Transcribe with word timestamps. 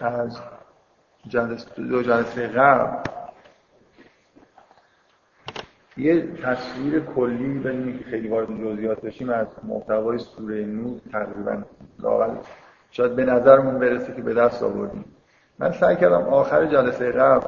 از 0.00 0.40
دو 1.76 2.02
جلسه 2.02 2.46
قبل 2.46 3.10
یه 5.96 6.26
تصویر 6.42 7.00
کلی 7.00 7.58
بدونی 7.58 7.98
که 7.98 8.04
خیلی 8.04 8.28
وارد 8.28 8.48
جزئیات 8.48 9.00
بشیم 9.00 9.30
از 9.30 9.46
محتوای 9.62 10.18
سوره 10.18 10.64
نور 10.64 11.00
تقریبا. 11.12 11.62
لاقل 11.98 12.36
شاید 12.90 13.16
به 13.16 13.24
نظرمون 13.24 13.78
برسه 13.78 14.14
که 14.14 14.22
به 14.22 14.34
دست 14.34 14.62
آوردیم. 14.62 15.04
من 15.58 15.72
سعی 15.72 15.96
کردم 15.96 16.22
آخر 16.22 16.66
جلسه 16.66 17.12
قبل 17.12 17.46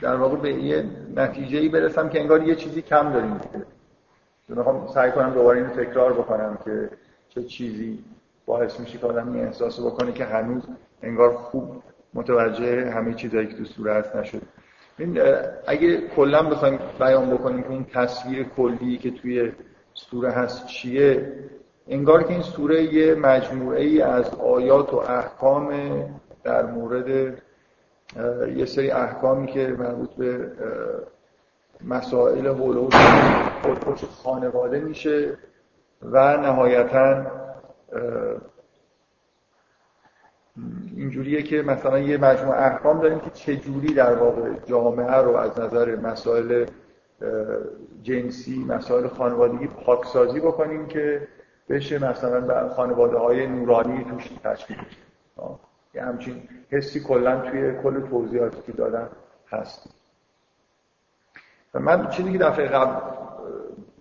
در 0.00 0.16
واقع 0.16 0.36
به 0.36 0.52
یه 0.52 0.84
نتیجه 1.16 1.58
ای 1.58 1.68
برسم 1.68 2.08
که 2.08 2.20
انگار 2.20 2.42
یه 2.42 2.54
چیزی 2.54 2.82
کم 2.82 3.12
داریم. 3.12 3.40
می‌خوام 4.48 4.86
سعی 4.86 5.10
کنم 5.10 5.30
دوباره 5.30 5.58
اینو 5.58 5.70
تکرار 5.70 6.12
بکنم 6.12 6.58
که 6.64 6.90
چه 7.28 7.42
چیزی 7.42 8.04
باعث 8.46 8.80
میشه 8.80 8.98
که 8.98 9.06
آدم 9.06 9.32
این 9.32 9.44
احساس 9.44 9.80
بکنه 9.80 10.12
که 10.12 10.24
هنوز 10.24 10.62
انگار 11.02 11.32
خوب 11.32 11.82
متوجه 12.14 12.90
همه 12.90 13.14
چیزایی 13.14 13.46
که 13.46 13.54
تو 13.54 13.88
هست 13.88 14.16
نشد 14.16 14.42
اگه 15.66 16.08
کلا 16.16 16.42
بخوایم 16.42 16.78
بیان 16.98 17.30
بکنیم 17.30 17.62
که 17.62 17.70
این 17.70 17.84
تصویر 17.84 18.44
کلی 18.56 18.98
که 18.98 19.10
توی 19.10 19.52
سوره 19.94 20.30
هست 20.30 20.66
چیه 20.66 21.32
انگار 21.88 22.22
که 22.22 22.30
این 22.30 22.42
سوره 22.42 22.94
یه 22.94 23.14
مجموعه 23.14 23.82
ای 23.82 24.02
از 24.02 24.34
آیات 24.34 24.94
و 24.94 24.96
احکام 24.96 25.72
در 26.44 26.66
مورد 26.66 27.38
یه 28.56 28.64
سری 28.64 28.90
احکامی 28.90 29.46
که 29.46 29.76
مربوط 29.78 30.10
به 30.10 30.52
مسائل 31.84 32.46
هولوش 32.46 32.94
خانواده 34.22 34.80
میشه 34.80 35.38
و 36.02 36.36
نهایتا 36.36 37.26
اینجوریه 40.96 41.42
که 41.42 41.62
مثلا 41.62 41.98
یه 41.98 42.16
مجموعه 42.16 42.62
احکام 42.62 43.00
داریم 43.00 43.20
که 43.20 43.30
چجوری 43.30 43.94
در 43.94 44.14
واقع 44.14 44.50
جامعه 44.66 45.16
رو 45.16 45.36
از 45.36 45.60
نظر 45.60 45.96
مسائل 45.96 46.66
جنسی 48.02 48.64
مسائل 48.68 49.08
خانوادگی 49.08 49.66
پاکسازی 49.66 50.40
بکنیم 50.40 50.86
که 50.86 51.28
بشه 51.68 52.10
مثلا 52.10 52.68
خانواده 52.68 53.16
های 53.16 53.46
نورانی 53.46 54.04
توش 54.04 54.28
تشکیل 54.44 54.76
یه 55.94 56.02
همچین 56.02 56.48
حسی 56.70 57.00
کلا 57.00 57.50
توی 57.50 57.74
کل 57.82 58.00
توضیحاتی 58.00 58.62
که 58.66 58.72
دادن 58.72 59.08
هست. 59.48 59.88
و 61.74 61.78
من 61.78 62.08
چیزی 62.08 62.32
که 62.32 62.38
دفعه 62.38 62.66
قبل 62.66 63.00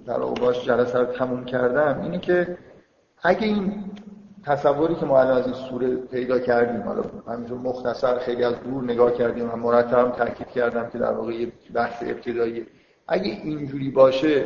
در 0.05 0.17
باش 0.17 0.65
جلسه 0.65 0.99
رو 0.99 1.05
تموم 1.05 1.45
کردم 1.45 2.01
اینه 2.01 2.19
که 2.19 2.57
اگه 3.23 3.47
این 3.47 3.83
تصوری 4.45 4.95
که 4.95 5.05
ما 5.05 5.19
الان 5.19 5.37
از 5.37 5.45
این 5.45 5.55
سوره 5.69 5.95
پیدا 5.95 6.39
کردیم 6.39 6.81
حالا 6.81 7.03
همینجور 7.27 7.57
مختصر 7.57 8.19
خیلی 8.19 8.43
از 8.43 8.53
دور 8.63 8.83
نگاه 8.83 9.13
کردیم 9.13 9.51
و 9.53 9.55
مرتب 9.55 10.11
تاکید 10.11 10.47
کردم 10.47 10.89
که 10.89 10.97
در 10.97 11.11
واقع 11.11 11.33
یه 11.33 11.51
بحث 11.73 12.03
ابتدایی. 12.03 12.65
اگه 13.07 13.31
اینجوری 13.43 13.89
باشه 13.89 14.45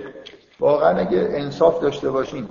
واقعا 0.60 0.98
اگه 0.98 1.28
انصاف 1.32 1.82
داشته 1.82 2.12
باشیم 2.12 2.50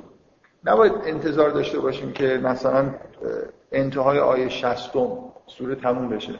نباید 0.64 0.92
انتظار 1.04 1.50
داشته 1.50 1.78
باشیم 1.78 2.12
که 2.12 2.40
مثلا 2.42 2.94
انتهای 3.72 4.18
آیه 4.18 4.48
شستم 4.48 5.08
سوره 5.46 5.74
تموم 5.74 6.08
بشه. 6.08 6.32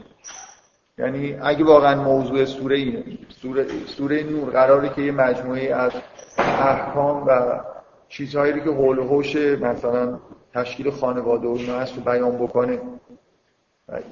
یعنی 0.99 1.35
اگه 1.43 1.65
واقعا 1.65 2.03
موضوع 2.03 2.45
سوره 2.45 2.77
اینه 2.77 3.05
سوره, 3.29 3.67
سوره 3.87 4.23
نور 4.23 4.51
قراره 4.51 4.89
که 4.89 5.03
یه 5.03 5.13
مجموعه 5.13 5.75
از 5.75 5.93
احکام 6.39 7.25
و 7.27 7.61
چیزهایی 8.09 8.53
که 8.53 8.71
حول 8.71 8.99
و 8.99 9.23
مثلا 9.61 10.19
تشکیل 10.55 10.91
خانواده 10.91 11.49
و 11.49 11.57
اینا 11.59 11.79
هست 11.79 11.97
رو 11.97 12.03
بیان 12.03 12.37
بکنه. 12.37 12.81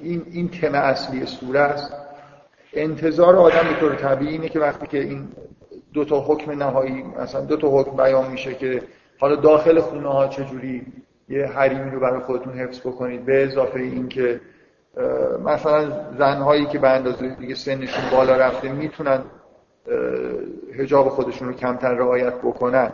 این 0.01 0.25
این 0.31 0.49
تم 0.49 0.75
اصلی 0.75 1.25
سوره 1.25 1.59
است. 1.59 1.93
انتظار 2.73 3.35
آدم 3.35 3.67
به 3.67 3.79
طور 3.79 3.95
طبیعی 3.95 4.31
اینه 4.31 4.49
که 4.49 4.59
وقتی 4.59 4.87
که 4.87 4.99
این 4.99 5.27
دو 5.93 6.05
تا 6.05 6.19
حکم 6.19 6.51
نهایی 6.51 7.03
مثلا 7.03 7.41
دو 7.41 7.57
تا 7.57 7.67
حکم 7.67 7.97
بیان 7.97 8.31
میشه 8.31 8.53
که 8.53 8.81
حالا 9.19 9.35
داخل 9.35 9.79
خونه 9.79 10.07
ها 10.07 10.27
چجوری 10.27 10.85
یه 11.29 11.45
حریمی 11.45 11.91
رو 11.91 11.99
برای 11.99 12.19
خودتون 12.19 12.53
حفظ 12.53 12.79
بکنید. 12.79 13.25
به 13.25 13.43
اضافه 13.43 13.79
اینکه 13.79 14.41
مثلا 15.45 16.11
زنهایی 16.17 16.65
که 16.65 16.79
به 16.79 16.89
اندازه 16.89 17.35
دیگه 17.35 17.55
سنشون 17.55 18.03
بالا 18.11 18.35
رفته 18.35 18.71
می‌تونن 18.71 19.21
هجاب 20.79 21.09
خودشون 21.09 21.47
رو 21.47 21.53
کمتر 21.53 21.93
رعایت 21.93 22.33
بکنن. 22.33 22.91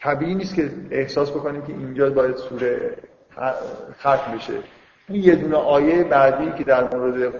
طبیعی 0.00 0.34
نیست 0.34 0.54
که 0.54 0.70
احساس 0.90 1.30
بکنیم 1.30 1.62
که 1.62 1.72
اینجا 1.72 2.10
باید 2.10 2.36
سوره 2.36 2.96
ختم 4.00 4.36
بشه. 4.36 4.52
این 5.08 5.24
یه 5.24 5.34
دونه 5.34 5.56
آیه 5.56 6.04
بعدی 6.04 6.52
که 6.58 6.64
در 6.64 6.96
مورد 6.96 7.32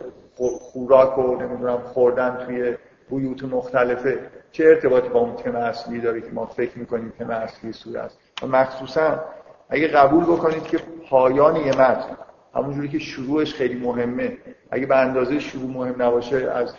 خوراک 0.61 1.19
و 1.19 1.37
نمی‌دونم 1.37 1.79
خوردن 1.79 2.47
توی 2.47 2.77
بیوت 3.11 3.45
مختلفه 3.45 4.19
چه 4.53 4.65
ارتباطی 4.65 5.09
با 5.09 5.21
اون 5.21 5.37
تم 5.37 5.57
اصلی 5.57 6.01
داره 6.01 6.21
که 6.21 6.31
ما 6.33 6.47
فکر 6.47 6.79
می‌کنیم 6.79 7.13
تم 7.19 7.31
اصلی 7.31 7.73
سوره 7.73 8.01
است. 8.01 8.19
و 8.43 8.47
مخصوصا 8.47 9.25
اگه 9.69 9.89
قبول 9.89 10.25
بکنید 10.25 10.63
که 10.63 10.79
پایان 11.11 11.57
یه 11.57 11.73
متن 11.73 12.17
همونجوری 12.55 12.89
که 12.89 12.99
شروعش 12.99 13.55
خیلی 13.55 13.81
مهمه. 13.81 14.37
اگه 14.71 14.87
به 14.87 14.97
اندازه 14.97 15.39
شروع 15.39 15.71
مهم 15.71 16.03
نباشه 16.03 16.51
از 16.51 16.75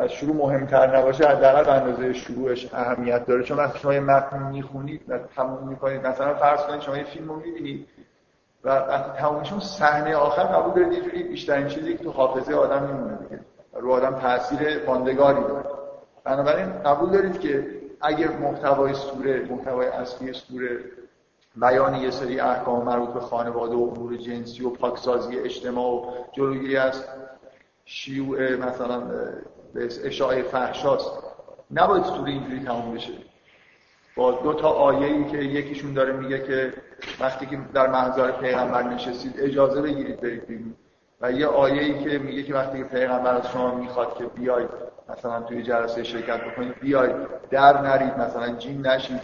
از 0.00 0.10
شروع 0.10 0.36
مهمتر 0.36 0.98
نباشه 0.98 1.28
حداقل 1.28 1.70
اندازه 1.70 2.12
شروعش 2.12 2.74
اهمیت 2.74 3.26
داره. 3.26 3.42
چون 3.42 3.56
وقتی 3.56 3.78
شما 3.78 3.94
یه 3.94 4.00
متن 4.00 4.42
می‌خونید 4.42 5.02
و 5.08 5.18
تموم 5.18 5.68
می‌کنید. 5.68 6.06
مثلا 6.06 6.34
فرض 6.34 6.60
کنید 6.60 6.80
شما 6.80 6.96
یه 6.96 7.04
فیلم 7.04 7.28
رو 7.28 7.36
می‌بینید 7.36 7.88
و 8.64 8.68
وقتی 8.68 9.18
تمومشون 9.18 9.60
صحنه 9.60 10.16
آخر 10.16 10.42
قبول 10.42 10.74
دارید 10.74 10.98
یه 10.98 11.04
جوری 11.04 11.22
بیشترین 11.22 11.66
چیزی 11.66 11.96
که 11.96 12.04
تو 12.04 12.10
حافظه 12.10 12.54
آدم 12.54 12.82
میمونه 12.82 13.16
دیگه. 13.16 13.40
رو 13.72 13.92
آدم 13.92 14.14
تاثیر 14.14 14.86
ماندگاری 14.86 15.40
داره. 15.40 15.64
بنابراین 16.24 16.82
قبول 16.82 17.10
دارید 17.10 17.40
که 17.40 17.66
اگر 18.00 18.28
محتوای 18.28 18.94
سوره 18.94 19.46
محتوای 19.50 19.86
اصلی 19.86 20.32
سوره 20.32 20.78
بیان 21.56 21.94
یه 21.94 22.10
سری 22.10 22.40
احکام 22.40 22.84
مربوط 22.84 23.08
به 23.08 23.20
خانواده 23.20 23.76
و 23.76 23.90
امور 23.94 24.16
جنسی 24.16 24.64
و 24.64 24.70
پاکسازی 24.70 25.38
اجتماع 25.38 25.90
و 25.90 26.10
جلوگیری 26.32 26.76
از 26.76 27.04
شیوع 27.84 28.56
مثلا 28.56 29.02
به 29.74 29.88
اشاعه 30.04 30.42
فحشاست. 30.42 31.10
نباید 31.70 32.04
سوره 32.04 32.30
اینجوری 32.30 32.60
تموم 32.60 32.94
بشه. 32.94 33.12
با 34.16 34.32
دو 34.32 34.54
تا 34.54 34.68
آیه 34.68 35.06
ای 35.06 35.24
که 35.24 35.36
یکیشون 35.36 35.94
داره 35.94 36.12
میگه 36.12 36.38
که 36.38 36.72
وقتی 37.20 37.46
که 37.46 37.58
در 37.74 37.86
محضر 37.86 38.30
پیغمبر 38.30 38.82
نشستید 38.82 39.34
اجازه 39.38 39.82
بگیرید 39.82 40.20
برید 40.20 40.46
بیرون. 40.46 40.74
و 41.20 41.32
یه 41.32 41.46
آیه 41.46 41.82
ای 41.82 42.04
که 42.04 42.18
میگه 42.18 42.42
که 42.42 42.54
وقتی 42.54 42.78
که 42.78 42.84
پیغمبر 42.84 43.34
از 43.34 43.48
شما 43.52 43.74
می‌خواد 43.74 44.16
که 44.18 44.24
بیاید 44.24 44.68
مثلا 45.08 45.42
توی 45.42 45.62
جلسه 45.62 46.04
شرکت 46.04 46.40
بکنید 46.40 46.80
بیاید 46.80 47.16
در 47.50 47.82
نرید 47.82 48.18
مثلا 48.18 48.56
جین 48.56 48.86
نشید. 48.86 49.20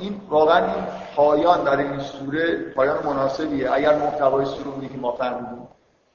این 0.00 0.20
واقعا 0.28 0.74
این 0.74 0.84
پایان 1.16 1.64
برای 1.64 1.86
این 1.86 1.98
سوره 1.98 2.72
پایان 2.74 3.06
مناسبیه. 3.06 3.72
اگر 3.72 3.98
محتوای 3.98 4.44
سوره 4.44 4.70
بودی 4.70 4.88
که 4.88 4.98
ما 4.98 5.12
فهمیدیم. 5.12 5.68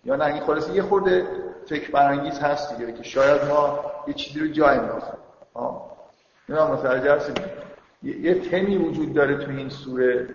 یا 0.08 0.16
نه 0.16 0.26
این 0.26 0.40
خلاص 0.40 0.70
یه 0.70 0.82
خورده 0.82 1.28
فکر 1.66 1.92
برانگیز 1.92 2.40
هست 2.40 2.78
دیگه 2.78 2.92
که 2.94 3.04
شاید 3.04 3.46
ما 3.46 3.80
یه 4.08 4.14
چیزی 4.14 4.40
رو 4.40 4.48
جای 4.48 4.78
انداختیم. 4.78 5.20
نه 6.50 6.72
متوجه 6.72 7.14
هستیم 7.14 7.36
یه 8.04 8.50
تمی 8.50 8.78
وجود 8.78 9.14
داره 9.14 9.38
تو 9.38 9.52
این 9.52 9.70
سوره 9.70 10.28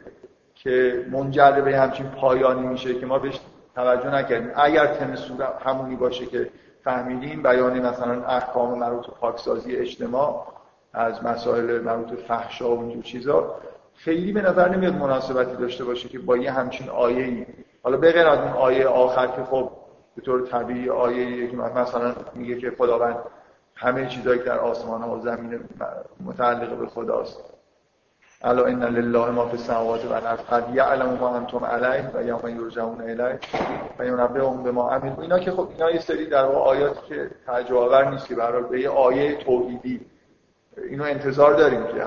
که 0.54 1.06
منجر 1.10 1.60
به 1.60 1.78
همچین 1.78 2.06
پایانی 2.06 2.66
میشه 2.66 2.94
که 2.94 3.06
ما 3.06 3.18
بهش 3.18 3.40
توجه 3.74 4.14
نکردیم. 4.14 4.50
اگر 4.54 4.86
تم 4.86 5.14
سوره 5.14 5.46
همونی 5.64 5.96
باشه 5.96 6.26
که 6.26 6.50
فهمیدیم 6.84 7.42
بیان 7.42 7.80
مثلا 7.80 8.24
احکام 8.24 8.78
مربوط 8.78 9.06
به 9.06 9.12
پاکسازی 9.20 9.76
اجتماع 9.76 10.46
از 10.92 11.24
مسائل 11.24 11.80
مربوط 11.80 12.10
به 12.10 12.16
فحشا 12.16 12.76
و 12.76 12.80
اینجور 12.80 13.02
چیزا 13.02 13.54
خیلی 13.94 14.32
به 14.32 14.42
نظر 14.42 14.68
نمیاد 14.68 14.94
مناسبتی 14.94 15.56
داشته 15.56 15.84
باشه 15.84 16.08
که 16.08 16.18
با 16.18 16.36
یه 16.36 16.52
همچین 16.52 16.88
آیه 16.88 17.24
ای 17.24 17.46
حالا 17.82 17.96
به 17.96 18.12
غیر 18.12 18.26
از 18.26 18.38
اون 18.38 18.52
آیه 18.52 18.88
آخر 18.88 19.26
که 19.26 19.44
خب 19.44 19.70
به 20.16 20.22
طور 20.22 20.46
طبیعی 20.46 20.90
آیه 20.90 21.50
که 21.50 21.56
مثلا 21.56 22.14
میگه 22.34 22.60
که 22.60 22.72
خداوند 22.78 23.16
همه 23.74 24.06
چیزایی 24.06 24.38
که 24.38 24.44
در 24.44 24.58
آسمان 24.58 25.02
ها 25.02 25.16
و 25.16 25.20
زمین 25.20 25.60
متعلق 26.24 26.78
به 26.78 26.86
خداست. 26.86 27.40
الا 28.44 28.64
ان 28.64 28.82
لله 28.82 29.30
ما 29.30 29.46
فی 29.46 29.56
السماوات 29.56 30.04
و 30.04 30.12
الارض 30.12 30.40
قد 30.40 30.74
یعلم 30.74 31.18
ما 31.20 31.36
انتم 31.36 31.64
علیه 31.64 32.10
و 32.14 32.22
یوم 32.22 32.60
یرجعون 32.64 33.00
الیه 33.00 33.38
و 33.98 34.06
ینبئهم 34.06 34.62
بما 34.62 34.90
عملوا. 34.90 35.22
اینا 35.22 35.38
که 35.38 35.50
خب 35.50 35.68
اینا 35.70 35.90
یه 35.90 36.00
سری 36.00 36.26
در 36.26 36.44
واقع 36.44 36.70
آیاتی 36.70 37.00
که 37.08 37.30
تعجب 37.46 37.94
نیست 38.10 38.26
که 38.26 38.34
برای 38.34 38.62
به 38.62 38.80
یه 38.80 38.90
آیه 38.90 39.44
توحیدی. 39.44 40.00
اینو 40.76 41.04
انتظار 41.04 41.54
داریم 41.54 41.84
که 41.86 42.04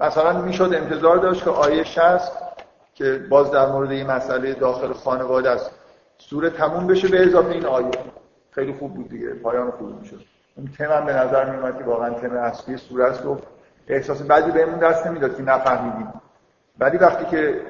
مثلا 0.00 0.42
می‌شد 0.42 0.74
انتظار 0.74 1.16
داشت 1.16 1.44
که 1.44 1.50
آیه 1.50 1.84
60 1.84 2.53
که 2.94 3.26
باز 3.30 3.50
در 3.50 3.66
مورد 3.66 3.90
این 3.90 4.06
مسئله 4.06 4.54
داخل 4.54 4.92
خانواده 4.92 5.50
است. 5.50 5.70
سوره 6.18 6.50
تموم 6.50 6.86
بشه 6.86 7.08
به 7.08 7.22
اضافه 7.22 7.50
این 7.50 7.66
آیه. 7.66 7.90
خیلی 8.50 8.72
خوب 8.72 8.94
بود 8.94 9.08
دیگه 9.08 9.34
پایان 9.34 9.70
خوب 9.70 10.00
می‌شد. 10.00 10.24
اون 10.56 10.68
تم 10.78 11.06
به 11.06 11.12
نظر 11.12 11.50
میومد 11.50 11.78
که 11.78 11.84
واقعا 11.84 12.10
تم 12.10 12.36
اصلی 12.36 12.76
سوره 12.76 13.04
است 13.04 13.26
و 13.26 13.38
احساس 13.88 14.22
بعدی 14.22 14.50
بهمون 14.50 14.78
دست 14.78 15.06
نمی‌داد 15.06 15.36
که 15.36 15.42
نفهمیدیم. 15.42 16.12
ولی 16.78 16.98
وقتی 16.98 17.24
که 17.24 17.60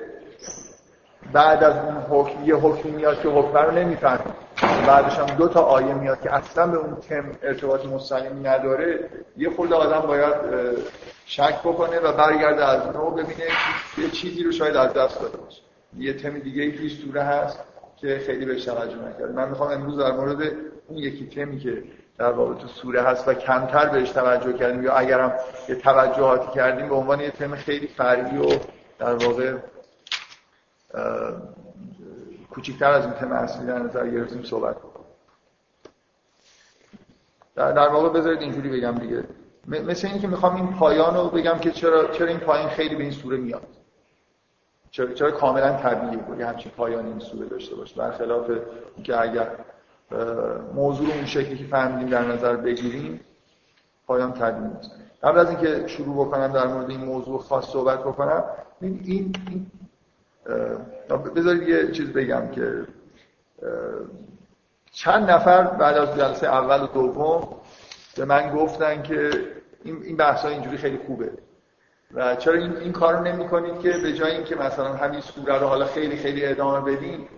بعد 1.32 1.64
از 1.64 1.74
اون 1.76 1.94
حکم 1.94 2.44
یه 2.44 2.54
حکمی 2.56 2.92
میاد 2.92 3.20
که 3.20 3.28
حکم 3.28 3.58
رو 3.58 3.70
نمی‌فهمیم. 3.70 4.34
بعدش 4.62 5.18
هم 5.18 5.26
دو 5.26 5.48
تا 5.48 5.60
آیه 5.60 5.94
میاد 5.94 6.20
که 6.20 6.34
اصلا 6.34 6.66
به 6.66 6.76
اون 6.76 6.94
تم 6.94 7.24
ارتباط 7.42 7.86
مستقیمی 7.86 8.40
نداره 8.40 9.10
یه 9.36 9.50
خود 9.50 9.72
آدم 9.72 10.06
باید 10.06 10.34
شک 11.26 11.60
بکنه 11.60 11.98
و 11.98 12.12
برگرده 12.12 12.64
از 12.64 12.96
نو 12.96 13.10
ببینه 13.10 13.44
یه 13.98 14.10
چیزی 14.10 14.42
رو 14.42 14.52
شاید 14.52 14.76
از 14.76 14.92
دست 14.92 15.20
داده 15.20 15.36
باشه. 15.36 15.60
یه 15.98 16.12
تم 16.12 16.38
دیگه 16.38 16.62
ای 16.62 16.72
توی 16.72 16.88
سوره 16.88 17.22
هست 17.22 17.58
که 17.96 18.22
خیلی 18.26 18.44
بهش 18.44 18.64
توجه 18.64 18.96
نکرده. 18.96 19.32
من 19.32 19.48
می‌خوام 19.48 19.70
امروز 19.70 19.98
در 19.98 20.12
مورد 20.12 20.52
اون 20.88 20.98
یکی 20.98 21.26
تمی 21.26 21.58
که 21.58 21.82
در 22.18 22.30
واقع 22.30 22.54
تو 22.54 22.68
سوره 22.68 23.02
هست 23.02 23.28
و 23.28 23.34
کمتر 23.34 23.88
بهش 23.88 24.10
توجه 24.10 24.52
کردیم 24.52 24.82
یا 24.82 24.92
اگرم 24.92 25.32
یه 25.68 25.74
توجهاتی 25.74 26.52
کردیم 26.54 26.88
به 26.88 26.94
عنوان 26.94 27.20
یه 27.20 27.30
تم 27.30 27.54
خیلی 27.54 27.86
فرعی 27.86 28.38
و 28.38 28.58
در 28.98 29.14
واقع 29.14 29.54
کوچکتر 32.54 32.90
از 32.90 33.04
این 33.04 33.14
تم 33.14 33.32
اصلی 33.32 33.66
در 33.66 33.78
نظر 33.78 34.08
گرفتیم 34.08 34.42
صحبت 34.42 34.76
در, 37.54 37.72
در 37.72 37.88
واقع 37.88 38.08
بذارید 38.08 38.40
اینجوری 38.40 38.68
بگم 38.68 38.98
دیگه. 38.98 39.24
مثل 39.66 40.08
اینکه 40.08 40.28
می‌خوام 40.28 40.56
این 40.56 40.66
پایان 40.66 41.14
رو 41.16 41.28
بگم 41.28 41.58
که 41.58 41.70
چرا, 41.70 42.06
چرا 42.06 42.26
این 42.26 42.38
پایان 42.38 42.68
خیلی 42.68 42.94
به 42.94 43.02
این 43.02 43.12
سوره 43.12 43.36
میاد. 43.36 43.66
چرا, 44.90 45.12
چرا 45.12 45.30
کاملا 45.30 45.72
طبیعیه 45.76 46.38
یه 46.38 46.46
همچین 46.46 46.72
پایان 46.76 47.06
این 47.06 47.18
سوره 47.18 47.46
داشته 47.46 47.76
باشه. 47.76 47.96
برخلاف 47.96 48.50
که 49.04 49.20
اگر 49.20 49.50
موضوع 50.74 51.14
اون 51.14 51.26
شکلی 51.26 51.58
که 51.58 51.64
فهمیدیم 51.64 52.08
در 52.08 52.24
نظر 52.24 52.56
بگیریم 52.56 53.20
پایان 54.06 54.32
طبیعی 54.32 54.68
نیست 54.74 54.90
قبل 55.22 55.38
از 55.38 55.48
اینکه 55.48 55.86
شروع 55.86 56.26
بکنم 56.26 56.52
در 56.52 56.66
مورد 56.66 56.90
این 56.90 57.04
موضوع 57.04 57.38
خاص 57.38 57.64
صحبت 57.64 58.00
بکنم 58.00 58.44
این, 58.80 59.00
این 59.04 59.32
بذارید 61.36 61.68
یه 61.68 61.92
چیز 61.92 62.12
بگم 62.12 62.48
که 62.48 62.86
چند 64.92 65.30
نفر 65.30 65.62
بعد 65.62 65.96
از 65.96 66.16
جلسه 66.18 66.46
اول 66.46 66.82
و 66.82 66.86
دوم 66.86 67.60
به 68.16 68.24
من 68.24 68.54
گفتن 68.54 69.02
که 69.02 69.30
این 69.84 70.02
این 70.02 70.16
بحث 70.16 70.44
اینجوری 70.44 70.76
خیلی 70.76 70.98
خوبه. 71.06 71.30
و 72.14 72.36
چرا 72.36 72.54
این, 72.54 72.76
این 72.76 72.92
کار 72.92 73.14
رو 73.14 73.24
نمی 73.24 73.48
کنید 73.48 73.78
که 73.78 73.90
به 74.02 74.12
جای 74.12 74.32
اینکه 74.32 74.56
مثلا 74.56 74.92
همین 74.92 75.20
سوره 75.20 75.58
رو 75.58 75.66
حالا 75.66 75.84
خیلی 75.84 76.16
خیلی 76.16 76.46
ادامه 76.46 76.92
بدیم 76.92 77.28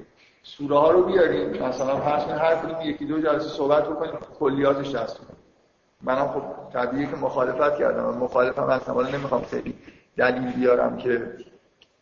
سوره 0.43 0.79
ها 0.79 0.91
رو 0.91 1.03
بیاریم 1.03 1.63
مثلا 1.63 1.97
فرض 1.97 2.23
هر 2.23 2.57
کدوم 2.57 2.81
یکی 2.81 3.05
دو 3.05 3.21
جلسه 3.21 3.49
صحبت 3.49 3.89
بکنیم 3.89 4.13
کلیاتش 4.39 4.95
دست 4.95 5.19
کنیم 5.19 5.37
منم 6.03 6.29
خب 6.29 6.43
طبیعیه 6.73 7.07
که 7.07 7.17
مخالفت 7.17 7.79
کردم 7.79 8.05
مخالفم 8.05 8.71
هستم 8.71 8.93
حالا 8.93 9.09
نمی‌خوام 9.09 9.43
خیلی 9.43 9.75
دلیل 10.17 10.53
بیارم 10.53 10.97
که 10.97 11.33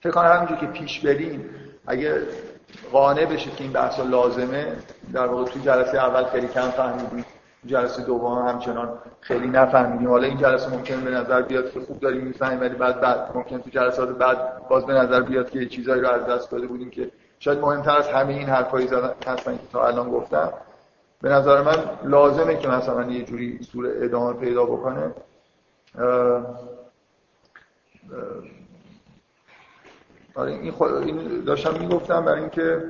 فکر 0.04 0.12
کنم 0.12 0.32
همینجور 0.32 0.58
که 0.58 0.66
پیش 0.66 1.00
بریم 1.00 1.50
اگه 1.86 2.22
قانع 2.92 3.24
بشید 3.24 3.56
که 3.56 3.64
این 3.64 3.72
بحث 3.72 4.00
لازمه 4.00 4.72
در 5.12 5.26
واقع 5.26 5.44
تو 5.44 5.60
جلسه 5.60 5.98
اول 5.98 6.24
خیلی 6.24 6.48
کم 6.48 6.70
فهمیدیم 6.70 7.24
جلسه 7.66 8.02
دوم 8.02 8.48
همچنان 8.48 8.98
خیلی 9.20 9.46
نفهمیدیم. 9.46 10.08
حالا 10.08 10.26
این 10.26 10.38
جلسه 10.38 10.70
ممکن 10.70 11.00
به 11.00 11.10
نظر 11.10 11.42
بیاد 11.42 11.72
که 11.72 11.80
خوب 11.80 12.00
داریم 12.00 12.24
می‌فهمیم 12.24 12.60
ولی 12.60 12.74
بعد 12.74 13.00
بعد 13.00 13.30
ممکن 13.34 13.58
تو 13.58 13.70
جلسات 13.70 14.08
بعد 14.08 14.68
باز 14.68 14.86
به 14.86 14.92
نظر 14.92 15.20
بیاد 15.20 15.50
که 15.50 15.66
چیزایی 15.66 16.02
رو 16.02 16.08
از 16.08 16.26
دست 16.26 16.50
داده 16.50 16.66
بودیم 16.66 16.90
که 16.90 17.10
شاید 17.38 17.58
مهمتر 17.58 17.96
از 17.96 18.08
همه 18.08 18.32
این 18.32 18.48
حرفایی 18.48 18.86
زدن 18.86 19.10
هستن 19.26 19.52
که 19.56 19.66
تا 19.72 19.86
الان 19.86 20.10
گفتم. 20.10 20.52
به 21.22 21.28
نظر 21.28 21.62
من 21.62 21.84
لازمه 22.04 22.56
که 22.56 22.68
مثلا 22.68 23.02
یه 23.02 23.24
جوری 23.24 23.62
سوره 23.72 23.92
ادامه 24.02 24.32
پیدا 24.32 24.64
بکنه. 24.64 25.12
آره 30.34 30.50
این, 30.52 30.72
خود 30.72 30.92
این 30.94 31.44
داشتم 31.44 31.80
می‌گفتم 31.80 32.24
برای 32.24 32.40
اینکه 32.40 32.82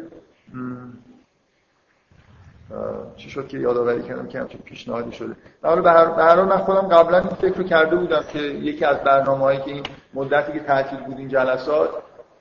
چی 3.17 3.31
شد 3.31 3.49
که 3.49 3.58
یادآوری 3.58 4.02
کردم 4.02 4.26
که 4.26 4.41
همچین 4.41 4.61
پیشنهادی 4.61 5.12
شده. 5.12 5.37
حالا 5.62 5.82
به 5.82 5.91
هر 6.23 6.43
من 6.43 6.58
خودم 6.58 6.81
قبلا 6.81 7.19
این 7.19 7.29
فکر 7.29 7.55
رو 7.55 7.64
کرده 7.64 7.96
بودم 7.96 8.25
که 8.32 8.38
یکی 8.38 8.85
از 8.85 8.96
برنامه‌هایی 8.96 9.58
که 9.58 9.70
این 9.70 9.82
مدتی 10.14 10.52
که 10.52 10.61
تعطیل 10.61 10.99
بود 10.99 11.19
این 11.19 11.29
جلسات 11.29 11.91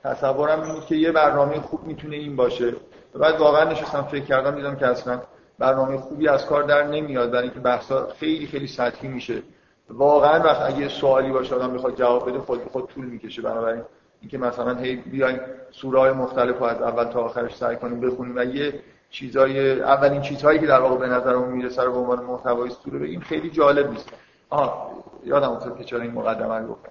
تصورم 0.04 0.62
این 0.62 0.74
بود 0.74 0.86
که 0.86 0.94
یه 0.94 1.12
برنامه 1.12 1.60
خوب 1.60 1.86
می‌تونه 1.86 2.16
این 2.16 2.36
باشه. 2.36 2.74
بعد 3.14 3.40
واقعا 3.40 3.64
نشستم 3.64 4.02
فکر 4.02 4.24
کردم 4.24 4.54
دیدم 4.54 4.76
که 4.76 4.86
اصلا 4.86 5.20
برنامه 5.58 5.96
خوبی 5.98 6.28
از 6.28 6.46
کار 6.46 6.62
در 6.62 6.86
نمیاد 6.86 7.30
برای 7.30 7.42
اینکه 7.42 7.60
بحثا 7.60 8.08
خیلی 8.18 8.46
خیلی 8.46 8.66
سطحی 8.66 9.08
میشه. 9.08 9.42
واقعا 9.90 10.42
وقت 10.42 10.62
اگه 10.62 10.88
سوالی 10.88 11.32
باشه 11.32 11.54
آدم 11.54 11.70
می‌خواد 11.70 11.96
جواب 11.96 12.28
بده 12.30 12.38
خود 12.38 12.60
خود 12.72 12.86
طول 12.86 13.04
می‌کشه. 13.04 13.42
بنابراین 13.42 13.82
اینکه 14.24 14.38
مثلا 14.38 14.74
هی 14.74 14.96
بیایم 14.96 15.40
سوره 15.70 16.12
مختلف 16.12 16.58
رو 16.58 16.64
از 16.64 16.82
اول 16.82 17.04
تا 17.04 17.20
آخرش 17.20 17.56
سعی 17.56 17.76
کنیم 17.76 18.00
بخونیم 18.00 18.36
و 18.36 18.44
یه 18.44 18.80
چیزای 19.10 19.80
اولین 19.80 20.20
چیزهایی 20.20 20.58
که 20.58 20.66
در 20.66 20.80
واقع 20.80 20.96
به 20.96 21.06
نظرمون 21.06 21.48
می‌رسه 21.48 21.82
رو 21.82 21.92
به 21.92 21.98
عنوان 21.98 22.24
محتوای 22.24 22.70
سوره 22.70 22.98
بگیم 22.98 23.20
خیلی 23.20 23.50
جالب 23.50 23.90
نیست. 23.90 24.08
آها 24.50 24.90
یادم 25.24 25.50
افتاد 25.50 25.78
که 25.78 25.84
چرا 25.84 26.00
این 26.00 26.12
مقدمه 26.12 26.58
رو 26.58 26.66
گفتم. 26.68 26.90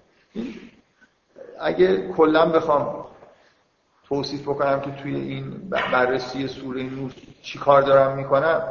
اگه 1.59 2.07
کلا 2.07 2.45
بخوام 2.45 3.05
توصیف 4.07 4.41
بکنم 4.41 4.81
که 4.81 4.91
توی 4.91 5.15
این 5.15 5.69
بررسی 5.91 6.47
سوره 6.47 6.83
نور 6.83 7.11
چی 7.41 7.59
کار 7.59 7.81
دارم 7.81 8.17
می‌کنم 8.17 8.61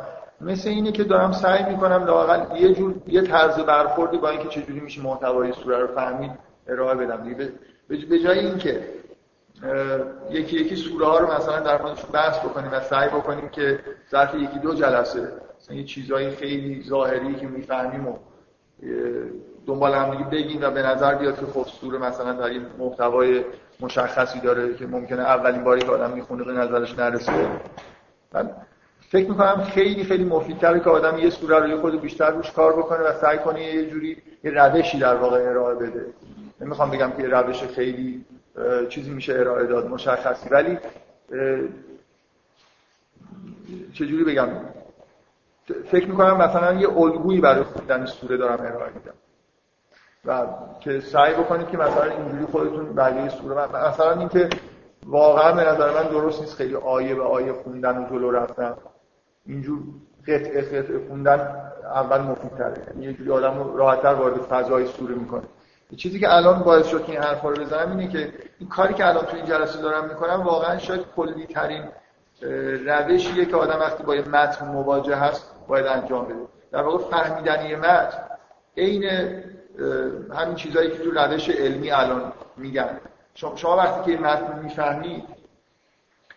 مثل 0.41 0.69
اینه 0.69 0.93
که 0.93 1.05
دارم 1.05 1.33
سعی 1.33 1.73
می‌کنم 1.73 2.05
لاقل 2.05 2.57
یه 2.57 2.75
جور 2.75 2.95
یه 3.07 3.23
طرز 3.23 3.61
برخوردی 3.61 4.19
با 4.19 4.29
اینکه 4.29 4.49
چجوری 4.49 4.81
میشه 4.81 5.03
محتوای 5.03 5.53
سوره 5.53 5.79
رو 5.79 5.95
فهمید 5.95 6.31
ارائه 6.69 6.95
بدم. 6.95 7.23
دیگه 7.25 7.53
به 7.97 8.19
جای 8.19 8.39
اینکه 8.39 8.81
یکی 10.31 10.57
یکی 10.57 10.77
سوره 10.77 11.07
ها 11.07 11.19
رو 11.19 11.33
مثلا 11.33 11.61
در 11.61 11.83
موردش 11.83 12.03
بحث 12.13 12.39
بکنیم 12.39 12.73
و 12.73 12.81
سعی 12.81 13.09
بکنیم 13.09 13.49
که 13.49 13.79
ظرف 14.11 14.35
یکی 14.35 14.59
دو 14.59 14.75
جلسه 14.75 15.33
مثلا 15.61 15.77
یه 15.77 15.85
چیزای 15.85 16.31
خیلی 16.31 16.83
ظاهری 16.83 17.35
که 17.35 17.47
می‌فهمیم 17.47 18.09
و 18.09 18.17
دنبال 19.67 19.95
هم 19.95 20.11
دیگه 20.11 20.25
بگیم 20.25 20.63
و 20.63 20.71
به 20.71 20.83
نظر 20.83 21.15
بیاد 21.15 21.41
که 21.41 21.47
خب 21.47 21.67
سوره 21.81 21.99
مثلا 21.99 22.33
در 22.33 22.45
این 22.45 22.67
محتوای 22.79 23.45
مشخصی 23.81 24.41
داره 24.41 24.75
که 24.75 24.87
ممکنه 24.87 25.23
اولین 25.23 25.65
باری 25.65 25.81
که 25.81 25.91
آدم 25.91 26.11
می‌خونه 26.11 26.45
به 26.45 26.53
نظرش 26.53 26.99
نرسه. 26.99 27.49
من 28.33 28.51
فکر 29.01 29.31
می‌کنم 29.31 29.65
خیلی 29.65 30.05
خیلی 30.05 30.25
مفیدتره 30.25 30.81
که 30.81 30.91
آدم 30.91 31.19
یه 31.19 31.31
سوره 31.31 31.59
رو 31.59 31.69
یه 31.69 31.77
خود 31.77 32.01
بیشتر 32.01 32.31
روش 32.31 32.53
کار 32.53 32.73
بکنه 32.73 32.99
و 32.99 33.13
سعی 33.13 33.39
کنه 33.39 33.63
یه 33.63 33.91
جوری 33.91 34.23
یه 34.45 34.51
روشی 34.51 34.99
در 34.99 35.15
واقع 35.15 35.49
ارائه 35.49 35.75
بده. 35.75 36.07
نمی‌خوام 36.63 36.91
بگم 36.91 37.11
که 37.11 37.29
روش 37.29 37.63
خیلی 37.63 38.25
چیزی 38.89 39.11
میشه 39.11 39.33
ارائه 39.33 39.67
داد 39.67 39.87
مشخصی. 39.87 40.49
ولی 40.49 40.79
چجوری 43.93 44.25
بگم؟ 44.25 44.49
فکر 45.91 46.09
می‌کنم 46.09 46.37
مثلا 46.37 46.75
یه 46.75 46.99
الگویی 46.99 47.41
برای 47.41 47.63
خوندن 47.63 48.07
سوره 48.07 48.37
دارم 48.37 48.67
ارائه 48.67 48.93
میدم. 48.95 49.15
و 50.25 50.47
که 50.81 51.01
سعی 51.01 51.35
بکنید 51.35 51.69
که 51.69 51.77
مثلا 51.77 52.05
اینجوری 52.05 52.45
خودتون 52.45 52.95
بقیه 52.95 53.29
سوره 53.29 53.77
مثلا 53.77 54.13
اینکه 54.13 54.49
واقعا 55.07 55.53
به 55.53 55.65
نظر 55.65 56.03
من 56.03 56.11
درست 56.11 56.41
نیست 56.41 56.57
خیلی 56.57 56.75
آیه 56.75 57.15
به 57.15 57.23
آیه 57.23 57.53
خوندن 57.53 57.99
و 57.99 58.09
جلو 58.09 58.31
رفتن. 58.31 58.75
اینجور 59.47 59.79
قطعه 60.23 60.63
قطعه 60.63 61.09
خوندن 61.09 61.71
اول 61.85 62.21
مفیدتره. 62.21 62.83
یعنی 62.89 63.05
یه 63.05 63.13
جوری 63.13 63.31
آدم 63.31 63.63
رو 63.63 63.77
راحتتر 63.77 64.15
وارد 64.15 64.37
فضای 64.37 64.87
سوره 64.87 65.15
می‌کنه. 65.15 65.43
چیزی 65.97 66.21
که 66.21 66.35
الان 66.35 66.63
باعث 66.63 66.87
شد 66.87 67.05
که 67.05 67.13
این 67.13 67.23
حرفا 67.23 67.49
رو 67.49 67.65
بزنم 67.65 67.91
اینه 67.91 68.13
که 68.13 68.33
این 68.59 68.69
کاری 68.69 68.95
که 68.95 69.07
الان 69.07 69.25
تو 69.27 69.37
این 69.37 69.47
جلسه 69.47 69.83
دارم 69.83 70.09
می‌کنم 70.09 70.43
واقعا 70.43 70.79
شاید 70.79 71.01
کلی 71.17 71.47
ترین 71.47 71.85
روشیه 72.87 73.45
که 73.45 73.57
آدم 73.57 73.81
وقتی 73.81 74.03
با 74.03 74.17
یه 74.17 74.29
متن 74.29 74.67
مواجه 74.67 75.17
هست 75.17 75.55
باید 75.69 75.87
انجام 75.87 76.25
بده. 76.25 76.35
در 76.73 76.83
واقع 76.83 77.05
فهمیدن 77.05 77.67
یه 77.67 77.77
متن 77.77 78.19
عین 78.77 79.05
همین 80.35 80.55
چیزهایی 80.55 80.91
که 80.91 80.99
تو 80.99 81.11
روش 81.11 81.51
علمی 81.51 81.91
الان 81.91 82.33
میگن. 82.57 83.01
شما 83.35 83.77
وقتی 83.77 84.05
که 84.05 84.11
یه 84.11 84.21
متن 84.21 84.59
می‌فهمید 84.63 85.25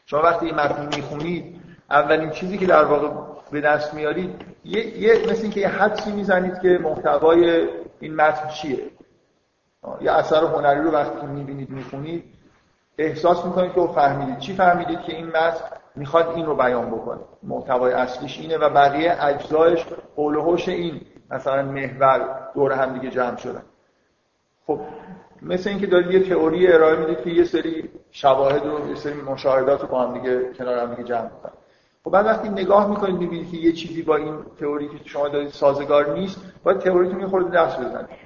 شما 0.05 0.21
وقتی 0.21 0.45
یه 0.45 0.53
متن 0.53 0.95
می‌خونید 0.95 1.61
اولین 1.89 2.29
چیزی 2.29 2.57
که 2.57 2.65
در 2.65 2.83
واقع 2.83 3.09
به 3.51 3.61
دست 3.61 3.93
میارید 3.93 4.41
یه, 4.65 4.99
یه 4.99 5.31
مثل 5.31 5.41
اینکه 5.41 5.59
یه 5.59 5.67
حدسی 5.67 6.11
می‌زنید 6.11 6.59
که 6.59 6.79
محتوای 6.83 7.67
این 7.99 8.15
متن 8.15 8.47
چیه. 8.49 8.79
یه 10.01 10.11
اثر 10.11 10.43
هنری 10.43 10.81
رو 10.81 10.91
وقتی 10.91 11.27
می‌بینید 11.27 11.69
می‌خونید 11.69 12.23
احساس 12.97 13.45
می‌کنید 13.45 13.73
که 13.73 13.87
فهمیدید 13.95 14.37
چی 14.37 14.53
فهمیدید 14.53 15.01
که 15.01 15.15
این 15.15 15.27
متن 15.27 15.65
می‌خواد 15.95 16.33
این 16.35 16.45
رو 16.45 16.55
بیان 16.55 16.91
بکنه؟ 16.91 17.19
محتوای 17.43 17.93
اصلیش 17.93 18.39
اینه 18.39 18.57
و 18.57 18.69
بقیه 18.69 19.25
اجزایش 19.25 19.85
حول 20.15 20.35
هوش 20.35 20.69
این 20.69 21.01
مثلا 21.31 21.63
محور 21.63 22.49
دور 22.55 22.71
هم 22.71 22.93
دیگه 22.93 23.09
جمع 23.09 23.35
شدن. 23.37 23.63
خب 24.67 24.79
مثل 25.41 25.69
اینکه 25.69 25.87
دارید 25.87 26.11
یه 26.11 26.29
تئوری 26.29 26.73
ارائه 26.73 26.95
می‌دید 26.95 27.21
که 27.21 27.29
یه 27.29 27.43
سری 27.43 27.89
شواهد 28.11 28.65
رو 28.65 28.89
یه 28.89 28.95
سری 28.95 29.21
مشاهدات 29.21 29.81
رو 29.81 29.87
با 29.87 30.01
هم 30.01 30.13
دیگه 30.13 30.53
کنار 30.53 30.79
هم 30.79 30.89
دیگه 30.89 31.03
جمع 31.03 31.23
می‌کنن. 31.23 31.51
خب 32.03 32.11
بعد 32.11 32.25
وقتی 32.25 32.49
نگاه 32.49 32.89
می‌کنید 32.89 33.15
می‌بینید 33.15 33.51
که 33.51 33.57
یه 33.57 33.71
چیزی 33.71 34.01
با 34.01 34.15
این 34.15 34.37
تئوری 34.59 34.87
که 34.87 34.97
شما 35.05 35.27
دارید 35.27 35.49
سازگار 35.49 36.13
نیست 36.13 36.41
باید 36.63 36.79
تئوریتون 36.79 37.19
یه 37.19 37.27
خورده 37.27 37.49
دست 37.49 37.79
بزنید. 37.79 38.24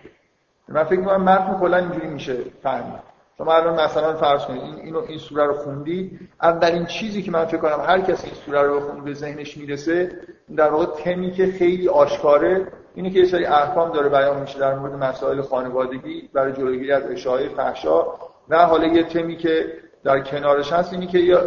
من 0.71 0.83
فکر 0.83 0.99
می‌کنم 0.99 1.23
متن 1.23 1.59
کلا 1.59 1.77
اینجوری 1.77 2.07
میشه 2.07 2.37
فهمید. 2.63 3.09
شما 3.37 3.53
الان 3.53 3.81
مثلا 3.81 4.13
فرض 4.13 4.45
کنید 4.45 4.61
این 4.61 4.75
اینو 4.75 4.99
این 5.07 5.17
سوره 5.17 5.45
رو 5.45 5.53
خوندید 5.53 6.19
اولین 6.41 6.85
چیزی 6.85 7.21
که 7.21 7.31
من 7.31 7.45
فکر 7.45 7.57
کنم 7.57 7.83
هر 7.87 8.01
کسی 8.01 8.27
این 8.27 8.35
سوره 8.45 8.61
رو 8.61 8.79
بخونه 8.79 9.01
به 9.01 9.13
ذهنش 9.13 9.57
می‌رسه 9.57 10.11
در 10.55 10.69
واقع 10.69 10.85
تمی 10.85 11.31
که 11.31 11.45
خیلی 11.45 11.89
آشکاره 11.89 12.67
اینه 12.95 13.09
که 13.09 13.19
یه 13.19 13.25
سری 13.25 13.45
احکام 13.45 13.91
داره 13.91 14.09
بیان 14.09 14.41
میشه 14.41 14.59
در 14.59 14.75
مورد 14.75 14.93
مسائل 14.93 15.41
خانوادگی 15.41 16.29
برای 16.33 16.53
جلوگیری 16.53 16.91
از 16.91 17.03
اشاعه 17.03 17.49
فحشا. 17.49 18.03
و 18.49 18.65
حالا 18.65 18.87
یه 18.87 19.03
تمی 19.03 19.37
که 19.37 19.73
در 20.03 20.19
کنارش 20.19 20.73
هست 20.73 20.93
اینی 20.93 21.07
که 21.07 21.37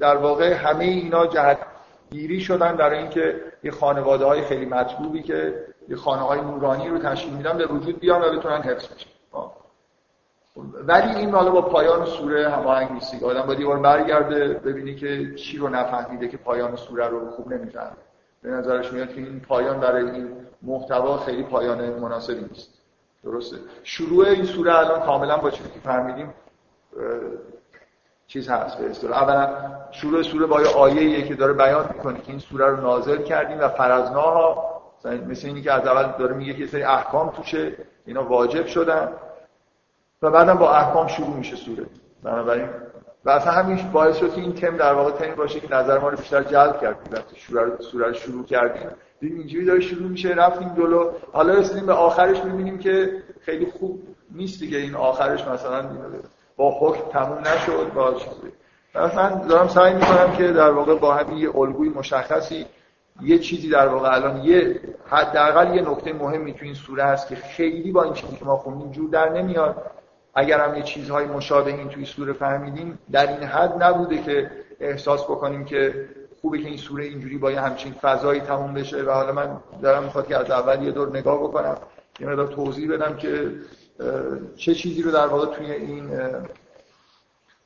در 0.00 0.16
واقع 0.16 0.52
همه 0.52 0.84
اینا 0.84 1.26
جهت 1.26 1.58
گیری 2.10 2.40
شدن 2.40 2.76
در 2.76 2.90
اینکه 2.90 3.40
یه 3.62 3.70
خانواده 3.70 4.24
های 4.24 4.42
خیلی 4.42 4.66
مطلوبی 4.66 5.22
که 5.22 5.54
یه 5.88 5.96
خانه 5.96 6.22
های 6.22 6.40
نورانی 6.40 6.88
رو 6.88 6.98
تشکیل 6.98 7.34
میدن 7.34 7.58
به 7.58 7.66
وجود 7.66 8.00
بیان 8.00 8.22
و 8.22 8.38
بتونن 8.38 8.62
حفظ 8.62 8.88
بشن. 8.88 9.10
ولی 10.86 11.14
این 11.14 11.30
حالا 11.30 11.50
با 11.50 11.62
پایان 11.62 12.04
سوره 12.04 12.50
هماهنگ 12.50 12.92
نیست 12.92 13.22
آدم 13.22 13.42
باید 13.42 13.60
یه 13.60 13.66
بار 13.66 13.78
برگرده 13.78 14.48
ببینی 14.48 14.94
که 14.94 15.34
چی 15.34 15.58
رو 15.58 15.68
نفهمیده 15.68 16.28
که 16.28 16.36
پایان 16.36 16.76
سوره 16.76 17.08
رو 17.08 17.30
خوب 17.30 17.52
نمی‌فهمه. 17.52 17.96
به 18.42 18.50
نظرش 18.50 18.92
میاد 18.92 19.08
که 19.08 19.20
این 19.20 19.40
پایان 19.40 19.80
برای 19.80 20.10
این 20.10 20.28
محتوا 20.62 21.18
خیلی 21.18 21.42
پایان 21.42 21.90
مناسبی 21.90 22.40
نیست. 22.50 22.74
درسته. 23.24 23.56
شروع 23.82 24.26
این 24.26 24.44
سوره 24.44 24.78
الان 24.78 25.00
کاملا 25.00 25.36
با 25.36 25.50
چیزی 25.50 25.70
که 25.70 25.80
فهمیدیم 25.80 26.34
چیز 28.26 28.48
هست 28.48 28.78
به 28.78 28.90
اصطلاح. 28.90 29.22
اولا 29.22 29.48
شروع 29.90 30.22
سوره 30.22 30.46
با 30.46 30.62
یه 30.62 30.68
آیه 30.68 31.22
که 31.22 31.34
داره 31.34 31.52
بیان 31.52 31.90
می‌کنه 31.94 32.20
که 32.20 32.30
این 32.30 32.38
سوره 32.38 32.66
رو 32.66 32.76
نازل 32.76 33.22
کردیم 33.22 33.60
و 33.60 33.68
فرزناها 33.68 34.73
مثل 35.04 35.46
اینی 35.46 35.62
که 35.62 35.72
از 35.72 35.86
اول 35.86 36.18
داره 36.18 36.34
میگه 36.34 36.54
که 36.54 36.66
سری 36.66 36.82
احکام 36.82 37.30
توشه 37.30 37.72
اینا 38.06 38.24
واجب 38.24 38.66
شدن. 38.66 39.08
و 40.22 40.30
بعدم 40.30 40.54
با 40.54 40.74
احکام 40.74 41.06
شروع 41.06 41.36
میشه 41.36 41.56
سوره. 41.56 41.86
بنابراین 42.22 42.68
و 43.24 43.30
اصلا 43.30 43.52
همین 43.52 43.90
باعث 43.92 44.16
شد 44.16 44.34
که 44.34 44.40
این 44.40 44.52
تم 44.52 44.76
در 44.76 44.92
واقع 44.92 45.10
تمی 45.10 45.34
باشه 45.34 45.60
که 45.60 45.74
نظر 45.74 45.98
ما 45.98 46.08
رو 46.08 46.16
بیشتر 46.16 46.42
جلب 46.42 46.80
کرد. 46.80 46.96
وقتی 47.12 47.36
سوره 47.80 48.06
رو 48.06 48.12
شروع 48.12 48.44
کردیم. 48.44 48.90
دیدیم 49.20 49.38
اینجوری 49.38 49.64
داره 49.64 49.80
شروع 49.80 50.08
میشه 50.08 50.28
رفتیم 50.28 50.74
جلو. 50.74 51.10
حالا 51.32 51.54
رسیدیم 51.54 51.86
به 51.86 51.92
آخرش 51.92 52.44
می‌بینیم 52.44 52.78
که 52.78 53.22
خیلی 53.40 53.66
خوب 53.66 54.02
نیست 54.30 54.60
دیگه 54.60 54.78
این 54.78 54.94
آخرش 54.94 55.46
مثلا 55.46 55.84
با 56.56 56.78
حکم 56.80 57.10
تموم 57.10 57.38
نشد 57.38 57.92
با 57.94 58.14
چیزی. 58.14 58.52
من 58.94 59.46
دارم 59.48 59.68
سعی 59.68 59.94
می‌کنم 59.94 60.32
که 60.36 60.52
در 60.52 60.70
واقع 60.70 60.94
با 60.94 61.14
همین 61.14 61.38
یه 61.38 61.56
الگوی 61.56 61.88
مشخصی 61.88 62.66
یه 63.22 63.38
چیزی 63.38 63.68
در 63.68 63.88
واقع 63.88 64.14
الان 64.14 64.44
یه 64.44 64.80
حداقل 65.06 65.74
یه 65.74 65.82
نکته 65.82 66.12
مهمی 66.12 66.52
تو 66.52 66.64
این 66.64 66.74
سوره 66.74 67.04
هست 67.04 67.28
که 67.28 67.36
خیلی 67.36 67.92
با 67.92 68.02
این 68.02 68.12
چیزی 68.12 68.36
که 68.36 68.44
ما 68.44 68.56
خوندیم 68.56 68.90
جور 68.90 69.10
در 69.10 69.28
نمیاد. 69.28 69.90
اگر 70.34 70.60
هم 70.60 70.76
یه 70.76 70.82
چیزهای 70.82 71.26
مشابه 71.26 71.70
این 71.70 71.88
توی 71.88 72.04
سوره 72.04 72.32
فهمیدیم 72.32 72.98
در 73.12 73.26
این 73.26 73.42
حد 73.42 73.82
نبوده 73.82 74.22
که 74.22 74.50
احساس 74.80 75.24
بکنیم 75.24 75.64
که 75.64 76.08
خوبه 76.40 76.58
که 76.58 76.68
این 76.68 76.76
سوره 76.76 77.04
اینجوری 77.04 77.38
با 77.38 77.50
یه 77.50 77.60
همچین 77.60 77.92
فضایی 77.92 78.40
تموم 78.40 78.74
بشه. 78.74 79.02
و 79.02 79.10
حالا 79.10 79.32
من 79.32 79.60
دارم 79.82 80.02
می‌خواد 80.02 80.26
که 80.26 80.36
از 80.36 80.50
اول 80.50 80.82
یه 80.82 80.90
دور 80.90 81.16
نگاه 81.16 81.42
بکنم 81.42 81.76
یه 82.20 82.26
مقدار 82.26 82.46
توضیح 82.46 82.92
بدم 82.92 83.16
که 83.16 83.52
چه 84.56 84.74
چیزی 84.74 85.02
رو 85.02 85.10
در 85.10 85.26
واقع 85.26 85.56
توی 85.56 85.70
این 85.72 86.10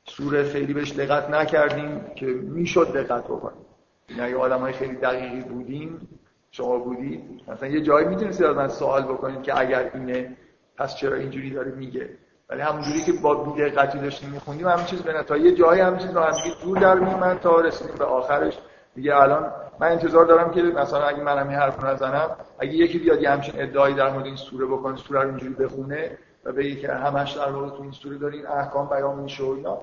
سوره 0.05 0.43
خیلی 0.43 0.73
بهش 0.73 0.91
دقت 0.91 1.29
نکردیم 1.29 2.01
که 2.15 2.25
می‌شد 2.25 2.93
دقت 2.93 3.23
بکنیم. 3.23 3.65
این 4.09 4.21
اگه 4.21 4.37
آدم 4.37 4.59
های 4.59 4.73
خیلی 4.73 4.95
دقیقی 4.95 5.41
بودیم 5.41 6.07
شما 6.51 6.79
بودید 6.79 7.41
مثلا 7.47 7.69
یه 7.69 7.81
جایی 7.81 8.07
می‌تونستید 8.07 8.45
از 8.45 8.55
من 8.55 8.67
سوال 8.67 9.03
بکنید 9.03 9.43
که 9.43 9.59
اگر 9.59 9.91
اینه 9.93 10.37
پس 10.77 10.95
چرا 10.95 11.15
اینجوری 11.15 11.49
داره 11.49 11.71
میگه؟ 11.71 12.09
ولی 12.49 12.61
همونجوری 12.61 13.01
که 13.01 13.11
با 13.23 13.35
بی‌دقتی 13.43 13.99
داشتیم 13.99 14.29
میخوندیم 14.29 14.67
همین 14.67 14.85
چیز 14.85 15.01
به 15.01 15.23
تا 15.23 15.37
یه 15.37 15.51
جایی 15.51 15.81
همین 15.81 15.99
چیز 15.99 16.09
هم 16.09 16.31
دور 16.63 16.79
در 16.79 16.99
میومد 16.99 17.39
تا 17.39 17.61
رسیدیم 17.61 17.95
به 17.95 18.05
آخرش. 18.05 18.57
دیگه 18.95 19.15
الان 19.15 19.51
من 19.79 19.87
انتظار 19.87 20.25
دارم 20.25 20.51
که 20.51 20.61
مثلا 20.61 21.03
اگه 21.03 21.23
من 21.23 21.37
همین 21.37 21.57
حرف 21.57 21.83
نزنم 21.83 22.29
اگه 22.59 22.73
یکی 22.73 22.99
بیاد 22.99 23.21
یه 23.21 23.29
همچین 23.29 23.61
ادعایی 23.61 23.95
در 23.95 24.09
مورد 24.09 24.25
این 24.25 24.35
سوره 24.35 24.65
بکنه 24.65 24.95
سوره 24.95 25.21
رو 25.21 25.27
اینجوری 25.27 25.53
بخونه 25.53 26.17
و 26.43 26.51
بگه 26.51 26.75
که 26.75 26.87
همش 26.87 27.31
در 27.31 27.51
واقع 27.51 27.69
تو 27.69 27.81
این 27.81 27.91
سوره 27.91 28.17
دارین 28.17 28.47
احکام 28.47 28.89
بیان 28.89 29.19
میشه 29.19 29.43
و 29.43 29.49
اینا 29.49 29.81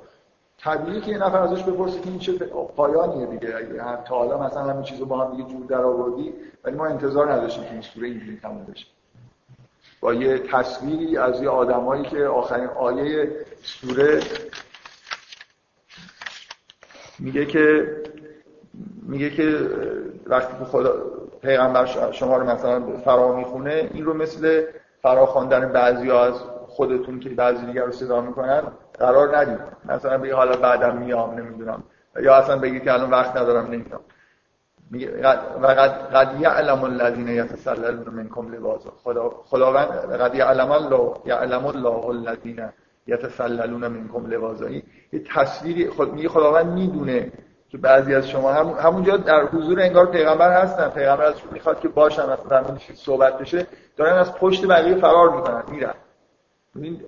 طبیعیه 0.58 1.00
که 1.00 1.10
یه 1.10 1.18
نفر 1.18 1.38
ازش 1.38 1.62
بپرسه 1.62 2.00
که 2.00 2.08
این 2.08 2.18
چه 2.18 2.32
پایانیه 2.76 3.26
دیگه. 3.26 3.56
اگه 3.56 3.82
هم 3.82 3.96
تا 3.96 4.16
حالا 4.18 4.46
مثلا 4.46 4.62
همین 4.62 4.82
چیزو 4.82 5.06
با 5.06 5.24
هم 5.24 5.36
دیگه 5.36 5.48
جور 5.48 5.66
در 5.66 5.82
آوردی 5.82 6.34
ولی 6.64 6.76
ما 6.76 6.86
انتظار 6.86 7.32
نداشتیم 7.32 7.64
که 7.64 7.72
این 7.72 7.82
سوره 7.82 8.08
اینجوری 8.08 8.38
تموم 8.42 8.64
بشه. 8.64 8.86
با 10.00 10.14
یه 10.14 10.38
تصویری 10.38 11.16
از 11.16 11.42
یه 11.42 11.48
آدمایی 11.48 12.02
که 12.02 12.24
آخرین 12.24 12.66
آیه 12.66 13.30
سوره 13.62 14.20
میگه 17.18 17.46
که 17.46 17.96
میگه 19.02 19.30
که 19.30 19.70
وقتی 20.26 20.58
که 20.58 20.64
خدا 20.64 20.92
پیغمبر 21.42 22.12
شما 22.12 22.36
رو 22.36 22.50
مثلا 22.50 22.96
فرا 22.96 23.36
می‌خونه 23.36 23.90
این 23.94 24.04
رو 24.04 24.14
مثل 24.14 24.64
فرا 25.02 25.26
خواندن 25.26 25.72
بعضی 25.72 26.10
از 26.10 26.34
خودتون 26.68 27.20
که 27.20 27.28
بعضی 27.28 27.66
دیگر 27.66 27.84
رو 27.84 27.92
صدا 27.92 28.20
می‌کنن 28.20 28.62
قرار 28.98 29.36
ندید. 29.36 29.60
مثلا 29.84 30.18
بگی 30.18 30.30
حالا 30.30 30.56
بعدم 30.56 30.96
میام 30.96 31.34
نمی‌دونم. 31.34 31.82
یا 32.22 32.34
اصلا 32.34 32.58
بگی 32.58 32.80
که 32.80 32.92
الان 32.92 33.10
وقت 33.10 33.36
ندارم 33.36 33.66
نمی‌دونم. 33.66 34.00
و 35.62 35.66
قد 36.14 36.40
یعلم 36.40 36.84
الذین 36.84 37.28
یتسللون 37.28 38.14
منکم 38.14 38.54
لباسا 38.54 38.90
خدا 39.04 39.30
خداوند 39.44 39.88
قد 39.88 40.34
یعلم 40.34 40.70
الله 40.70 41.14
یعلم 41.24 41.66
الله 41.66 42.06
الذین 42.06 42.68
یتسللون 43.06 43.88
منکم 43.88 44.26
لباسا 44.26 44.70
یه 44.70 44.82
تصویری 45.34 45.90
خود 45.90 46.14
میگه 46.14 46.28
خداوند 46.28 46.66
می‌دونه 46.66 47.32
که 47.68 47.78
بعضی 47.78 48.14
از 48.14 48.28
شما 48.28 48.52
هم 48.52 48.66
همونجا 48.66 49.16
در 49.16 49.44
حضور 49.44 49.80
انگار 49.80 50.06
پیغمبر 50.06 50.62
هستن. 50.62 50.88
پیغمبر 50.88 51.24
ازشون 51.24 51.50
می‌خواد 51.52 51.80
که 51.80 51.88
باشن 51.88 52.26
در 52.26 52.64
صحبت 52.94 53.38
بشه. 53.38 53.66
دارن 53.96 54.18
از 54.18 54.34
پشت 54.34 54.66
بقیه 54.66 54.94
فرار 54.94 55.36
می‌کنن 55.36 55.62
میرن. 55.70 55.94
این 56.74 57.00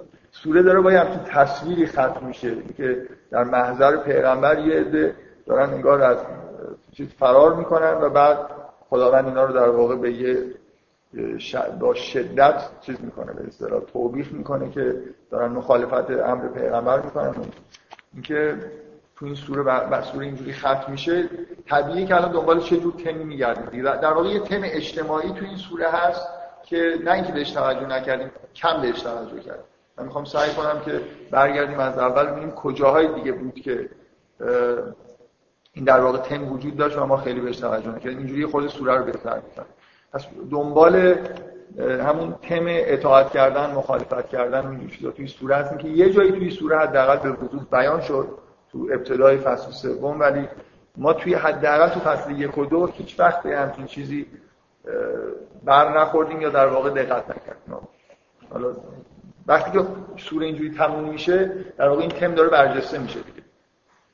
سوره 0.42 0.62
داره 0.62 0.80
با 0.80 0.90
همچین 0.90 1.20
تصویری 1.24 1.86
ختم 1.86 2.26
میشه 2.26 2.56
که 2.76 3.06
در 3.30 3.44
محضر 3.44 3.96
پیغمبر 3.96 4.58
یه 4.58 4.80
عده 4.80 5.14
دارن 5.46 5.70
انگار 5.70 6.02
از 6.02 6.18
چیز 6.92 7.08
فرار 7.18 7.54
می‌کنن 7.54 7.92
و 7.92 8.10
بعد 8.10 8.38
خداوند 8.90 9.24
اینا 9.24 9.44
رو 9.44 9.52
در 9.54 9.68
واقع 9.68 9.96
به 9.96 10.12
یه 10.12 10.44
با 11.80 11.94
شدت 11.94 12.62
چیز 12.80 12.96
می‌کنه 13.00 13.32
به 13.32 13.46
اصطلاح 13.46 13.80
توبیخ 13.80 14.32
می‌کنه 14.32 14.70
که 14.70 14.94
دارن 15.30 15.52
مخالفت 15.52 16.10
امر 16.10 16.48
پیغمبر 16.48 17.00
می‌کنن. 17.00 17.34
اینکه 18.14 18.54
تو 19.16 19.26
این 19.26 19.34
سوره 19.34 19.62
و 19.62 20.02
سوره 20.02 20.26
اینجوری 20.26 20.52
ختم 20.52 20.92
میشه 20.92 21.28
طبیعیه 21.68 22.06
که 22.06 22.16
الان 22.16 22.32
دنبال 22.32 22.60
چه 22.60 22.76
جور 22.76 22.92
تمی 22.92 23.24
میگردیم 23.24 23.82
در 23.82 24.12
واقع 24.12 24.28
یه 24.28 24.40
تم 24.40 24.60
اجتماعی 24.64 25.28
تو 25.28 25.44
این 25.44 25.56
سوره 25.56 25.88
هست 25.88 26.28
که 26.62 26.94
نه 27.04 27.12
اینکه 27.12 27.32
بهش 27.32 27.50
توجه 27.50 27.86
نکردیم 27.86 28.30
کم 28.54 28.82
بهش 28.82 29.02
توجه 29.02 29.40
کردیم. 29.40 29.64
من 29.98 30.04
می‌خوام 30.04 30.24
سعی 30.24 30.50
کنم 30.50 30.80
که 30.84 31.00
برگردیم 31.30 31.78
از 31.78 31.98
اول 31.98 32.26
ببینیم 32.26 32.50
کجاهای 32.50 33.14
دیگه 33.14 33.32
بود 33.32 33.54
که 33.54 33.88
این 35.72 35.84
در 35.84 36.00
واقع 36.00 36.18
تم 36.18 36.52
وجود 36.52 36.76
داشت 36.76 36.98
و 36.98 37.06
ما 37.06 37.16
خیلی 37.16 37.40
بهش 37.40 37.56
توجه 37.56 37.88
نکردیم. 37.88 38.18
اینجوری 38.18 38.46
خود 38.46 38.66
سوره 38.66 38.98
رو 38.98 39.04
بهتر 39.04 39.34
می‌کنیم 39.36 39.68
پس 40.12 40.26
دنبال 40.50 41.14
همون 41.78 42.34
تم 42.42 42.64
اطاعت 42.68 43.30
کردن 43.30 43.70
مخالفت 43.70 44.28
کردن 44.28 44.66
و 44.66 44.70
این 44.70 44.88
چیزا 44.88 45.10
توی 45.10 45.26
سوره 45.26 45.56
هست 45.56 45.78
که 45.78 45.88
یه 45.88 46.10
جایی 46.10 46.32
توی 46.32 46.50
سوره 46.50 46.78
حداقل 46.78 47.16
به 47.16 47.44
وضوح 47.44 47.64
بیان 47.72 48.00
شد 48.00 48.28
تو 48.72 48.88
ابتدای 48.92 49.38
فصل 49.38 49.70
سوم. 49.70 50.20
ولی 50.20 50.48
ما 50.96 51.12
توی 51.12 51.34
حداقل 51.34 51.88
تو 51.88 52.00
فصل 52.00 52.30
یک 52.30 52.58
و 52.58 52.64
دو 52.64 52.86
هیچ 52.86 53.20
وقت 53.20 53.42
به 53.42 53.58
همچین 53.58 53.86
چیزی 53.86 54.26
بر 55.64 56.00
نخوردیم 56.00 56.40
یا 56.40 56.48
در 56.48 56.66
واقع 56.66 56.90
دقت 56.90 57.30
نکردیم. 57.30 57.88
حالا 58.52 58.72
وقتی 59.48 59.70
که 59.70 59.84
سوره 60.16 60.46
اینجوری 60.46 60.70
تموم 60.70 61.08
میشه 61.08 61.52
در 61.76 61.88
واقع 61.88 62.00
این 62.00 62.10
تم 62.10 62.34
داره 62.34 62.48
برجسته 62.48 62.98
میشه 62.98 63.20
دیگه. 63.20 63.42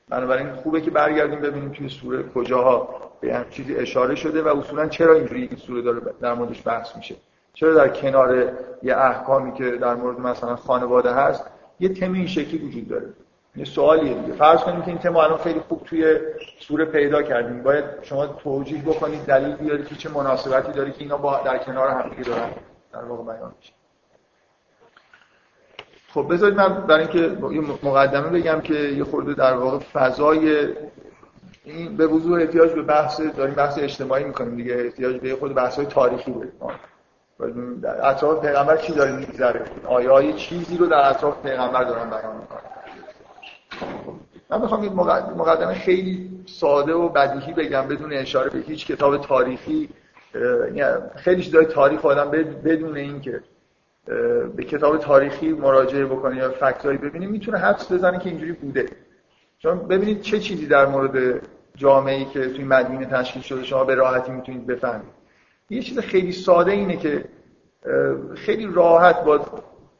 بنابراین 0.09 0.51
خوبه 0.55 0.81
که 0.81 0.91
برگردیم 0.91 1.39
ببینیم 1.39 1.71
توی 1.71 1.89
سوره 1.89 2.23
کجاها 2.23 2.89
به 3.21 3.35
هم 3.35 3.45
چیزی 3.49 3.75
اشاره 3.75 4.15
شده 4.15 4.41
و 4.41 4.57
اصولا 4.57 4.87
چرا 4.87 5.13
اینجوری 5.13 5.41
این 5.41 5.57
سوره 5.57 5.81
داره 5.81 6.01
در 6.21 6.33
موردش 6.33 6.67
بحث 6.67 6.95
میشه. 6.95 7.15
چرا 7.53 7.73
در 7.73 7.89
کنار 7.89 8.51
یه 8.83 8.97
احکامی 8.97 9.53
که 9.53 9.71
در 9.71 9.95
مورد 9.95 10.19
مثلا 10.19 10.55
خانواده 10.55 11.13
هست 11.13 11.45
یه 11.79 11.89
تم 11.89 12.13
این 12.13 12.27
شکلی 12.27 12.57
وجود 12.57 12.87
داره؟ 12.87 13.07
یه 13.55 13.65
سوالیه 13.65 14.13
دیگه. 14.13 14.33
فرض 14.33 14.59
کنیم 14.59 14.81
که 14.81 14.87
این 14.87 14.97
تم 14.97 15.15
الان 15.15 15.37
خیلی 15.37 15.59
خوب 15.59 15.83
توی 15.83 16.17
سوره 16.59 16.85
پیدا 16.85 17.23
کردیم. 17.23 17.63
باید 17.63 17.85
شما 18.01 18.27
توجیه 18.27 18.81
بکنید 18.81 19.21
دلیل 19.21 19.55
بیارید 19.55 19.87
که 19.87 19.95
چه 19.95 20.09
مناسبتی 20.09 20.71
داره 20.71 20.91
که 20.91 21.01
اینا 21.01 21.17
با 21.17 21.41
در 21.45 21.57
کنار 21.57 21.89
هم 21.89 22.09
دارن 22.23 22.49
در 22.93 23.03
واقع 23.03 23.23
بیان 23.23 23.53
میشه. 23.59 23.73
خب 26.15 26.33
بذارید 26.33 26.57
من 26.57 26.73
برای 26.73 27.01
اینکه 27.01 27.37
یه 27.51 27.61
مقدمه 27.83 28.29
بگم 28.29 28.61
که 28.61 28.73
یه 28.73 29.03
خورده 29.03 29.33
در 29.33 29.53
واقع 29.53 29.77
فضای 29.77 30.67
این 31.65 31.97
به 31.97 32.07
وضوح 32.07 32.41
احتیاج 32.41 32.71
به 32.71 32.81
بحث 32.81 33.21
داریم 33.21 33.55
بحث 33.55 33.79
اجتماعی 33.79 34.23
می‌کنیم 34.23 34.55
دیگه. 34.55 34.75
احتیاج 34.75 35.15
به 35.15 35.35
خود 35.35 35.53
بحث 35.53 35.75
های 35.75 35.85
تاریخی 35.85 36.35
در 37.81 38.09
اطراف 38.09 38.45
پیغمبر 38.45 38.77
چی 38.77 38.93
داره 38.93 39.15
میگذره؟ 39.15 39.65
آیه 39.85 40.09
های 40.09 40.33
چیزی 40.33 40.77
رو 40.77 40.85
در 40.85 41.09
اطراف 41.09 41.41
پیغمبر 41.41 41.83
دارن 41.83 42.09
بیان 42.09 42.35
می‌کنن. 42.35 42.61
من 44.49 44.61
می‌خوام 44.61 44.81
این 44.81 44.93
مقدمه 45.37 45.73
خیلی 45.73 46.29
ساده 46.45 46.93
و 46.93 47.09
بدیهی 47.09 47.53
بگم 47.53 47.87
بدون 47.87 48.13
اشاره 48.13 48.49
به 48.49 48.59
هیچ 48.59 48.87
کتاب 48.87 49.17
تاریخی. 49.17 49.89
خیلی 51.15 51.43
چیزای 51.43 51.65
تاریخ 51.65 52.05
آدم 52.05 52.31
بدون 52.65 52.97
اینکه 52.97 53.41
به 54.55 54.63
کتاب 54.63 54.97
تاریخی 54.97 55.53
مراجعه 55.53 56.05
بکنه 56.05 56.37
یا 56.37 56.51
فکتایی 56.51 56.97
ببینیم 56.97 57.29
می‌تونه 57.29 57.57
حدس 57.57 57.91
بزنه 57.91 58.19
که 58.19 58.29
اینجوری 58.29 58.51
بوده. 58.51 58.85
چون 59.59 59.87
ببینید 59.87 60.21
چه 60.21 60.39
چیزی 60.39 60.67
در 60.67 60.85
مورد 60.85 61.41
جامعه 61.75 62.15
ای 62.15 62.25
که 62.25 62.49
توی 62.49 62.63
مدینه 62.63 63.05
تشکیل 63.05 63.41
شده 63.41 63.63
شما 63.63 63.83
به 63.83 63.95
راحتی 63.95 64.31
می‌تونید 64.31 64.67
بفهمید. 64.67 65.09
یه 65.69 65.81
چیز 65.81 65.99
خیلی 65.99 66.31
ساده 66.31 66.71
اینه 66.71 66.97
که 66.97 67.25
خیلی 68.35 68.69
راحت 68.73 69.23
با 69.23 69.45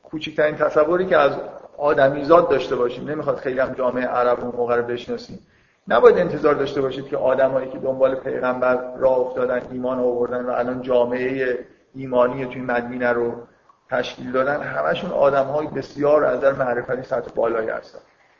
کوچکترین 0.04 0.56
تصوری 0.56 1.06
که 1.06 1.18
از 1.18 1.32
آدمیزاد 1.78 2.50
داشته 2.50 2.76
باشیم 2.76 3.10
نمی‌خواد 3.10 3.36
خیلی 3.36 3.60
هم 3.60 3.74
جامعه 3.74 4.06
عرب 4.06 4.40
اون 4.40 4.56
موقع 4.56 4.76
رو 4.76 4.84
بشناسیم. 4.84 5.40
نباید 5.88 6.18
انتظار 6.18 6.54
داشته 6.54 6.82
باشید 6.82 7.08
که 7.08 7.18
آدمایی 7.18 7.70
که 7.70 7.78
دنبال 7.78 8.16
پیغمبر 8.16 8.96
راه 8.98 9.20
افتادن 9.20 9.62
ایمان 9.72 10.00
آوردن 10.00 10.46
و 10.46 10.50
الان 10.50 10.82
جامعه 10.82 11.60
ایمانی 11.94 12.46
توی 12.46 12.62
مدینه 12.62 13.10
رو 13.10 13.34
تشکیل 13.90 14.32
دادن 14.32 14.62
همشون 14.62 15.12
آدم 15.12 15.74
بسیار 15.76 16.26
از 16.26 16.38
نظر 16.38 16.54
معرفتی 16.54 17.04
سطح 17.04 17.32
بالایی 17.36 17.70
هستن. 17.70 18.00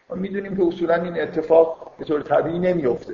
ما 0.10 0.16
می‌دونیم 0.16 0.58
که 0.58 0.64
اصولا 0.64 0.96
این 0.96 1.22
اتفاق 1.22 1.92
به 2.00 2.06
طور 2.06 2.22
طبیعی 2.22 2.60
نمیفته 2.60 3.14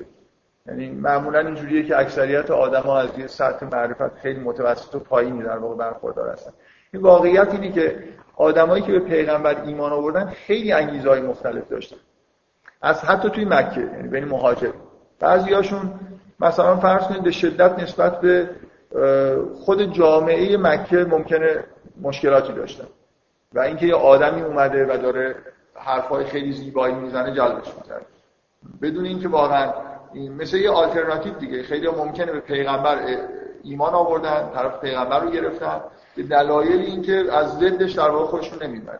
یعنی 0.65 0.89
معمولا 0.89 1.39
اینجوریه 1.39 1.83
که 1.83 1.99
اکثریت 1.99 2.51
آدما 2.51 2.99
از 2.99 3.19
یه 3.19 3.27
سطح 3.27 3.65
معرفت 3.65 4.15
خیلی 4.15 4.39
متوسط 4.39 4.95
و 4.95 4.99
پایینی 4.99 5.43
در 5.43 5.57
واقع 5.57 5.75
برخوردار 5.75 6.29
هستن. 6.29 6.51
این 6.93 7.03
واقعیت 7.03 7.53
اینه 7.53 7.71
که 7.71 8.03
آدمایی 8.35 8.83
که 8.83 8.91
به 8.91 8.99
پیغمبر 8.99 9.61
ایمان 9.61 9.91
آوردن 9.91 10.25
خیلی 10.25 10.71
انگیزهای 10.71 11.21
مختلف 11.21 11.67
داشتن. 11.69 11.97
از 12.81 13.03
حتی 13.03 13.29
توی 13.29 13.45
مکه 13.45 13.81
یعنی 13.81 14.07
بین 14.07 14.25
مهاجر. 14.25 14.71
بعضیاشون 15.19 15.99
مثلا 16.39 16.77
فرض 16.77 17.03
کنید 17.03 17.23
به 17.23 17.31
شدت 17.31 17.79
نسبت 17.79 18.21
به 18.21 18.49
خود 19.65 19.93
جامعه 19.93 20.57
مکه 20.57 20.97
ممکنه 20.97 21.63
مشکلاتی 22.01 22.53
داشتن 22.53 22.87
و 23.53 23.59
اینکه 23.59 23.85
یه 23.85 23.95
آدمی 23.95 24.41
اومده 24.41 24.85
و 24.85 24.97
داره 24.97 25.35
حرفای 25.75 26.25
خیلی 26.25 26.51
زیبایی 26.51 26.95
می‌زنه 26.95 27.35
جلبش 27.35 27.67
می‌کرد. 27.77 28.05
بدون 28.81 29.05
اینکه 29.05 29.27
واقعا 29.27 29.73
این 30.13 30.33
مثل 30.33 30.57
یه 30.57 30.71
آلترناتیو 30.71 31.33
دیگه. 31.33 31.63
خیلی 31.63 31.87
ممکنه 31.87 32.31
به 32.31 32.39
پیغمبر 32.39 32.97
ایمان 33.63 33.93
آوردن 33.93 34.49
طرف 34.53 34.79
پیغمبر 34.79 35.19
رو 35.19 35.29
گرفتن. 35.29 35.81
به 36.15 36.23
دلایل 36.23 36.81
اینکه 36.81 37.25
از 37.31 37.59
ضدش 37.59 37.91
در 37.91 38.09
واقع 38.09 38.25
خودشون 38.25 38.63
نمی‌بره. 38.63 38.99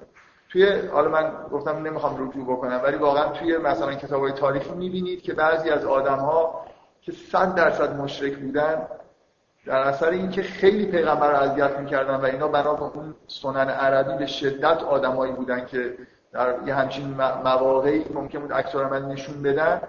توی 0.50 0.71
حالا 0.93 1.10
من 1.10 1.31
گفتم 1.51 1.77
نمی‌خوام 1.77 2.27
رجوع 2.27 2.43
بکنم 2.45 2.81
ولی 2.83 2.98
واقعا 2.98 3.29
توی 3.29 3.57
مثلا 3.57 3.93
کتابای 3.93 4.31
تاریخی 4.31 4.71
می‌بینید 4.71 5.21
که 5.21 5.33
بعضی 5.33 5.69
از 5.69 5.86
آدم 5.86 6.17
ها 6.17 6.65
که 7.01 7.12
صد 7.12 7.55
درصد 7.55 7.95
مشرک 7.95 8.36
بودن 8.36 8.88
در 9.65 9.77
اثر 9.77 10.10
اینکه 10.10 10.41
خیلی 10.41 10.86
پیغمبر 10.86 11.32
رو 11.32 11.51
اذیت 11.51 11.80
می‌کردن 11.80 12.15
و 12.15 12.25
اینا 12.25 12.48
بنا 12.48 12.74
به 12.74 12.84
اون 12.84 13.15
سنن 13.27 13.70
عربی 13.70 14.18
به 14.18 14.25
شدت 14.25 14.84
آدمایی 14.84 15.34
بودن 15.34 15.65
که 15.65 15.98
در 16.34 16.56
یه 16.65 16.75
همچین 16.75 17.13
مواقعی 17.44 18.06
ممکن 18.13 18.39
بود 18.39 18.53
عکس 18.53 18.75
نشون 18.75 19.41
بدن 19.41 19.82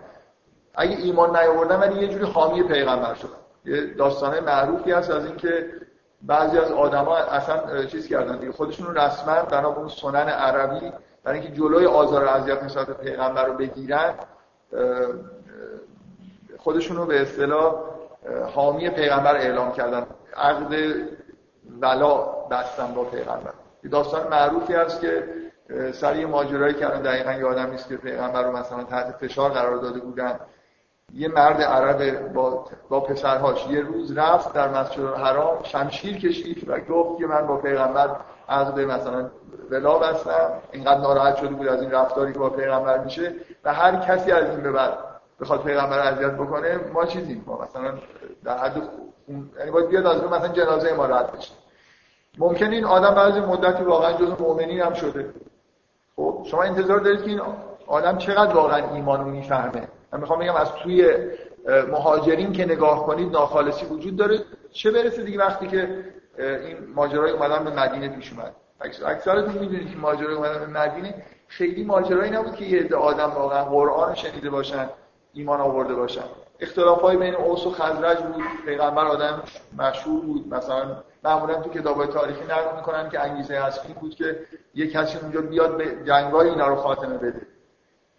اگه 0.75 0.97
ایمان 0.97 1.37
نیاوردن 1.37 1.81
ولی 1.81 2.01
یه 2.01 2.09
جوری 2.09 2.25
حامی 2.25 2.63
پیغمبر 2.63 3.15
شدن. 3.15 3.29
یه 3.65 3.95
داستانه 3.95 4.41
معروفی 4.41 4.93
هست 4.93 5.11
از 5.11 5.27
اینکه 5.27 5.67
بعضی 6.23 6.59
از 6.59 6.73
آدما 6.73 7.17
اصلا 7.17 7.85
چیز 7.85 8.09
کردن 8.09 8.39
دیگه 8.39 8.53
خودشون 8.53 8.87
رو 8.87 8.99
رسما 8.99 9.43
بنا 9.43 9.71
به 9.71 9.79
اون 9.79 9.89
سنن 9.89 10.29
عربی 10.29 10.93
برای 11.25 11.41
اینکه 11.41 11.55
جلوی 11.55 11.87
آزار 11.87 12.25
و 12.25 12.29
اذیت 12.29 12.63
نسبت 12.63 13.01
پیغمبر 13.01 13.47
رو 13.47 13.53
بگیرن 13.53 14.15
خودشون 16.59 16.97
رو 16.97 17.07
به 17.07 17.21
اصطلاح 17.23 17.92
حامی 18.55 18.91
پیغمبر 18.91 19.37
اعلام 19.37 19.73
کردن. 19.73 20.07
عقد 20.37 20.75
ولا 21.81 22.17
بستن 22.51 22.95
با 22.95 23.05
پیغمبر. 23.05 23.53
داستان 23.91 24.29
معروفی 24.29 24.75
هست 24.75 25.01
که 25.01 25.25
سر 25.93 26.17
یه 26.17 26.27
ماجرایی 26.27 26.75
کردن 26.75 27.03
دقیقا 27.03 27.33
یادم 27.33 27.71
نیست 27.71 27.89
که 27.89 27.97
پیغمبر 27.97 28.43
رو 28.43 28.57
مثلا 28.57 28.85
تحت 28.85 29.11
فشار 29.11 29.51
قرار 29.51 29.77
داده 29.77 30.01
بودن. 30.01 30.41
یه 31.15 31.29
مرد 31.29 31.63
عرب 31.63 32.33
با, 32.33 32.65
با 32.89 33.01
پسرهاش 33.01 33.67
یه 33.67 33.81
روز 33.81 34.19
رفت 34.19 34.53
در 34.53 34.69
مسجد 34.69 35.15
حرام 35.17 35.63
شمشیر 35.63 36.19
کشید 36.19 36.69
و 36.69 36.81
گفت 36.81 37.19
که 37.19 37.27
من 37.27 37.47
با 37.47 37.57
پیغمبر 37.57 38.17
عقد 38.49 38.81
مثلا 38.81 39.31
ولا 39.71 39.99
بستم. 39.99 40.51
اینقدر 40.73 41.01
ناراحت 41.01 41.37
شده 41.37 41.55
بود 41.55 41.69
از 41.69 41.83
این 41.83 41.91
رفتاری 41.91 42.33
که 42.33 42.39
با 42.39 42.51
پیغمبر 42.51 42.99
میشه 42.99 43.35
و 43.65 43.75
هر 43.75 43.97
کسی 43.97 44.33
از 44.33 44.51
این 44.51 44.61
به 44.61 44.73
بعد 44.73 45.12
بخواد 45.41 45.63
پیغمبر 45.63 45.99
اذیت 45.99 46.33
بکنه 46.33 46.81
ما 46.93 47.07
چیزیم 47.07 47.45
ما 47.47 47.63
مثلا 47.63 47.95
در 48.45 48.59
حد 48.59 48.83
یعنی 49.59 49.71
باید 49.71 49.89
بیاد 49.89 50.07
از 50.07 50.25
مثلا 50.25 50.49
جنازه 50.49 50.93
ما 50.93 51.07
رد 51.07 51.33
بشه. 51.33 51.53
ممکن 52.39 52.67
این 52.67 52.85
آدم 52.85 53.15
بعضی 53.15 53.41
مدتی 53.41 53.85
واقعا 53.85 54.13
جز 54.13 54.41
مؤمنین 54.41 54.81
هم 54.81 54.95
شده. 54.95 55.35
خب 56.17 56.47
شما 56.51 56.63
انتظار 56.63 56.99
دارید 56.99 57.23
که 57.23 57.31
این 57.31 57.41
آدم 57.87 58.19
چقدر 58.19 58.55
واقعا 58.55 58.95
ایمان 58.95 59.25
رو 59.25 59.31
می‌فهمه؟ 59.31 59.89
من 60.13 60.21
می‌خوام 60.21 60.39
بگم 60.39 60.55
از 60.55 60.73
توی 60.73 61.17
مهاجرین 61.91 62.53
که 62.53 62.65
نگاه 62.65 63.07
کنید 63.07 63.33
ناخالصی 63.33 63.87
وجود 63.87 64.17
داره. 64.17 64.39
چه 64.73 64.91
برسه 64.91 65.23
دیگه 65.23 65.39
وقتی 65.39 65.67
که 65.67 66.05
این 66.39 66.77
ماجرای 66.95 67.31
اومدن 67.31 67.65
به 67.65 67.71
مدینه 67.71 68.09
پیش 68.09 68.33
اومد؟ 68.33 68.53
اکثرتون 69.07 69.55
می‌دونید 69.55 69.91
که 69.91 69.97
ماجرای 69.97 70.35
اومدن 70.35 70.59
به 70.59 70.81
مدینه 70.81 71.15
خیلی 71.49 71.85
ماجرایی 71.85 72.31
نبود 72.31 72.55
که 72.55 72.65
یه 72.65 72.81
عده 72.81 72.97
آدم 72.97 73.31
واقعا 73.31 73.65
قرآن 73.65 74.15
شنیده 74.15 74.51
باشن. 74.51 74.89
ایمان 75.35 75.61
آورده 75.61 75.95
باشن 75.95 76.25
اختلاف 76.61 77.01
های 77.01 77.17
بین 77.17 77.35
اوس 77.35 77.67
و 77.67 77.71
خزرج 77.71 78.19
بود. 78.19 78.43
پیغمبر 78.67 79.07
آدم 79.07 79.43
مشهور 79.79 80.21
بود. 80.21 80.55
مثلا 80.55 80.97
معمولا 81.25 81.55
تو 81.55 81.71
کتابای 81.71 82.07
تاریخی 82.07 82.45
نقل 82.45 82.77
می‌کنن 82.77 83.09
که 83.09 83.21
انگیزه 83.21 83.55
اصلی 83.55 83.95
بود 83.95 84.15
که 84.15 84.39
یه 84.75 84.91
کسی 84.91 85.19
اونجا 85.19 85.41
بیاد 85.41 85.77
به 85.77 86.05
جنگای 86.05 86.49
اینا 86.49 86.69
رو 86.69 86.77
خاتمه 86.77 87.19
بده. 87.19 87.41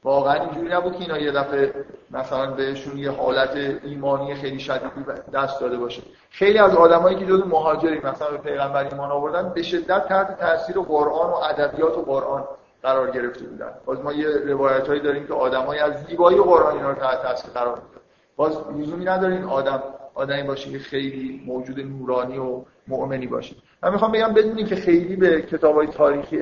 واقعا 0.04 0.34
اینجوری 0.34 0.70
نبود 0.70 0.94
که 0.94 1.02
اینا 1.02 1.18
یه 1.18 1.32
دفعه 1.32 1.74
مثلا 2.12 2.52
بهشون 2.52 2.98
یه 2.98 3.12
حالت 3.12 3.56
ایمانی 3.84 4.36
خیلی 4.36 4.60
شدیدی 4.60 5.06
دست 5.34 5.62
داده 5.62 5.78
باشه. 5.78 6.02
خیلی 6.30 6.58
از 6.58 6.76
آدمایی 6.76 7.16
که 7.16 7.26
جزو 7.26 7.46
مهاجری 7.46 8.00
مثلا 8.00 8.32
به 8.32 8.38
پیغمبر 8.38 8.84
ایمان 8.84 9.12
آوردن 9.12 9.50
به 9.50 9.64
شدت 9.64 10.08
تحت 10.08 10.40
تاثیر 10.40 10.80
قرآن 10.80 11.30
و 11.30 11.36
ادبیات 11.36 11.98
و 11.98 12.02
قرآن. 12.02 12.44
قرار 12.84 13.12
گرفته 13.12 13.46
بودن. 13.46 13.72
باز 13.86 14.00
ما 14.02 14.14
یه 14.14 14.28
روایت 14.48 14.88
هایی 14.88 15.02
داریم 15.02 15.28
که 15.28 15.34
آدمایی 15.34 15.82
از 15.82 16.06
زیبایی 16.06 16.38
قرآن 16.38 16.76
اینا 16.76 16.90
رو 16.90 16.96
تحت 16.96 17.22
تاثیر 17.22 17.52
قرار 17.52 17.76
میدن. 17.76 18.02
باز 18.36 18.58
لزومی 18.78 19.06
نداره 19.06 19.46
آدم 19.46 19.84
آدمی 20.14 20.44
باشه 20.44 20.72
که 20.72 20.80
خیلی 20.80 21.44
موجود 21.48 21.80
نورانی 21.80 22.38
و 22.38 22.62
مؤمنی 22.88 23.28
باشه. 23.28 23.56
من 23.84 23.92
می‌خوام 23.92 24.12
بگم 24.12 24.34
بدونید 24.34 24.68
که 24.68 24.76
خیلی 24.76 25.16
به 25.16 25.42
کتاب 25.42 25.76
های 25.76 25.88
تاریخی 25.88 26.38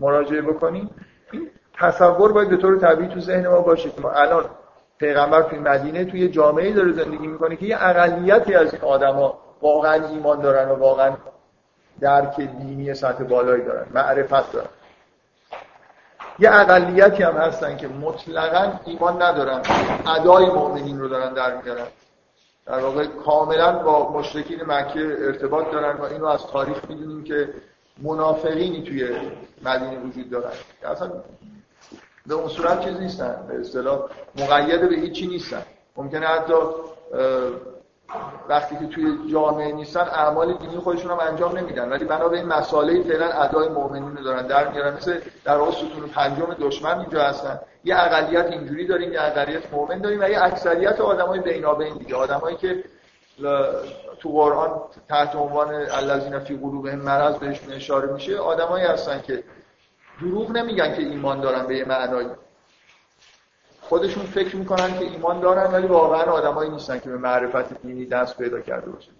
مراجعه 0.00 0.42
بکنیم 0.42 0.90
این 1.30 1.50
تصور 1.80 2.32
باید 2.32 2.48
به 2.48 2.56
طور 2.56 2.78
طبیعی 2.78 3.08
تو 3.08 3.20
ذهن 3.20 3.48
ما 3.48 3.60
باشه 3.60 3.90
ما 4.02 4.10
الان 4.10 4.44
پیغمبر 4.98 5.42
توی 5.42 5.58
مدینه 5.58 6.04
توی 6.04 6.28
جامعه 6.28 6.72
داره 6.72 6.92
زندگی 6.92 7.26
می‌کنه 7.26 7.56
که 7.56 7.66
یه 7.66 7.76
اقلیتی 7.80 8.54
از 8.54 8.74
این 8.74 8.82
آدما 8.82 9.38
واقعا 9.62 10.08
ایمان 10.08 10.40
دارن 10.40 10.68
و 10.68 10.74
واقعا 10.74 11.16
درک 12.00 12.36
دینی 12.36 12.94
سطح 12.94 13.24
بالایی 13.24 13.64
دارن 13.64 13.86
معرفت 13.94 14.52
دارن. 14.52 14.68
یه 16.38 16.50
اقلیتی 16.52 17.22
هم 17.22 17.36
هستن 17.36 17.76
که 17.76 17.88
مطلقا 17.88 18.80
ایمان 18.86 19.22
ندارن. 19.22 19.62
ادای 20.06 20.46
مؤمنین 20.46 21.00
رو 21.00 21.08
دارن 21.08 21.34
در 21.34 21.62
میارن. 21.62 21.86
در 22.66 22.78
واقع 22.78 23.06
کاملا 23.06 23.72
با 23.72 24.12
مشرکین 24.12 24.62
مکه 24.66 25.16
ارتباط 25.20 25.70
دارن 25.70 25.96
و 25.96 26.02
اینو 26.02 26.26
از 26.26 26.46
تاریخ 26.46 26.84
می‌دونیم 26.88 27.24
که 27.24 27.48
منافقینی 28.02 28.82
توی 28.82 29.08
مدینه 29.64 29.98
وجود 30.00 30.30
دارن. 30.30 30.50
اصلا 30.84 31.12
به 32.26 32.34
اون 32.34 32.48
صورت 32.48 32.80
چیز 32.80 32.96
نیستن. 33.00 33.44
به 33.48 33.60
اصطلاح 33.60 34.00
مقید 34.38 34.88
به 34.88 34.96
هیچی 34.96 35.26
نیستن. 35.26 35.62
ممکنه 35.96 36.26
حتی 36.26 36.54
وقتی 38.48 38.76
که 38.76 38.86
توی 38.86 39.32
جامعه 39.32 39.72
نیستن 39.72 40.00
اعمال 40.00 40.54
دینی 40.54 40.78
خودشون 40.78 41.10
هم 41.10 41.18
انجام 41.20 41.58
نمیدن. 41.58 41.88
ولی 41.88 42.04
بنا 42.04 42.28
به 42.28 42.36
این 42.36 42.46
مسائل 42.46 43.02
فعلا 43.02 43.26
ادای 43.26 43.68
مؤمنین 43.68 44.16
رو 44.16 44.24
دارن 44.24 44.46
در 44.46 44.68
میارن. 44.68 44.96
مثل 44.96 45.20
در 45.44 45.56
واقع 45.56 45.70
ستون 45.70 46.08
پنجم 46.08 46.56
دشمن 46.60 46.98
اینجا 46.98 47.22
هستن. 47.22 47.60
یه 47.84 47.96
اقلیت 47.98 48.46
اینجوری 48.46 48.86
داریم 48.86 49.12
یه 49.12 49.22
اقلیت 49.22 49.72
مؤمن 49.72 49.98
داریم 49.98 50.20
و 50.20 50.28
یه 50.28 50.42
اکثریت 50.42 51.00
آدمای 51.00 51.40
بینابین 51.40 51.94
دیگه. 51.94 52.16
آدمایی 52.16 52.56
که 52.56 52.84
تو 54.18 54.28
قرآن 54.28 54.80
تحت 55.08 55.36
عنوان 55.36 55.74
الذین 55.74 56.38
فی 56.38 56.56
قلوبهم 56.56 56.98
مرض 56.98 57.36
بهشون 57.36 57.72
اشاره 57.72 58.12
میشه 58.12 58.38
آدمایی 58.38 58.84
هستن 58.84 59.20
که 59.20 59.44
دروغ 60.20 60.50
نمیگن 60.50 60.94
که 60.94 61.02
ایمان 61.02 61.40
دارن 61.40 61.66
به 61.66 61.76
یه 61.76 61.84
معنایی. 61.84 62.28
خودشون 63.88 64.24
فکر 64.24 64.56
می‌کنن 64.56 64.98
که 64.98 65.04
ایمان 65.04 65.40
دارن 65.40 65.72
ولی 65.72 65.86
واقعا 65.86 66.22
آدمایی 66.22 66.70
نیستن 66.70 66.98
که 66.98 67.10
به 67.10 67.16
معرفت 67.16 67.82
دینی 67.82 68.06
دست 68.06 68.38
پیدا 68.38 68.60
کرده 68.60 68.90
باشن. 68.90 69.12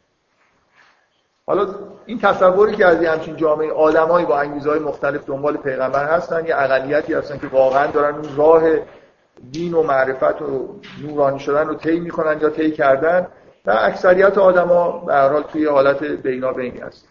حالا 1.46 1.74
این 2.06 2.18
تصوری 2.18 2.76
که 2.76 2.86
از 2.86 3.04
همچین 3.04 3.36
جامعه 3.36 3.72
آدمایی 3.72 4.26
با 4.26 4.40
انگیزهای 4.40 4.78
مختلف 4.78 5.26
دنبال 5.26 5.56
پیغمبر 5.56 6.04
هستن 6.04 6.46
یه 6.46 6.56
اقلیتی 6.56 7.14
هستن 7.14 7.38
که 7.38 7.46
واقعا 7.46 7.86
دارن 7.86 8.14
اون 8.14 8.36
راه 8.36 8.62
دین 9.52 9.74
و 9.74 9.82
معرفت 9.82 10.42
و 10.42 10.80
نورانی 11.02 11.38
شدن 11.38 11.68
رو 11.68 11.74
طی 11.74 12.00
می‌کنن 12.00 12.40
یا 12.40 12.50
طی 12.50 12.70
کردن. 12.70 13.26
و 13.66 13.70
اکثریت 13.78 14.38
آدما 14.38 14.90
به 14.90 15.14
هر 15.14 15.28
حال 15.28 15.42
توی 15.42 15.66
حالت 15.66 16.02
بینابینی 16.02 16.78
هست 16.78 17.08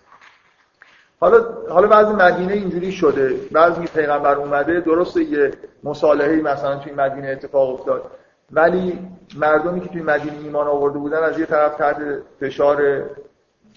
حالا 1.20 1.46
حالا 1.70 1.88
بعضی 1.88 2.14
مدینه 2.14 2.54
اینجوری 2.54 2.92
شده. 2.92 3.34
بعضی 3.52 3.86
پیغمبر 3.88 4.36
اومده 4.36 4.80
درسته 4.80 5.24
یه 5.24 5.52
مصالحه 5.84 6.42
مثلا 6.42 6.76
توی 6.78 6.92
مدینه 6.92 7.28
اتفاق 7.28 7.74
افتاد. 7.74 8.12
ولی 8.52 9.00
مردمی 9.38 9.82
که 9.82 9.90
توی 9.90 10.02
مدینه 10.02 10.38
ایمان 10.44 10.68
آورده 10.68 10.98
بودن 10.98 11.24
از 11.24 11.40
یه 11.40 11.46
طرف 11.46 11.76
تحت 11.76 11.98
فشار 12.40 13.04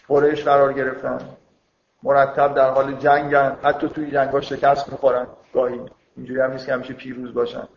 قریش 0.09 0.45
قرار 0.45 0.73
گرفتن. 0.73 1.19
مرتب 2.03 2.55
در 2.55 2.71
حال 2.71 2.93
جنگن. 2.93 3.57
حتی 3.63 3.89
توی 3.89 4.11
جنگا 4.11 4.41
شکست 4.41 4.93
می‌خورن. 4.93 5.27
گاهی 5.55 5.81
اینجوری 6.17 6.41
هم 6.41 6.51
نیست 6.51 6.67
که 6.67 6.73
همیشه 6.73 6.95
پیروز 6.95 7.35
باشن. 7.35 7.69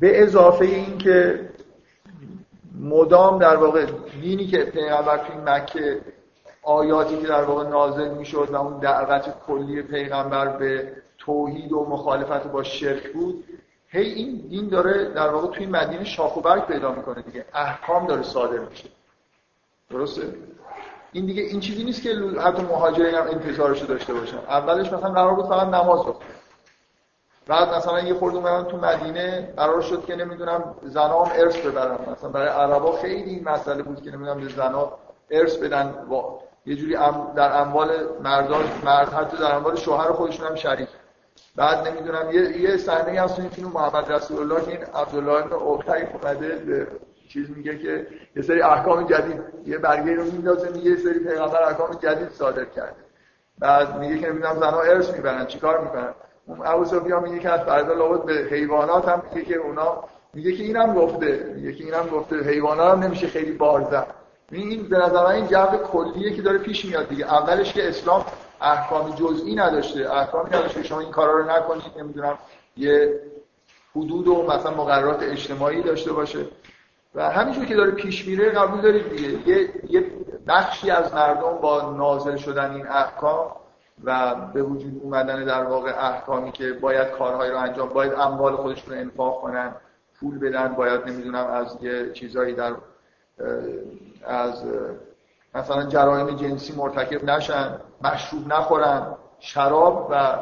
به 0.00 0.22
اضافه 0.22 0.64
این 0.64 0.98
که 0.98 1.48
مدام 2.80 3.38
در 3.38 3.56
واقع 3.56 3.86
دینی 4.20 4.46
که 4.46 4.64
پیغمبر 4.64 5.16
توی 5.18 5.36
مکه 5.44 6.00
آیاتی 6.62 7.18
که 7.18 7.26
در 7.26 7.44
واقع 7.44 7.68
نازل 7.68 8.08
می‌شد 8.08 8.48
و 8.50 8.56
اون 8.56 8.78
دعوت 8.78 9.34
کلی 9.46 9.82
پیغمبر 9.82 10.48
به 10.48 10.92
توحید 11.18 11.72
و 11.72 11.86
مخالفت 11.88 12.46
با 12.46 12.62
شرک 12.62 13.12
بود 13.12 13.44
هی 13.88 14.12
این 14.12 14.46
دین 14.48 14.68
داره 14.68 15.04
در 15.04 15.28
واقع 15.28 15.46
توی 15.46 15.66
مدینه 15.66 16.04
شاخ 16.04 16.36
و 16.36 16.40
برگ 16.40 16.66
پیدا 16.66 16.92
می‌کنه 16.92 17.22
دیگه. 17.22 17.44
احکام 17.54 18.06
داره 18.06 18.22
صادر 18.22 18.58
میشه. 18.58 18.88
درسته؟ 19.90 20.34
این 21.12 21.26
دیگه 21.26 21.42
این 21.42 21.60
چیزی 21.60 21.84
نیست 21.84 22.02
که 22.02 22.14
حتی 22.40 22.62
مهاجرین 22.62 23.14
هم 23.14 23.26
انتظارشو 23.26 23.86
داشته 23.86 24.14
باشن. 24.14 24.38
اولش 24.38 24.92
مثلا 24.92 25.10
قرار 25.10 25.34
بود 25.34 25.46
فقط 25.46 25.66
نماز 25.66 26.00
بخونن 26.00 26.26
بعد 27.46 27.74
مثلا 27.74 28.00
یه 28.00 28.14
خورده 28.14 28.36
اومدن 28.36 28.70
تو 28.70 28.76
مدینه 28.76 29.52
قرار 29.56 29.80
شد 29.80 30.04
که 30.04 30.16
نمی‌دونم 30.16 30.74
زنا 30.82 31.24
هم 31.24 31.32
ارث 31.34 31.56
ببرن. 31.56 31.98
مثلا 32.12 32.30
برای 32.30 32.48
عربا 32.48 32.92
خیلی 32.92 33.30
این 33.30 33.44
مسئله 33.44 33.82
بود 33.82 34.02
که 34.02 34.10
نمی‌دونم 34.10 34.40
به 34.40 34.48
زنا 34.48 34.92
ارث 35.30 35.56
بدن. 35.56 35.94
و 36.10 36.40
یه 36.66 36.76
جوری 36.76 36.96
در 37.36 37.60
اموال 37.60 37.90
مردان 38.24 38.64
مرد 38.84 39.12
حتی 39.12 39.36
در 39.36 39.54
اموال 39.54 39.76
شوهر 39.76 40.12
خودشون 40.12 40.46
هم 40.46 40.54
شریک. 40.54 40.88
بعد 41.56 41.88
نمی‌دونم 41.88 42.30
یه 42.32 42.60
یه 42.60 42.76
صحنه 42.76 43.20
هست 43.20 43.60
تو 43.60 43.68
محمد 43.68 44.12
رسول 44.12 44.38
الله 44.38 44.64
که 44.64 44.70
این 44.70 44.84
عبدالله 44.94 45.42
بن 45.42 45.52
اوفی 45.52 45.90
اومده 45.90 46.48
به 46.48 46.86
چیز 47.28 47.50
میگه 47.56 47.78
که 47.78 48.06
یه 48.36 48.42
سری 48.42 48.62
احکام 48.62 49.06
جدید 49.06 49.40
یه 49.66 49.78
برگه 49.78 50.14
رو 50.14 50.24
میندازه 50.24 50.70
میگه 50.70 50.90
یه 50.90 50.96
سری 50.96 51.18
پیغمبر 51.18 51.62
احکام 51.62 51.94
جدید 51.94 52.28
صادر 52.28 52.64
کرده. 52.64 52.96
بعد 53.58 53.98
میگه 53.98 54.18
که 54.18 54.28
نمی‌دونم 54.28 54.54
زنا 54.54 54.80
ارث 54.80 55.10
می‌برن 55.10 55.46
چیکار 55.46 55.80
می‌کنن؟ 55.80 56.14
اون 56.46 56.60
ابو 56.64 56.84
سفیان 56.84 57.22
میگه 57.22 57.38
که 57.38 57.50
از 57.50 57.60
فردا 57.60 57.92
لابد 57.92 58.24
به 58.24 58.32
حیوانات 58.50 59.08
هم 59.08 59.22
میگه 59.34 59.46
که 59.46 59.56
اونا 59.56 60.04
میگه 60.34 60.52
که 60.52 60.62
اینم 60.62 60.94
گفته 60.94 61.52
میگه 61.54 61.72
که 61.72 61.84
اینم 61.84 62.06
گفته 62.06 62.36
حیوانات 62.36 62.92
هم 62.92 63.02
نمیشه 63.02 63.26
خیلی 63.26 63.52
بار 63.52 63.80
این 64.50 64.88
به 64.88 64.98
نظر 64.98 65.26
این 65.26 65.46
جو 65.46 65.66
کلیه 65.66 66.34
که 66.34 66.42
داره 66.42 66.58
پیش 66.58 66.84
میاد 66.84 67.08
دیگه. 67.08 67.34
اولش 67.34 67.72
که 67.72 67.88
اسلام 67.88 68.24
احکام 68.60 69.14
جزئی 69.14 69.54
نداشته. 69.54 70.12
احکامی 70.12 70.50
نداشته 70.50 70.82
شما 70.82 71.00
این 71.00 71.10
کارا 71.10 71.38
رو 71.38 71.50
نکنید. 71.50 71.98
نمی‌دونم 71.98 72.38
یه 72.76 73.20
حدود 73.96 74.28
و 74.28 74.42
مثلا 74.42 74.70
مقررات 74.70 75.22
اجتماعی 75.22 75.82
داشته 75.82 76.12
باشه. 76.12 76.46
و 77.14 77.30
همینجور 77.30 77.64
که 77.64 77.74
داره 77.74 77.90
پیش 77.90 78.28
میره 78.28 78.50
قبول 78.50 78.80
دارید 78.80 79.10
دیگه. 79.10 79.48
یه, 79.48 79.70
یه 79.88 80.06
بخشی 80.46 80.90
از 80.90 81.14
مردم 81.14 81.58
با 81.62 81.94
نازل 81.96 82.36
شدن 82.36 82.70
این 82.74 82.86
احکام 82.86 83.52
و 84.04 84.34
به 84.34 84.62
وجود 84.62 85.00
اومدن 85.02 85.44
در 85.44 85.64
واقع 85.64 86.10
احکامی 86.10 86.52
که 86.52 86.72
باید 86.72 87.10
کارهایی 87.10 87.50
رو 87.50 87.58
انجام 87.58 87.88
باید 87.88 88.12
اموال 88.12 88.56
خودشون 88.56 88.94
رو 88.94 89.00
انفاق 89.00 89.40
کنن 89.40 89.74
پول 90.20 90.38
بدن 90.38 90.68
باید 90.68 91.08
نمی‌دونم 91.08 91.46
از 91.46 91.76
یه 91.80 92.12
چیزایی 92.12 92.54
در 92.54 92.72
از 94.24 94.64
مثلا 95.54 95.84
جرایم 95.84 96.36
جنسی 96.36 96.76
مرتکب 96.76 97.24
نشن 97.24 97.80
مشروب 98.02 98.46
نخورن 98.48 99.16
شراب 99.38 100.08
و 100.10 100.38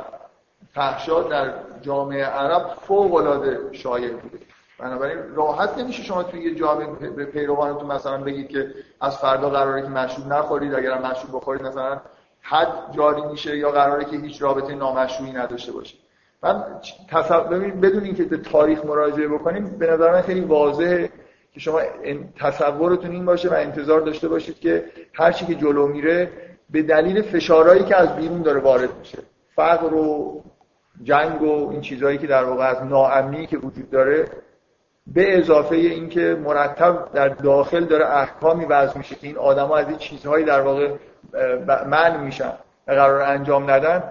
فحشا 0.75 1.23
در 1.23 1.53
جامعه 1.83 2.25
عرب 2.25 2.67
فوق 2.81 3.15
العاده 3.15 3.61
شایع 3.73 4.13
بوده. 4.13 4.39
بنابراین 4.79 5.19
راحت 5.35 5.79
نمیشه 5.79 6.03
شما 6.03 6.23
توی 6.23 6.41
یه 6.41 6.55
جامعه 6.55 6.87
به 7.11 7.25
پیروانتون 7.25 7.93
مثلا 7.93 8.19
بگید 8.19 8.49
که 8.49 8.75
از 9.01 9.19
فردا 9.19 9.51
قراره 9.51 9.83
که 9.83 9.89
مشروب 9.89 10.33
نخورید 10.33 10.75
اگر 10.75 10.99
مشروب 10.99 11.37
بخورید 11.37 11.63
مثلا 11.63 12.01
حد 12.41 12.93
جاری 12.93 13.23
میشه 13.23 13.57
یا 13.57 13.71
قراره 13.71 14.05
که 14.05 14.17
هیچ 14.17 14.43
رابطه 14.43 14.75
نامشروعی 14.75 15.33
نداشته 15.33 15.73
باشید 15.73 16.01
من 16.43 16.65
بدون 17.83 18.05
اینکه 18.05 18.25
به 18.25 18.37
تاریخ 18.37 18.85
مراجعه 18.85 19.29
بکنیم 19.29 19.79
به 19.79 19.91
نظر 19.91 20.13
من 20.13 20.23
خیلی 20.23 20.41
واضحه 20.41 21.11
که 21.53 21.61
شما 21.61 21.81
تصورتون 22.41 23.11
این 23.11 23.25
باشه 23.25 23.49
و 23.49 23.55
انتظار 23.55 24.01
داشته 24.01 24.29
باشید 24.29 24.61
که 24.61 24.85
هر 25.15 25.33
چی 25.33 25.47
که 25.47 25.55
جلو 25.55 25.87
میره 25.87 26.31
به 26.71 26.83
دلیل 26.83 27.23
فشارهایی 27.23 27.85
که 27.85 27.97
از 27.97 28.17
بیرون 28.17 28.43
داره 28.43 28.61
وارد 28.61 28.99
میشه. 28.99 29.19
فقر 29.57 29.95
و 29.95 30.43
جنگ 31.03 31.43
و 31.43 31.71
این 31.71 31.81
چیزهایی 31.81 32.19
که 32.19 32.27
در 32.27 32.45
واقع 32.45 32.65
از 32.65 32.85
ناامنی 32.85 33.47
که 33.47 33.59
وجود 33.59 33.91
داره 33.91 34.25
به 35.07 35.39
اضافه 35.39 35.77
اینکه 35.77 36.39
مرتب 36.45 37.09
در 37.15 37.29
داخل 37.29 37.85
داره 37.85 38.07
احکامی 38.07 38.65
وضع 38.65 38.99
میشه 38.99 39.15
که 39.15 39.27
این 39.27 39.37
آدما 39.37 39.77
از 39.77 39.89
این 39.89 39.99
چیزهایی 39.99 40.45
در 40.45 40.61
واقع 40.61 40.91
من 41.87 42.21
میشن 42.21 42.53
و 42.89 42.93
قرار 42.93 43.23
انجام 43.23 43.71
ندن 43.71 44.03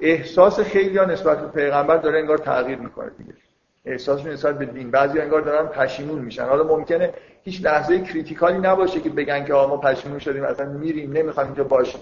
احساس 0.00 0.60
خیلی 0.60 0.98
ها 0.98 1.04
نسبت 1.04 1.40
به 1.40 1.48
پیغمبر 1.48 1.96
داره 1.96 2.18
انگار 2.18 2.38
تغییر 2.38 2.78
می‌کنه 2.78 3.10
دیگه. 3.18 3.34
احساس 3.88 4.26
نسبت 4.26 4.58
به 4.58 4.64
دین 4.64 4.90
بعضی 4.90 5.20
انگار 5.20 5.40
دارن 5.40 5.66
پشیمون 5.66 6.18
میشن. 6.18 6.44
حالا 6.44 6.64
ممکنه 6.64 7.12
هیچ 7.44 7.64
لحظه 7.64 8.00
کریتیکالی 8.00 8.58
نباشه 8.58 9.00
که 9.00 9.10
بگن 9.10 9.44
که 9.44 9.52
ما 9.52 9.76
پشیمون 9.76 10.18
شدیم 10.18 10.44
اصلا 10.44 10.66
میریم 10.66 11.12
نمی‌خوایم 11.12 11.48
اینجا 11.48 11.64
باشیم. 11.64 12.00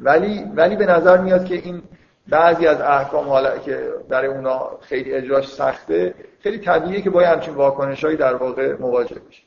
ولی 0.00 0.44
ولی 0.54 0.76
به 0.76 0.86
نظر 0.86 1.18
میاد 1.18 1.44
که 1.44 1.54
این 1.54 1.82
بعضی 2.28 2.66
از 2.66 2.80
احکام 2.80 3.28
حالا 3.28 3.58
که 3.58 3.92
در 4.08 4.24
اونا 4.24 4.78
خیلی 4.80 5.12
اجراش 5.12 5.48
سخته 5.48 6.14
خیلی 6.40 6.58
طبیعیه 6.58 7.02
که 7.02 7.10
با 7.10 7.20
همچین 7.20 7.54
واکنشهایی 7.54 8.16
در 8.16 8.34
واقع 8.34 8.76
مواجه 8.80 9.20
بشه. 9.28 9.42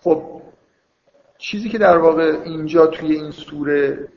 خب 0.00 0.42
چیزی 1.38 1.68
که 1.68 1.78
در 1.78 1.98
واقع 1.98 2.36
اینجا 2.44 2.86
توی 2.86 3.12
این 3.12 3.30
سوره 3.30 4.08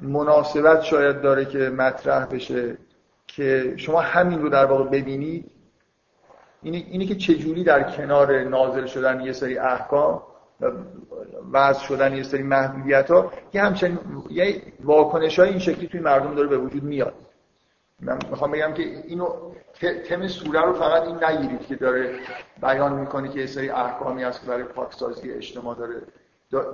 مناسبت 0.00 0.82
شاید 0.82 1.20
داره 1.20 1.44
که 1.44 1.58
مطرح 1.58 2.26
بشه 2.26 2.76
که 3.38 3.74
شما 3.76 4.00
همین 4.00 4.42
رو 4.42 4.48
در 4.48 4.64
واقع 4.64 4.84
ببینید 4.84 5.50
اینه, 6.62 7.06
که 7.06 7.14
چجوری 7.14 7.64
در 7.64 7.82
کنار 7.82 8.44
نازل 8.44 8.86
شدن 8.86 9.20
یه 9.20 9.32
سری 9.32 9.58
احکام 9.58 10.22
و 10.60 10.70
وضع 11.52 11.80
شدن 11.80 12.16
یه 12.16 12.22
سری 12.22 12.42
محدودیت 12.42 13.10
ها 13.10 13.32
که 13.52 13.60
همچنین 13.60 13.98
یه 14.30 14.62
واکنش 14.84 15.38
های 15.38 15.48
این 15.48 15.58
شکلی 15.58 15.86
توی 15.86 16.00
مردم 16.00 16.34
داره 16.34 16.48
به 16.48 16.58
وجود 16.58 16.82
میاد. 16.82 17.14
من 18.00 18.18
می‌خوام 18.30 18.50
بگم 18.50 18.72
که 18.74 18.82
اینو 18.82 19.28
تم 20.08 20.26
سوره 20.26 20.60
رو 20.60 20.72
فقط 20.72 21.02
این 21.02 21.24
نگیرید 21.24 21.66
که 21.66 21.76
داره 21.76 22.18
بیان 22.62 22.92
می‌کنه 23.00 23.28
که 23.28 23.40
یه 23.40 23.46
سری 23.46 23.70
احکامی 23.70 24.22
هست 24.22 24.40
که 24.40 24.46
برای 24.46 24.64
پاکسازی 24.64 25.32
اجتماع 25.32 25.76
داره. 25.76 26.02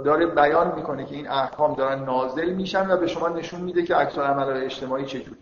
داره 0.05 0.27
بیان 0.27 0.74
می‌کنه 0.77 1.05
که 1.05 1.14
این 1.14 1.29
احکام 1.29 1.74
دارن 1.74 2.05
نازل 2.05 2.53
میشن 2.53 2.90
و 2.90 2.96
به 2.96 3.07
شما 3.07 3.29
نشون 3.29 3.61
میده 3.61 3.83
که 3.83 3.94
عکس 3.94 4.18
العمل 4.18 4.64
اجتماعی 4.64 5.05
چجوری 5.05 5.37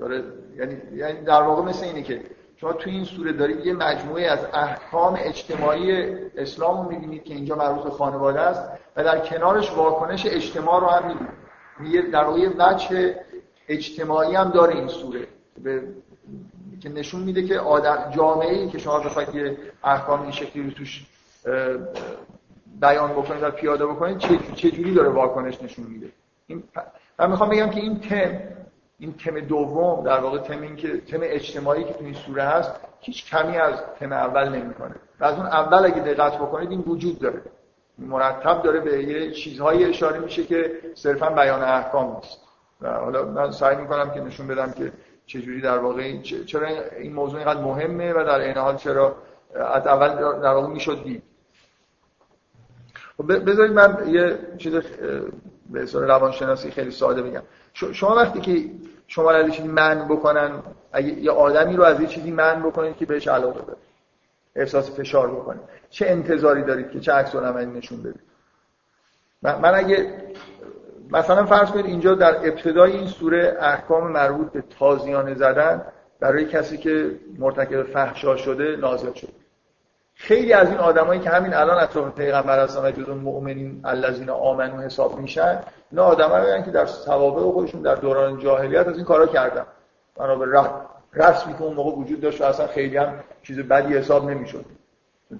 داره 0.00 0.24
یعنی 0.56 0.76
یعنی 0.94 1.20
در 1.20 1.42
واقع 1.42 1.62
مثل 1.62 1.84
اینه 1.84 2.02
که 2.02 2.20
شما 2.56 2.72
توی 2.72 2.92
این 2.92 3.04
سوره 3.04 3.32
دارید 3.32 3.66
یه 3.66 3.72
مجموعه 3.72 4.26
از 4.26 4.38
احکام 4.52 5.18
اجتماعی 5.18 6.14
اسلام 6.36 6.82
رو 6.82 6.90
می‌بینید 6.90 7.24
که 7.24 7.34
اینجا 7.34 7.54
مربوط 7.56 7.84
به 7.84 7.90
خانواده 7.90 8.40
است 8.40 8.70
و 8.96 9.04
در 9.04 9.18
کنارش 9.18 9.72
واکنش 9.72 10.26
اجتماع 10.26 10.80
رو 10.80 10.86
هم 10.86 11.08
می‌بینید. 11.08 12.10
در 12.10 12.24
واقع 12.24 12.48
وجه 12.58 13.14
اجتماعی 13.68 14.34
هم 14.34 14.50
داره 14.50 14.74
این 14.74 14.88
سوره 14.88 15.26
به 15.62 15.82
که 16.80 16.88
نشون 16.88 17.22
میده 17.22 17.42
که 17.42 17.58
آدم 17.58 18.10
جامعه 18.16 18.54
ای 18.54 18.68
که 18.68 18.78
شما 18.78 18.98
بخواید 18.98 19.34
یه 19.34 19.56
احکام 19.84 20.22
این 20.22 20.30
شکلی 20.30 20.62
رو 20.62 20.70
توش 20.70 21.06
بیان 22.80 23.12
بکنید 23.12 23.42
و 23.42 23.50
پیاده 23.50 23.86
بکنید 23.86 24.18
چه 24.54 24.70
جوری 24.70 24.94
داره 24.94 25.08
واکنش 25.08 25.62
نشون 25.62 25.86
میده؟ 25.86 26.08
این 26.46 26.62
من 27.18 27.30
می‌خوام 27.30 27.50
بگم 27.50 27.70
که 27.70 27.80
این 27.80 28.00
تم 28.00 28.38
این 29.00 29.12
تم 29.12 29.40
دوم 29.40 30.04
در 30.04 30.20
واقع 30.20 30.38
تم 30.38 30.62
این 30.62 30.76
که 30.76 31.00
تم 31.00 31.18
اجتماعی 31.22 31.84
که 31.84 31.92
تو 31.92 32.04
این 32.04 32.14
سوره 32.14 32.42
هست 32.42 32.72
هیچ 33.00 33.30
کمی 33.30 33.56
از 33.56 33.74
تم 33.98 34.12
اول 34.12 34.48
نمی‌کنه. 34.48 34.94
و 35.20 35.24
از 35.24 35.34
اون 35.36 35.46
اول 35.46 35.84
اگه 35.84 36.00
دقت 36.00 36.34
بکنید 36.38 36.70
این 36.70 36.80
وجود 36.80 37.18
داره. 37.18 37.42
مرتب 37.98 38.62
داره 38.62 38.80
به 38.80 39.02
یه 39.04 39.30
چیزهایی 39.30 39.84
اشاره 39.84 40.18
میشه 40.18 40.44
که 40.44 40.72
صرفا 40.94 41.30
بیان 41.30 41.62
احکام 41.62 42.16
نیست. 42.16 42.38
و 42.80 42.92
حالا 42.92 43.24
من 43.24 43.50
سعی 43.50 43.76
می‌کنم 43.76 44.10
که 44.10 44.20
نشون 44.20 44.46
بدم 44.46 44.72
که 44.72 44.92
چجوری 45.26 45.60
در 45.60 45.78
واقع 45.78 46.20
چرا 46.22 46.68
این 47.00 47.12
موضوع 47.12 47.38
اینقدر 47.38 47.60
مهمه 47.60 48.12
و 48.12 48.24
در 48.24 48.40
این 48.40 48.56
حال 48.56 48.76
چرا 48.76 49.16
از 49.54 49.86
اول 49.86 50.08
در 50.40 50.52
واقع 50.54 50.66
می‌شد 50.66 51.04
دید. 51.04 51.22
خب 53.16 53.44
بذارید 53.50 53.72
من 53.72 54.08
یه 54.08 54.38
چیز 54.58 54.74
به 55.70 55.84
روانشناسی 55.92 56.70
خیلی 56.70 56.90
ساده 56.90 57.22
بگم. 57.22 57.42
شما 57.72 58.14
وقتی 58.14 58.40
که 58.40 58.70
شما 59.10 59.30
رو 59.30 59.64
من 59.64 60.08
بکنن 60.08 60.62
اگه 60.92 61.08
یه 61.08 61.30
آدمی 61.30 61.76
رو 61.76 61.82
از 61.82 62.00
یه 62.00 62.06
چیزی 62.06 62.30
من 62.30 62.62
بکنید 62.62 62.96
که 62.96 63.06
بهش 63.06 63.28
علاقه 63.28 63.60
داره 63.60 63.78
احساس 64.56 65.00
فشار 65.00 65.30
بکنید. 65.30 65.60
چه 65.90 66.06
انتظاری 66.06 66.62
دارید 66.62 66.90
که 66.90 67.00
چه 67.00 67.12
عکس 67.12 67.34
العملی 67.34 67.78
نشون 67.78 68.02
بدید؟ 68.02 68.20
من 69.42 69.74
اگه 69.74 70.14
مثلا 71.10 71.46
فرض 71.46 71.70
کنید 71.70 71.86
اینجا 71.86 72.14
در 72.14 72.36
ابتدای 72.36 72.92
این 72.92 73.06
سوره 73.06 73.56
احکام 73.60 74.12
مربوط 74.12 74.52
به 74.52 74.64
تازیانه 74.78 75.34
زدن 75.34 75.84
برای 76.20 76.44
کسی 76.44 76.76
که 76.76 77.20
مرتکب 77.38 77.82
فحشا 77.82 78.36
شده 78.36 78.76
نازل 78.76 79.12
شد 79.12 79.32
خیلی 80.22 80.52
از 80.52 80.68
این 80.68 80.78
آدمایی 80.78 81.20
که 81.20 81.30
همین 81.30 81.54
الان 81.54 81.82
اطراف 81.82 82.14
پیغمبر 82.14 82.62
هستن 82.64 82.84
و 82.84 82.90
جزو 82.90 83.14
مؤمنین 83.14 83.80
الذین 83.84 84.30
آمنو 84.30 84.80
حساب 84.80 85.18
میشن 85.18 85.60
اینا 85.90 86.04
آدمایی 86.04 86.62
که 86.62 86.70
در 86.70 86.86
سوابق 86.86 87.52
خودشون 87.52 87.82
در 87.82 87.94
دوران 87.94 88.38
جاهلیت 88.38 88.88
از 88.88 88.96
این 88.96 89.04
کارا 89.04 89.26
کردن. 89.26 89.64
بنابر 90.16 90.70
رسمی 91.12 91.54
که 91.54 91.62
اون 91.62 91.74
موقع 91.74 91.90
وجود 91.90 92.20
داشت 92.20 92.40
و 92.40 92.44
اصلا 92.44 92.66
خیلی 92.66 92.96
هم 92.96 93.14
چیز 93.42 93.58
بدی 93.58 93.94
حساب 93.94 94.30
نمی‌شد. 94.30 94.64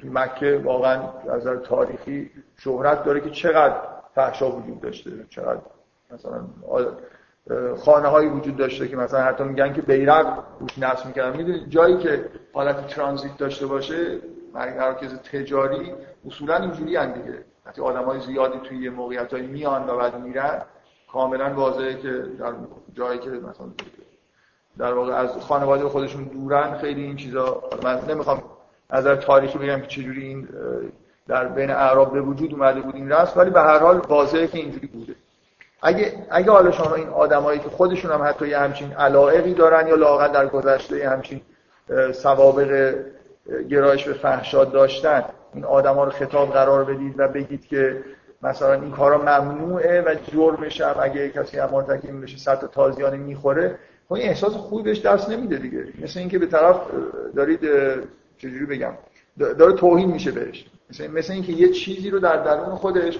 توی 0.00 0.10
مکه 0.12 0.60
واقعا 0.64 1.02
از 1.30 1.40
نظر 1.40 1.56
تاریخی 1.56 2.30
شهرت 2.56 3.04
داره 3.04 3.20
که 3.20 3.30
چقدر 3.30 3.74
فحشا 4.14 4.50
وجود 4.50 4.80
داشته 4.80 5.10
چقدر 5.30 5.60
مثلا 6.10 6.40
خانه 7.84 8.08
هایی 8.08 8.28
وجود 8.28 8.56
داشته 8.56 8.88
که 8.88 8.96
مثلا 8.96 9.20
حتی 9.20 9.44
میگن 9.44 9.72
که 9.72 9.82
بیرق 9.82 10.38
روش 10.60 10.78
نصب 10.78 11.06
می‌کردن. 11.06 11.36
می‌دونید 11.36 11.68
جایی 11.68 11.98
که 11.98 12.24
حالت 12.52 12.86
ترانزیت 12.86 13.36
داشته 13.36 13.66
باشه 13.66 14.18
مراکز 14.54 15.14
تجاری 15.14 15.94
اصولا 16.26 16.56
اینجوری 16.56 16.96
هم 16.96 17.12
دیگه. 17.12 17.44
وقتی 17.66 17.80
آدم 17.80 18.04
های 18.04 18.20
زیادی 18.20 18.58
توی 18.58 18.78
یه 18.78 18.90
موقعیت 18.90 19.32
هایی 19.32 19.46
میان 19.46 19.88
و 19.88 19.96
بعد 19.96 20.20
میرن 20.20 20.62
کاملا 21.12 21.54
واضحه 21.54 21.94
که 21.94 22.08
در 22.38 22.52
جایی 22.94 23.18
که 23.18 23.30
مثلا 23.30 23.66
در 24.78 24.92
واقع 24.92 25.12
از 25.12 25.36
خانواده 25.36 25.84
خودشون 25.84 26.24
دورن 26.24 26.78
خیلی 26.78 27.02
این 27.02 27.16
چیزا. 27.16 27.62
من 27.82 28.00
نمی‌خوام 28.08 28.42
از 28.90 29.04
تاریخی 29.04 29.58
بگم 29.58 29.80
که 29.80 29.86
چجوری 29.86 30.26
این 30.26 30.48
در 31.28 31.48
بین 31.48 31.70
اعراب 31.70 32.12
به 32.12 32.20
وجود 32.20 32.52
اومده 32.52 32.80
بود 32.80 32.94
این 32.94 33.12
رسم 33.12 33.40
ولی 33.40 33.50
به 33.50 33.60
هر 33.60 33.78
حال 33.78 33.96
واضحه 33.96 34.46
که 34.46 34.58
اینجوری 34.58 34.86
بوده. 34.86 35.14
اگه 35.82 36.26
اگه 36.30 36.50
حالا 36.50 36.70
شما 36.70 36.94
این 36.94 37.08
آدمایی 37.08 37.58
که 37.58 37.68
خودشون 37.68 38.10
هم 38.10 38.22
حتی 38.22 38.48
یه 38.48 38.58
همچین 38.58 38.92
علائقی 38.92 39.54
دارن 39.54 39.86
یا 39.86 39.94
لاقل 39.94 40.28
در 40.28 40.46
گذشته 40.46 41.08
همچین 41.08 41.40
سوابق 42.12 42.94
گرایش 43.70 44.04
به 44.04 44.12
فحشاد 44.12 44.72
داشتن. 44.72 45.24
این 45.54 45.64
آدما 45.64 46.04
رو 46.04 46.10
خطاب 46.10 46.52
قرار 46.52 46.84
بدید 46.84 47.14
و 47.18 47.28
بگید 47.28 47.66
که 47.66 48.04
مثلا 48.42 48.72
این 48.72 48.90
کارا 48.90 49.18
ممنوعه 49.18 50.00
و 50.00 50.14
جرمش 50.32 50.80
هم 50.80 50.94
اگه 51.00 51.30
کسی 51.30 51.58
هم 51.58 51.70
مرتکب 51.72 52.22
بشه 52.22 52.38
صد 52.38 52.70
تازیانه 52.70 53.16
می‌خوره. 53.16 53.78
خب 54.08 54.14
این 54.14 54.28
احساس 54.28 54.52
خوبی 54.52 54.82
بهش 54.82 55.00
دست 55.00 55.30
نمیده 55.30 55.56
دیگه. 55.56 55.84
مثل 56.02 56.20
اینکه 56.20 56.38
به 56.38 56.46
طرف 56.46 56.80
دارید 57.36 57.60
چجوری 58.38 58.66
بگم؟ 58.66 58.92
داره 59.38 59.72
توهین 59.72 60.10
میشه 60.10 60.30
بهش. 60.30 60.66
مثل, 60.90 61.06
مثل 61.06 61.32
اینکه 61.32 61.52
یه 61.52 61.68
چیزی 61.68 62.10
رو 62.10 62.18
در 62.18 62.36
درون 62.36 62.74
خودش 62.74 63.18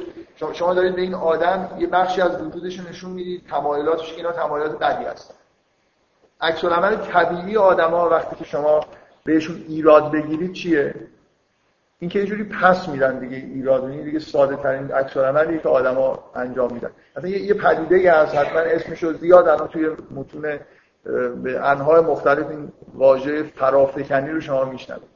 شما 0.52 0.74
دارید 0.74 0.94
به 0.94 1.00
این 1.00 1.14
آدم 1.14 1.68
یه 1.78 1.86
بخشی 1.86 2.20
از 2.20 2.42
وجودش 2.42 2.78
رو 2.78 2.88
نشون 2.88 3.10
می‌دید 3.10 3.46
تمایلاتش 3.50 4.10
که 4.10 4.16
اینا 4.16 4.32
تمایلات 4.32 4.78
بدی 4.78 5.04
هستن 5.04 5.34
عکس 6.40 6.64
العمل 6.64 6.96
طبیعی 6.96 7.56
آدما 7.56 8.08
وقتی 8.08 8.36
که 8.36 8.44
شما 8.44 8.80
بهشون 9.24 9.64
ایراد 9.68 10.12
بگیرید 10.12 10.52
چیه؟ 10.52 10.94
این 11.98 12.10
که 12.10 12.18
یه 12.18 12.26
جوری 12.26 12.44
پس 12.44 12.88
میدن 12.88 13.18
دیگه 13.18 13.36
ایراد 13.36 13.84
این 13.84 14.04
دیگه 14.04 14.18
ساده 14.18 14.56
ترین 14.56 14.90
عکس 14.90 15.16
العملی 15.16 15.58
که 15.58 15.68
آدما 15.68 16.30
انجام 16.34 16.72
میدن. 16.72 16.90
مثلا 17.16 17.30
یه 17.30 17.54
پدیده 17.54 17.96
ای 17.96 18.06
هست 18.06 18.34
حتما 18.34 18.60
اسمش 18.60 19.02
رو 19.02 19.12
زیاد 19.12 19.48
الان 19.48 19.68
توی 19.68 19.90
متون 20.10 20.58
به 21.42 21.68
انواع 21.68 22.00
مختلف 22.00 22.48
این 22.50 22.72
واژه 22.94 23.42
فرافکنی 23.42 24.30
رو 24.30 24.40
شما 24.40 24.64
میشنوید. 24.64 25.08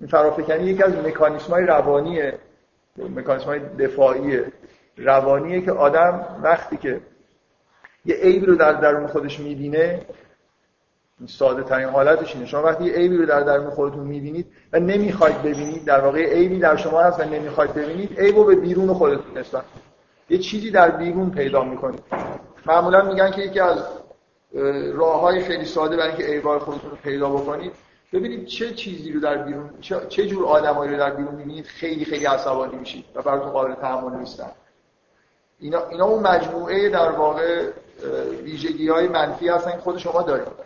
این 0.00 0.10
فرافکنی 0.10 0.64
یکی 0.64 0.82
از 0.82 0.96
مکانیسم 0.96 1.52
های 1.52 1.64
روانیه 1.64 2.38
مکانیسم 2.96 3.46
های 3.46 3.58
دفاعی 3.58 4.40
روانیه 4.96 5.60
که 5.60 5.72
آدم 5.72 6.40
وقتی 6.42 6.76
که 6.76 7.00
یه 8.04 8.16
عیبی 8.16 8.46
رو 8.46 8.54
در 8.54 8.72
درون 8.72 9.06
خودش 9.06 9.40
می‌بینه 9.40 10.00
ساده 11.26 11.62
ترین 11.62 11.88
حالتش 11.88 12.34
اینه. 12.34 12.46
شما 12.46 12.62
وقتی 12.62 12.90
عیبی 12.90 13.16
رو 13.16 13.26
در 13.26 13.40
درون 13.40 13.70
خودتون 13.70 14.04
می‌بینید 14.04 14.46
و 14.72 14.80
نمی‌خواید 14.80 15.42
ببینید 15.42 15.84
در 15.84 16.00
واقع 16.00 16.34
عیبی 16.34 16.58
در 16.58 16.76
شما 16.76 17.00
هست 17.00 17.20
و 17.20 17.24
نمی‌خواید 17.24 17.74
ببینید 17.74 18.20
عیب 18.20 18.36
رو 18.36 18.44
به 18.44 18.54
بیرون 18.54 18.94
خودتون 18.94 19.38
نسبت 19.38 19.64
یه 20.30 20.38
چیزی 20.38 20.70
در 20.70 20.90
بیرون 20.90 21.30
پیدا 21.30 21.64
می‌کنید. 21.64 22.02
معمولا 22.66 23.04
میگن 23.04 23.30
که 23.30 23.42
یکی 23.42 23.60
از 23.60 23.78
راه 24.94 25.20
های 25.20 25.40
خیلی 25.40 25.64
ساده 25.64 25.96
برای 25.96 26.08
اینکه 26.08 26.24
عیبای 26.24 26.58
خودتون 26.58 26.90
رو 26.90 26.96
پیدا 26.96 27.28
بکنید 27.28 27.72
ببینید 28.12 28.46
چه 28.46 28.74
چیزی 28.74 29.12
رو 29.12 29.20
در 29.20 29.38
بیرون 29.38 29.70
چه 30.08 30.26
جور 30.26 30.44
آدمایی 30.44 30.90
رو 30.92 30.98
در 30.98 31.10
بیرون 31.10 31.34
می‌بینید 31.34 31.66
خیلی 31.66 32.04
خیلی 32.04 32.26
عصبانی 32.26 32.76
میشید 32.76 33.04
و 33.14 33.22
براتون 33.22 33.50
قابل 33.50 33.74
تحمل 33.74 34.18
نیستن. 34.18 34.50
اینا 35.60 35.88
اینا 35.90 36.04
اون 36.04 36.22
مجموعه 36.22 36.88
در 36.88 37.10
واقع 37.10 37.70
ویژگی 38.42 38.88
های 38.88 39.08
منفی 39.08 39.48
هستن 39.48 39.70
که 39.70 39.78
خود 39.78 39.98
شما 39.98 40.22
دارید. 40.22 40.63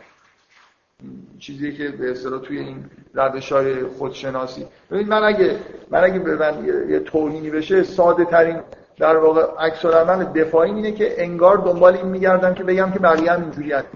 چیزی 1.38 1.72
که 1.72 1.88
به 1.88 2.10
اصطلاح 2.10 2.40
توی 2.40 2.58
این 2.58 2.90
روش 3.14 3.52
های 3.52 3.84
خودشناسی. 3.84 4.66
ببینید 4.90 5.08
من 5.08 5.22
اگه 5.24 5.58
من 5.90 6.04
اگه 6.04 6.18
به 6.18 6.36
من 6.36 6.64
یه 6.88 7.00
توهینی 7.00 7.50
بشه 7.50 7.82
ساده 7.82 8.24
ترین 8.24 8.60
در 8.98 9.16
واقع 9.16 9.42
عکس 9.58 9.86
دفاعی 10.34 10.70
اینه 10.70 10.92
که 10.92 11.22
انگار 11.22 11.56
دنبال 11.56 11.96
این 11.96 12.06
میگردم 12.06 12.54
که 12.54 12.64
بگم 12.64 12.92
که 12.92 12.98
بقیه 12.98 13.32
هم 13.32 13.42
اینجوری 13.42 13.72
هست 13.72 13.86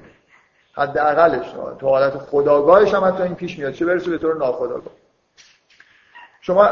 حداقلش 0.74 1.54
تو 1.80 1.88
حالت 1.88 2.18
خداگاهش 2.18 2.94
هم 2.94 3.04
حتی 3.04 3.22
این 3.22 3.34
پیش 3.34 3.58
میاد. 3.58 3.72
چه 3.72 3.86
برسه 3.86 4.10
به 4.10 4.18
طور 4.18 4.36
ناخداگاه. 4.36 4.92
شما 6.40 6.66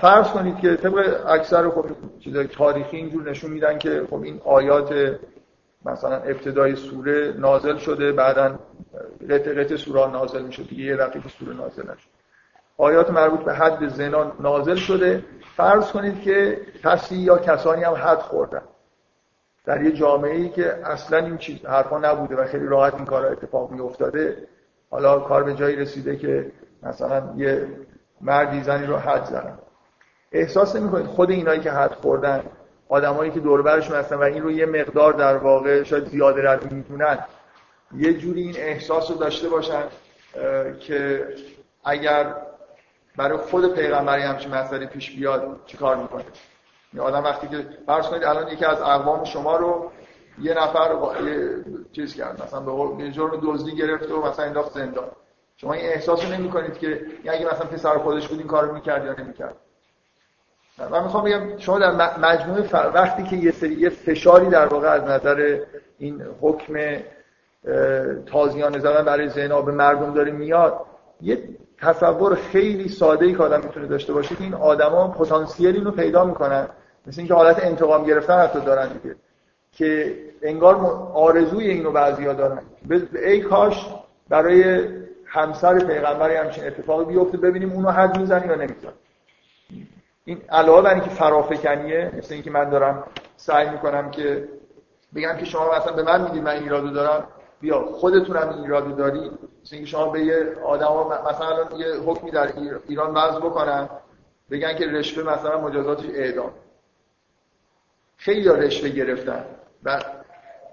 فرض 0.00 0.28
کنید 0.28 0.58
که 0.58 0.76
طبق 0.76 1.26
اکثر 1.26 1.70
خب 1.70 1.86
چیزای 2.20 2.46
تاریخی 2.46 2.96
اینجور 2.96 3.30
نشون 3.30 3.50
میدن 3.50 3.78
که 3.78 4.06
خب 4.10 4.22
این 4.22 4.40
آیات 4.44 5.18
مثلا 5.84 6.16
ابتدای 6.16 6.76
سوره 6.76 7.34
نازل 7.38 7.76
شده 7.76 8.12
بعدا 8.12 8.58
قطع 9.30 9.54
قطع 9.54 9.76
سوره 9.76 10.12
نازل 10.12 10.42
میشه 10.42 10.62
دیگه 10.62 10.84
یه 10.84 10.96
رقیق 10.96 11.28
سوره 11.28 11.56
نازل 11.56 11.82
نشد 11.82 12.08
آیات 12.76 13.10
مربوط 13.10 13.40
به 13.40 13.54
حد 13.54 13.88
زنا 13.88 14.32
نازل 14.40 14.74
شده. 14.74 15.24
فرض 15.56 15.92
کنید 15.92 16.22
که 16.22 16.60
کسی 16.84 17.16
یا 17.16 17.38
کسانی 17.38 17.84
هم 17.84 17.92
حد 17.92 18.18
خوردن. 18.18 18.62
در 19.64 19.82
یه 19.82 19.92
جامعه 19.92 20.36
ای 20.36 20.48
که 20.48 20.86
اصلا 20.86 21.18
این 21.18 21.36
چیز 21.38 21.64
حرفا 21.64 21.98
نبوده 21.98 22.36
و 22.36 22.46
خیلی 22.46 22.66
راحت 22.66 22.94
این 22.94 23.04
کار 23.04 23.26
اتفاق 23.26 23.70
می 23.70 23.80
افتاده 23.80 24.48
حالا 24.90 25.18
کار 25.20 25.44
به 25.44 25.54
جایی 25.54 25.76
رسیده 25.76 26.16
که 26.16 26.52
مثلا 26.82 27.34
یه 27.36 27.68
مردی 28.20 28.62
زنی 28.62 28.86
رو 28.86 28.96
حد 28.96 29.24
زدن 29.24 29.58
احساس 30.32 30.76
نمی 30.76 30.90
کنید 30.90 31.06
خود 31.06 31.30
اینایی 31.30 31.60
که 31.60 31.70
حد 31.70 31.92
خوردن 31.92 32.44
آدمایی 32.92 33.30
که 33.30 33.40
دور 33.40 33.62
برشون 33.62 33.96
هستن 33.96 34.16
و 34.16 34.22
این 34.22 34.42
رو 34.42 34.50
یه 34.50 34.66
مقدار 34.66 35.12
در 35.12 35.36
واقع 35.36 35.82
شاید 35.82 36.08
زیاده 36.08 36.42
روی 36.42 36.74
می‌تونن 36.74 37.18
یه 37.96 38.14
جوری 38.14 38.42
این 38.42 38.56
احساس 38.56 39.10
رو 39.10 39.16
داشته 39.16 39.48
باشن 39.48 39.82
که 40.80 41.28
اگر 41.84 42.34
برای 43.16 43.38
خود 43.38 43.74
پیغمبری 43.74 44.22
همچین 44.22 44.54
مسئله 44.54 44.86
پیش 44.86 45.16
بیاد 45.16 45.60
چیکار 45.66 45.96
می‌کنه؟ 45.96 46.24
آدم 47.00 47.24
وقتی 47.24 47.48
که 47.48 47.66
فرض 47.86 48.06
کنید 48.06 48.24
الان 48.24 48.48
یکی 48.48 48.64
از 48.64 48.80
اقوام 48.80 49.24
شما 49.24 49.56
رو 49.56 49.92
یه 50.38 50.54
نفر 50.54 50.90
یه 51.24 51.64
چیز 51.92 52.14
کرد 52.14 52.42
مثلا 52.42 52.60
به 52.60 53.10
جرم 53.10 53.40
دزدی 53.42 53.76
گرفت 53.76 54.10
و 54.10 54.22
مثلا 54.22 54.44
انداخت 54.44 54.72
زندان. 54.72 55.08
شما 55.56 55.72
این 55.72 55.86
احساس 55.86 56.24
رو 56.24 56.30
نمی 56.32 56.50
کنید 56.50 56.78
که 56.78 57.06
اگه 57.28 57.46
مثلا 57.46 57.66
پسر 57.66 57.98
خودش 57.98 58.28
بود 58.28 58.38
این 58.38 58.48
کارو 58.48 58.74
می‌کرد 58.74 59.04
یا 59.04 59.14
نمی‌کرد. 59.18 59.56
من 60.78 61.02
می‌خوام 61.02 61.24
بگم 61.24 61.58
شما 61.58 61.78
در 61.78 62.18
مجموعه 62.18 62.76
وقتی 62.76 63.22
که 63.22 63.36
یه 63.36 63.50
سری 63.52 63.74
یه 63.74 63.88
فشاری 63.88 64.46
در 64.46 64.66
واقع 64.66 64.88
از 64.88 65.02
نظر 65.02 65.58
این 65.98 66.22
حکم 66.40 66.74
تازیانه 68.26 68.78
زدن 68.78 69.04
برای 69.04 69.28
زنا 69.28 69.62
به 69.62 69.72
مردم 69.72 70.14
داره 70.14 70.32
میاد 70.32 70.80
یه 71.20 71.38
تصور 71.78 72.34
خیلی 72.34 72.88
ساده 72.88 73.26
ای 73.26 73.34
که 73.34 73.42
آدم 73.42 73.60
می‌تونه 73.60 73.86
داشته 73.86 74.12
باشه 74.12 74.34
که 74.34 74.44
این 74.44 74.54
آدما 74.54 75.08
پتانسیلی 75.08 75.80
رو 75.80 75.90
پیدا 75.90 76.24
می‌کنن. 76.24 76.68
مثل 77.06 77.20
اینکه 77.20 77.34
حالت 77.34 77.64
انتقام 77.64 78.04
گرفتن 78.04 78.38
حتی 78.38 78.60
دارن 78.60 78.88
دیگه 78.88 79.16
که 79.72 80.16
انگار 80.42 80.74
آرزوی 81.14 81.70
اینو 81.70 81.92
بعضیا 81.92 82.32
دارن. 82.32 82.58
ای 83.14 83.40
کاش 83.40 83.86
برای 84.28 84.88
همسر 85.24 85.78
پیغمبری 85.78 86.36
همچین 86.36 86.66
اتفاقی 86.66 87.04
بیفته 87.04 87.38
ببینیم 87.38 87.72
اونو 87.72 87.90
حد 87.90 88.18
می‌زنی 88.18 88.46
یا 88.46 88.54
نمی‌زنی 88.54 88.92
این 90.24 90.42
علاوه 90.50 90.82
بر 90.82 90.94
اینکه 90.94 91.10
فرافکنیه 91.10 92.12
مثل 92.18 92.34
اینکه 92.34 92.50
من 92.50 92.70
دارم 92.70 93.04
سعی 93.36 93.68
می‌کنم 93.68 94.10
که 94.10 94.48
بگم 95.14 95.36
که 95.36 95.44
شما 95.44 95.74
مثلا 95.78 95.92
به 95.92 96.02
من 96.02 96.20
میگید 96.20 96.42
من 96.42 96.56
ایرادو 96.56 96.90
دارم 96.90 97.26
بیا 97.60 97.82
خودتون 97.82 98.36
هم 98.36 98.62
ایرادو 98.62 98.92
داری. 98.92 99.30
مثل 99.62 99.76
اینکه 99.76 99.90
شما 99.90 100.08
به 100.08 100.20
یه 100.20 100.56
آدم 100.64 100.86
مثلا 101.30 101.78
یه 101.78 101.94
حکمی 102.06 102.30
در 102.30 102.48
ایران 102.88 103.14
وضع 103.14 103.38
بکنن 103.38 103.88
بگن 104.50 104.76
که 104.76 104.86
رشوه 104.86 105.34
مثلا 105.34 105.60
مجازاتش 105.60 106.04
اعدام. 106.14 106.50
خیلی 108.16 108.48
رشوه 108.48 108.88
گرفتن. 108.88 109.44
و 109.84 110.00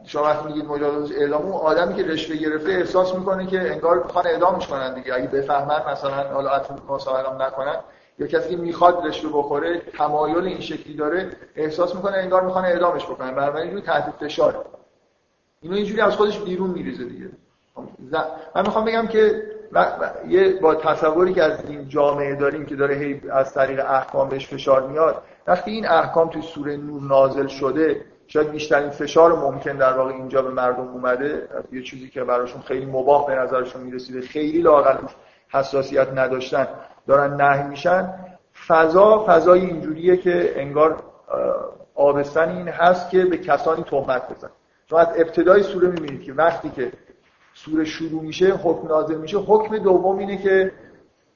شما 0.05 0.23
وقتی 0.23 0.47
میگید 0.47 0.65
مجاز 0.65 1.11
اعدام 1.11 1.41
اون 1.41 1.53
آدمی 1.53 1.95
که 1.95 2.03
رشوه 2.03 2.35
گرفته 2.35 2.71
احساس 2.71 3.15
می‌کنه 3.15 3.47
که 3.47 3.59
انگار 3.71 4.03
می‌خوان 4.03 4.27
اعدامش 4.27 4.67
کنن 4.67 4.93
دیگه. 4.93 5.13
اگه 5.13 5.27
بفهمن 5.27 5.91
مثلا 5.91 6.33
حالا 6.33 6.51
اعدام 6.51 7.41
نکنن 7.41 7.75
یا 8.19 8.27
کسی 8.27 8.49
که 8.49 8.57
می‌خواد 8.57 9.05
رشوه 9.07 9.31
بخوره 9.33 9.79
تمایل 9.97 10.37
این 10.37 10.59
شکلی 10.59 10.93
داره 10.93 11.31
احساس 11.55 11.95
می‌کنه 11.95 12.17
انگار 12.17 12.43
می‌خوان 12.43 12.65
اعدامش 12.65 13.05
بکنن. 13.05 13.35
بنابراین 13.35 13.67
اینجوری 13.67 13.85
تحت 13.85 14.13
فشار. 14.19 14.65
اینو 15.61 15.75
اینجوری 15.75 16.01
از 16.01 16.15
خودش 16.15 16.39
بیرون 16.39 16.69
میریزه 16.69 17.03
دیگه. 17.03 17.29
من 18.55 18.61
می‌خوام 18.61 18.85
بگم 18.85 19.07
که 19.07 19.43
یه 20.27 20.53
با 20.53 20.75
تصوری 20.75 21.33
که 21.33 21.43
از 21.43 21.65
این 21.65 21.89
جامعه 21.89 22.35
داریم 22.35 22.65
که 22.65 22.75
داره 22.75 22.95
هی 22.95 23.21
از 23.31 23.53
طریق 23.53 23.85
احکام 23.89 24.29
بهش 24.29 24.47
فشار 24.47 24.87
میاد 24.87 25.23
وقتی 25.47 25.71
این 25.71 25.87
احکام 25.87 26.29
توی 26.29 26.41
سوره 26.41 26.77
نور 26.77 27.01
نازل 27.01 27.47
شده 27.47 28.05
شاید 28.27 28.51
بیشترین 28.51 28.89
فشار 28.89 29.35
ممکن 29.35 29.77
در 29.77 29.93
واقع 29.93 30.13
اینجا 30.13 30.41
به 30.41 30.49
مردم 30.49 30.87
اومده. 30.87 31.47
یه 31.71 31.83
چیزی 31.83 32.09
که 32.09 32.23
براشون 32.23 32.61
خیلی 32.61 32.85
مباه 32.85 33.27
به 33.27 33.35
نظرشون 33.35 33.81
می‌رسیده 33.81 34.21
خیلی 34.21 34.61
لاقل 34.61 34.97
حساسیت 35.49 36.07
نداشتن. 36.15 36.67
دارن 37.09 37.41
نهی 37.41 37.63
میشن. 37.63 38.13
فضا 38.67 39.25
فضای 39.27 39.59
اینجوریه 39.59 40.17
که 40.17 40.53
انگار 40.55 41.03
آبستن 41.95 42.49
این 42.49 42.67
هست 42.67 43.09
که 43.09 43.25
به 43.25 43.37
کسانی 43.37 43.83
تهمت 43.83 44.33
بزن 44.33 44.49
شما 44.89 44.99
از 44.99 45.07
ابتدای 45.17 45.63
سوره 45.63 45.87
می‌بینید 45.87 46.23
که 46.23 46.33
وقتی 46.33 46.69
که 46.69 46.91
سوره 47.53 47.85
شروع 47.85 48.21
میشه 48.23 48.53
حکم 48.53 48.87
نازل 48.87 49.15
میشه 49.15 49.37
حکم 49.37 49.77
دوم 49.77 50.17
اینه 50.17 50.37
که 50.37 50.71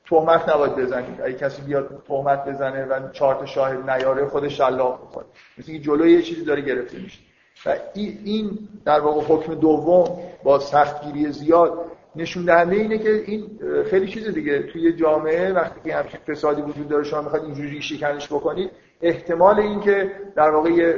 تهمت 0.10 0.50
نباید 0.50 0.76
بزنید. 0.76 1.22
اگه 1.22 1.34
کسی 1.34 1.62
بیاد 1.62 2.04
تهمت 2.08 2.46
بزنه 2.46 2.86
و 2.86 3.10
چهار 3.12 3.46
شاهد 3.46 3.90
نیاره 3.90 4.28
خودش 4.28 4.58
شلاق 4.58 5.02
بخوره 5.02 5.26
مثل 5.58 5.72
اینکه 5.72 5.86
جلوی 5.86 6.12
یه 6.12 6.22
چیزی 6.22 6.46
داره 6.46 6.62
گرفته 6.62 6.98
میشه. 6.98 7.20
و 7.66 7.76
این 7.94 8.60
در 8.86 9.00
واقع 9.00 9.22
حکم 9.22 9.56
دوم 9.56 10.20
با 10.44 10.60
سختگیری 10.60 11.32
زیاد 11.32 11.74
نشون 12.16 12.46
دهنده 12.46 12.76
اینه 12.76 12.98
که 12.98 13.24
این 13.26 13.60
خیلی 13.90 14.08
چیز 14.08 14.28
دیگه. 14.28 14.64
توی 14.64 14.94
جامعه 14.94 15.54
وقتی 15.54 15.90
که 15.90 15.96
همچین 15.96 16.20
فسادی 16.28 16.62
وجود 16.62 16.88
داره 16.90 17.04
شما 17.04 17.22
می‌خواد 17.22 17.44
اینجوری 17.44 17.70
ریشه 17.70 17.98
کنش 17.98 18.28
بکنید 18.28 18.72
احتمال 19.02 19.60
اینکه 19.60 20.12
در 20.36 20.50
واقع 20.50 20.96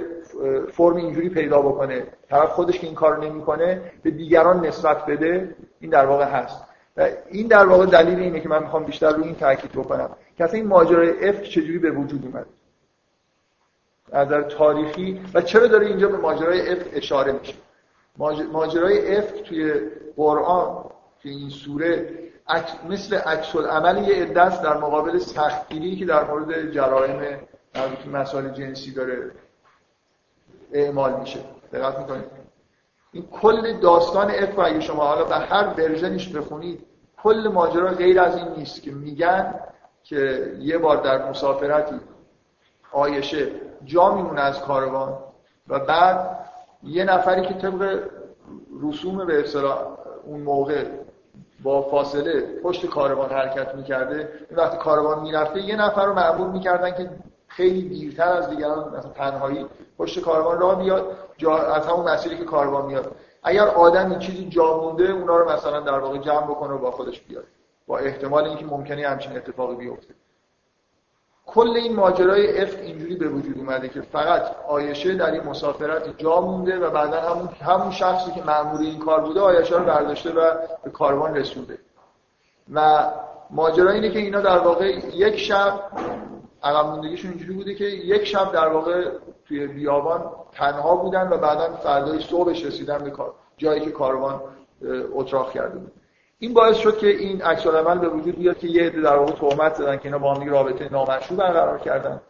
فرم 0.71 0.95
اینجوری 0.95 1.29
پیدا 1.29 1.61
بکنه 1.61 2.03
طرف 2.29 2.49
خودش 2.49 2.79
که 2.79 2.87
این 2.87 2.95
کارو 2.95 3.23
نمی‌کنه 3.23 3.81
به 4.03 4.11
دیگران 4.11 4.65
نسبت 4.65 5.05
بده 5.05 5.55
این 5.79 5.91
در 5.91 6.05
واقع 6.05 6.25
هست. 6.25 6.61
و 6.97 7.07
این 7.31 7.47
در 7.47 7.65
واقع 7.65 7.85
دلیل 7.85 8.19
اینه 8.19 8.39
که 8.39 8.49
من 8.49 8.63
می‌خوام 8.63 8.83
بیشتر 8.83 9.11
روی 9.11 9.23
این 9.23 9.35
تاکید 9.35 9.71
بکنم. 9.71 10.09
که 10.37 10.43
اصلا 10.43 10.59
این 10.59 10.67
ماجرای 10.67 11.29
افک 11.29 11.43
چجوری 11.43 11.79
به 11.79 11.91
وجود 11.91 12.25
اومد؟ 12.25 12.45
از 14.11 14.27
نظر 14.27 14.41
تاریخی. 14.41 15.21
و 15.33 15.41
چرا 15.41 15.67
داره 15.67 15.87
اینجا 15.87 16.07
به 16.07 16.17
ماجرای 16.17 16.69
افک 16.71 16.85
اشاره 16.93 17.31
میشه؟ 17.31 17.53
ماجرای 18.51 19.17
افک 19.17 19.43
توی 19.43 19.73
قرآن 20.15 20.83
که 21.25 21.31
این 21.31 21.49
سوره 21.49 22.09
مثل 22.89 23.15
عکس 23.15 23.55
العمل 23.55 24.07
یه 24.07 24.25
دست 24.25 24.63
در 24.63 24.77
مقابل 24.77 25.17
سختگیری 25.17 25.95
که 25.95 26.05
در 26.05 26.23
مورد 26.23 26.71
جرایم 26.71 27.39
مربوط 27.75 28.07
مسائل 28.13 28.49
جنسی 28.49 28.91
داره 28.91 29.31
اعمال 30.73 31.19
میشه. 31.19 31.39
دقت 31.73 31.99
می‌کنید. 31.99 32.25
این 33.11 33.27
کل 33.27 33.79
داستان 33.79 34.31
اف 34.31 34.59
اگه 34.59 34.79
شما 34.79 35.03
حالا 35.03 35.23
به 35.23 35.35
هر 35.35 35.67
ورژنش 35.77 36.29
بخونید 36.29 36.85
کل 37.23 37.49
ماجرا 37.53 37.91
غیر 37.91 38.19
از 38.19 38.37
این 38.37 38.47
نیست 38.47 38.81
که 38.81 38.91
میگن 38.91 39.59
که 40.03 40.51
یه 40.59 40.77
بار 40.77 40.97
در 40.97 41.29
مسافرتی 41.29 41.99
آیشه 42.91 43.47
جا 43.85 44.15
میمونه 44.15 44.41
از 44.41 44.59
کاروان 44.59 45.17
و 45.67 45.79
بعد 45.79 46.39
یه 46.83 47.03
نفری 47.03 47.41
که 47.41 47.53
طبق 47.53 47.99
رسوم 48.83 49.25
به 49.25 49.39
اصطلاح 49.39 49.97
اون 50.25 50.41
موقع 50.41 51.04
با 51.65 51.81
فاصله 51.81 52.41
پشت 52.63 52.85
کاروان 52.85 53.29
حرکت 53.29 53.75
می‌کرده. 53.75 54.29
وقتی 54.51 54.77
کاروان 54.77 55.21
می‌رفته 55.21 55.61
یه 55.61 55.75
نفر 55.75 56.05
رو 56.05 56.13
معمول 56.13 56.51
می‌کردن 56.51 56.91
که 56.91 57.09
خیلی 57.47 57.89
دیرتر 57.89 58.29
از 58.29 58.49
دیگران 58.49 58.97
مثلا 58.97 59.11
تنهایی 59.11 59.65
پشت 59.97 60.21
کاروان 60.21 60.59
راه 60.59 60.83
بیاد 60.83 61.17
جا 61.37 61.57
از 61.57 61.87
همون 61.87 62.09
مسیری 62.09 62.37
که 62.37 62.43
کاروان 62.45 62.85
میاد 62.85 63.15
اگر 63.43 63.67
آدمی 63.67 64.19
چیزی 64.19 64.49
جا 64.49 64.77
مونده 64.77 65.11
اونا 65.11 65.37
رو 65.37 65.51
مثلا 65.51 65.79
در 65.79 65.99
واقع 65.99 66.17
جمع 66.17 66.45
بکنه 66.47 66.73
و 66.73 66.77
با 66.77 66.91
خودش 66.91 67.21
بیاره. 67.21 67.45
با 67.87 67.97
احتمال 67.97 68.43
اینکه 68.43 68.65
ممکنه 68.65 69.07
همچین 69.07 69.37
اتفاقی 69.37 69.75
بیفته. 69.75 70.13
کل 71.45 71.69
این 71.69 71.95
ماجرای 71.95 72.61
افت 72.61 72.79
اینجوری 72.79 73.15
به 73.15 73.27
وجود 73.27 73.57
اومده 73.57 73.89
که 73.89 74.01
فقط 74.01 74.55
آیشه 74.67 75.15
در 75.15 75.31
این 75.31 75.43
مسافرت 75.43 76.17
جا 76.17 76.41
مونده 76.41 76.79
و 76.79 76.89
بعدا 76.89 77.21
همون 77.21 77.49
همون 77.61 77.91
شخصی 77.91 78.31
که 78.31 78.43
مأمور 78.43 78.81
این 78.81 78.99
کار 78.99 79.21
بوده 79.21 79.39
آیشه 79.39 79.77
رو 79.77 79.85
برداشته 79.85 80.31
و 80.31 80.51
به 80.83 80.89
کاروان 80.89 81.35
رسونده 81.35 81.77
و 82.73 83.09
ماجرا 83.49 83.91
اینه 83.91 84.09
که 84.09 84.19
اینا 84.19 84.41
در 84.41 84.59
واقع 84.59 84.99
یک 85.13 85.37
شب 85.37 85.79
عقب 86.63 86.85
موندگیشون 86.85 87.31
اینجوری 87.31 87.53
بوده 87.53 87.75
که 87.75 87.85
یک 87.85 88.23
شب 88.23 88.51
در 88.51 88.67
واقع 88.67 89.11
توی 89.47 89.67
بیابان 89.67 90.31
تنها 90.51 90.95
بودن 90.95 91.29
و 91.29 91.37
بعدا 91.37 91.75
فردای 91.75 92.19
صبحش 92.19 92.65
رسیدن 92.65 92.97
به 92.97 93.09
کار 93.09 93.33
جایی 93.57 93.81
که 93.81 93.91
کاروان 93.91 94.41
اتراق 95.13 95.51
کرده 95.51 95.77
بود. 95.79 95.91
این 96.39 96.53
باعث 96.53 96.77
شد 96.77 96.97
که 96.97 97.07
این 97.07 97.41
عکس 97.41 97.67
عمل 97.67 97.97
به 97.97 98.09
وجود 98.09 98.37
بیاد 98.37 98.57
که 98.57 98.67
یه 98.67 98.83
عده 98.83 99.01
در 99.01 99.15
واقع 99.15 99.31
تهمت 99.31 99.75
زدن 99.75 99.97
که 99.97 100.05
اینا 100.05 100.17
با 100.17 100.33
هم 100.33 100.49
رابطه 100.49 100.89
نامشروع 100.91 101.39
برقرار 101.39 101.79
کردن. 101.79 102.21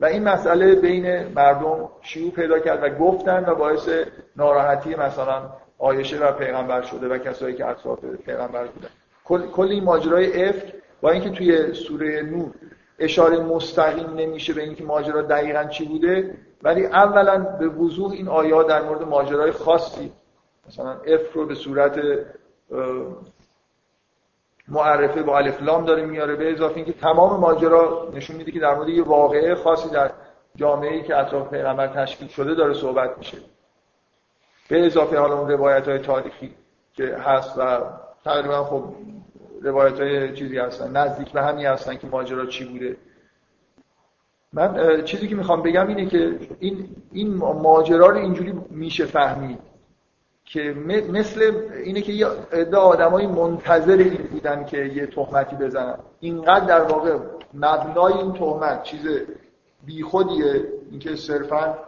و 0.00 0.04
این 0.04 0.22
مسئله 0.22 0.74
بین 0.74 1.24
مردم 1.24 1.88
شیوع 2.02 2.30
پیدا 2.30 2.58
کرد 2.58 2.82
و 2.82 2.88
گفتن 2.88 3.44
و 3.48 3.54
باعث 3.54 3.88
ناراحتی 4.36 4.94
مثلا 4.94 5.50
آیشه 5.78 6.18
و 6.18 6.32
پیغمبر 6.32 6.82
شده 6.82 7.08
و 7.08 7.18
کسایی 7.18 7.54
که 7.54 7.66
اطراف 7.66 8.04
پیغمبر 8.04 8.66
بودن. 8.66 8.88
کل, 9.24 9.46
کل 9.46 9.68
این 9.68 9.84
ماجرای 9.84 10.48
افک 10.48 10.74
با 11.00 11.10
اینکه 11.10 11.30
توی 11.30 11.74
سوره 11.74 12.22
نور 12.22 12.50
اشاره 12.98 13.38
مستقیم 13.38 14.14
نمیشه 14.16 14.52
به 14.52 14.62
اینکه 14.62 14.84
ماجرا 14.84 15.22
دقیقا 15.22 15.64
چی 15.64 15.84
بوده 15.84 16.34
ولی 16.62 16.86
اولا 16.86 17.38
به 17.38 17.68
وضوح 17.68 18.12
این 18.12 18.28
آیات 18.28 18.66
در 18.66 18.82
مورد 18.82 19.02
ماجرای 19.02 19.50
خاصی 19.50 20.12
مثلا 20.68 20.90
اف 20.90 21.32
رو 21.32 21.46
به 21.46 21.54
صورت 21.54 22.00
معرفه 24.68 25.22
با 25.22 25.38
الف 25.38 25.62
لام 25.62 25.84
داره 25.84 26.06
میاره 26.06 26.36
به 26.36 26.52
اضافه 26.52 26.76
اینکه 26.76 26.92
تمام 26.92 27.40
ماجرا 27.40 28.08
نشون 28.14 28.36
میده 28.36 28.52
که 28.52 28.60
در 28.60 28.74
مورد 28.74 28.88
یه 28.88 29.02
واقعه 29.02 29.54
خاصی 29.54 29.90
در 29.90 30.10
جامعه 30.56 30.92
ای 30.92 31.02
که 31.02 31.16
اطراف 31.16 31.50
پیغمبر 31.50 31.86
تشکیل 31.86 32.28
شده 32.28 32.54
داره 32.54 32.74
صحبت 32.74 33.18
میشه. 33.18 33.38
به 34.68 34.86
اضافه 34.86 35.18
حالا 35.18 35.38
اون 35.38 35.50
روایت 35.50 35.88
های 35.88 35.98
تاریخی 35.98 36.54
که 36.92 37.16
هست 37.16 37.58
و 37.58 37.78
تقریبا 38.24 38.64
خب 38.64 38.84
روایت 39.62 40.00
های 40.00 40.36
چیزی 40.36 40.58
هستن 40.58 40.96
نزدیک 40.96 41.32
به 41.32 41.42
همین 41.42 41.66
هستن 41.66 41.96
که 41.96 42.06
ماجرا 42.06 42.46
چی 42.46 42.64
بوده. 42.64 42.96
من 44.52 45.04
چیزی 45.04 45.28
که 45.28 45.34
می‌خوام 45.34 45.62
بگم 45.62 45.88
اینه 45.88 46.06
که 46.06 46.38
این, 46.60 46.96
این 47.12 47.34
ماجرا 47.36 48.06
رو 48.06 48.16
اینجوری 48.16 48.54
میشه 48.70 49.04
فهمید. 49.04 49.71
که 50.52 50.74
مثل 51.12 51.54
اینه 51.84 52.00
که 52.00 52.12
یه 52.12 52.26
عده 52.52 52.76
آدمای 52.76 53.26
منتظر 53.26 53.96
این 53.96 54.22
بودن 54.22 54.64
که 54.64 54.78
یه 54.78 55.06
تهمتی 55.06 55.56
بزنن. 55.56 55.98
اینقدر 56.20 56.64
در 56.64 56.82
واقع 56.82 57.18
مبنای 57.54 58.12
این 58.12 58.32
تهمت 58.32 58.82
چیز 58.82 59.00
بیخودیه 59.84 60.64
اینکه 60.90 61.16
صرفا 61.16 61.78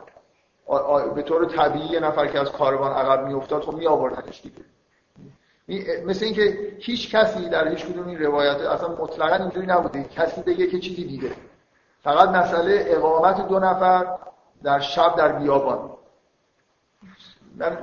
به 1.14 1.22
طور 1.22 1.44
طبیعی 1.44 1.86
یه 1.86 2.00
نفر 2.00 2.26
که 2.26 2.40
از 2.40 2.52
کاروان 2.52 2.92
عقب 2.92 3.26
میافتاد 3.26 3.62
خب 3.62 3.74
می 3.74 3.86
آوردنش 3.86 4.42
دیگه 4.42 4.64
مثل 6.06 6.24
اینکه 6.24 6.72
هیچ 6.78 7.14
کسی 7.14 7.48
در 7.48 7.68
هیچ 7.68 7.86
کدوم 7.86 8.06
این 8.06 8.18
روایت 8.18 8.56
اصلا 8.56 8.88
مطلقا 8.88 9.36
اینجوری 9.36 9.66
نبوده. 9.66 10.04
کسی 10.04 10.42
بگه 10.42 10.66
که 10.66 10.78
چیزی 10.78 11.04
دیده 11.04 11.32
فقط 12.02 12.28
مسئله 12.28 12.84
اقامت 12.86 13.48
دو 13.48 13.58
نفر 13.58 14.06
در 14.62 14.80
شب 14.80 15.16
در 15.16 15.32
بیابان. 15.32 15.90
من 17.56 17.78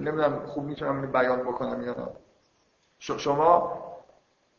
نمی‌دونم 0.00 0.46
خوب 0.46 0.64
می‌تونم 0.64 1.12
بیان 1.12 1.40
بکنم 1.40 1.82
یا 1.82 1.90
نه. 1.90 2.08
شما 2.98 3.78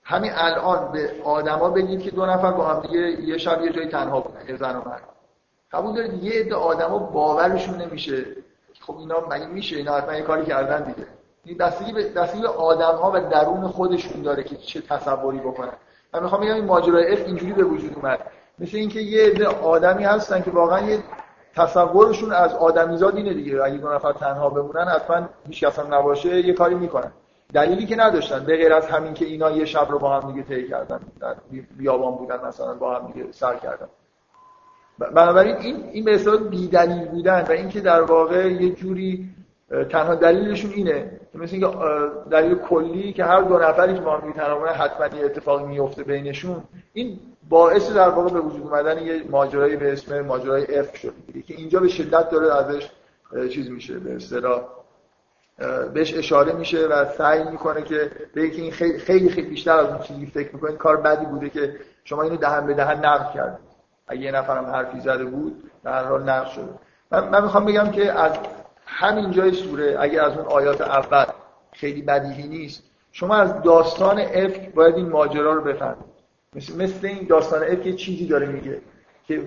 همین 0.03 0.31
الان 0.35 0.91
به 0.91 1.11
آدما 1.23 1.69
بگید 1.69 2.01
که 2.01 2.11
دو 2.11 2.25
نفر 2.25 2.51
با 2.51 2.67
هم 2.67 2.81
دیگه 2.81 2.99
یه 2.99 3.37
شب 3.37 3.61
یه 3.61 3.71
جایی 3.71 3.87
تنها 3.87 4.19
بودن 4.19 4.49
یه 4.49 4.57
زن 4.57 4.75
و 4.75 4.81
مرد. 4.89 5.03
قبول 5.71 5.95
دارید؟ 5.95 6.23
یه 6.23 6.41
عده 6.41 6.55
آدما 6.55 6.97
باورشون 6.97 7.81
نمیشه. 7.81 8.25
خب 8.81 8.97
اینا 8.97 9.15
مگه 9.29 9.45
میشه؟ 9.45 9.75
اینا 9.75 9.95
حتما 9.95 10.15
یه 10.15 10.21
کاری 10.21 10.45
کردن 10.45 10.83
دیگه. 10.83 11.07
این 11.45 11.57
دستگی 11.57 11.91
به 11.91 12.09
دستگی 12.09 12.45
آدم 12.45 12.95
ها 12.95 13.11
و 13.11 13.19
درون 13.19 13.67
خودشون 13.67 14.21
داره 14.21 14.43
که 14.43 14.55
چه 14.55 14.81
تصوری 14.81 15.39
بکنن. 15.39 15.73
من 16.13 16.23
می‌خوام 16.23 16.41
بگم 16.41 16.53
این 16.53 16.65
ماجرای 16.65 17.13
اف 17.13 17.25
اینجوری 17.25 17.53
به 17.53 17.63
وجود 17.63 17.95
اومد. 17.95 18.19
مثل 18.59 18.77
اینکه 18.77 18.99
یه 18.99 19.25
عده 19.29 19.47
آدمی 19.47 20.03
هستن 20.03 20.41
که 20.41 20.51
واقعا 20.51 20.89
یه 20.89 21.03
تصورشون 21.55 22.31
از 22.31 22.53
آدمیزاد 22.53 23.15
اینه 23.15 23.33
دیگه. 23.33 23.63
اگه 23.63 23.77
دو 23.77 23.93
نفر 23.93 24.11
تنها 24.11 24.49
بمونن 24.49 24.85
حتما 24.85 25.29
هیچ 25.47 25.63
کس 25.63 25.79
هم 25.79 25.93
نباشه 25.93 26.39
یه 26.39 26.53
کاری 26.53 26.75
می‌کنن. 26.75 27.11
دلیلی 27.53 27.85
که 27.85 27.95
نداشتن. 27.95 28.39
به 28.45 28.57
غیر 28.57 28.73
از 28.73 28.87
همین 28.87 29.13
که 29.13 29.25
اینا 29.25 29.51
یه 29.51 29.65
شب 29.65 29.87
رو 29.89 29.99
با 29.99 30.19
هم 30.19 30.31
دیگه 30.31 30.43
طی 30.43 30.67
کردن 30.67 30.99
در 31.19 31.35
بیابان 31.77 32.15
بودن 32.15 32.45
مثلا 32.47 32.73
با 32.73 32.95
هم 32.95 33.11
دیگه 33.11 33.31
سر 33.31 33.55
کردن. 33.55 33.87
بنابراین 34.99 35.55
این 35.55 35.83
این 35.91 36.05
به 36.05 36.15
اصطلاح 36.15 36.37
بیدلیل 36.37 37.07
بودن 37.07 37.45
و 37.49 37.51
اینکه 37.51 37.81
در 37.81 38.01
واقع 38.01 38.51
یه 38.51 38.69
جوری 38.69 39.29
تنها 39.89 40.15
دلیلشون 40.15 40.71
اینه 40.71 41.19
مثل 41.35 41.55
اینکه 41.55 41.77
دلیل 42.31 42.55
کلی 42.55 43.13
که 43.13 43.25
هر 43.25 43.41
دو 43.41 43.57
نفری 43.57 43.93
که 43.93 44.01
ما 44.01 44.17
میتنمونه 44.17 44.71
حتما 44.71 45.17
یه 45.17 45.25
اتفاقی 45.25 45.65
میفته 45.65 46.03
بینشون. 46.03 46.63
این 46.93 47.19
باعث 47.49 47.91
در 47.91 48.09
واقع 48.09 48.29
به 48.29 48.39
وجود 48.39 48.61
اومدن 48.61 49.01
یه 49.01 49.23
ماجرایی 49.29 49.75
به 49.75 49.93
اسم 49.93 50.21
ماجرای 50.21 50.79
اف 50.79 50.97
شد. 50.97 51.13
که 51.47 51.53
اینجا 51.53 51.79
به 51.79 51.87
شدت 51.87 52.29
داره 52.29 52.55
ازش 52.55 52.89
چیز 53.49 53.69
میشه 53.69 53.99
به 53.99 54.15
اصطلاح 54.15 54.61
بهش 55.93 56.13
اشاره 56.13 56.53
میشه 56.53 56.87
و 56.87 57.05
سعی 57.05 57.43
می‌کنه 57.43 57.81
که 57.81 58.11
به 58.33 58.49
که 58.49 58.61
این 58.61 58.71
خیلی 58.71 58.99
خیلی, 58.99 59.29
خیلی 59.29 59.47
بیشتر 59.47 59.77
از 59.77 59.87
اون 59.87 59.99
چیزی 59.99 60.25
فکر 60.25 60.55
می‌کنید 60.55 60.77
کار 60.77 60.97
بدی 60.97 61.25
بوده 61.25 61.49
که 61.49 61.75
شما 62.03 62.23
اینو 62.23 62.37
دهن 62.37 62.67
به 62.67 62.73
دهن 62.73 63.05
نقل 63.05 63.33
کردید. 63.33 63.73
اگه 64.07 64.21
یه 64.21 64.31
نفرم 64.31 64.65
حرفی 64.65 64.99
زده 64.99 65.25
بود 65.25 65.71
در 65.83 66.03
حال 66.05 66.23
نقل 66.23 66.49
شده. 66.49 66.69
من, 67.11 67.29
من 67.29 67.43
می‌خوام 67.43 67.65
بگم 67.65 67.91
که 67.91 68.11
از 68.11 68.31
همین 68.85 69.31
جای 69.31 69.51
سوره 69.51 69.97
اگه 69.99 70.21
از 70.21 70.37
اون 70.37 70.45
آیات 70.45 70.81
اول 70.81 71.25
خیلی 71.73 72.01
بدیهی 72.01 72.47
نیست 72.47 72.83
شما 73.11 73.35
از 73.35 73.61
داستان 73.61 74.19
افک 74.19 74.73
باید 74.73 74.95
این 74.95 75.09
ماجرا 75.09 75.53
رو 75.53 75.61
بفهمید. 75.61 76.12
مثل, 76.55 76.83
مثل 76.83 77.07
این 77.07 77.27
داستان 77.27 77.63
افک 77.63 77.85
یه 77.85 77.93
چیزی 77.93 78.27
داره 78.27 78.47
میگه 78.47 78.81
که 79.27 79.43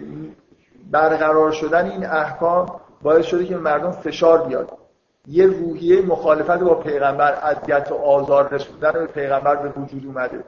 برقرار 0.90 1.52
شدن 1.52 1.90
این 1.90 2.07
احکام 2.07 2.80
باعث 3.02 3.26
شده 3.26 3.46
که 3.46 3.57
مردم 3.57 3.90
فشار 3.90 4.48
بیاد. 4.48 4.78
یه 5.26 5.46
روحیه 5.46 6.02
مخالفت 6.02 6.59
با 6.59 6.74
پیغمبر 6.74 7.32
اذیت 7.32 7.92
و 7.92 7.94
آزار 7.94 8.54
رسوندن 8.54 8.92
به 8.92 9.07
پیغمبر 9.07 9.57
به 9.57 9.80
وجود 9.80 10.07
اومده 10.07 10.44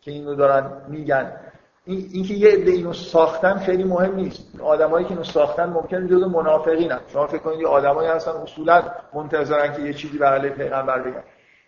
که 0.00 0.10
اینو 0.10 0.34
دارن 0.34 0.70
میگن. 0.88 1.32
این 1.84 2.08
اینکه 2.12 2.34
یه 2.34 2.48
عده 2.48 2.70
اینو 2.70 2.92
ساختن 2.92 3.58
خیلی 3.58 3.84
مهم 3.84 4.14
نیست. 4.14 4.60
آدمایی 4.60 5.04
که 5.04 5.10
اینو 5.10 5.24
ساختن 5.24 5.68
ممکن 5.68 6.06
جزء 6.06 6.28
منافقینن. 6.28 7.00
شما 7.12 7.26
فکر 7.26 7.38
کنید 7.38 7.66
آدمایی 7.66 8.08
هستن 8.08 8.30
اصولا 8.30 8.82
منتظرن 9.14 9.72
که 9.72 9.82
یه 9.82 9.94
چیزی 9.94 10.18
به 10.18 10.48
پیغمبر 10.48 11.02
بگن. 11.02 11.22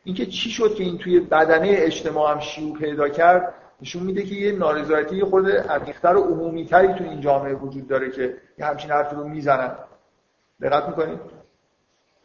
اینکه 0.05 0.27
چی 0.27 0.51
شد 0.51 0.75
که 0.75 0.85
این 0.85 0.99
توی 0.99 1.21
بدنه 1.21 1.69
اجتماع 1.71 2.33
هم 2.33 2.41
شیوع 2.41 2.79
پیدا 2.79 3.09
کرد؟ 3.09 3.55
نشون 3.83 4.03
میده 4.03 4.23
که 4.23 4.35
یه 4.35 4.53
نارضایتی 4.53 5.25
خود 5.25 5.51
عمیق‌تر 5.51 6.17
و 6.17 6.23
عمومی‌تری 6.23 6.95
تو 6.95 7.05
این 7.05 7.21
جامعه 7.21 7.55
وجود 7.55 7.89
داره 7.89 8.11
که 8.11 8.37
یه 8.59 8.67
همچین 8.67 8.91
حرفی 8.91 9.17
رو 9.17 9.29
می‌زنن. 9.29 9.71
دقت 10.63 10.89
می‌کنید؟ 10.89 11.21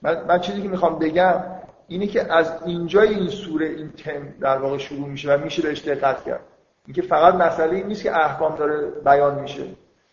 من, 0.01 0.25
من 0.27 0.39
چیزی 0.39 0.61
که 0.61 0.69
می‌خوام 0.69 0.99
بگم 0.99 1.43
اینه 1.87 2.07
که 2.07 2.33
از 2.33 2.51
اینجای 2.65 3.07
این 3.07 3.29
سوره 3.29 3.65
این 3.65 3.91
تم 3.91 4.33
در 4.39 4.57
واقع 4.57 4.77
شروع 4.77 5.07
میشه 5.07 5.33
و 5.33 5.43
میشه 5.43 5.61
بهش 5.61 5.81
دقت 5.81 6.23
کرد. 6.23 6.41
اینکه 6.85 7.01
فقط 7.01 7.33
مسئله 7.33 7.75
این 7.75 7.87
نیست 7.87 8.03
که 8.03 8.15
احکام 8.15 8.55
داره 8.55 8.87
بیان 9.05 9.39
میشه. 9.39 9.63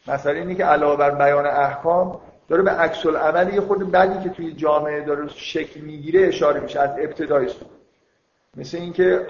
مسئله 0.08 0.38
اینه 0.38 0.54
که 0.54 0.64
علاوه 0.64 0.96
بر 0.96 1.10
بیان 1.10 1.46
احکام 1.46 2.20
داره 2.48 2.62
به 2.62 2.70
عکس 2.70 3.06
العمل 3.06 3.54
یه 3.54 3.60
خود 3.60 3.90
بدی 3.92 4.24
که 4.24 4.28
توی 4.28 4.52
جامعه 4.52 5.04
داره 5.04 5.28
شکل 5.28 5.80
می‌گیره 5.80 6.28
اشاره 6.28 6.60
میشه 6.60 6.80
از 6.80 6.90
ابتدای 6.90 7.48
سوره. 7.48 7.70
مثل 8.56 8.76
اینکه 8.76 9.26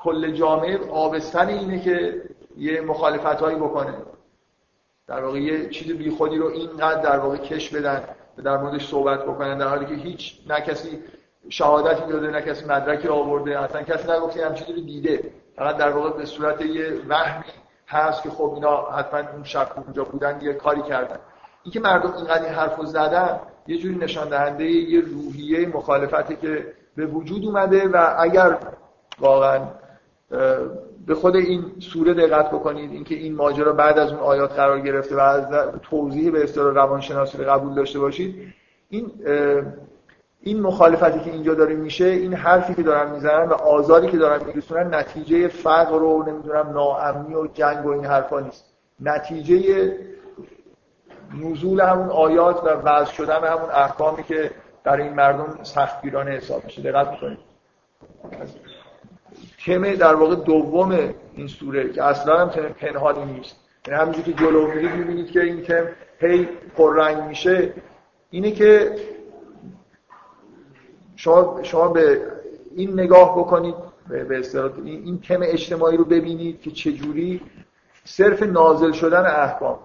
کل 0.00 0.30
جامعه 0.30 0.90
آبستن 0.90 1.48
اینه 1.48 1.80
که 1.80 2.22
یه 2.56 2.80
مخالفت 2.80 3.40
هایی 3.40 3.56
بکنه. 3.56 3.94
در 5.06 5.24
واقع 5.24 5.38
یه 5.38 5.68
چیز 5.68 5.96
بیخودی 5.96 6.36
رو 6.36 6.46
اینقدر 6.46 7.02
در 7.02 7.18
واقع 7.18 7.36
کش 7.36 7.70
بدن 7.70 8.04
در 8.44 8.56
موردش 8.56 8.88
صحبت 8.88 9.22
بکنن 9.22 9.58
در 9.58 9.68
حالی 9.68 9.86
که 9.86 9.94
هیچ 9.94 10.38
نه 10.48 10.60
کسی 10.60 10.98
شهادتی 11.48 12.12
داده 12.12 12.30
نه 12.30 12.42
کسی 12.42 12.64
مدرکی 12.64 13.08
آورده 13.08 13.60
اصلا 13.60 13.82
کسی 13.82 14.12
نگفته 14.12 14.46
هم 14.46 14.54
چیزی 14.54 14.82
دیده. 14.82 15.30
فقط 15.56 15.76
در 15.76 15.90
واقع 15.90 16.10
به 16.10 16.24
صورت 16.24 16.60
یه 16.60 16.92
وهمی 17.08 17.44
هست 17.86 18.22
که 18.22 18.30
خب 18.30 18.52
اینا 18.54 18.90
حتما 18.90 19.20
اون 19.32 19.44
شب 19.44 19.68
اونجا 19.76 20.04
بودن 20.04 20.38
یه 20.42 20.52
کاری 20.52 20.82
کردن. 20.82 21.18
اینکه 21.62 21.80
مردم 21.80 22.12
اینقدر 22.12 22.44
این 22.44 22.54
حرفو 22.54 22.84
زدن 22.84 23.40
یه 23.66 23.78
جوری 23.78 23.94
نشان 23.94 24.28
دهنده 24.28 24.64
یه 24.64 25.00
روحیه 25.00 25.68
مخالفتی 25.68 26.36
که 26.36 26.72
به 26.96 27.06
وجود 27.06 27.44
اومده 27.44 27.88
و 27.88 28.14
اگر 28.18 28.58
واقعا 29.20 29.60
به 31.06 31.14
خود 31.14 31.36
این 31.36 31.64
سوره 31.80 32.14
دقت 32.14 32.50
بکنید 32.50 32.92
اینکه 32.92 33.14
این 33.14 33.34
ماجرا 33.34 33.72
بعد 33.72 33.98
از 33.98 34.12
اون 34.12 34.20
آیات 34.20 34.52
قرار 34.52 34.80
گرفته 34.80 35.16
و 35.16 35.18
از 35.18 35.46
توضیح 35.82 36.30
به 36.30 36.44
اصطلاح 36.44 36.74
روانشناسی 36.74 37.38
قبول 37.38 37.74
داشته 37.74 37.98
باشید. 37.98 38.54
این 38.88 39.10
این 40.40 40.60
مخالفتی 40.60 41.20
که 41.20 41.30
اینجا 41.30 41.54
داره 41.54 41.74
میشه 41.74 42.04
این 42.04 42.34
حرفی 42.34 42.74
که 42.74 42.82
دارن 42.82 43.10
می‌زنن 43.10 43.48
و 43.48 43.52
آزاری 43.52 44.08
که 44.08 44.16
دارن 44.16 44.44
میرسونن 44.46 44.94
نتیجه 44.94 45.48
فقر 45.48 46.02
و 46.02 46.22
نمی‌دونم 46.22 46.70
ناامنی 46.70 47.34
و 47.34 47.46
جنگ 47.46 47.86
و 47.86 47.88
این 47.88 48.04
حرفا 48.04 48.40
نیست. 48.40 48.64
نتیجه 49.00 49.92
نزول 51.42 51.80
همون 51.80 52.08
آیات 52.08 52.64
و 52.64 52.68
وضع 52.68 53.12
شدن 53.12 53.44
همون 53.44 53.70
احکامی 53.70 54.22
که 54.22 54.50
در 54.84 54.96
این 54.96 55.12
مردم 55.12 55.58
سختگیرانه 55.62 56.30
حساب 56.30 56.64
میشه. 56.64 56.82
دقت 56.82 57.10
می‌کنید 57.10 57.38
تم 59.68 59.94
در 59.94 60.14
واقع 60.14 60.34
دوم 60.34 61.14
این 61.34 61.46
سوره 61.46 61.92
که 61.92 62.02
اصلا 62.02 62.38
هم 62.38 62.48
تم 62.48 62.68
پنهانی 62.68 63.32
نیست. 63.32 63.56
یعنی 63.88 64.00
همینجوری 64.00 64.32
که 64.32 64.44
جلو 64.44 64.66
میرید 64.66 64.90
می‌بینید 64.90 65.30
که 65.30 65.42
این 65.42 65.62
تم 65.62 65.88
هی 66.20 66.48
پررنگ 66.76 67.22
میشه. 67.22 67.72
اینه 68.30 68.50
که 68.50 68.94
شما, 71.16 71.60
شما 71.62 71.88
به 71.88 72.20
این 72.76 73.00
نگاه 73.00 73.38
بکنید 73.38 73.74
به 74.08 74.42
این, 74.84 75.02
این 75.04 75.20
تم 75.20 75.40
اجتماعی 75.42 75.96
رو 75.96 76.04
ببینید 76.04 76.60
که 76.60 76.70
چجوری 76.70 77.40
صرف 78.04 78.42
نازل 78.42 78.92
شدن 78.92 79.26
احکام 79.26 79.78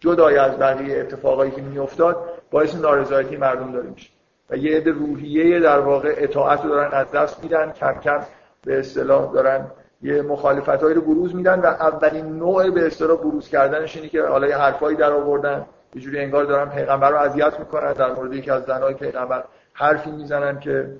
جدای 0.00 0.36
از 0.36 0.58
بقیه 0.58 1.00
اتفاقایی 1.00 1.50
که 1.50 1.62
میافتاد 1.62 2.16
باعث 2.50 2.74
نارضایتی 2.74 3.36
مردم 3.36 3.72
داره 3.72 3.88
میشه. 3.90 4.10
و 4.50 4.56
یه 4.56 4.76
عده 4.76 4.90
روحیه 4.90 5.60
در 5.60 5.78
واقع 5.78 6.14
اطاعت 6.16 6.64
رو 6.64 6.70
دارن 6.70 6.92
از 6.92 7.10
دست 7.10 7.42
میدن 7.42 7.72
کم 7.72 7.92
کم 8.04 8.20
به 8.66 8.78
اصطلاح 8.78 9.32
دارن 9.32 9.66
یه 10.02 10.22
مخالفتایی 10.22 10.94
رو 10.94 11.00
بروز 11.00 11.34
میدن 11.34 11.60
و 11.60 11.66
اولین 11.66 12.38
نوع 12.38 12.70
به 12.70 12.86
اصطلاح 12.86 13.18
بروز 13.18 13.48
کردنش 13.48 13.96
اینه 13.96 14.08
که 14.08 14.22
حالا 14.22 14.48
یه 14.48 14.56
حرفایی 14.56 14.96
در 14.96 15.12
آوردن. 15.12 15.66
یه 15.94 16.02
جوری 16.02 16.18
انگار 16.18 16.44
دارن 16.44 16.70
پیغمبر 16.70 17.10
رو 17.10 17.16
اذیت 17.16 17.58
می‌کنن. 17.58 17.92
در 17.92 18.12
مورد 18.12 18.32
یکی 18.32 18.50
از 18.50 18.64
زنای 18.64 18.94
پیغمبر 18.94 19.44
حرفی 19.72 20.10
می‌زنن 20.10 20.60
که 20.60 20.96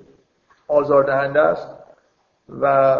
آزاردهنده 0.67 1.41
است. 1.41 1.67
و 2.61 2.97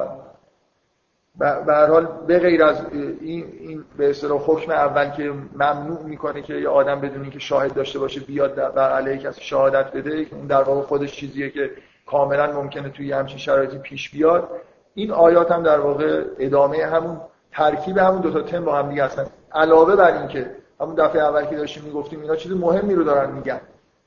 به 1.40 1.74
هر 1.74 1.88
حال 1.88 2.08
به 2.28 2.40
غیر 2.40 2.64
از 2.64 2.86
این, 2.92 3.46
این 3.60 3.84
به 3.98 4.10
اصطلاح 4.10 4.42
حکم 4.46 4.72
اول 4.72 5.10
که 5.10 5.34
ممنوع 5.56 6.04
می‌کنه 6.04 6.42
که 6.42 6.54
یه 6.54 6.70
آدم 6.70 7.02
بدون 7.02 7.30
که 7.30 7.40
شاهد 7.40 7.74
داشته 7.74 8.00
باشه 8.00 8.20
بیاد 8.20 8.74
بر 8.74 8.92
علیه 8.92 9.18
کسی 9.18 9.42
شهادت 9.42 9.92
بده 9.92 10.26
اون 10.32 10.48
در 10.48 10.62
واقع 10.62 10.82
خودش 10.82 11.16
چیزیه 11.16 11.50
که 11.50 11.72
کاملا 12.08 12.52
ممکنه 12.52 12.90
توی 12.90 13.12
همچین 13.12 13.38
شرایطی 13.38 13.78
پیش 13.78 14.10
بیاد. 14.10 14.50
این 14.96 15.12
آیات 15.12 15.52
هم 15.52 15.64
در 15.64 15.80
واقع 15.80 16.24
ادامه 16.40 16.86
همون 16.86 17.22
ترکیب 17.52 17.98
همون 17.98 18.22
دو 18.22 18.32
تا 18.32 18.42
تم 18.42 18.66
با 18.66 18.76
هم 18.76 18.90
دیگه 18.90 19.04
هستن. 19.04 19.26
علاوه 19.52 19.96
بر 19.96 20.18
اینکه 20.18 20.52
همون 20.82 20.96
دفعه 20.96 21.22
اول 21.22 21.46
که 21.46 21.56
داشتیم 21.56 21.84
می‌گفتیم 21.84 22.22
اینا 22.22 22.36
چیز 22.36 22.52
مهمی 22.52 22.96
رو 22.96 23.04
دارن 23.04 23.32
میگن. 23.32 23.62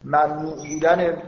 ممنوع 0.05 0.57
بودن 0.57 1.23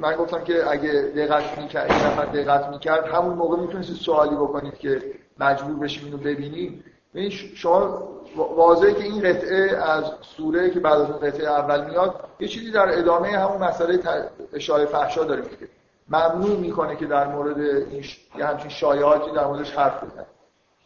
من 0.00 0.16
گفتم 0.16 0.44
که 0.44 0.70
اگه 0.70 0.92
دقت 1.16 1.58
می‌کرد 1.58 1.90
این 1.90 2.00
نفر 2.00 2.24
دقت 2.24 2.68
می‌کرد 2.68 3.04
همون 3.04 3.34
موقع 3.34 3.56
می‌تونستید 3.56 3.96
سوالی 3.96 4.34
بکنید 4.34 4.78
که 4.78 5.02
مجبور 5.40 5.76
بشیم 5.76 6.04
اینو 6.04 6.16
ببینیم 6.16 6.84
ببین 7.14 7.30
شما 7.30 8.08
واضحه 8.36 8.94
که 8.94 9.02
این 9.04 9.22
قطعه 9.22 9.76
از 9.76 10.04
سوره 10.36 10.70
که 10.70 10.80
بعد 10.80 11.00
از 11.00 11.10
اون 11.10 11.18
قطعه 11.18 11.46
اول 11.46 11.90
میاد 11.90 12.24
یه 12.40 12.48
چیزی 12.48 12.70
در 12.70 12.98
ادامه 12.98 13.28
همون 13.28 13.58
مسئله 13.58 13.98
اشاره 14.52 14.86
فحشا 14.86 15.24
داره 15.24 15.42
میگه. 15.42 15.68
ممنوع 16.08 16.58
می‌کنه 16.58 16.96
که 16.96 17.06
در 17.06 17.26
مورد 17.26 17.58
این 17.60 18.04
یه 18.38 18.46
همچین 18.46 18.70
شایعاتی 18.70 19.30
در 19.30 19.46
موردش 19.46 19.72
حرف 19.72 20.04
بزنه. 20.04 20.26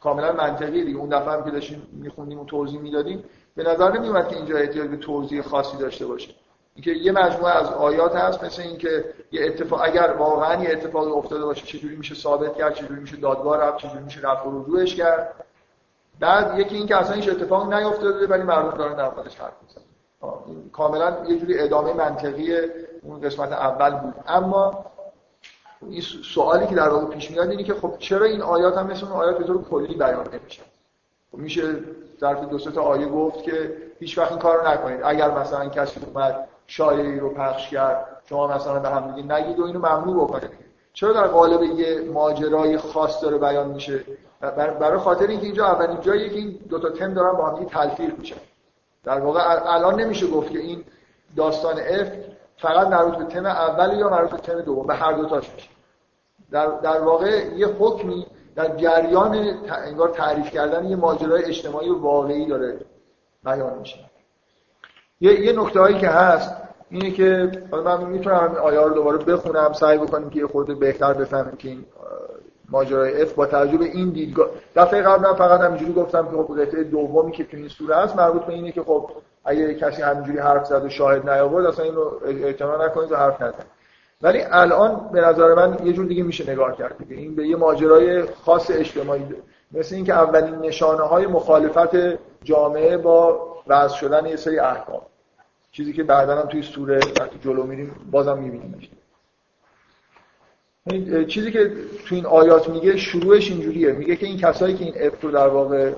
کاملا 0.02 0.32
منطقی 0.32 0.84
دیگه. 0.84 0.98
اون 0.98 1.08
دفعه 1.08 1.34
هم 1.34 1.44
که 1.44 1.50
داشتیم 1.50 1.86
میخوندیم 1.92 2.40
و 2.40 2.44
توضیح 2.44 2.80
می‌دادیم 2.80 3.24
به 3.56 3.62
نظر 3.62 3.92
نمیومد 3.98 4.28
که 4.28 4.36
اینجا 4.36 4.56
احتیاج 4.56 4.88
به 4.88 4.96
توضیح 4.96 5.42
خاصی 5.42 5.76
داشته 5.76 6.06
باشه. 6.06 6.34
اینکه 6.74 6.90
یه 6.90 7.12
مجموعه 7.12 7.52
از 7.52 7.66
آیات 7.66 8.16
هست 8.16 8.44
مثل 8.44 8.62
اینکه 8.62 9.04
یه 9.32 9.46
اتفاق 9.46 9.80
اگر 9.84 10.14
واقعا 10.18 10.62
یه 10.62 10.70
اتفاقی 10.72 11.10
افتاده 11.10 11.44
باشه 11.44 11.66
چجوری 11.66 11.96
میشه 11.96 12.14
ثابت 12.14 12.56
کرد 12.56 12.74
چجوری 12.74 13.00
میشه 13.00 13.16
دادگاه 13.16 13.60
رفت 13.60 13.78
چجوری 13.78 14.04
میشه 14.04 14.20
رفع 14.20 14.48
و 14.48 14.62
رجوعش 14.62 14.94
کرد. 14.94 15.45
بعد 16.20 16.58
یکی 16.58 16.76
اینکه 16.76 16.96
اصلا 16.96 17.14
هیچ 17.14 17.28
اتفاقی 17.28 17.76
نیفتاده 17.76 18.26
ولی 18.26 18.42
مردم 18.42 18.78
دارن 18.78 18.96
در 18.96 19.10
موردش 19.10 19.36
حرف 19.36 19.52
می‌زنن. 19.62 19.84
کاملا 20.72 21.16
یه 21.28 21.38
جوری 21.38 21.58
ادامه 21.58 21.92
منطقی 21.92 22.56
اون 23.02 23.20
قسمت 23.20 23.52
اول 23.52 23.90
بود. 23.90 24.14
اما 24.26 24.84
این 25.82 26.00
سوالی 26.34 26.66
که 26.66 26.74
در 26.74 26.88
واقع 26.88 27.06
پیش 27.06 27.30
میاد 27.30 27.50
اینه 27.50 27.64
که 27.64 27.74
خب 27.74 27.94
چرا 27.98 28.26
این 28.26 28.42
آیات 28.42 28.78
هم 28.78 28.86
مثل 28.86 29.06
اون 29.06 29.14
آیات 29.14 29.38
به 29.38 29.44
طور 29.44 29.64
کلی 29.64 29.94
بیان 29.94 30.28
نمیشه؟ 30.32 30.62
خب 31.32 31.38
میشه 31.38 31.74
ظرف 32.20 32.40
دو 32.40 32.58
تا 32.58 32.82
آیه 32.82 33.06
گفت 33.06 33.42
که 33.42 33.76
هیچ 33.98 34.18
وقت 34.18 34.30
این 34.30 34.40
کارو 34.40 34.68
نکنید. 34.68 35.00
اگر 35.04 35.30
مثلا 35.30 35.68
کسی 35.68 36.00
اومد 36.06 36.48
شایعی 36.66 37.18
رو 37.18 37.34
پخش 37.34 37.70
کرد 37.70 38.22
شما 38.28 38.46
مثلا 38.46 38.78
به 38.78 38.88
هم 38.88 39.14
دیگه 39.14 39.34
نگید 39.34 39.58
و 39.58 39.64
اینو 39.64 39.78
ممنوع 39.78 40.24
بکنید. 40.24 40.50
چرا 40.92 41.12
در 41.12 41.26
قالب 41.26 41.62
یه 41.62 42.00
ماجرای 42.00 42.78
خاص 42.78 43.22
داره 43.22 43.38
بیان 43.38 43.68
میشه؟ 43.68 44.04
برای 44.40 44.98
خاطر 44.98 45.26
اینکه 45.26 45.46
اینجا 45.46 45.66
اولین 45.66 46.00
جاییه 46.00 46.28
که 46.28 46.34
این 46.34 46.58
دو 46.68 46.78
تا 46.78 46.90
تم 46.90 47.14
دارن 47.14 47.32
با 47.32 47.46
هم 47.46 47.64
تلفیق 47.64 48.18
میشن. 48.18 48.36
در 49.04 49.20
واقع 49.20 49.40
الان 49.74 50.00
نمیشه 50.00 50.26
گفت 50.26 50.50
که 50.50 50.58
این 50.58 50.84
داستان 51.36 51.74
اف 51.78 52.08
فقط 52.56 52.86
مربوط 52.86 53.16
به 53.16 53.24
تم 53.24 53.46
اول 53.46 53.98
یا 53.98 54.08
مربوط 54.08 54.30
به 54.30 54.36
تم 54.36 54.60
دوم 54.60 54.86
به 54.86 54.94
هر 54.94 55.12
دو 55.12 55.24
تاش 55.24 55.50
میشه. 55.54 55.68
در, 56.50 56.66
در 56.66 57.00
واقع 57.00 57.46
یه 57.56 57.66
حکمی 57.66 58.26
در 58.54 58.76
جریان 58.76 59.34
انگار 59.68 60.08
تعریف 60.08 60.50
کردن 60.50 60.84
یه 60.84 60.96
ماجرای 60.96 61.44
اجتماعی 61.44 61.88
و 61.88 61.98
واقعی 61.98 62.46
داره 62.46 62.80
بیان 63.44 63.78
میشه. 63.78 63.98
یه, 65.20 65.40
یه 65.40 65.52
نکته 65.52 65.80
هایی 65.80 65.98
که 65.98 66.08
هست 66.08 66.56
اینه 66.90 67.10
که 67.10 67.50
من 67.72 68.04
می‌تونم 68.04 68.56
آیه 68.62 68.80
رو 68.80 68.94
دوباره 68.94 69.18
بخونم 69.18 69.72
سعی 69.72 69.98
بکنیم 69.98 70.30
که 70.30 70.38
یه 70.38 70.46
خورده 70.46 70.74
بهتر 70.74 71.12
بفهمیم 71.12 71.56
که 71.56 71.68
این 71.68 71.84
ماجرای 72.70 73.22
اف 73.22 73.32
با 73.32 73.46
توجه 73.46 73.78
به 73.78 73.84
این 73.84 74.10
دیدگاه 74.10 74.48
دفعه 74.76 75.02
قبلا 75.02 75.34
فقط 75.34 75.60
همینجوری 75.60 75.92
گفتم 75.92 76.24
که 76.24 76.30
خب 76.30 76.60
قطعه 76.60 76.84
دومی 76.84 77.32
که 77.32 77.44
تو 77.44 77.56
این 77.56 77.68
سوره 77.68 77.96
هست 77.96 78.16
مربوط 78.16 78.42
به 78.42 78.52
اینه 78.52 78.72
که 78.72 78.82
خب 78.82 79.10
اگه 79.44 79.74
کسی 79.74 80.02
همینجوری 80.02 80.38
حرف 80.38 80.66
زد 80.66 80.84
و 80.84 80.88
شاهد 80.88 81.30
نیاورد 81.30 81.66
اصلا 81.66 81.84
اینو 81.84 82.10
اعتنا 82.26 82.86
نکنید 82.86 83.12
و 83.12 83.16
حرف 83.16 83.42
نزنید. 83.42 83.76
ولی 84.22 84.42
الان 84.50 85.10
به 85.12 85.20
نظر 85.20 85.54
من 85.54 85.76
یه 85.84 85.92
جور 85.92 86.06
دیگه 86.06 86.22
میشه 86.22 86.50
نگاه 86.52 86.76
کرد 86.76 86.96
که 87.08 87.14
این 87.14 87.36
به 87.36 87.46
یه 87.48 87.56
ماجرای 87.56 88.22
خاص 88.22 88.70
اجتماعی 88.70 89.24
مثل 89.72 89.94
اینکه 89.94 90.14
اولین 90.14 90.54
نشانه 90.54 91.02
های 91.02 91.26
مخالفت 91.26 92.18
جامعه 92.44 92.96
با 92.96 93.46
وضع 93.66 93.96
شدن 93.96 94.26
یه 94.26 94.36
سری 94.36 94.58
احکام. 94.58 95.02
چیزی 95.72 95.92
که 95.92 96.02
بعدا 96.02 96.36
هم 96.36 96.48
توی 96.48 96.62
سوره 96.62 97.00
وقتی 97.20 97.38
جلو 97.38 97.62
میریم 97.62 97.94
بازم 98.10 98.38
می‌بینیم 98.38 98.95
چیزی 101.28 101.52
که 101.52 101.72
تو 102.06 102.14
این 102.14 102.26
آیات 102.26 102.68
میگه 102.68 102.96
شروعش 102.96 103.50
اینجوریه. 103.50 103.92
میگه 103.92 104.16
که 104.16 104.26
این 104.26 104.36
کسایی 104.38 104.74
که 104.74 104.84
این 104.84 104.94
اف 104.96 105.20
رو 105.20 105.30
در 105.30 105.48
واقع 105.48 105.92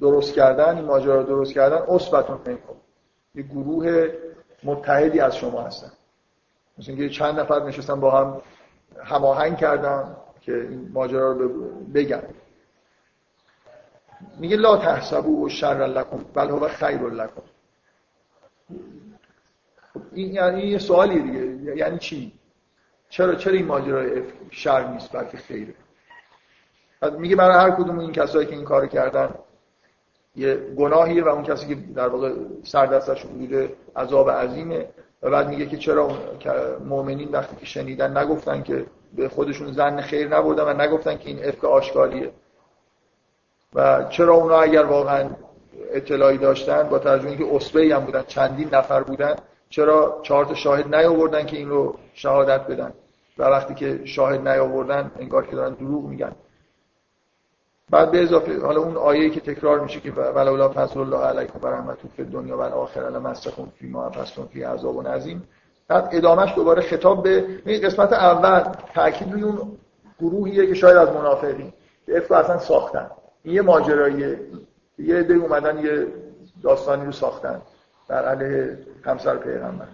درست 0.00 0.34
کردن 0.34 0.76
این 0.76 0.84
ماجرا 0.84 1.20
رو 1.20 1.26
درست 1.26 1.52
کردن 1.52 1.76
اصبتون 1.88 2.36
منکم 2.36 2.74
یه 3.34 3.42
گروه 3.42 4.08
متحدی 4.64 5.20
از 5.20 5.36
شما 5.36 5.62
هستن. 5.62 5.92
مثل 6.78 6.90
اینکه 6.90 7.08
چند 7.08 7.40
نفر 7.40 7.62
نشستن 7.62 8.00
با 8.00 8.10
هم 8.10 8.42
هماهنگ 9.04 9.56
کردن 9.56 10.16
که 10.40 10.54
این 10.54 10.90
ماجرا 10.92 11.32
رو 11.32 11.48
بگن. 11.94 12.22
میگه 14.38 14.56
لا 14.56 14.76
تحسبوا 14.76 15.48
شر 15.48 15.86
لکم 15.86 16.24
بل 16.34 16.48
هو 16.48 16.68
خیر 16.68 17.00
لکم. 17.00 17.42
این 20.12 20.32
یعنی 20.32 20.62
یه 20.62 20.78
سوالی 20.78 21.20
دیگه. 21.20 21.76
یعنی 21.76 21.98
چی؟ 21.98 22.32
چرا 23.12 23.34
چرا 23.34 23.52
این 23.52 23.66
ماجرای 23.66 24.22
شر 24.50 24.88
نیست 24.88 25.12
بلکه 25.12 25.36
خیره 25.36 25.74
بعد 27.00 27.18
میگه 27.18 27.36
برای 27.36 27.56
هر 27.56 27.70
کدوم 27.70 27.98
این 27.98 28.12
کسایی 28.12 28.46
که 28.46 28.54
این 28.54 28.64
کارو 28.64 28.86
کردن 28.86 29.34
یه 30.36 30.54
گناهیه 30.54 31.24
و 31.24 31.28
اون 31.28 31.42
کسی 31.42 31.66
که 31.66 31.74
در 31.74 32.08
واقع 32.08 32.32
سر 32.62 32.86
دستش 32.86 33.24
بوده 33.24 33.72
عذاب 33.96 34.30
عظیمه 34.30 34.88
و 35.22 35.30
بعد 35.30 35.48
میگه 35.48 35.66
که 35.66 35.76
چرا 35.76 36.10
مؤمنین 36.84 37.28
وقتی 37.28 37.56
که 37.56 37.66
شنیدن 37.66 38.16
نگفتن 38.16 38.62
که 38.62 38.86
به 39.16 39.28
خودشون 39.28 39.72
زن 39.72 40.00
خیر 40.00 40.28
نبودن 40.36 40.64
و 40.64 40.72
نگفتن 40.72 41.18
که 41.18 41.28
این 41.28 41.44
افک 41.44 41.64
آشکاریه. 41.64 42.30
و 43.74 44.04
چرا 44.10 44.34
اونا 44.34 44.60
اگر 44.60 44.84
واقعا 44.84 45.30
اطلاعی 45.90 46.38
داشتن 46.38 46.82
با 46.82 46.98
ترجمه 46.98 47.36
که 47.36 47.54
اصبعی 47.54 47.92
هم 47.92 48.04
بودن 48.04 48.22
چندین 48.22 48.68
نفر 48.72 49.02
بودن 49.02 49.36
چرا 49.70 50.20
چهار 50.22 50.44
تا 50.44 50.54
شاهد 50.54 50.94
نیاوردن 50.94 51.46
که 51.46 51.56
این 51.56 51.68
رو 51.68 51.98
شهادت 52.14 52.66
بدن؟ 52.66 52.92
و 53.38 53.42
وقتی 53.42 53.74
که 53.74 54.00
شاهد 54.04 54.48
نیاوردن 54.48 55.10
انگار 55.18 55.46
که 55.46 55.56
دارن 55.56 55.74
دروغ 55.74 56.04
میگن. 56.04 56.32
بعد 57.90 58.10
به 58.10 58.22
اضافه 58.22 58.60
حالا 58.60 58.80
اون 58.80 58.96
آیه‌ای 58.96 59.30
که 59.30 59.40
تکرار 59.40 59.80
میشه 59.80 60.00
که 60.00 60.12
ولولا 60.12 60.68
فضل 60.68 61.00
الله 61.00 61.18
علیکم 61.18 61.58
و 61.62 61.66
رحمتو 61.66 62.08
فی 62.16 62.24
دنیا 62.24 62.58
و 62.58 62.60
الاخره 62.60 63.10
لمسکم 63.10 63.66
فی 63.78 63.88
ما 63.88 64.10
فستون 64.10 64.46
فی 64.46 64.62
عذاب 64.62 65.08
عظیم 65.08 65.48
بعد 65.88 66.08
ادامش 66.12 66.54
دوباره 66.54 66.82
خطاب 66.82 67.22
به 67.22 67.46
این 67.66 67.80
قسمت 67.80 68.12
اول 68.12 68.72
تاکید 68.94 69.32
روی 69.32 69.42
اون 69.42 69.78
گروهیه 70.20 70.66
که 70.66 70.74
شاید 70.74 70.96
از 70.96 71.08
منافقین 71.08 71.72
که 72.06 72.36
اصلا 72.36 72.58
ساختن. 72.58 73.10
این 73.42 73.54
یه 73.54 73.62
ماجراییه. 73.62 74.40
یه 74.98 75.16
عده 75.16 75.34
اومدن 75.34 75.84
یه 75.84 76.06
داستانی 76.62 77.06
رو 77.06 77.12
ساختن. 77.12 77.62
در 78.08 78.24
علیه 78.24 78.78
همسر 79.04 79.36
پیغمبر. 79.36 79.86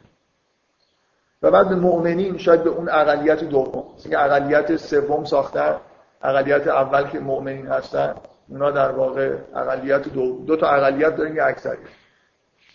و 1.43 1.51
بعد 1.51 1.69
به 1.69 1.75
مؤمنین 1.75 2.39
شاید 2.39 2.65
به 2.65 2.71
اون 2.71 2.89
اقلیت 2.89 3.45
دوم. 3.45 3.85
که 4.11 4.25
اقلیت 4.25 4.77
سوم 4.77 5.25
ساختن 5.25 5.77
اقلیت 6.23 6.69
اول 6.69 7.09
که 7.09 7.21
مؤمنین 7.21 7.67
هستن 7.67 8.15
اونا 8.49 8.71
در 8.71 8.91
واقع 8.91 9.37
اقلیت 9.55 10.09
دو, 10.09 10.45
دو 10.45 10.57
تا 10.57 10.69
اقلیت 10.69 11.17
داریم 11.17 11.37
یه 11.37 11.45
اکثریت 11.45 11.79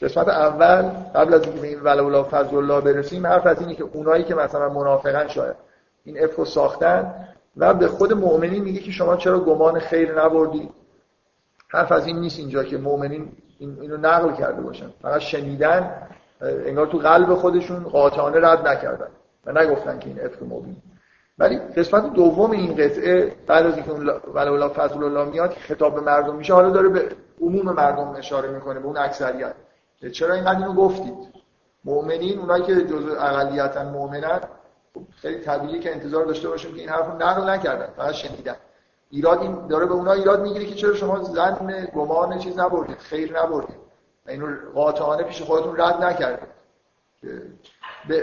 قسمت 0.01 0.27
اول 0.27 0.81
قبل 1.15 1.33
از 1.33 1.43
اینکه 1.43 1.61
به 1.61 1.67
این 1.67 1.79
ولولا 1.79 2.23
فضل 2.23 2.55
الله 2.55 2.81
برسیم 2.81 3.27
حرف 3.27 3.45
از 3.45 3.61
اینه 3.61 3.75
که 3.75 3.83
اونایی 3.83 4.23
که 4.23 4.35
مثلا 4.35 4.69
منافقن 4.69 5.27
شاید 5.27 5.55
این 6.03 6.23
افکو 6.23 6.45
ساختن 6.45 7.13
و 7.57 7.73
به 7.73 7.87
خود 7.87 8.13
مؤمنین 8.13 8.63
میگه 8.63 8.79
که 8.79 8.91
شما 8.91 9.15
چرا 9.15 9.39
گمان 9.39 9.79
خیر 9.79 10.23
نبردید 10.23 10.69
حرف 11.69 11.91
از 11.91 12.07
این 12.07 12.19
نیست 12.19 12.39
اینجا 12.39 12.63
که 12.63 12.77
مؤمنین 12.77 13.31
اینو 13.59 13.97
نقل 13.97 14.33
کرده 14.33 14.61
باشن. 14.61 14.89
فقط 15.01 15.21
شنیدن 15.21 16.07
انگار 16.43 16.87
تو 16.87 16.97
قلب 16.97 17.33
خودشون 17.33 17.83
قاطعانه 17.83 18.47
رد 18.47 18.67
نکردن 18.67 19.07
و 19.45 19.51
نگفتن 19.51 19.99
که 19.99 20.07
این 20.07 20.25
افک 20.25 20.43
مبین. 20.43 20.75
ولی 21.37 21.57
قسمت 21.57 22.13
دوم 22.13 22.51
این 22.51 22.75
قطعه 22.75 23.35
بعد 23.47 23.65
از 23.65 23.75
اینکه 23.75 23.91
ولولا 24.33 24.69
فضل 24.69 25.03
الله 25.03 25.23
میاد 25.23 25.53
خطاب 25.53 25.95
به 25.95 26.01
مردم 26.01 26.35
میشه 26.35 26.53
حالا 26.53 26.69
داره 26.69 26.89
به 26.89 27.09
عموم 27.41 27.65
مردم 27.65 28.15
اشاره 28.17 28.49
می‌کنه 28.49 28.79
به 28.79 28.85
اون 28.85 28.97
اکثریت. 28.97 29.53
چرا 30.11 30.33
اینقدر 30.33 30.57
اینو 30.57 30.73
گفتید؟ 30.73 31.13
مؤمنین 31.85 32.39
اونایی 32.39 32.63
که 32.63 32.75
جزء 32.75 33.19
اقلیتن 33.19 33.89
مؤمنن 33.89 34.39
خیلی 35.15 35.39
طبیعیه 35.39 35.79
که 35.79 35.91
انتظار 35.91 36.25
داشته 36.25 36.49
باشیم 36.49 36.73
که 36.73 36.79
این 36.79 36.89
حرفو 36.89 37.17
نقل 37.17 37.49
نکردن 37.49 37.87
فقط 37.97 38.11
شنیدن. 38.11 38.55
ایراد 39.09 39.41
این 39.41 39.67
داره 39.67 39.85
به 39.85 39.93
اونا 39.93 40.11
ایراد 40.11 40.41
می‌گیره 40.41 40.65
که 40.65 40.75
چرا 40.75 40.93
شما 40.93 41.23
زن 41.23 41.87
گمان 41.95 42.37
چیز 42.37 42.59
نبردید 42.59 42.97
خیر 42.97 43.43
نبردید 43.43 43.82
اینو 44.27 44.55
قاطعانه 44.73 45.23
پیش 45.23 45.41
خودتون 45.41 45.81
رد 45.81 46.03
نکردید. 46.03 46.49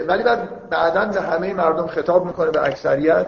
ولی 0.07 0.23
بعد 0.23 0.69
بعدا 0.69 1.05
به 1.05 1.21
همه 1.21 1.53
مردم 1.53 1.87
خطاب 1.87 2.25
می‌کنه 2.25 2.51
به 2.51 2.65
اکثریت 2.65 3.27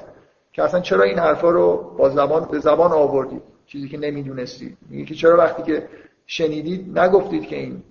که 0.51 0.63
اصلا 0.63 0.80
چرا 0.80 1.03
این 1.03 1.19
حرفا 1.19 1.49
رو 1.49 1.95
با 1.97 2.09
زبان 2.09 2.45
به 2.45 2.59
زبان 2.59 2.91
آوردید؟ 2.91 3.41
چیزی 3.65 3.89
که 3.89 3.97
نمی‌دونستید. 3.97 4.78
میگه 4.89 5.05
که 5.05 5.15
چرا 5.15 5.38
وقتی 5.38 5.63
که 5.63 5.89
شنیدید 6.26 6.99
نگفتید 6.99 7.47
که 7.47 7.55
این 7.55 7.84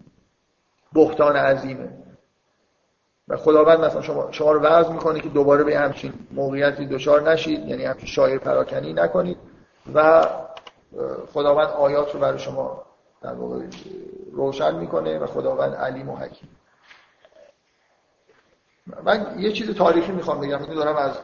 بهتان 0.92 1.36
عظیمه. 1.36 1.88
و 3.28 3.36
خداوند 3.36 3.80
مثلا 3.80 4.02
شما 4.02 4.32
شما 4.32 4.52
رو 4.52 4.60
وعظ 4.60 4.86
می‌کنه 4.86 5.20
که 5.20 5.28
دوباره 5.28 5.64
به 5.64 5.78
همچین 5.78 6.12
موقعیتی 6.32 6.86
دچار 6.86 7.30
نشید 7.30 7.68
یعنی 7.68 7.84
همچین 7.84 8.06
شایر 8.06 8.38
پراکنی 8.38 8.92
نکنید. 8.92 9.36
و 9.94 10.26
خداوند 11.32 11.68
آیات 11.68 12.14
رو 12.14 12.20
برای 12.20 12.38
شما 12.38 12.82
در 13.22 13.34
واقع 13.34 13.58
روشن 14.32 14.74
می‌کنه 14.74 15.18
و 15.18 15.26
خداوند 15.26 15.74
علیم 15.74 16.08
و 16.08 16.16
حکیم. 16.16 16.48
من 19.04 19.34
یه 19.38 19.52
چیز 19.52 19.74
تاریخی 19.74 20.12
می‌خوام 20.12 20.40
بگم. 20.40 20.58
دارم 20.58 20.96
از 20.96 21.18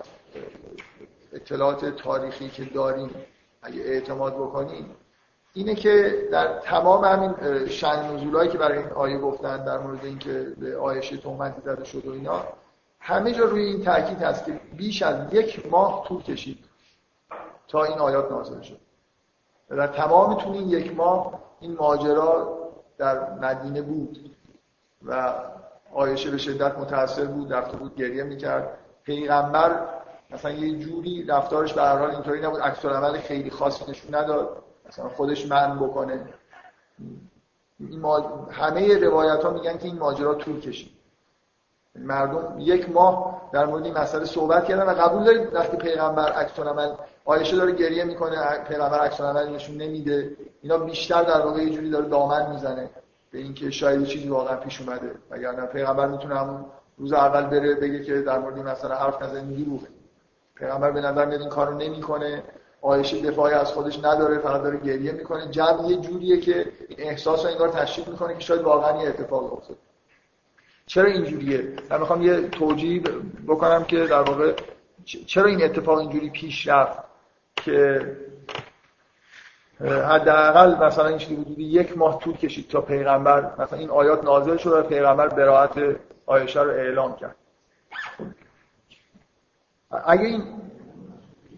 اطلاعات 1.33 1.85
تاریخی 1.85 2.49
که 2.49 2.65
داریم 2.65 3.11
اگه 3.63 3.81
اعتماد 3.81 4.35
بکنیم 4.35 4.97
اینه 5.55 5.75
که 5.75 6.29
در 6.33 6.59
تمام 6.59 7.05
همین 7.05 7.67
شن 7.67 8.15
نزولایی 8.15 8.51
که 8.51 8.59
برای 8.59 8.79
این 8.79 8.89
آیه 8.89 9.19
گفتن 9.19 9.65
در 9.65 9.79
مورد 9.79 10.05
اینکه 10.05 10.53
به 10.59 10.77
آیشه 10.77 11.17
تهمتی 11.17 11.61
زده 11.61 11.85
شد 11.85 12.07
و 12.07 12.13
اینا 12.13 12.45
همه 13.01 13.33
جا 13.33 13.45
روی 13.45 13.65
این 13.65 13.85
تاکید 13.85 14.23
هست 14.23 14.45
که 14.45 14.61
بیش 14.77 15.03
از 15.03 15.35
یک 15.35 15.67
ماه 15.71 16.05
طول 16.09 16.23
کشید 16.23 16.65
تا 17.69 17.85
این 17.85 17.99
آیات 17.99 18.31
نازل 18.31 18.61
شد. 18.61 18.81
در 19.69 19.87
تمام 19.87 20.35
طول 20.35 20.53
این 20.53 20.69
یک 20.69 20.97
ماه 20.97 21.43
این 21.61 21.75
ماجرا 21.75 22.58
در 22.99 23.31
مدینه 23.31 23.83
بود 23.83 24.37
و 25.07 25.35
آیشه 25.93 26.31
به 26.31 26.39
شدت 26.39 26.79
متاثر 26.79 27.25
بود 27.25 27.53
رفته 27.53 27.77
بود 27.77 27.97
گریه 27.97 28.25
می‌کرد. 28.25 28.79
پیغمبر 29.05 29.87
مثلا 30.31 30.51
یه 30.51 30.79
جوری 30.79 31.25
رفتارش 31.25 31.75
به 31.75 31.83
هر 31.83 31.99
حال 31.99 32.11
اینطوری 32.11 32.41
نبود. 32.41 32.61
عکس 32.61 32.85
عمل 32.85 33.19
خیلی 33.19 33.51
خاصی 33.51 33.91
نشون 33.91 34.15
نداد. 34.15 34.63
مثلا 34.89 35.09
خودش 35.09 35.47
من 35.47 35.79
بکنه. 35.79 36.21
این 37.81 38.05
همه 38.51 38.99
روایت 38.99 39.45
ها 39.45 39.51
میگن 39.51 39.79
که 39.79 39.85
این 39.85 39.99
ماجرا 39.99 40.35
طول 40.35 40.61
کشید. 40.61 40.99
مردم 41.95 42.55
یک 42.59 42.91
ماه 42.91 43.43
در 43.53 43.67
مورد 43.67 43.85
این 43.85 43.99
مسئله 43.99 44.25
صحبت 44.25 44.65
کردن 44.65 44.83
و 44.83 44.95
قبول 44.95 45.25
دارید 45.25 45.55
وقتی 45.55 45.77
پیغمبر 45.77 46.33
عکس 46.33 46.59
عمل 46.59 46.95
آیشه 47.29 47.57
داره 47.57 47.73
گریه 47.73 48.05
می‌کنه 48.05 48.59
پیغمبر 48.69 48.99
عکس 48.99 49.21
نشون 49.21 49.77
نمیده. 49.77 50.37
اینا 50.63 50.79
بیشتر 50.79 51.23
در 51.23 51.41
واقع 51.41 51.63
یه 51.63 51.71
جوری 51.71 51.91
داره 51.91 52.09
دامن 52.09 52.51
می‌زنه 52.53 52.91
به 53.31 53.39
اینکه 53.39 53.71
شاید 53.71 54.05
چیزی 54.05 54.29
واقعا 54.29 54.57
پیش 54.57 54.81
اومده. 54.81 55.15
نه 55.31 55.67
پیغمبر 55.67 56.07
می‌تونه 56.07 56.39
همون 56.39 56.65
روز 56.99 57.13
اول 57.13 57.43
بره 57.47 57.75
بگه 57.75 58.05
که 58.05 58.21
در 58.21 58.39
مورد 58.39 58.57
این 58.57 58.67
مسئله 58.67 58.95
حرف 58.95 59.23
نزنید 59.23 59.65
دروغه 59.65 59.87
پیغمبر 60.55 60.91
به 60.91 61.01
نظر 61.01 61.25
میاد 61.25 61.41
این 61.41 61.51
کارو 61.51 61.79
نمی‌کنه. 61.79 62.43
آیشه 62.83 63.31
دفاعی 63.31 63.55
از 63.55 63.73
خودش 63.73 63.99
نداره 64.05 64.39
فقط 64.39 64.63
داره 64.63 64.79
گریه 64.81 65.13
می‌کنه. 65.13 65.51
جو 65.51 65.63
یه 65.89 65.97
جوریه 65.97 66.41
که 66.41 66.67
احساس 66.99 67.45
رو 67.45 67.51
انگار 67.51 67.69
تشریف 67.69 68.09
می‌کنه 68.09 68.35
که 68.35 68.41
شاید 68.41 68.63
واقعا 68.63 69.03
یه 69.03 69.09
اتفاق 69.09 69.53
افتاد 69.53 69.77
چرا 70.87 71.05
اینجوریه 71.05 71.73
من 71.91 72.01
می‌خوام 72.01 72.23
یه 72.23 72.49
توجیه 72.49 73.03
بکنم 73.49 73.85
که 73.85 74.07
در 74.07 74.23
واقع 74.23 74.55
چرا 75.05 75.47
این 75.47 75.65
اتفاق 75.65 75.99
اینجوری 75.99 76.31
پیش 76.31 76.69
رفت؟ 76.69 77.08
که 77.69 78.17
حداقل 79.81 80.87
مثلا 80.87 81.07
این 81.07 81.19
چیزی 81.19 81.35
حدودی 81.35 81.65
یک 81.65 81.99
ماه 81.99 82.19
طول 82.19 82.37
کشید 82.37 82.69
تا 82.69 82.81
پیغمبر 82.81 83.53
مثلا 83.59 83.79
این 83.79 83.91
آیات 83.91 84.25
نازل 84.25 84.57
شد 84.57 84.73
و 84.73 84.83
پیغمبر 84.83 85.29
براعت 85.29 85.97
آیشه 86.27 86.63
رو 86.63 86.71
اعلام 86.71 87.17
کرد. 87.17 87.37
اگه 89.91 90.25
این 90.25 90.43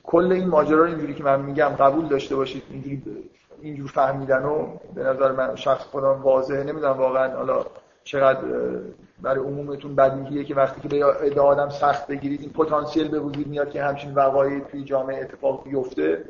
کل 0.03 0.33
این 0.33 0.49
ماجرا 0.49 0.79
رو 0.79 0.85
اینجوری 0.85 1.15
که 1.15 1.25
من 1.25 1.41
میگم 1.41 1.69
قبول 1.69 2.09
داشته 2.09 2.37
باشید 2.37 2.63
اینجوری 2.71 3.31
اینجور 3.63 3.91
فهمیدن 3.91 4.45
و 4.45 4.77
به 4.95 5.03
نظر 5.03 5.33
من 5.33 5.57
شخص 5.57 5.85
خودم 5.85 6.23
واضحه 6.23 6.63
نمی‌دونم 6.63 6.99
واقعا 6.99 7.37
حالا 7.37 7.65
چقدر 8.05 8.41
برای 9.23 9.45
عمومتون 9.45 9.95
بدیهیه 9.95 10.45
که 10.45 10.55
وقتی 10.55 10.81
که 10.81 10.89
به 10.89 11.07
ادعا 11.07 11.45
آدم 11.45 11.69
سخت 11.69 12.07
بگیرید 12.07 12.41
این 12.41 12.51
پتانسیل 12.51 13.09
به 13.09 13.21
وجود 13.21 13.47
میاد 13.47 13.71
که 13.71 13.83
همچین 13.83 14.15
وقایعی 14.15 14.61
توی 14.61 14.85
جامعه 14.85 15.21
اتفاق 15.21 15.65
بیفته. 15.65 16.25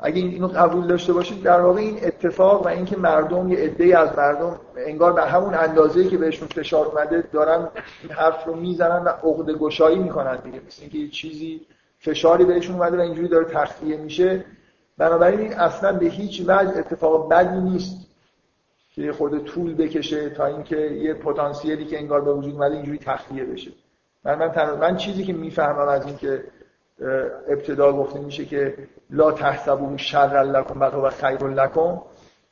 اگه 0.00 0.22
اینو 0.22 0.46
قبول 0.46 0.86
داشته 0.86 1.12
باشید 1.12 1.42
در 1.42 1.60
واقع 1.60 1.80
این 1.80 1.98
اتفاق 2.02 2.66
و 2.66 2.68
اینکه 2.68 2.96
مردم 2.96 3.48
یه 3.48 3.58
عده‌ای 3.58 3.92
از 3.92 4.18
مردم 4.18 4.60
انگار 4.76 5.12
به 5.12 5.22
همون 5.22 5.54
اندازه‌ای 5.54 6.08
که 6.08 6.18
بهشون 6.18 6.48
فشار 6.48 6.86
اومده 6.86 7.24
دارن 7.32 7.68
این 8.02 8.12
حرف 8.12 8.44
رو 8.44 8.56
می‌زنن 8.56 9.04
و 9.04 9.08
عقده 9.08 9.52
گشایی 9.52 9.98
می‌کنن 9.98 10.36
دیگه. 10.36 10.60
مثل 10.66 10.82
اینکه 10.82 10.98
یه 10.98 11.08
چیزی 11.08 11.66
فشاری 11.98 12.44
بهشون 12.44 12.76
اومده 12.76 12.96
و 12.96 13.00
اینجوری 13.00 13.28
داره 13.28 13.44
تخلیه 13.44 13.96
میشه. 13.96 14.44
بنابراین 14.98 15.40
این 15.40 15.52
اصلا 15.52 15.92
به 15.92 16.06
هیچ 16.06 16.40
وجه 16.40 16.78
اتفاق 16.78 17.28
بدی 17.28 17.60
نیست. 17.60 18.05
که 18.96 19.12
خود 19.12 19.44
طول 19.44 19.74
بکشه 19.74 20.30
تا 20.30 20.46
اینکه 20.46 20.76
یه 20.76 21.14
پتانسیلی 21.14 21.84
که 21.84 21.98
انگار 21.98 22.20
به 22.20 22.32
وجود 22.32 22.54
اومده 22.54 22.74
اینجوری 22.74 22.98
تخلیه 22.98 23.44
بشه. 23.44 23.70
من 24.24 24.34
من, 24.34 24.78
من 24.80 24.96
چیزی 24.96 25.24
که 25.24 25.32
می‌فهمم 25.32 25.88
از 25.88 26.06
اینکه 26.06 26.44
ابتدا 27.48 27.92
گفته 27.92 28.18
میشه 28.20 28.44
که 28.44 28.74
لا 29.10 29.32
تحسبوا 29.32 29.96
شر 29.96 30.42
لکم 30.42 30.80
بل 30.80 30.98
و 30.98 31.10
خیر 31.10 31.44
لکم 31.44 32.00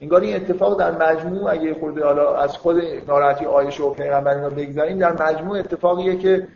انگار 0.01 0.21
این 0.21 0.37
اتفاق 0.37 0.79
در 0.79 1.11
مجموع 1.11 1.51
اگه 1.51 1.75
خود 1.75 1.99
حالا 2.03 2.37
از 2.37 2.57
خود 2.57 2.77
ناراحتی 3.09 3.45
آیشه 3.45 3.83
و 3.83 3.91
پیغمبر 3.91 4.35
اینا 4.35 4.51
بگذاریم 4.51 4.99
در 4.99 5.23
مجموع 5.23 5.59
اتفاقیه 5.59 6.17
که 6.17 6.49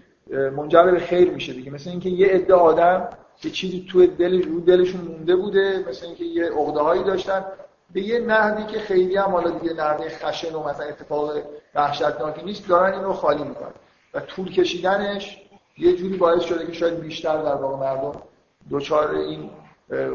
منجر 0.57 0.91
به 0.91 0.99
خیر 0.99 1.31
میشه 1.31 1.53
دیگه. 1.53 1.71
مثل 1.71 1.91
اینکه 1.91 2.09
یه 2.09 2.27
عده 2.27 2.55
آدم 2.55 3.09
یه 3.45 3.51
چیزی 3.51 3.87
توی 3.91 4.07
دل 4.07 4.43
رو 4.43 4.61
دلشون 4.61 5.01
مونده 5.01 5.37
بوده 5.37 5.85
مثل 5.89 6.07
اینکه 6.07 6.25
یه 6.25 6.51
عقده 6.51 6.81
هایی 6.81 7.05
داشتن. 7.05 7.45
به 7.93 8.01
یه 8.01 8.19
نحوی 8.19 8.65
که 8.65 8.79
خیلی 8.79 9.17
هم 9.17 9.31
حالا 9.31 9.51
دیگه 9.51 9.75
نحوه 9.75 10.09
خشن 10.09 10.55
و 10.55 10.69
مثلا 10.69 10.87
اتفاق 10.87 11.33
وحشتناکی 11.75 12.43
نیست 12.43 12.69
دارن 12.69 12.95
اینو 12.95 13.13
خالی 13.13 13.45
می‌کنن. 13.45 13.73
و 14.15 14.21
طول 14.21 14.53
کشیدنش 14.53 15.43
یه 15.79 15.97
جوری 15.97 16.17
باعث 16.17 16.43
شده 16.43 16.67
که 16.67 16.73
شاید 16.73 17.01
بیشتر 17.01 17.43
در 17.43 17.55
واقع 17.55 17.77
مردم 17.77 18.23
دوچار 18.71 19.15
این 19.15 19.51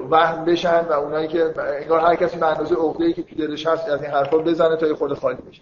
وهم 0.09 0.45
بشن 0.45 0.85
و 0.85 0.91
اونایی 0.91 1.27
که 1.27 1.53
انگار 1.57 1.99
هر 1.99 2.15
کسی 2.15 2.37
به 2.37 2.45
اندازه 2.47 2.75
عقده‌ای 2.75 3.13
که 3.13 3.23
تو 3.23 3.35
دلش 3.35 3.67
هست 3.67 3.89
از 3.89 4.03
این 4.03 4.11
حرفا 4.11 4.37
بزنه 4.37 4.75
تا 4.75 4.95
خود 4.95 5.13
خالی 5.13 5.37
بشه. 5.51 5.61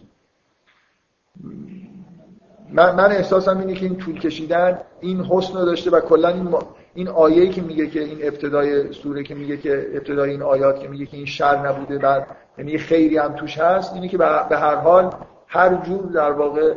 من, 2.69 2.95
من 2.95 3.11
احساسم 3.11 3.59
اینه 3.59 3.73
که 3.73 3.85
این 3.85 3.97
طول 3.97 4.19
کشیدن 4.19 4.81
این 4.99 5.21
حسن 5.21 5.53
رو 5.53 5.65
داشته 5.65 5.91
و 5.91 5.99
کلا 5.99 6.27
این 6.27 6.55
این 6.93 7.07
آیه‌ای 7.07 7.49
که 7.49 7.61
میگه 7.61 7.87
که 7.87 7.99
این 7.99 8.17
ابتدای 8.21 8.93
سوره 8.93 9.23
که 9.23 9.35
میگه 9.35 9.57
که 9.57 9.87
ابتدای 9.93 10.29
این 10.29 10.41
آیات 10.41 10.79
که 10.79 10.87
میگه 10.87 11.05
که 11.05 11.17
این 11.17 11.25
شر 11.25 11.67
نبوده 11.67 11.97
بعد 11.97 12.27
یعنی 12.57 12.77
خیری 12.77 13.17
هم 13.17 13.33
توش 13.35 13.57
هست 13.57 13.93
اینه 13.93 14.07
که 14.07 14.17
به 14.17 14.57
هر 14.57 14.75
حال 14.75 15.13
هر 15.47 15.75
جور 15.75 16.11
در 16.11 16.31
واقع 16.31 16.73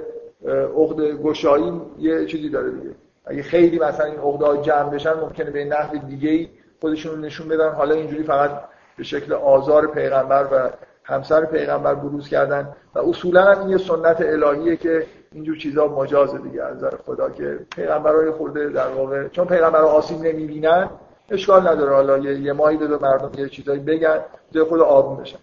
عقد 0.76 1.00
گشایی 1.22 1.72
یه 1.98 2.26
چیزی 2.26 2.48
داره 2.48 2.70
دیگه. 2.70 2.94
اگه 3.26 3.42
خیلی 3.42 3.78
مثلا 3.78 4.06
این 4.06 4.18
عقده 4.18 4.62
جمع 4.62 4.90
بشن 4.90 5.12
ممکنه 5.12 5.50
به 5.50 5.64
نحو 5.64 5.98
دیگه 5.98 6.30
ای 6.30 6.48
خودشون 6.80 7.24
نشون 7.24 7.48
بدن. 7.48 7.72
حالا 7.72 7.94
اینجوری 7.94 8.22
فقط 8.22 8.50
به 8.96 9.04
شکل 9.04 9.32
آزار 9.32 9.86
پیغمبر 9.86 10.48
و 10.52 10.70
همسر 11.05 11.44
پیغمبر 11.44 11.94
بروز 11.94 12.28
کردن 12.28 12.68
و 12.94 12.98
اصولا 12.98 13.52
این 13.52 13.68
یه 13.68 13.78
سنت 13.78 14.20
الهیه 14.20 14.76
که 14.76 15.07
اینجور 15.32 15.57
چیزا 15.57 15.86
مجازه 15.86 16.38
دیگه 16.38 16.62
از 16.62 16.76
نظر 16.76 16.96
خدا 17.07 17.30
که 17.30 17.59
پیغمبرای 17.76 18.30
خورده 18.30 18.68
در 18.68 18.88
واقع 18.88 19.28
چون 19.28 19.46
پیغمبرا 19.46 19.88
آسیب 19.88 20.20
نمی‌بینن 20.20 20.90
اشکال 21.30 21.68
نداره. 21.68 21.94
حالا 21.94 22.18
یه, 22.18 22.40
یه 22.40 22.52
ماهی 22.52 22.76
به 22.76 22.98
مردم 22.98 23.40
یه 23.40 23.48
چیزایی 23.48 23.80
بگن 23.80 24.20
به 24.52 24.64
خود 24.64 24.80
آروم 24.80 25.16
بشن. 25.16 25.38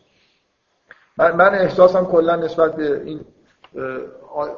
من, 1.18 1.36
من 1.36 1.56
احساسم 1.56 2.06
کلا 2.06 2.36
نسبت 2.36 2.76
به 2.76 3.02
این 3.02 3.20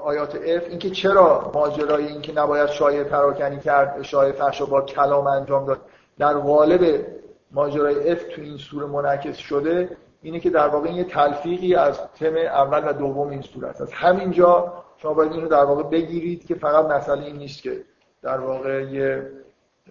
آیات 0.03 0.35
اف 0.35 0.63
اینکه 0.69 0.89
چرا 0.89 1.51
ماجرای 1.53 2.07
اینکه 2.07 2.33
نباید 2.33 2.69
شایع 2.69 3.03
پراکنی 3.03 3.59
کرد 3.59 4.01
شایع 4.01 4.31
فحش 4.31 4.61
با 4.61 4.81
کلام 4.81 5.27
انجام 5.27 5.65
داد 5.65 5.81
در 6.19 6.33
قالب 6.33 7.05
ماجرای 7.51 8.11
اف 8.11 8.23
تو 8.23 8.41
این 8.41 8.57
سوره 8.57 8.85
منعکس 8.85 9.37
شده 9.37 9.89
اینه 10.23 10.39
که 10.39 10.49
در 10.49 10.67
واقع 10.67 10.87
این 10.87 10.97
یه 10.97 11.03
تلفیقی 11.03 11.75
از 11.75 11.99
تم 12.19 12.35
اول 12.35 12.89
و 12.89 12.93
دوم 12.93 13.29
این 13.29 13.41
سوره 13.41 13.67
است. 13.67 13.93
همینجا 13.93 14.73
شما 14.97 15.13
باید 15.13 15.31
اینو 15.31 15.47
در 15.47 15.63
واقع 15.63 15.83
بگیرید 15.83 16.47
که 16.47 16.55
فقط 16.55 16.85
مسئله 16.85 17.25
این 17.25 17.35
نیست 17.35 17.63
که 17.63 17.81
در 18.21 18.39
واقع 18.39 18.83
یه 18.83 19.31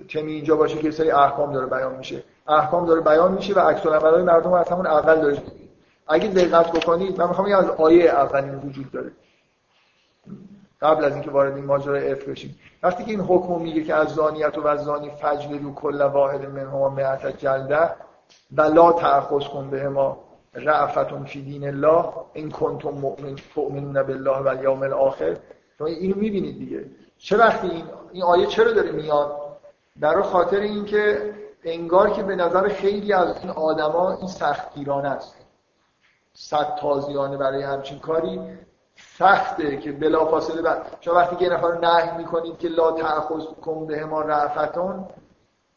تمی 0.09 0.33
اینجا 0.33 0.57
باشه 0.57 0.79
که 0.79 0.91
سری 0.91 1.11
احکام 1.11 1.53
داره 1.53 1.67
بیان 1.67 1.97
میشه. 1.97 2.23
احکام 2.49 2.87
داره 2.87 3.01
بیان 3.01 3.33
میشه 3.33 3.55
و 3.55 3.59
عکس 3.59 3.87
العملای 3.87 4.23
مردم 4.23 4.53
از 4.53 4.69
همون 4.69 4.87
اول 4.87 5.21
داره 5.21 5.43
اگه 6.09 6.29
دقت 6.29 6.73
بکنید 6.73 7.19
من 7.19 7.29
می‌خوام 7.29 7.53
از 7.53 7.71
آیه 7.71 8.11
اول 8.11 8.45
این 8.45 8.55
وجود 8.55 8.91
داره. 8.91 9.11
قبل 10.83 11.05
از 11.05 11.13
اینکه 11.13 11.31
وارد 11.31 11.57
این 11.57 11.65
ماجرای 11.65 12.13
اف 12.13 12.29
بشیم. 12.29 12.59
وقتی 12.83 13.05
که 13.05 13.11
این 13.11 13.21
حکم 13.21 13.63
میگه 13.63 13.85
که 13.85 13.95
از 13.95 14.09
زانیت 14.09 14.59
و 14.59 14.67
از 14.67 14.85
زانی 14.85 15.11
فجلدو 15.11 15.75
کل 15.75 16.03
واحد 16.03 16.51
منهما 16.51 16.89
مئت 16.89 17.39
جلده 17.39 17.91
و 18.57 18.63
لا 18.63 18.93
تأخذ 18.93 19.49
کن 19.49 19.71
به 19.71 19.89
ما 19.89 20.19
رعفتون 20.55 21.25
فی 21.25 21.43
دین 21.43 21.67
الله 21.67 22.05
این 22.33 22.51
کنتم 22.51 22.91
مؤمن 22.91 23.37
تؤمنون 23.55 24.03
بالله 24.03 24.39
و 24.39 24.49
الیوم 24.49 24.83
الاخر. 24.83 25.37
شما 25.79 25.87
اینو 25.87 26.17
می‌بینید 26.17 26.59
دیگه. 26.59 26.85
چه 27.19 27.37
وقتی 27.37 27.69
این 27.69 27.85
این 28.13 28.23
آیه 28.23 28.47
چرا 28.47 28.73
داره 28.73 28.93
میاد؟ 28.93 29.37
در 30.01 30.23
خاطر 30.23 30.61
اینکه 30.61 31.35
انگار 31.65 32.11
که 32.11 32.23
به 32.23 32.37
نظر 32.37 32.69
خیلی 32.69 33.13
از 33.13 33.37
این 33.43 33.51
آدما 33.51 34.13
این 34.13 34.29
سختگیرانه 34.29 35.09
است. 35.09 35.37
صد 36.35 36.77
تازیانه 36.81 37.37
برای 37.37 37.63
همچین 37.63 37.99
کاری 37.99 38.41
سخته 38.97 39.77
که 39.77 39.93
بلافاصله 39.93 40.63
بعد 40.63 40.97
شما 41.01 41.15
وقتی 41.15 41.37
که 41.37 41.49
نفر 41.49 41.79
نهی 41.79 42.19
می‌کنید 42.19 42.59
که 42.59 42.69
لا 42.69 42.93
تأخذ 42.93 43.45
کن 43.45 43.87
به 43.87 44.05
ما 44.05 44.23
رعفتون 44.23 45.05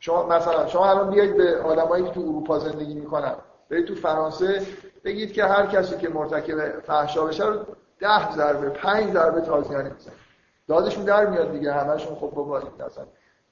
شما 0.05 0.25
مثلا 0.25 0.67
شما 0.67 0.89
الان 0.89 1.09
بیاید 1.09 1.37
به 1.37 1.61
آدمایی 1.61 2.03
که 2.03 2.11
تو 2.11 2.19
اروپا 2.19 2.59
زندگی 2.59 2.93
می‌کنن 2.93 3.35
برید 3.69 3.85
تو 3.85 3.95
فرانسه 3.95 4.61
بگید 5.03 5.33
که 5.33 5.45
هر 5.45 5.65
کسی 5.65 5.97
که 5.97 6.09
مرتکب 6.09 6.79
فحشا 6.79 7.25
بشه 7.25 7.45
رو 7.45 7.59
ده 7.99 8.31
ضربه 8.35 8.69
پنج 8.69 9.13
ضربه 9.13 9.41
تازیانه 9.41 9.91
میزن 9.93 10.11
دادشون 10.67 11.03
در 11.03 11.25
میاد 11.25 11.51
دیگه 11.51 11.73
همشون 11.73 12.15
خب 12.15 12.31
بابا 12.35 12.59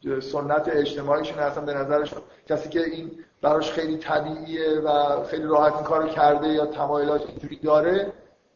این 0.02 0.20
سنت 0.20 0.68
اجتماعیشون 0.68 1.40
اصلا 1.40 1.66
به 1.66 1.74
نظرشون 1.74 2.22
کسی 2.48 2.70
که 2.70 2.80
این 2.84 3.12
براش 3.42 3.72
خیلی 3.72 3.98
طبیعیه 3.98 4.80
و 4.80 5.24
خیلی 5.24 5.44
راحت 5.44 5.74
این 5.74 5.84
کارو 5.84 6.08
کرده 6.08 6.48
یا 6.48 6.66
تمایلات 6.66 7.30
اینجوری 7.30 7.56
داره 7.56 8.14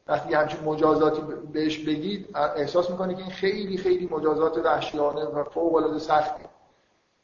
وقتی 0.08 0.34
همچین 0.34 0.64
مجازاتی 0.64 1.22
بهش 1.54 1.78
بگید 1.78 2.30
احساس 2.56 2.90
می‌کنه 2.90 3.16
که 3.16 3.22
این 3.22 3.32
خیلی 3.32 3.78
خیلی 3.78 4.10
مجازات 4.12 4.58
وحشیانه 4.58 5.26
و 5.26 5.44
فوق 5.44 5.76
العاده 5.76 6.00
سختی. 6.00 6.44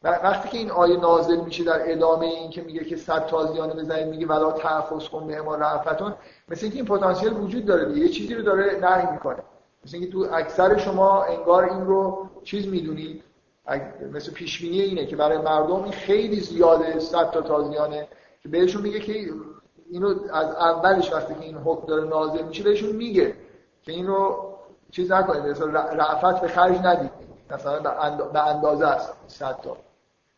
وقتی 0.03 0.49
که 0.49 0.57
این 0.57 0.71
آیه 0.71 0.97
نازل 0.97 1.35
میشه 1.35 1.63
در 1.63 1.91
ادامه 1.91 2.25
این 2.25 2.49
که 2.49 2.61
میگه 2.61 2.85
که 2.85 2.95
صد 2.95 3.25
تازیانه 3.25 3.73
بزنید 3.73 4.07
میگه 4.07 4.27
ولا 4.27 4.51
تحفظ 4.51 5.07
کن 5.07 5.27
به 5.27 5.41
ما 5.41 5.55
رعفتون 5.55 6.13
مثل 6.49 6.61
اینکه 6.61 6.75
این 6.75 6.85
پتانسیل 6.85 7.33
وجود 7.33 7.65
داره 7.65 7.97
یه 7.97 8.09
چیزی 8.09 8.35
رو 8.35 8.41
داره 8.43 8.79
نهی 8.81 9.11
می‌کنه. 9.11 9.43
مثل 9.85 9.97
اینکه 9.97 10.11
تو 10.11 10.27
اکثر 10.33 10.77
شما 10.77 11.23
انگار 11.23 11.63
این 11.63 11.85
رو 11.85 12.29
چیز 12.43 12.67
می‌دونید 12.67 13.23
مثل 14.13 14.31
پیش 14.31 14.61
اینه 14.61 15.05
که 15.05 15.15
برای 15.15 15.37
مردم 15.37 15.83
این 15.83 15.91
خیلی 15.91 16.39
زیاده 16.39 16.99
صد 16.99 17.31
تا 17.31 17.41
تازیانه 17.41 18.07
که 18.43 18.49
بهشون 18.49 18.81
میگه 18.81 18.99
که 18.99 19.29
اینو 19.89 20.07
از 20.33 20.55
اولش 20.55 21.13
وقتی 21.13 21.33
که 21.33 21.41
این 21.41 21.57
حکم 21.57 21.87
داره 21.87 22.03
نازل 22.03 22.43
میشه 22.43 22.63
بهشون 22.63 22.95
میگه 22.95 23.35
که 23.83 23.91
اینو 23.91 24.35
چیز 24.91 25.11
نکنید 25.11 25.45
مثلا 25.45 25.71
رعفت 25.71 26.41
به 26.41 26.47
خرج 26.47 26.77
ندید. 26.83 27.11
مثلا 27.51 27.79
به 28.33 28.47
اندازه 28.47 28.87
است 28.87 29.13
صد 29.27 29.59
تا. 29.63 29.77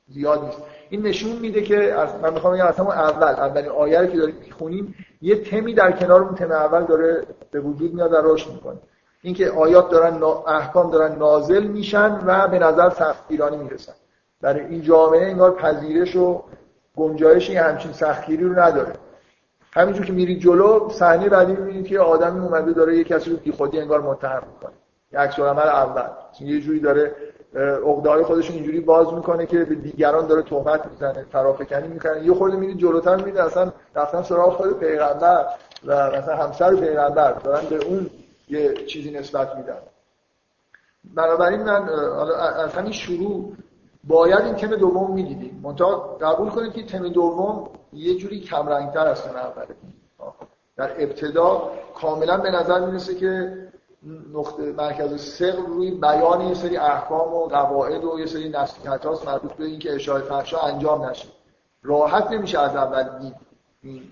زیاد 0.07 0.45
نیست. 0.45 0.57
این 0.89 1.01
نشون 1.01 1.31
میده 1.31 1.61
که 1.61 1.93
از 1.93 2.09
من 2.21 2.33
می‌خوام 2.33 2.53
بگم 2.53 2.73
همون 2.77 2.91
اول 2.91 3.27
اولین 3.27 3.69
آیه 3.69 3.99
رو 3.99 4.05
که 4.05 4.17
داریم 4.17 4.35
می‌خونیم 4.45 4.95
یه 5.21 5.35
تمی 5.35 5.73
در 5.73 5.91
کنار 5.91 6.21
اون 6.21 6.35
تم 6.35 6.51
اول 6.51 6.83
داره 6.83 7.23
به 7.51 7.59
وجود 7.59 7.93
میاد 7.93 8.13
و 8.13 8.15
رشد 8.23 8.51
می‌کنه. 8.51 8.77
اینکه 9.21 9.49
آیات 9.51 9.89
دارن 9.91 10.23
احکام 10.47 10.91
دارن 10.91 11.15
نازل 11.15 11.63
میشن 11.63 12.19
و 12.25 12.47
به 12.47 12.59
نظر 12.59 12.89
سختگیرانه 12.89 13.57
می‌رسن. 13.57 13.93
در 14.41 14.59
این 14.59 14.81
جامعه 14.81 15.27
انگار 15.27 15.55
پذیرش 15.55 16.15
و 16.15 16.43
گنجایش 16.95 17.49
همچین 17.49 17.93
سختگیری 17.93 18.43
رو 18.43 18.59
نداره. 18.59 18.93
همینجور 19.73 20.05
که 20.05 20.13
میرید 20.13 20.39
جلو 20.39 20.89
صحنه 20.89 21.29
بعدی 21.29 21.51
می‌بینید 21.51 21.87
که 21.87 21.99
آدمی 21.99 22.39
اومده 22.39 22.73
داره 22.73 22.97
یه 22.97 23.03
کسی 23.03 23.31
رو 23.31 23.37
بیخودی 23.37 23.79
انگار 23.79 24.01
متهم 24.01 24.43
می‌کنه. 24.53 24.73
عکس 25.23 25.39
عمل 25.39 25.67
اول. 25.67 26.09
یه 26.41 26.61
جوری 26.61 26.79
داره 26.79 27.15
عقده‌های 27.55 28.23
خودش 28.23 28.51
اینجوری 28.51 28.79
باز 28.79 29.13
می‌کنه 29.13 29.45
که 29.45 29.65
به 29.65 29.75
دیگران 29.75 30.27
داره 30.27 30.41
تهمت 30.41 30.85
می‌زنه 30.91 31.25
فرافکنی 31.31 31.87
می‌کنه. 31.87 32.25
یه 32.25 32.33
خورده 32.33 32.57
میرید 32.57 32.77
جلوتر 32.77 33.15
می‌بینید 33.15 33.39
اصلا 33.39 33.71
رفتن 33.95 34.21
سراغ 34.21 34.53
خود 34.53 34.79
پیغمبر 34.79 35.45
و 35.85 36.07
مثلا 36.07 36.35
همسر 36.35 36.75
پیغمبر 36.75 37.31
دارن 37.33 37.65
به 37.69 37.85
اون 37.85 38.09
یه 38.49 38.73
چیزی 38.73 39.11
نسبت 39.11 39.55
میدن. 39.55 39.77
بنابراین 41.15 41.63
من 41.63 41.89
از 42.57 42.73
همین 42.73 42.91
شروع 42.91 43.53
باید 44.03 44.41
این 44.41 44.55
تم 44.55 44.75
دوم 44.75 45.13
می‌دیدیم. 45.13 45.59
منتها 45.63 46.17
قبول 46.21 46.49
کنید 46.49 46.73
که 46.73 46.83
تم 46.83 47.07
دوم 47.07 47.69
یه 47.93 48.15
جوری 48.15 48.39
کم 48.39 48.67
رنگتر 48.67 49.07
از 49.07 49.23
تم 49.23 49.35
اوله 49.35 49.75
در 50.77 50.91
ابتدا 51.03 51.71
کاملا 52.01 52.37
به 52.37 52.51
نظر 52.51 52.85
می‌رسه 52.85 53.15
که 53.15 53.57
نقطه 54.33 54.71
مرکز 54.71 55.21
سقل 55.21 55.65
روی 55.65 55.91
بیان 55.91 56.41
یه 56.41 56.53
سری 56.53 56.77
احکام 56.77 57.33
و 57.33 57.47
قواعد 57.47 58.03
و 58.03 58.19
یه 58.19 58.25
سری 58.25 58.49
نصیحت 58.49 59.05
هاست 59.05 59.27
مربوط 59.27 59.53
به 59.53 59.65
اینکه 59.65 59.95
اشاره 59.95 60.23
فحشا 60.23 60.59
انجام 60.59 61.05
نشه. 61.05 61.27
راحت 61.83 62.31
نمیشه 62.31 62.59
از 62.59 62.75
اول 62.75 63.19
دید 63.19 63.35
این 63.83 64.03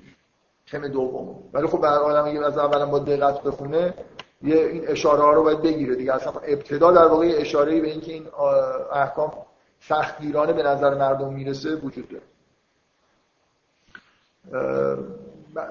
تم 0.71 0.87
دوم 0.87 1.43
ولی 1.53 1.67
خب 1.67 1.81
برای 1.81 1.97
آدم 1.97 2.25
اگه 2.25 2.45
از 2.45 2.57
اولا 2.57 2.85
با 2.85 2.99
دقت 2.99 3.41
بخونه 3.43 3.93
یه 4.41 4.55
این 4.55 4.87
اشاره 4.87 5.21
ها 5.21 5.33
رو 5.33 5.43
باید 5.43 5.61
بگیره 5.61 5.95
دیگه. 5.95 6.13
اصلا 6.13 6.31
ابتدا 6.31 6.91
در 6.91 7.05
واقع 7.05 7.33
اشاره 7.37 7.81
به 7.81 7.87
اینکه 7.87 8.13
این 8.13 8.27
احکام 8.93 9.31
سختگیرانه 9.79 10.53
به 10.53 10.63
نظر 10.63 10.93
مردم 10.95 11.33
می‌رسه 11.33 11.75
وجود 11.75 12.07
داره. 12.09 12.23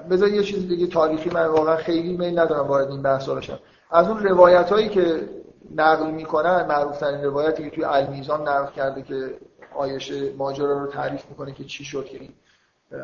بذار 0.09 0.29
یه 0.29 0.43
چیز 0.43 0.67
دیگه 0.67 0.87
تاریخی 0.87 1.29
من 1.29 1.45
واقعا 1.45 1.75
خیلی 1.75 2.17
میل 2.17 2.39
ندارم 2.39 2.67
وارد 2.67 2.89
این 2.89 3.01
بحث 3.01 3.29
بشم. 3.29 3.59
از 3.93 4.07
اون 4.07 4.23
روایت 4.23 4.69
هایی 4.69 4.89
که 4.89 5.29
نقل 5.75 6.11
می‌کنن 6.11 6.65
معروف 6.65 6.97
ترین 6.97 7.23
روایتی 7.23 7.63
که 7.63 7.69
توی 7.69 7.83
المیزان 7.83 8.47
نقل 8.47 8.71
کرده 8.71 9.01
که 9.01 9.37
آیشه 9.75 10.33
ماجرا 10.33 10.83
رو 10.83 10.91
تعریف 10.91 11.25
می‌کنه 11.29 11.51
که 11.51 11.63
چی 11.63 11.83
شد 11.83 12.05
که 12.05 12.19
این 12.19 12.33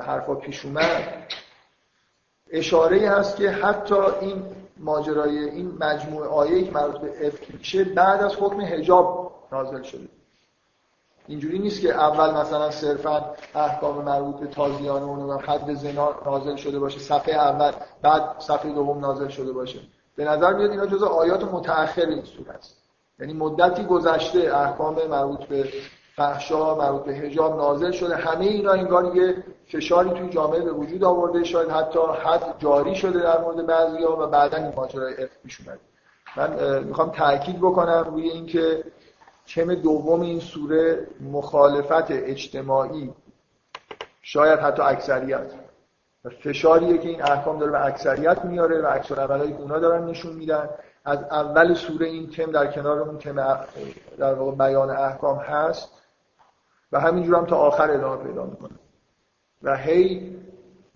حرفا 0.01 0.35
پیش 0.35 0.65
اومد. 0.65 1.23
اشاره 2.51 3.09
هست 3.09 3.37
که 3.37 3.49
حتی 3.49 3.95
این 4.21 4.43
ماجرای 4.77 5.37
این 5.37 5.77
مجموعه 5.79 6.27
آیه 6.27 6.63
که 6.63 6.71
مربوط 6.71 7.01
به 7.01 7.27
افک 7.27 7.55
میشه 7.55 7.83
بعد 7.83 8.23
از 8.23 8.35
حکم 8.35 8.61
حجاب 8.61 9.31
نازل 9.51 9.81
شده. 9.81 10.07
اینجوری 11.27 11.59
نیست 11.59 11.81
که 11.81 11.95
اول 11.95 12.41
مثلا 12.41 12.71
صرفا 12.71 13.35
احکام 13.55 14.05
مربوط 14.05 14.35
به 14.35 14.47
تازیان 14.47 15.03
و 15.03 15.37
حد 15.37 15.73
زنا 15.73 16.15
نازل 16.25 16.55
شده 16.55 16.79
باشه 16.79 16.99
صفحه 16.99 17.35
اول 17.35 17.71
بعد 18.01 18.39
صفحه 18.39 18.73
دوم 18.73 18.99
نازل 18.99 19.27
شده 19.27 19.51
باشه. 19.51 19.79
به 20.19 20.25
نظر 20.25 20.53
میاد 20.53 20.71
اینا 20.71 20.85
جزء 20.85 21.05
آیات 21.05 21.43
متأخر 21.43 22.05
این 22.05 22.23
سوره 22.23 22.51
است. 22.51 22.77
یعنی 23.19 23.33
مدتی 23.33 23.83
گذشته 23.83 24.39
احکام 24.39 25.07
مربوط 25.09 25.39
به 25.39 25.69
فحشا 26.15 26.75
مربوط 26.75 27.03
به 27.03 27.13
حجاب 27.13 27.57
نازل 27.57 27.91
شده. 27.91 28.15
همه 28.15 28.45
اینا 28.45 28.71
انگار 28.71 29.15
یه 29.15 29.43
فشاری 29.67 30.09
توی 30.09 30.29
جامعه 30.29 30.61
به 30.61 30.71
وجود 30.71 31.03
آورده. 31.03 31.43
شاید 31.43 31.69
حتی 31.69 31.99
حد 32.23 32.55
جاری 32.59 32.95
شده 32.95 33.19
در 33.19 33.41
مورد 33.41 33.65
بعضیا 33.65 34.19
و 34.19 34.27
بعدا 34.27 34.57
این 34.57 34.73
ماجرای 34.75 35.23
اف 35.23 35.29
پیش 35.43 35.59
اومده. 35.61 35.79
من 36.37 36.83
می‌خوام 36.83 37.09
تاکید 37.09 37.57
بکنم 37.57 38.07
روی 38.11 38.29
اینکه 38.29 38.83
چم 39.45 39.75
دوم 39.75 40.21
این 40.21 40.39
سوره 40.39 41.07
مخالفت 41.31 42.11
اجتماعی 42.11 43.13
شاید 44.21 44.59
حتی 44.59 44.81
اکثریت. 44.81 45.51
و 46.25 46.29
فشاریه 46.29 46.97
که 46.97 47.09
این 47.09 47.23
احکام 47.23 47.59
داره 47.59 47.71
به 47.71 47.85
اکثریت 47.85 48.45
میاره 48.45 48.81
و 48.81 48.87
اکثر 48.91 49.19
اولایی 49.19 49.53
که 49.53 49.59
اونا 49.59 49.79
دارن 49.79 50.05
نشون 50.05 50.35
میدن. 50.35 50.69
از 51.05 51.23
اول 51.23 51.73
سوره 51.73 52.07
این 52.07 52.29
تم 52.29 52.51
در 52.51 52.71
کنار 52.71 52.99
اون 52.99 53.17
تم 53.17 53.59
در 54.17 54.33
واقع 54.33 54.51
بیان 54.51 54.89
احکام 54.89 55.37
هست 55.37 55.89
و 56.91 56.99
همینجور 56.99 57.35
هم 57.35 57.45
تا 57.45 57.57
آخر 57.57 57.91
ادامه 57.91 58.23
پیدا 58.23 58.45
می‌کنه. 58.45 58.71
و 59.63 59.77
هی 59.77 60.35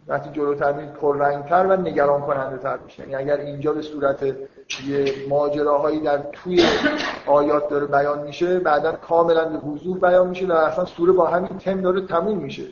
وقتی 0.07 0.29
جلوتر 0.29 0.73
میرید 0.73 0.93
پررنگتر 0.93 1.65
و 1.65 1.75
نگران 1.75 2.21
کننده 2.21 2.57
تر 2.57 2.77
میشه. 2.77 3.09
یعنی 3.09 3.15
اگر 3.15 3.37
اینجا 3.37 3.73
به 3.73 3.81
صورت 3.81 4.23
یه 4.23 5.13
ماجراهایی 5.29 5.99
در 5.99 6.17
توی 6.17 6.65
آیات 7.25 7.69
داره 7.69 7.85
بیان 7.85 8.23
میشه 8.23 8.59
بعدا 8.59 8.91
کاملا 8.91 9.45
به 9.45 9.57
حضور 9.57 9.99
بیان 9.99 10.27
میشه 10.27 10.47
و 10.47 10.51
اصلا 10.51 10.85
سوره 10.85 11.11
با 11.11 11.27
همین 11.27 11.57
تم 11.57 11.81
داره 11.81 12.01
تموم 12.01 12.37
میشه. 12.37 12.63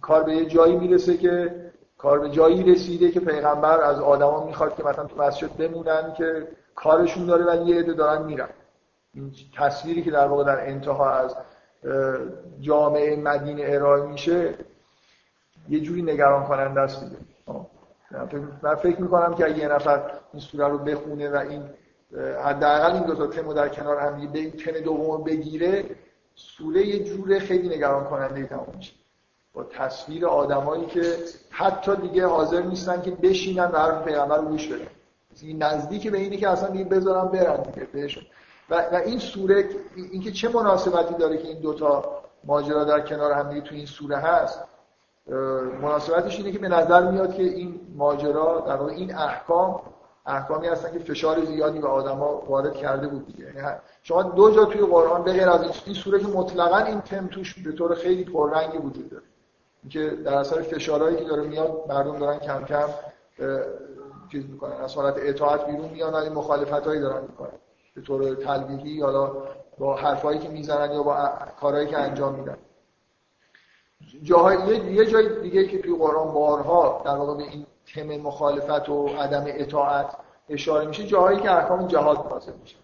کار 0.00 0.22
به 0.22 0.36
یه 0.36 0.46
جایی 0.46 0.76
می‌رسه 0.76 1.16
که 1.16 1.54
کار 2.02 2.18
به 2.18 2.30
جایی 2.30 2.62
رسیده 2.62 3.10
که 3.10 3.20
پیغمبر 3.20 3.80
از 3.80 4.00
آدما 4.00 4.46
می‌خواد 4.46 4.76
که 4.76 4.84
مثلا 4.84 5.04
تو 5.04 5.22
مسجد 5.22 5.56
بمونن 5.56 6.14
که 6.18 6.48
کارشون 6.74 7.26
داره 7.26 7.44
ولی 7.44 7.70
یه 7.70 7.78
عده 7.78 7.92
دارن 7.92 8.24
میرن. 8.24 8.48
این 9.14 9.32
تصویری 9.56 10.02
که 10.02 10.10
در 10.10 10.26
واقع 10.26 10.44
در 10.44 10.66
انتها 10.68 11.10
از 11.10 11.36
جامعه 12.60 13.16
مدینه 13.16 13.62
ارائه 13.66 14.06
میشه 14.06 14.54
یه 15.68 15.80
جوری 15.80 16.02
نگران 16.02 16.44
کننده 16.44 16.80
است 16.80 17.04
دیگه. 17.04 17.16
من 18.62 18.74
فکر 18.74 19.00
می‌کنم 19.00 19.34
که 19.34 19.44
اگه 19.44 19.58
یه 19.58 19.68
نفر 19.68 20.10
این 20.32 20.42
سوره 20.42 20.68
رو 20.68 20.78
بخونه 20.78 21.30
و 21.30 21.36
این 21.36 21.62
حداقل 22.44 22.92
این 22.92 23.02
دو 23.02 23.14
تا 23.14 23.26
تمو 23.26 23.54
در 23.54 23.68
کنار 23.68 23.98
هم 23.98 24.32
تم 24.50 24.80
دوم 24.84 25.24
بگیره 25.24 25.84
سوره 26.34 26.86
یه 26.86 27.04
جوره 27.04 27.38
خیلی 27.38 27.76
نگران 27.76 28.04
کننده 28.04 28.46
تموم 28.46 28.74
میشه. 28.76 29.01
با 29.54 29.64
تصویر 29.64 30.26
آدمایی 30.26 30.86
که 30.86 31.16
حتی 31.50 31.96
دیگه 31.96 32.26
حاضر 32.26 32.62
نیستن 32.62 33.02
که 33.02 33.10
بشینن 33.10 33.64
و 33.64 33.78
حرف 33.78 34.04
پیغمبر 34.04 34.36
رو 34.36 34.48
گوش 34.48 34.68
بدن. 34.68 34.86
نزدیک 35.58 36.10
به 36.10 36.18
اینه 36.18 36.36
که 36.36 36.48
اصلا 36.48 36.68
دیگه 36.68 36.84
بذارم 36.84 37.28
برن 37.28 37.62
دیگه 37.62 37.86
بهشون 37.92 38.22
و, 38.70 38.74
و 38.92 38.94
این 38.94 39.18
سوره 39.18 39.68
اینکه 39.96 40.32
چه 40.32 40.48
مناسبتی 40.48 41.14
داره 41.14 41.36
که 41.36 41.48
این 41.48 41.60
دوتا 41.60 42.22
ماجرا 42.44 42.84
در 42.84 43.00
کنار 43.00 43.32
هم 43.32 43.60
تو 43.60 43.74
این 43.74 43.86
سوره 43.86 44.16
هست 44.16 44.60
مناسبتش 45.82 46.38
اینه 46.38 46.52
که 46.52 46.58
به 46.58 46.68
نظر 46.68 47.10
میاد 47.10 47.34
که 47.34 47.42
این 47.42 47.80
ماجرا 47.96 48.64
در 48.66 48.76
واقع 48.76 48.92
این 48.92 49.14
احکام 49.14 49.80
احکامی 50.26 50.66
هستن 50.66 50.92
که 50.92 50.98
فشار 50.98 51.44
زیادی 51.44 51.78
به 51.78 51.88
آدما 51.88 52.42
وارد 52.48 52.74
کرده 52.74 53.06
بود 53.06 53.26
دیگه. 53.26 53.44
یعنی 53.44 53.76
شما 54.02 54.22
دو 54.22 54.50
جا 54.50 54.64
توی 54.64 54.80
قرآن 54.80 55.22
به 55.22 55.32
غیر 55.32 55.50
از 55.50 55.60
این 55.86 55.94
سوره 55.94 56.20
که 56.20 56.26
مطلقا 56.26 56.76
این 56.76 57.00
تم 57.00 57.26
توش 57.26 57.62
به 57.62 57.72
طور 57.72 57.94
خیلی 57.94 58.24
پررنگی 58.24 58.78
وجود 58.78 59.10
داره. 59.10 59.24
که 59.90 60.10
در 60.10 60.34
اثر 60.34 60.62
فشارهایی 60.62 61.16
که 61.16 61.24
داره 61.24 61.42
میاد 61.42 61.84
مردم 61.88 62.18
دارن 62.18 62.38
کم 62.38 62.64
کم 62.64 62.88
چیز 64.32 64.46
می‌کنن 64.50 64.72
از 64.72 64.94
حالت 64.94 65.14
اطاعت 65.18 65.66
بیرون 65.66 65.88
میان 65.88 66.14
این 66.14 66.32
مخالفت 66.32 66.86
هایی 66.86 67.00
دارن 67.00 67.22
می‌کنن. 67.22 67.58
به 67.94 68.02
طور 68.02 68.34
تلویحی 68.34 69.00
حالا 69.00 69.32
با 69.78 69.96
حرفایی 69.96 70.38
که 70.38 70.48
می‌زنن 70.48 70.92
یا 70.92 71.02
با 71.02 71.28
کارهایی 71.60 71.86
که 71.86 71.98
انجام 71.98 72.34
میدن. 72.34 72.56
جاهای 74.22 74.76
یه 74.76 75.06
جای 75.06 75.40
دیگه 75.40 75.66
که 75.66 75.82
توی 75.82 75.96
قرآن 75.96 76.32
بارها 76.32 77.02
در 77.04 77.14
واقع 77.14 77.36
به 77.36 77.42
این 77.42 77.66
تم 77.94 78.02
مخالفت 78.02 78.88
و 78.88 79.06
عدم 79.06 79.44
اطاعت 79.46 80.16
اشاره 80.48 80.86
میشه 80.86 81.04
جاهایی 81.06 81.40
که 81.40 81.50
احکام 81.50 81.86
جهاد 81.86 82.32
نازل 82.32 82.52
میشه. 82.60 82.76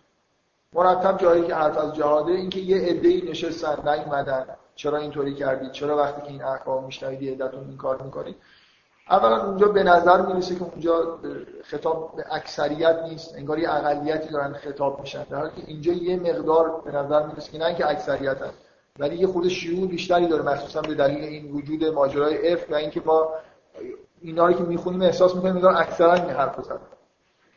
مرتب 0.72 1.18
جایی 1.18 1.46
که 1.46 1.54
حرف 1.54 1.78
از 1.78 1.94
جهاده 1.94 2.32
اینکه 2.32 2.60
یه 2.60 2.90
عده‌ای 2.90 3.30
نشستن 3.30 3.88
نیومدن. 3.88 4.46
چرا 4.78 4.98
اینطوری 4.98 5.34
کردید 5.34 5.72
چرا 5.72 5.96
وقتی 5.96 6.22
که 6.22 6.28
این 6.28 6.42
احکام 6.42 6.84
میشنوید 6.84 7.42
عدتون 7.42 7.68
این 7.68 7.76
کار 7.76 8.02
می‌کنید 8.02 8.36
اولا 9.10 9.46
اونجا 9.46 9.68
به 9.68 9.82
نظر 9.82 10.26
می‌رسه 10.26 10.54
که 10.54 10.62
اونجا 10.62 11.18
خطاب 11.64 12.12
به 12.16 12.24
اکثریت 12.30 12.98
نیست 13.08 13.34
انگار 13.34 13.58
یه 13.58 13.70
اقلیتی 13.70 14.28
دارن 14.28 14.52
خطاب 14.52 15.00
میشن. 15.00 15.24
در 15.24 15.36
حالی 15.36 15.50
که 15.56 15.62
اینجا 15.66 15.92
یه 15.92 16.16
مقدار 16.16 16.80
به 16.84 16.92
نظر 16.92 17.26
می‌رسه 17.26 17.52
که 17.52 17.58
نه 17.58 17.64
اینکه 17.64 17.90
اکثریت 17.90 18.42
هست 18.42 18.58
ولی 18.98 19.16
یه 19.16 19.26
خود 19.26 19.48
شیوع 19.48 19.88
بیشتری 19.88 20.26
داره 20.26 20.42
مخصوصا 20.42 20.80
به 20.80 20.94
دلیل 20.94 21.24
این 21.24 21.52
وجود 21.52 21.84
ماجرای 21.84 22.52
اف 22.52 22.70
و 22.70 22.74
اینکه 22.74 23.02
ما 23.04 23.28
اینا 24.22 24.52
که 24.52 24.62
می‌خونیم 24.62 25.02
احساس 25.02 25.34
می‌کنیم 25.34 25.54
میگن 25.54 25.76
اکثرا 25.76 26.14
این 26.14 26.30
حرف 26.30 26.64
زدن. 26.64 26.78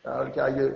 در 0.04 0.16
حالی 0.16 0.32
که 0.32 0.44
اگه 0.44 0.74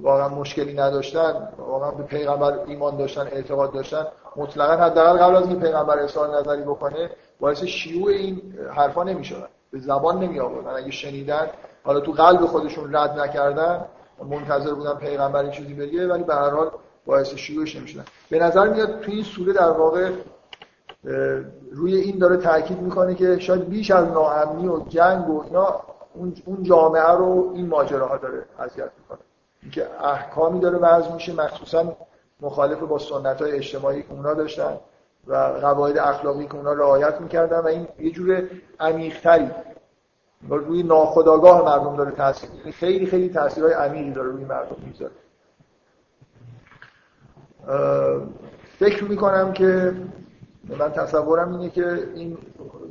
واقعا 0.00 0.28
مشکلی 0.28 0.74
نداشتن 0.74 1.48
واقعا 1.58 1.90
به 1.90 2.02
پیغمبر 2.02 2.58
ایمان 2.66 2.96
داشتن 2.96 3.20
اعتقاد 3.20 3.72
داشتن 3.72 4.06
مطلقا 4.36 4.84
حداقل 4.84 5.18
قبل 5.18 5.36
از 5.36 5.48
این 5.48 5.60
پیغمبر 5.60 5.98
اظهار 5.98 6.38
نظری 6.38 6.62
بکنه 6.62 7.10
باعث 7.40 7.64
شیوع 7.64 8.10
این 8.10 8.42
حرفا 8.74 9.02
نمی‌شدن 9.02 9.46
به 9.70 9.78
زبان 9.78 10.18
نمی 10.18 10.40
آوردن 10.40 10.70
اگه 10.70 10.90
شنیدن 10.90 11.50
حالا 11.84 12.00
تو 12.00 12.12
قلب 12.12 12.40
خودشون 12.40 12.96
رد 12.96 13.18
نکردن 13.18 13.84
منتظر 14.30 14.74
بودن 14.74 14.94
پیغمبر 14.94 15.42
این 15.42 15.50
چیزی 15.50 15.74
بگه 15.74 16.08
ولی 16.08 16.24
به 16.24 16.34
هر 16.34 16.50
حال 16.50 16.70
باعث 17.06 17.34
شیوعش 17.34 17.76
نمی‌شدن. 17.76 18.04
به 18.30 18.38
نظر 18.38 18.68
میاد 18.68 19.00
تو 19.00 19.10
این 19.10 19.24
سوره 19.24 19.52
در 19.52 19.70
واقع 19.70 20.10
روی 21.72 21.96
این 21.96 22.18
داره 22.18 22.36
تاکید 22.36 22.80
می‌کنه 22.80 23.14
که 23.14 23.38
شاید 23.38 23.68
بیش 23.68 23.90
از 23.90 24.08
ناامنی 24.08 24.68
و 24.68 24.80
جنگ 24.88 25.30
و 25.30 25.42
اینا 25.44 25.80
اون 26.44 26.62
جامعه 26.62 27.10
رو 27.10 27.52
این 27.54 27.66
ماجراها 27.66 28.16
داره 28.16 28.44
اذیت 28.58 28.90
می‌کنه. 28.98 29.18
اینکه 29.66 29.86
احکامی 30.04 30.60
داره 30.60 30.78
وضع 30.78 31.12
میشه 31.12 31.32
مخصوصا 31.32 31.96
مخالف 32.40 32.78
با 32.78 32.98
سنت 32.98 33.42
های 33.42 33.52
اجتماعی 33.52 34.02
که 34.02 34.12
اونا 34.12 34.34
داشتن 34.34 34.76
و 35.26 35.34
قواعد 35.36 35.98
اخلاقی 35.98 36.46
که 36.46 36.54
اونا 36.54 36.72
رعایت 36.72 37.20
می‌کردن 37.20 37.58
و 37.58 37.66
این 37.66 37.88
یه 37.98 38.10
جور 38.10 38.42
عمیقتری. 38.80 39.50
روی 40.48 40.82
ناخودآگاه 40.82 41.64
مردم 41.64 41.96
داره 41.96 42.10
تاثیر 42.10 42.50
خیلی 42.72 43.06
خیلی 43.06 43.28
تاثیرهای 43.28 43.72
عمیقی 43.72 44.10
داره 44.10 44.28
روی 44.28 44.44
مردم 44.44 44.76
می‌ذاره. 44.86 45.12
فکر 48.78 49.04
می‌کنم 49.04 49.52
که 49.52 49.94
من 50.78 50.92
تصورم 50.92 51.52
اینه 51.52 51.70
که 51.70 52.08
این 52.14 52.38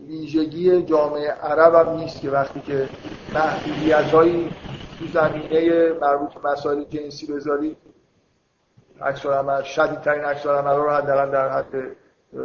ویژگی 0.08 0.82
جامعه 0.82 1.32
عرب 1.32 1.88
هم 1.88 1.98
نیست 1.98 2.22
که 2.22 2.30
وقتی 2.30 2.60
که 2.60 2.90
محدودیت 3.34 4.12
تو 5.00 5.06
زمینه 5.14 5.94
مربوط 6.02 6.34
به 6.34 6.50
مسائل 6.50 6.84
جنسی 6.84 7.34
بذاری 7.34 7.78
عکس 9.02 9.26
عمل 9.26 9.64
شدیدترین 9.64 10.24
عکس 10.26 10.46
عمل 10.46 10.76
رو 10.76 10.90
حداقل 10.90 11.32
در 11.32 11.50
حد 11.50 11.96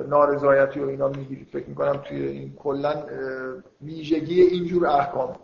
نارضایتی 0.08 0.80
و 0.80 0.88
اینا 0.88 1.08
می‌گیرید 1.08 1.48
فکر 1.52 1.66
می‌کنم 1.66 1.96
توی 1.96 2.26
این 2.26 2.54
کلا 2.54 3.04
ویژگی 3.82 4.42
اینجور 4.42 4.86
احکام. 4.86 5.36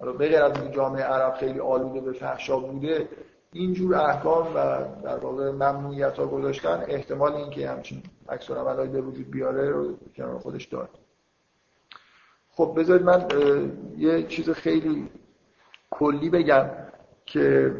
حالا 0.00 0.12
بغیر 0.12 0.42
از 0.42 0.72
جامعه 0.72 1.02
عرب 1.02 1.34
خیلی 1.34 1.60
آلوده 1.60 2.00
به 2.00 2.12
فحشا 2.12 2.58
بوده 2.58 3.08
اینجور 3.52 3.94
احکام 3.94 4.46
و 4.54 4.84
در 5.04 5.16
واقع 5.16 5.50
ممنوعیت 5.50 6.18
ها 6.18 6.26
گذاشتن 6.26 6.84
احتمال 6.88 7.32
اینکه 7.32 7.68
همچین 7.68 8.02
عکس 8.28 8.50
العملای 8.50 8.88
به 8.88 9.00
وجود 9.00 9.30
بیاره 9.30 9.70
رو 9.70 9.96
کنار 10.16 10.38
خودش 10.38 10.66
داره 10.66 10.88
خب 12.50 12.74
بذارید 12.76 13.02
من 13.02 13.28
یه 13.96 14.22
چیز 14.22 14.50
خیلی 14.50 15.08
کلی 15.90 16.30
بگم 16.30 16.66
که 17.26 17.72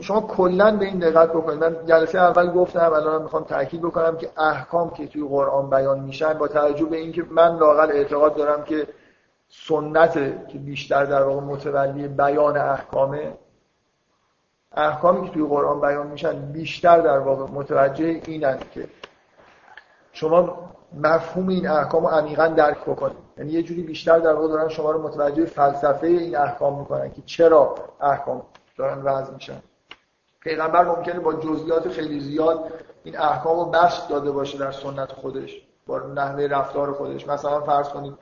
شما 0.00 0.20
کلا 0.20 0.76
به 0.76 0.84
این 0.84 0.98
دقت 0.98 1.30
بکنید. 1.30 1.64
من 1.64 1.86
جلسه 1.86 2.18
اول 2.18 2.50
گفتم 2.50 2.92
الان 2.92 3.22
می‌خوام 3.22 3.44
تاکید 3.44 3.82
بکنم 3.82 4.16
که 4.16 4.30
احکام 4.36 4.90
که 4.90 5.06
توی 5.06 5.28
قرآن 5.28 5.70
بیان 5.70 6.00
میشن 6.00 6.32
با 6.32 6.48
توجه 6.48 6.84
به 6.84 6.96
اینکه 6.96 7.24
من 7.30 7.58
لاقل 7.58 7.90
اعتقاد 7.92 8.36
دارم 8.36 8.64
که 8.64 8.86
سنت 9.48 10.14
که 10.48 10.58
بیشتر 10.58 11.04
در 11.04 11.22
واقع 11.22 11.40
متولی 11.40 12.08
بیان 12.08 12.56
احکامه 12.56 13.34
احکامی 14.72 15.26
که 15.26 15.32
توی 15.34 15.46
قرآن 15.46 15.80
بیان 15.80 16.06
میشن 16.06 16.52
بیشتر 16.52 17.00
در 17.00 17.18
واقع 17.18 17.52
متوجه 17.52 18.20
اینن 18.26 18.58
که 18.74 18.88
شما 20.12 20.70
مفهوم 20.94 21.48
این 21.48 21.68
احکام 21.68 22.02
رو 22.02 22.08
عمیقا 22.08 22.48
درک 22.48 22.80
بکنید. 22.80 23.23
یعنی 23.38 23.52
یه 23.52 23.62
جوری 23.62 23.82
بیشتر 23.82 24.18
در 24.18 24.32
واقع 24.32 24.48
دارن 24.48 24.68
شما 24.68 24.90
رو 24.90 25.02
متوجه 25.02 25.44
فلسفه 25.44 26.06
این 26.06 26.36
احکام 26.36 26.78
می‌کنن 26.78 27.12
که 27.12 27.22
چرا 27.26 27.74
احکام 28.00 28.42
دارن 28.78 29.02
وضع 29.02 29.34
میشن. 29.34 29.62
پیغمبر 30.40 30.84
ممکنه 30.84 31.20
با 31.20 31.34
جزئیات 31.34 31.88
خیلی 31.88 32.20
زیاد 32.20 32.72
این 33.04 33.18
احکام 33.18 33.58
رو 33.58 33.64
بست 33.64 34.08
داده 34.08 34.30
باشه 34.30 34.58
در 34.58 34.72
سنت 34.72 35.12
خودش 35.12 35.62
با 35.86 35.98
نحوه 35.98 36.46
رفتار 36.46 36.92
خودش. 36.92 37.28
مثلا 37.28 37.60
فرض 37.60 37.88
کنید 37.88 38.14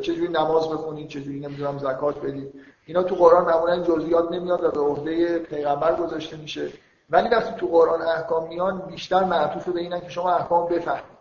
چجوری 0.00 0.28
نماز 0.28 0.68
بخونید 0.68 1.08
چجوری 1.08 1.40
نمی‌دونم 1.40 1.78
زکات 1.78 2.20
بدید. 2.20 2.54
اینا 2.86 3.02
تو 3.02 3.14
قرآن 3.14 3.44
معمولا 3.44 3.82
جزئیات 3.82 4.32
نمیاد 4.32 4.64
و 4.64 4.70
به 4.70 4.80
عهده 4.80 5.38
پیغمبر 5.38 5.94
گذاشته 5.94 6.36
میشه. 6.36 6.68
ولی 7.10 7.28
وقتی 7.28 7.54
تو 7.56 7.66
قرآن 7.66 8.02
احکام 8.02 8.48
میان 8.48 8.78
بیشتر 8.78 9.24
معطوف 9.24 9.68
به 9.68 9.80
اینن 9.80 10.00
که 10.00 10.08
شما 10.08 10.34
احکام 10.34 10.68
بفهمید. 10.68 11.15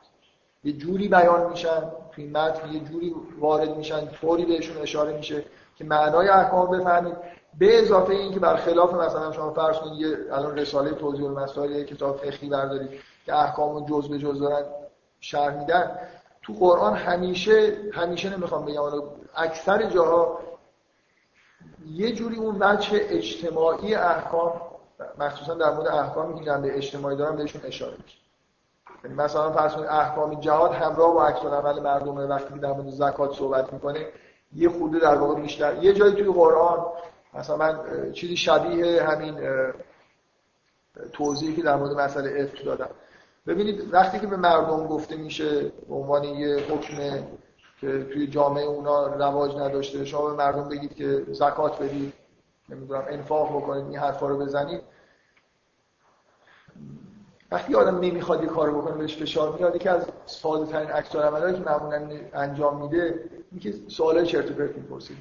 یه 0.65 0.73
جوری 0.73 1.07
بیان 1.07 1.49
میشن 1.49 1.91
این 2.17 2.37
متن 2.37 2.73
یه 2.73 2.79
جوری 2.79 3.15
وارد 3.39 3.77
میشن 3.77 4.07
طوری 4.07 4.45
بهشون 4.45 4.77
اشاره 4.77 5.17
میشه 5.17 5.45
که 5.75 5.83
معنای 5.83 6.27
احکام 6.27 6.79
بفهمید. 6.79 7.15
به 7.59 7.81
اضافه 7.81 8.13
این 8.13 8.33
که 8.33 8.39
برخلاف 8.39 8.93
مثلا 8.93 9.31
شما 9.31 9.53
فرض 9.53 9.75
کنید 9.77 9.99
یه 9.99 10.17
الان 10.31 10.57
رساله 10.57 10.91
توضیح 10.91 11.25
المسائل 11.25 11.83
کتاب 11.83 12.17
فقهی 12.17 12.49
بردارید 12.49 12.89
که 13.25 13.35
احکام 13.35 13.85
جز 13.85 14.09
به 14.09 14.17
جز 14.17 14.39
دارن 14.39 14.65
شرح 15.19 15.59
میدن. 15.59 15.97
تو 16.41 16.53
قرآن 16.53 16.95
همیشه 16.95 17.77
همیشه 17.93 18.37
نمی‌خوام 18.37 18.65
بگم 18.65 18.81
اکثر 19.35 19.89
جاها 19.89 20.39
یه 21.87 22.11
جوری 22.11 22.35
اون 22.35 22.57
وجه 22.59 22.99
اجتماعی 23.09 23.95
احکام 23.95 24.61
مخصوصا 25.19 25.53
در 25.53 25.73
مورد 25.73 25.87
احکامی 25.87 26.39
که 26.39 26.45
جنبه 26.45 26.77
اجتماعی 26.77 27.17
دارن 27.17 27.35
بهشون 27.35 27.61
اشاره 27.65 27.93
میشه. 28.03 28.24
یعنی 29.05 29.17
مثلا 29.17 29.51
فرض 29.51 29.73
کنید 29.73 29.87
احکام 29.87 30.39
جهاد 30.39 30.71
همراه 30.71 31.13
با 31.13 31.25
عکس 31.27 31.39
عمل 31.39 31.79
مردم 31.79 32.29
وقتی 32.29 32.59
در 32.59 32.71
مورد 32.71 32.89
زکات 32.89 33.33
صحبت 33.33 33.73
می‌کنه 33.73 34.07
یه 34.53 34.69
خورده 34.69 34.99
در 34.99 35.15
واقع 35.15 35.41
بیشتر. 35.41 35.83
یه 35.83 35.93
جایی 35.93 36.13
توی 36.13 36.33
قرآن 36.33 36.85
مثلا 37.33 37.57
من 37.57 37.79
چیزی 38.11 38.37
شبیه 38.37 39.03
همین 39.03 39.39
توضیحی 41.13 41.55
که 41.55 41.61
در 41.61 41.75
مورد 41.75 41.91
مسئله 41.91 42.43
افت 42.43 42.65
دادم. 42.65 42.89
ببینید 43.47 43.93
وقتی 43.93 44.19
که 44.19 44.27
به 44.27 44.37
مردم 44.37 44.87
گفته 44.87 45.15
میشه 45.15 45.61
به 45.87 45.95
عنوان 45.95 46.23
یه 46.23 46.55
حکم 46.55 46.97
که 47.81 48.03
توی 48.03 48.27
جامعه 48.27 48.63
اونا 48.63 49.07
رواج 49.07 49.55
نداشته 49.55 50.05
شما 50.05 50.29
به 50.29 50.35
مردم 50.35 50.69
بگید 50.69 50.95
که 50.95 51.25
زکات 51.31 51.81
بدید 51.81 52.13
نمی‌دونم 52.69 53.05
انفاق 53.09 53.55
بکنید 53.55 53.85
این 53.85 53.97
حرفا 53.97 54.27
رو 54.27 54.37
بزنید. 54.37 54.81
وقتی 57.51 57.75
آدم 57.75 57.99
نمی‌خواد 57.99 58.43
یه 58.43 58.49
کارو 58.49 58.81
بکنه 58.81 58.97
بهش 58.97 59.17
فشار 59.17 59.55
میاد 59.57 59.77
که 59.77 59.91
از 59.91 60.05
ساده 60.25 60.71
ترین 60.71 60.89
عکس 60.89 61.09
که 61.09 61.17
معمولا 61.65 62.09
انجام 62.33 62.81
میده 62.81 63.29
اینکه 63.51 63.73
سوالای 63.87 64.25
چرت 64.25 64.51
و 64.51 64.53
پرت 64.53 64.77
می‌پرسید 64.77 65.17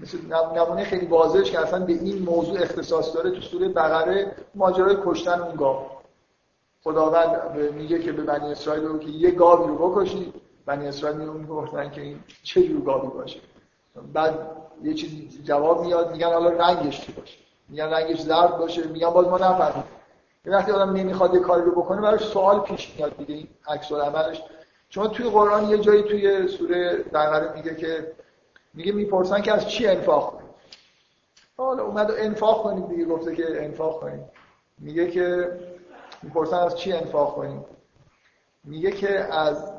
مثل 0.00 0.18
نمونه 0.56 0.84
خیلی 0.84 1.06
واضحش 1.06 1.50
که 1.50 1.60
اصلا 1.60 1.84
به 1.84 1.92
این 1.92 2.22
موضوع 2.22 2.62
اختصاص 2.62 3.14
داره 3.14 3.30
تو 3.30 3.40
سوره 3.40 3.68
بقره 3.68 4.32
ماجرای 4.54 4.96
کشتن 5.04 5.40
اون 5.40 5.56
گاو. 5.56 5.86
خداوند 6.84 7.58
میگه 7.74 7.98
که 7.98 8.12
به 8.12 8.22
بنی 8.22 8.52
اسرائیل 8.52 8.84
رو 8.84 8.98
که 8.98 9.08
یه 9.08 9.30
گاوی 9.30 9.68
رو 9.68 9.90
بکشید 9.90 10.34
بنی 10.66 10.88
اسرائیل 10.88 11.18
می‌گفتن 11.18 11.90
که 11.90 12.00
این 12.00 12.20
چه 12.42 12.62
جور 12.62 12.80
گاوی 12.80 13.08
باشه. 13.08 13.40
بعد 14.12 14.38
یه 14.82 14.94
چیزی 14.94 15.42
جواب 15.44 15.84
میاد 15.84 16.12
میگن 16.12 16.32
حالا 16.32 16.48
رنگش 16.48 17.00
چی 17.00 17.12
باشه؟ 17.12 17.38
میگن 17.68 17.84
رنگش 17.84 18.20
زرد 18.20 18.58
باشه. 18.58 18.86
میگن 18.86 19.10
باز 19.10 19.26
ما 19.26 19.38
نفهمیم 19.38 19.84
وقتی 20.52 20.72
آدم 20.72 20.92
نمی‌خواد 20.92 21.34
یه 21.34 21.40
کاری 21.40 21.62
رو 21.62 21.70
بکنه 21.70 22.00
براش 22.00 22.24
سوال 22.24 22.60
پیش 22.60 22.94
میاد 22.96 23.16
دیگه 23.16 23.34
این 23.34 23.48
عکس 23.68 23.92
عملش 23.92 24.42
چون 24.88 25.08
توی 25.08 25.30
قرآن 25.30 25.68
یه 25.68 25.78
جایی 25.78 26.02
توی 26.02 26.48
سوره 26.48 26.96
بقره 27.12 27.56
میگه 27.56 27.74
که 27.74 28.12
میگه 28.74 28.92
می‌پرسن 28.92 29.40
که 29.40 29.52
از 29.52 29.68
چی 29.68 29.86
انفاق 29.86 30.30
کنیم؟ 30.30 30.50
حالا 31.56 31.82
اومد 31.82 32.10
انفاق 32.10 32.62
کنیم 32.62 32.86
دیگه 32.86 33.04
گفته 33.04 33.34
که 33.34 33.64
انفاق 33.64 34.00
کنیم. 34.00 34.24
میگه 34.78 35.10
که 35.10 35.50
می‌پرسن 36.22 36.56
از 36.56 36.76
چی 36.76 36.92
انفاق 36.92 37.34
کنیم؟ 37.34 37.64
میگه 38.64 38.90
که 38.90 39.34
از 39.34 39.70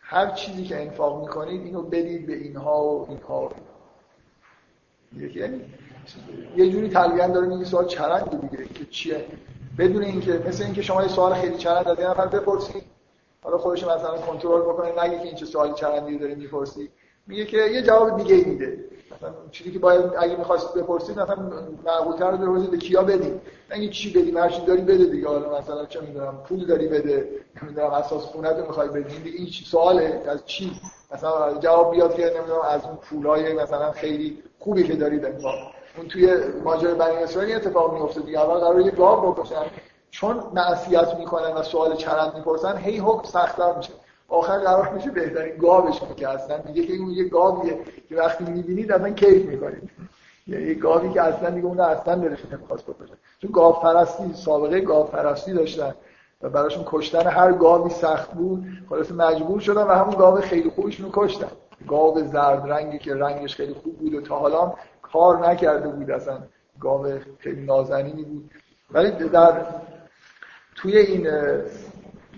هر 0.00 0.30
چیزی 0.30 0.64
که 0.64 0.82
انفاق 0.82 1.20
می‌کنید 1.20 1.64
اینو 1.64 1.82
بدید 1.82 2.26
به 2.26 2.32
اینها 2.32 2.84
و 2.84 3.06
اینها. 3.08 3.50
میگه 5.12 5.36
یعنی 5.40 5.60
یه 6.56 6.70
جوری 6.70 6.88
تقریبا 6.88 7.26
داره 7.26 7.46
میگه 7.46 7.64
سوال 7.64 7.86
چرند 7.86 8.50
دیگه 8.50 8.64
که 8.64 8.84
چیه؟ 8.84 9.24
بدون 9.78 10.02
اینکه 10.02 10.42
مثل 10.48 10.64
اینکه 10.64 10.82
شما 10.82 11.02
یه 11.02 11.08
سوال 11.08 11.34
خیلی 11.34 11.56
چرند 11.56 11.88
از 11.88 11.98
یه 11.98 12.10
نفر 12.10 12.26
بپرسید 12.26 12.82
حالا 13.42 13.58
خودش 13.58 13.84
مثلا 13.84 14.18
کنترل 14.18 14.60
بکنه 14.60 15.04
نگه 15.04 15.18
که 15.18 15.24
این 15.26 15.34
چه 15.34 15.46
سوالی 15.46 15.74
چرندی 15.74 16.18
داره 16.18 16.34
می‌پرسی. 16.34 16.90
میگه 17.26 17.44
که 17.44 17.56
یه 17.56 17.82
جواب 17.82 18.16
دیگه 18.16 18.34
ای 18.34 18.44
میده. 18.44 18.84
مثلا 19.16 19.30
چیزی 19.50 19.72
که 19.72 19.78
باید 19.78 20.04
اگه 20.18 20.36
می‌خواست 20.36 20.74
بپرسید 20.74 21.18
مثلا 21.18 21.52
معقول‌تر 21.86 22.30
رو 22.30 22.36
بپرسید 22.36 22.70
به 22.70 22.76
کیا 22.76 23.02
بدیم 23.02 23.40
اگه 23.70 23.88
چی 23.88 24.12
بدیم 24.12 24.36
هر 24.36 24.48
چی 24.48 24.64
داری 24.66 24.82
بده 24.82 25.04
دیگه. 25.04 25.28
حالا 25.28 25.58
مثلا 25.58 25.86
چه 25.86 26.00
می‌دونم 26.00 26.38
پول 26.48 26.66
داری 26.66 26.88
بده 26.88 27.28
نمی‌دونم 27.62 27.90
اساس 27.90 28.22
خونه 28.22 28.48
رو 28.48 28.66
می‌خوای 28.66 28.88
بدی. 28.88 29.18
دیگه 29.18 29.38
این 29.38 29.48
سواله؟ 29.66 30.22
از 30.26 30.46
چی؟ 30.46 30.80
مثلا 31.14 31.58
جواب 31.58 31.90
بیاد 31.90 32.14
که 32.14 32.22
نمی‌دونم 32.36 32.60
از 32.70 32.84
اون 32.84 32.96
پولای 32.96 33.52
مثلا 33.52 33.92
خیلی 33.92 34.42
خوبی 34.58 34.82
که 34.82 34.96
داری 34.96 35.18
دارید 35.18 35.42
اون 35.96 36.08
توی 36.08 36.34
ماجرای 36.64 36.94
بنی 36.94 37.16
اسرائیل 37.16 37.56
اتفاق 37.56 37.94
میفته 37.94 38.20
دیگه. 38.20 38.40
اول 38.40 38.58
قرار 38.58 38.80
یه 38.80 38.90
گاو 38.90 39.32
بکشن. 39.32 39.62
چون 40.10 40.42
معصیت 40.54 41.14
می‌کنن 41.18 41.52
و 41.52 41.62
سوال 41.62 41.96
چرند 41.96 42.34
می‌پرسن 42.34 42.76
هی 42.76 42.98
حکم 42.98 43.24
سخت‌تر 43.24 43.76
میشه. 43.76 43.92
آخر 44.28 44.58
قرار 44.58 44.88
میشه 44.88 45.10
بهترین 45.10 45.56
گاوش 45.56 46.00
که 46.16 46.28
اصلا 46.28 46.58
میگه 46.66 46.86
که 46.86 46.92
اون 46.96 47.10
یه 47.10 47.28
گاویه 47.28 47.78
که 48.08 48.16
وقتی 48.16 48.44
می‌بینید 48.44 48.92
اصلا 48.92 49.10
کیف 49.10 49.46
می‌کنید. 49.46 49.90
یعنی 50.46 50.64
یه 50.64 50.74
گاوی 50.74 51.12
که 51.12 51.22
اصلا 51.22 51.50
دیگه 51.50 51.66
اون 51.66 51.80
اصلا 51.80 52.14
دلش 52.14 52.38
نمی‌خواست 52.52 52.86
بکشه. 52.86 53.12
چون 53.42 53.50
گاو 53.50 53.72
پرستی 53.72 54.34
سابقه 54.34 54.80
گاو 54.80 55.06
پرستی 55.06 55.52
داشتن 55.52 55.94
و 56.42 56.48
براشون 56.48 56.84
کشتن. 56.86 57.26
هر 57.26 57.52
گاوی 57.52 57.90
سخت 57.90 58.32
بود 58.32 58.64
خلاص 58.88 59.12
مجبور 59.12 59.60
شدن 59.60 59.82
و 59.82 59.92
همون 59.92 60.14
گاو 60.14 60.40
خیلی 60.40 60.70
خوبشون 60.70 61.06
رو 61.06 61.12
کشتن. 61.14 61.50
گاو 61.88 62.20
زرد 62.20 62.70
رنگی 62.72 62.98
که 62.98 63.14
رنگش 63.14 63.56
خیلی 63.56 63.74
خوب 63.74 63.98
بود 63.98 64.14
و 64.14 64.20
تا 64.20 64.38
حالا 64.38 64.72
کار 65.14 65.48
نکرده 65.48 65.88
بود 65.88 66.10
اصلا 66.10 66.38
گاو 66.80 67.06
خیلی 67.38 67.66
نازنینی 67.66 68.22
بود. 68.24 68.50
ولی 68.90 69.10
در 69.10 69.52
توی 70.74 70.98
این 70.98 71.28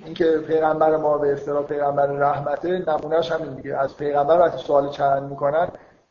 اینکه 0.05 0.39
پیغمبر 0.47 0.97
ما 0.97 1.19
به 1.19 1.33
اصطلاح 1.33 1.63
پیغمبر 1.63 2.07
رحمته 2.07 2.85
نمونهش 2.89 3.33
همین 3.33 3.55
دیگه. 3.55 3.77
از 3.77 3.97
پیغمبر 3.97 4.41
وقتی 4.41 4.65
سوال 4.65 4.91
چرند 4.91 5.31
می‌کنن 5.31 5.69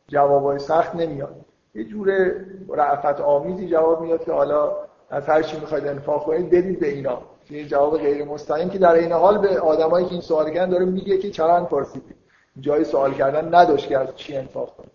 جوابای 0.08 0.60
سخت 0.60 0.96
نمیاد. 0.96 1.36
یه 1.76 1.84
جور 1.84 2.32
رعفت 2.70 3.22
آمیزی 3.22 3.68
جواب 3.68 4.02
میاد 4.02 4.24
که 4.24 4.32
حالا 4.32 4.72
از 5.10 5.30
هر 5.30 5.42
چی 5.42 5.60
می‌خواید 5.60 5.88
انفاق 5.88 6.24
کنید 6.24 6.50
بدید 6.50 6.80
به 6.80 6.88
اینا. 6.88 7.22
این 7.50 7.68
جواب 7.68 7.98
غیر 7.98 8.26
مستقیم 8.26 8.70
که 8.70 8.78
در 8.78 8.94
این 8.94 9.12
حال 9.12 9.38
به 9.38 9.60
آدمایی 9.60 10.06
که 10.06 10.12
این 10.12 10.22
سوال 10.22 10.52
کردن 10.52 10.70
داره 10.70 10.86
میگه 10.86 11.18
که 11.18 11.32
چرند 11.32 11.68
پرسید 11.68 12.16
جای 12.60 12.84
سوال 12.84 13.14
کردن 13.14 13.56
نداشت 13.56 13.88
که 13.88 13.98
از 13.98 14.16
چی 14.16 14.38
انفاق 14.38 14.76
کنه. 14.78 14.95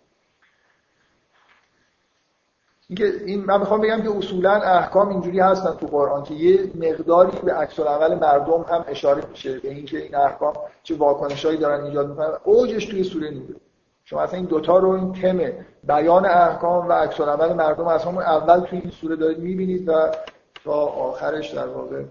اینکه 2.91 3.13
این 3.25 3.45
من 3.45 3.59
می‌خوام 3.59 3.81
بگم 3.81 4.01
که 4.01 4.17
اصولا 4.17 4.51
احکام 4.51 5.09
اینجوری 5.09 5.39
هستن 5.39 5.71
تو 5.71 5.87
قرآن 5.87 6.23
که 6.23 6.33
یه 6.33 6.71
مقداری 6.75 7.37
به 7.43 7.53
عکس 7.53 7.79
العمل 7.79 8.19
مردم 8.19 8.65
هم 8.69 8.85
اشاره 8.87 9.23
میشه 9.31 9.59
به 9.59 9.69
اینکه 9.69 9.97
این 9.97 10.15
احکام 10.15 10.53
چه 10.83 10.95
واکنشایی 10.95 11.57
دارن 11.57 11.83
ایجاد 11.83 12.09
می‌کنن. 12.09 12.33
اوجش 12.43 12.85
توی 12.85 13.03
سوره 13.03 13.29
نوره 13.29 13.55
شما 14.03 14.21
اصلا 14.21 14.37
این 14.37 14.45
دوتا 14.45 14.77
رو 14.77 14.89
این 14.89 15.13
تم 15.13 15.51
بیان 15.83 16.25
احکام 16.25 16.87
و 16.87 16.91
عکس 16.91 17.21
العمل 17.21 17.53
مردم 17.53 17.87
از 17.87 18.03
همون 18.03 18.23
اول 18.23 18.59
توی 18.59 18.79
این 18.79 18.91
سوره 18.91 19.15
دارید 19.15 19.39
می‌بینید 19.39 19.89
و 19.89 20.11
تا 20.63 20.73
آخرش 20.85 21.49
در 21.49 21.67
واقع 21.67 22.03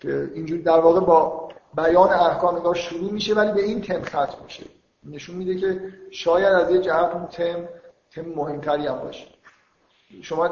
که 0.00 0.30
اینجوری 0.34 0.62
در 0.62 0.80
واقع 0.80 1.00
با 1.00 1.48
بیان 1.76 2.08
احکام 2.08 2.56
نگاه 2.58 2.74
شروع 2.74 3.12
میشه 3.12 3.34
ولی 3.34 3.52
به 3.52 3.62
این 3.62 3.80
تم 3.80 4.02
ختم 4.02 4.38
میشه. 4.44 4.64
نشون 5.10 5.36
میده 5.36 5.56
که 5.56 5.80
شاید 6.10 6.54
از 6.54 6.70
یه 6.70 6.78
جهت 6.78 7.14
اون 7.14 7.26
تم 7.26 7.68
تم 8.14 8.24
مهمتری 8.36 8.86
هم 8.86 8.98
باشه. 8.98 9.35
شما 10.22 10.48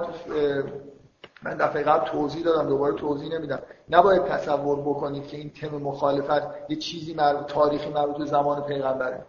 من 1.42 1.56
دفعه 1.56 1.82
قبل 1.82 2.06
توضیح 2.06 2.44
دادم 2.44 2.68
دوباره 2.68 2.94
توضیح 2.94 3.34
نمیدم. 3.34 3.58
نباید 3.90 4.24
تصور 4.24 4.80
بکنید 4.80 5.26
که 5.26 5.36
این 5.36 5.50
تم 5.50 5.76
مخالفت 5.76 6.70
یه 6.70 6.76
چیزی 6.76 7.14
مربوط 7.14 7.46
تاریخی 7.46 7.90
مربوط 7.90 8.16
به 8.16 8.24
زمان 8.24 8.62
پیغمبره. 8.62 9.22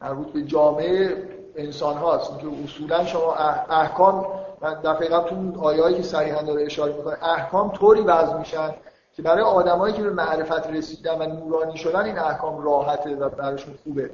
مربوط 0.00 0.32
به 0.32 0.42
جامعه 0.42 1.28
انسان 1.56 1.96
هاست 1.96 2.38
که 2.38 2.46
اصولا 2.64 3.04
شما 3.04 3.34
احکام 3.34 4.26
من 4.60 4.74
دفعه 4.74 5.08
قبل 5.08 5.28
تو 5.28 5.60
آیه‌ای 5.60 5.94
که 5.94 6.02
صریحا 6.02 6.42
داره 6.42 6.62
اشاره 6.62 6.92
می‌کنه 6.92 7.24
احکام 7.24 7.72
طوری 7.72 8.00
وضع 8.00 8.38
میشن 8.38 8.74
که 9.16 9.22
برای 9.22 9.42
آدمایی 9.42 9.94
که 9.94 10.02
به 10.02 10.10
معرفت 10.10 10.66
رسیدن 10.66 11.22
و 11.22 11.26
نورانی 11.26 11.76
شدن 11.76 12.04
این 12.04 12.18
احکام 12.18 12.64
راحته 12.64 13.16
و 13.16 13.28
براشون 13.28 13.74
خوبه. 13.84 14.10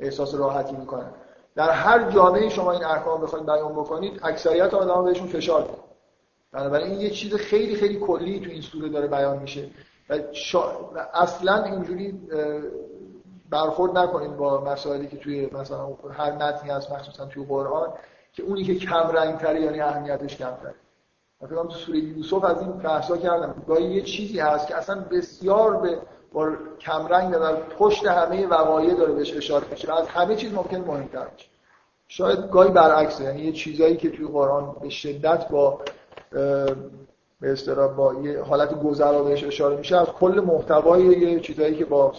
احساس 0.00 0.34
راحتی 0.34 0.76
می‌کنن. 0.76 1.10
در 1.54 1.70
هر 1.70 2.10
جامعه 2.10 2.48
شما 2.48 2.72
این 2.72 2.84
احکام 2.84 3.20
بخواید 3.20 3.46
بیان 3.46 3.72
بکنید 3.72 4.20
اکثریت 4.22 4.74
آدم‌ها 4.74 5.02
بهشون 5.02 5.28
فشار 5.28 5.62
میاد 5.62 5.84
بنابراین 6.52 6.90
این 6.90 7.00
یه 7.00 7.10
چیز 7.10 7.34
خیلی 7.34 7.76
خیلی 7.76 8.00
کلی 8.00 8.40
تو 8.40 8.50
این 8.50 8.62
سوره 8.62 8.88
داره 8.88 9.06
بیان 9.06 9.38
میشه 9.38 9.70
و, 10.10 10.18
اصلا 11.14 11.64
اینجوری 11.64 12.20
برخورد 13.50 13.98
نکنید 13.98 14.36
با 14.36 14.64
مسائلی 14.64 15.06
که 15.06 15.16
توی 15.16 15.46
مثلا 15.52 15.86
هر 16.12 16.32
متنی 16.32 16.70
هست 16.70 16.92
مخصوصا 16.92 17.26
توی 17.26 17.44
قرآن 17.44 17.92
که 18.32 18.42
اونی 18.42 18.64
که 18.64 18.74
کم 18.74 19.10
رنگ 19.12 19.38
تره 19.38 19.60
یعنی 19.60 19.80
اهمیتش 19.80 20.36
کمتره. 20.36 20.74
مثلا 21.42 21.62
تو 21.62 21.70
سوره 21.70 21.98
یوسف 21.98 22.44
از 22.44 22.60
این 22.60 22.72
بحثا 22.72 23.16
کردم. 23.16 23.64
گاهی 23.66 23.84
یه 23.84 24.02
چیزی 24.02 24.38
هست 24.38 24.68
که 24.68 24.76
اصلا 24.76 25.00
بسیار 25.10 25.76
به 25.76 25.98
با 26.32 26.52
کمرنگ 26.80 27.34
در 27.34 27.54
پشت 27.54 28.06
همه 28.06 28.46
وقایع 28.46 28.94
داره 28.94 29.12
بهش 29.12 29.36
اشاره 29.36 29.64
میشه. 29.70 29.94
از 29.94 30.08
همه 30.08 30.36
چیز 30.36 30.54
ممکن 30.54 30.76
مهمتر 30.76 31.24
باشه. 31.24 31.48
شاید 32.08 32.50
گاهی 32.50 32.70
برعکسه 32.70 33.24
یعنی 33.24 33.40
یه 33.40 33.52
چیزایی 33.52 33.96
که 33.96 34.10
توی 34.10 34.26
قرآن 34.26 34.76
به 34.82 34.88
شدت 34.88 35.48
با 35.48 35.80
به 37.40 37.52
اصطلاح 37.52 37.94
با 37.94 38.14
یه 38.14 38.42
حالت 38.42 38.82
گذرا 38.82 39.22
بهش 39.22 39.44
اشاره 39.44 39.76
میشه 39.76 39.96
از 39.96 40.06
کل 40.06 40.40
محتوای 40.46 41.02
یه 41.02 41.40
چیزایی 41.40 41.74
که 41.74 41.84
با 41.84 42.12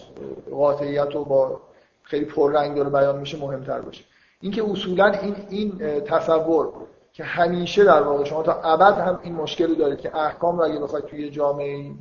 قاطعیت 0.52 1.16
و 1.16 1.26
با 1.26 1.62
خیلی 2.04 2.26
پررنگ 2.26 2.76
داره 2.76 2.90
بیان 2.90 3.20
میشه 3.20 3.40
مهمتر 3.40 3.82
باشه. 3.82 4.04
اینکه 4.42 4.64
اصولا 4.72 5.06
این 5.06 5.36
این 5.50 6.02
تصور 6.02 6.74
که 7.14 7.24
همیشه 7.24 7.84
در 7.84 8.02
واقع 8.02 8.24
شما 8.24 8.44
تا 8.44 8.54
ابد 8.54 8.98
هم 8.98 9.20
این 9.24 9.36
مشکل 9.36 9.76
دارید 9.76 10.00
که 10.00 10.18
احکام 10.18 10.58
رو 10.58 10.66
اگه 10.66 10.80
بخواید 10.80 11.06
توی 11.06 11.30
جامعه 11.30 11.92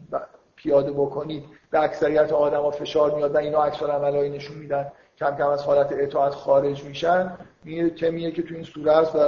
پیاده 0.63 0.93
بکنید 0.93 1.45
به 1.71 1.83
اکثریت 1.83 2.33
آدما 2.33 2.71
فشار 2.71 3.15
میاد 3.15 3.35
و 3.35 3.39
اینا 3.39 3.65
عکس 3.65 3.83
عملایی 3.83 4.31
نشون 4.31 4.57
میدن. 4.57 4.93
کم 5.19 5.37
کم 5.37 5.49
از 5.49 5.63
حالت 5.63 5.89
اطاعت 5.93 6.35
خارج 6.35 6.85
میشن. 6.85 7.33
این 7.65 7.91
تمیه 7.91 8.31
که 8.31 8.43
تو 8.43 8.55
این 8.55 8.65
سوره 8.65 8.93
است 8.93 9.17
و 9.17 9.19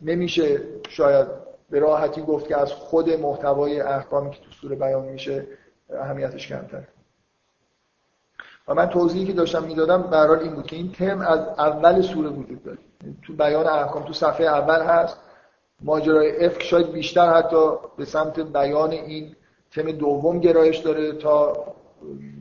نمیشه 0.00 0.60
شاید 0.88 1.26
به 1.70 1.80
راحتی 1.80 2.22
گفت 2.22 2.48
که 2.48 2.56
از 2.56 2.72
خود 2.72 3.10
محتوای 3.10 3.80
احکامی 3.80 4.30
که 4.30 4.40
تو 4.40 4.50
سوره 4.50 4.76
بیان 4.76 5.04
میشه 5.04 5.46
اهمیتش 5.90 6.48
کمتر. 6.48 6.82
و 8.68 8.74
من 8.74 8.86
توضیحی 8.88 9.26
که 9.26 9.32
داشتم 9.32 9.64
می‌دادم 9.64 10.02
به 10.02 10.42
این 10.42 10.54
بود 10.54 10.66
که 10.66 10.76
این 10.76 10.92
تم 10.92 11.20
از 11.20 11.38
اول 11.38 12.02
سوره 12.02 12.28
وجود 12.28 12.62
داره. 12.62 12.78
تو 13.26 13.32
بیان 13.32 13.66
احکام 13.66 14.04
تو 14.04 14.12
صفحه 14.12 14.46
اول 14.46 14.82
هست. 14.82 15.18
ماجرای 15.82 16.46
افک 16.46 16.62
شاید 16.62 16.92
بیشتر 16.92 17.32
حتی 17.32 17.70
به 17.96 18.04
سمت 18.04 18.40
بیان 18.40 18.90
این 18.90 19.36
تم 19.70 19.92
دوم 19.92 20.38
گرایش 20.38 20.76
داره 20.76 21.12
تا 21.12 21.64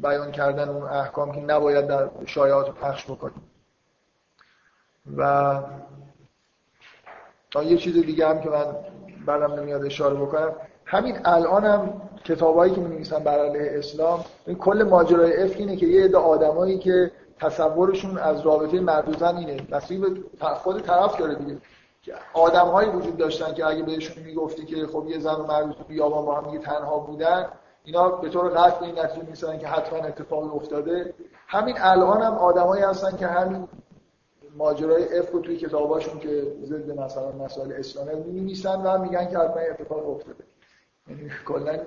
بیان 0.02 0.32
کردن 0.32 0.70
اون 0.70 0.84
احکام 0.84 1.32
که 1.32 1.40
نباید 1.40 1.88
در 1.88 2.10
شایعات 2.26 2.72
پخش 2.72 3.06
بکنیم. 3.06 3.44
و 5.18 5.54
تا 7.52 7.64
یه 7.64 7.78
چیز 7.78 7.94
دیگه 7.94 8.28
هم 8.28 8.40
که 8.42 8.50
من 8.50 8.76
بعدم 9.26 9.54
نمیاد 9.54 9.86
اشاره 9.86 10.16
بکنم 10.16 10.54
همین 10.86 11.18
الان 11.26 11.66
هم 11.66 12.02
کتابایی 12.24 12.74
که 12.74 12.82
می 12.82 13.10
بر 13.26 13.40
علیه 13.40 13.78
اسلام 13.78 14.26
این 14.48 14.58
کل 14.58 14.84
ماجرای 14.84 15.44
افک 15.44 15.60
اینه 15.60 15.76
که 15.76 15.86
یه 15.86 16.06
عده 16.06 16.18
آدمایی 16.18 16.78
که 16.80 17.12
تصورشون 17.40 18.18
از 18.18 18.42
رابطه 18.42 18.80
مردوزن 18.80 19.38
اینه 19.38 19.58
نصیب 19.70 20.04
خود 20.40 20.82
طرف 20.82 21.20
داره 21.20 21.36
دیگه. 21.36 21.58
آدمهایی 22.34 22.90
وجود 22.90 23.18
داشتن 23.18 23.54
که 23.54 23.66
اگه 23.66 23.84
بهشون 23.84 24.24
می‌گفتی 24.24 24.66
که 24.66 24.88
خب 24.88 25.06
یه 25.08 25.20
زن 25.20 25.36
و 25.36 25.44
مرد 25.44 25.72
تو 25.72 25.84
بیابان 25.84 26.26
با 26.26 26.36
هم 26.36 26.58
تنها 26.58 26.98
بودن 26.98 27.46
اینا 27.84 28.10
به 28.10 28.30
طور 28.30 28.50
قطع 28.50 28.80
به 28.80 28.86
این 28.86 29.00
نتیجه 29.00 29.26
می‌رسن 29.26 29.58
که 29.58 29.68
حتما 29.68 30.00
اتفاقی 30.00 30.50
افتاده. 30.50 31.14
همین 31.48 31.76
الان 31.80 32.22
هم 32.22 32.34
آدمایی 32.34 32.84
هستن 32.84 33.18
که 33.18 33.28
همین 33.28 33.68
ماجرای 34.58 35.20
اف 35.20 35.32
رو 35.32 35.40
توی 35.40 35.58
کتاباشون 35.58 36.20
که 36.20 36.48
ضد 36.64 37.00
مثلا 37.00 37.32
مسائل 37.32 37.74
اسلامی 37.74 38.24
می‌نویسن 38.24 38.82
و 38.82 38.98
میگن 38.98 39.30
که 39.30 39.38
حتما 39.38 39.62
اتفاق 39.62 40.10
افتاده. 40.10 40.44
یعنی 41.10 41.32
کلا 41.48 41.80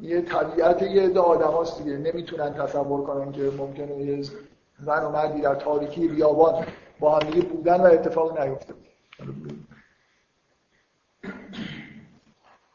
یه 0.00 0.22
طبیعت 0.22 0.82
یه 0.82 1.02
عده 1.02 1.20
آدماست 1.20 1.78
دیگه. 1.78 1.96
نمی‌تونن 1.96 2.54
تصور 2.54 3.02
کنن 3.02 3.32
که 3.32 3.50
ممکنه 3.58 3.96
یه 3.96 4.22
زن 4.80 5.04
و 5.04 5.10
مردی 5.10 5.40
در 5.40 5.54
تاریکی 5.54 6.08
بیابان 6.08 6.66
با 7.00 7.18
هم 7.18 7.40
بودن 7.40 7.80
و 7.80 7.84
اتفاق 7.84 8.40
نیفته 8.40 8.74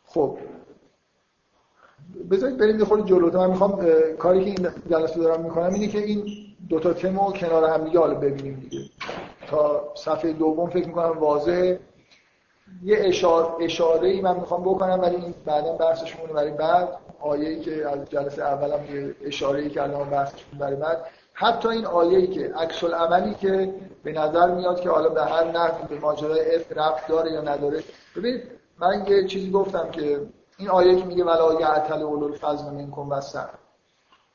خب. 0.05 0.37
بذارید 2.31 2.57
بریم 2.57 2.77
یه 2.77 3.05
جلوتر 3.05 3.37
من 3.37 3.49
می‌خوام 3.49 3.85
کاری 4.19 4.39
که 4.39 4.45
این 4.45 4.69
جلسه 4.89 5.19
دارم 5.19 5.43
می‌کنم 5.43 5.73
اینه 5.73 5.87
که 5.87 5.99
این 5.99 6.25
دوتا 6.69 6.93
تمو 6.93 7.31
کنار 7.31 7.69
هم 7.69 7.83
دیگه 7.85 7.99
حالا 7.99 8.13
ببینیم 8.15 8.59
دیگه. 8.59 8.85
تا 9.47 9.93
صفحه 9.95 10.33
دوم 10.33 10.69
فکر 10.69 10.87
می‌کنم 10.87 11.17
واضحه. 11.17 11.79
یه 12.83 12.97
اشاره, 12.99 13.63
اشاره 13.63 14.07
ای 14.07 14.21
من 14.21 14.35
می‌خوام 14.35 14.61
بکنم 14.61 14.99
ولی 15.01 15.15
این 15.15 15.33
بعدا 15.45 15.73
بحثش 15.73 16.15
برای 16.15 16.51
بعد 16.51 16.89
آیه 17.19 17.49
ای 17.49 17.59
که 17.59 17.89
از 17.89 18.09
جلسه 18.09 18.43
اولم 18.43 18.95
یه 18.95 19.15
اشاره 19.21 19.59
ای 19.59 19.69
کردم 19.69 20.09
بحثش 20.09 20.43
برای 20.59 20.75
بعد 20.75 21.05
حتی 21.39 21.67
این 21.67 21.85
آیه‌ای 21.85 22.27
که 22.27 22.53
عکس 22.55 22.83
عملی 22.83 23.35
که 23.35 23.73
به 24.03 24.11
نظر 24.11 24.51
میاد 24.55 24.79
که 24.81 24.89
حالا 24.89 25.09
به 25.09 25.25
هر 25.25 25.51
نحوی 25.51 25.87
به 25.87 25.99
ماجرای 25.99 26.55
اف 26.55 26.77
رفت 26.77 27.07
داره 27.07 27.31
یا 27.31 27.41
نداره. 27.41 27.83
ببینید 28.15 28.43
من 28.79 29.05
یه 29.07 29.27
چیزی 29.27 29.51
گفتم 29.51 29.91
که 29.91 30.27
این 30.57 30.69
آیه 30.69 30.95
که 30.95 31.05
میگه 31.05 31.23
ولا 31.23 31.61
یعتل 31.61 32.01
اولو 32.01 32.25
الفضل 32.25 32.65
منکم 32.65 33.09
وسع. 33.09 33.45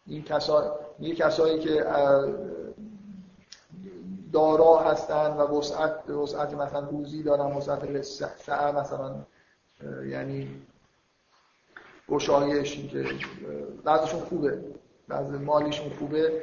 این 0.07 0.23
کسا 0.23 0.79
میگه 0.99 1.15
کسایی 1.15 1.59
که 1.59 1.87
دارا 4.33 4.79
هستن 4.79 5.31
و 5.31 5.59
وسعت 5.59 6.11
وسعت 6.11 6.55
مثلا 6.55 6.81
روزی 6.81 7.23
دارن 7.23 7.57
وسعت 7.57 8.03
سعه 8.03 8.73
مثلا 8.73 9.15
یعنی 10.07 10.63
گشایش 12.09 12.87
که 12.87 13.05
بعضشون 13.85 14.21
خوبه 14.21 14.65
بعض 15.09 15.31
مالیشون 15.31 15.91
خوبه. 15.99 16.43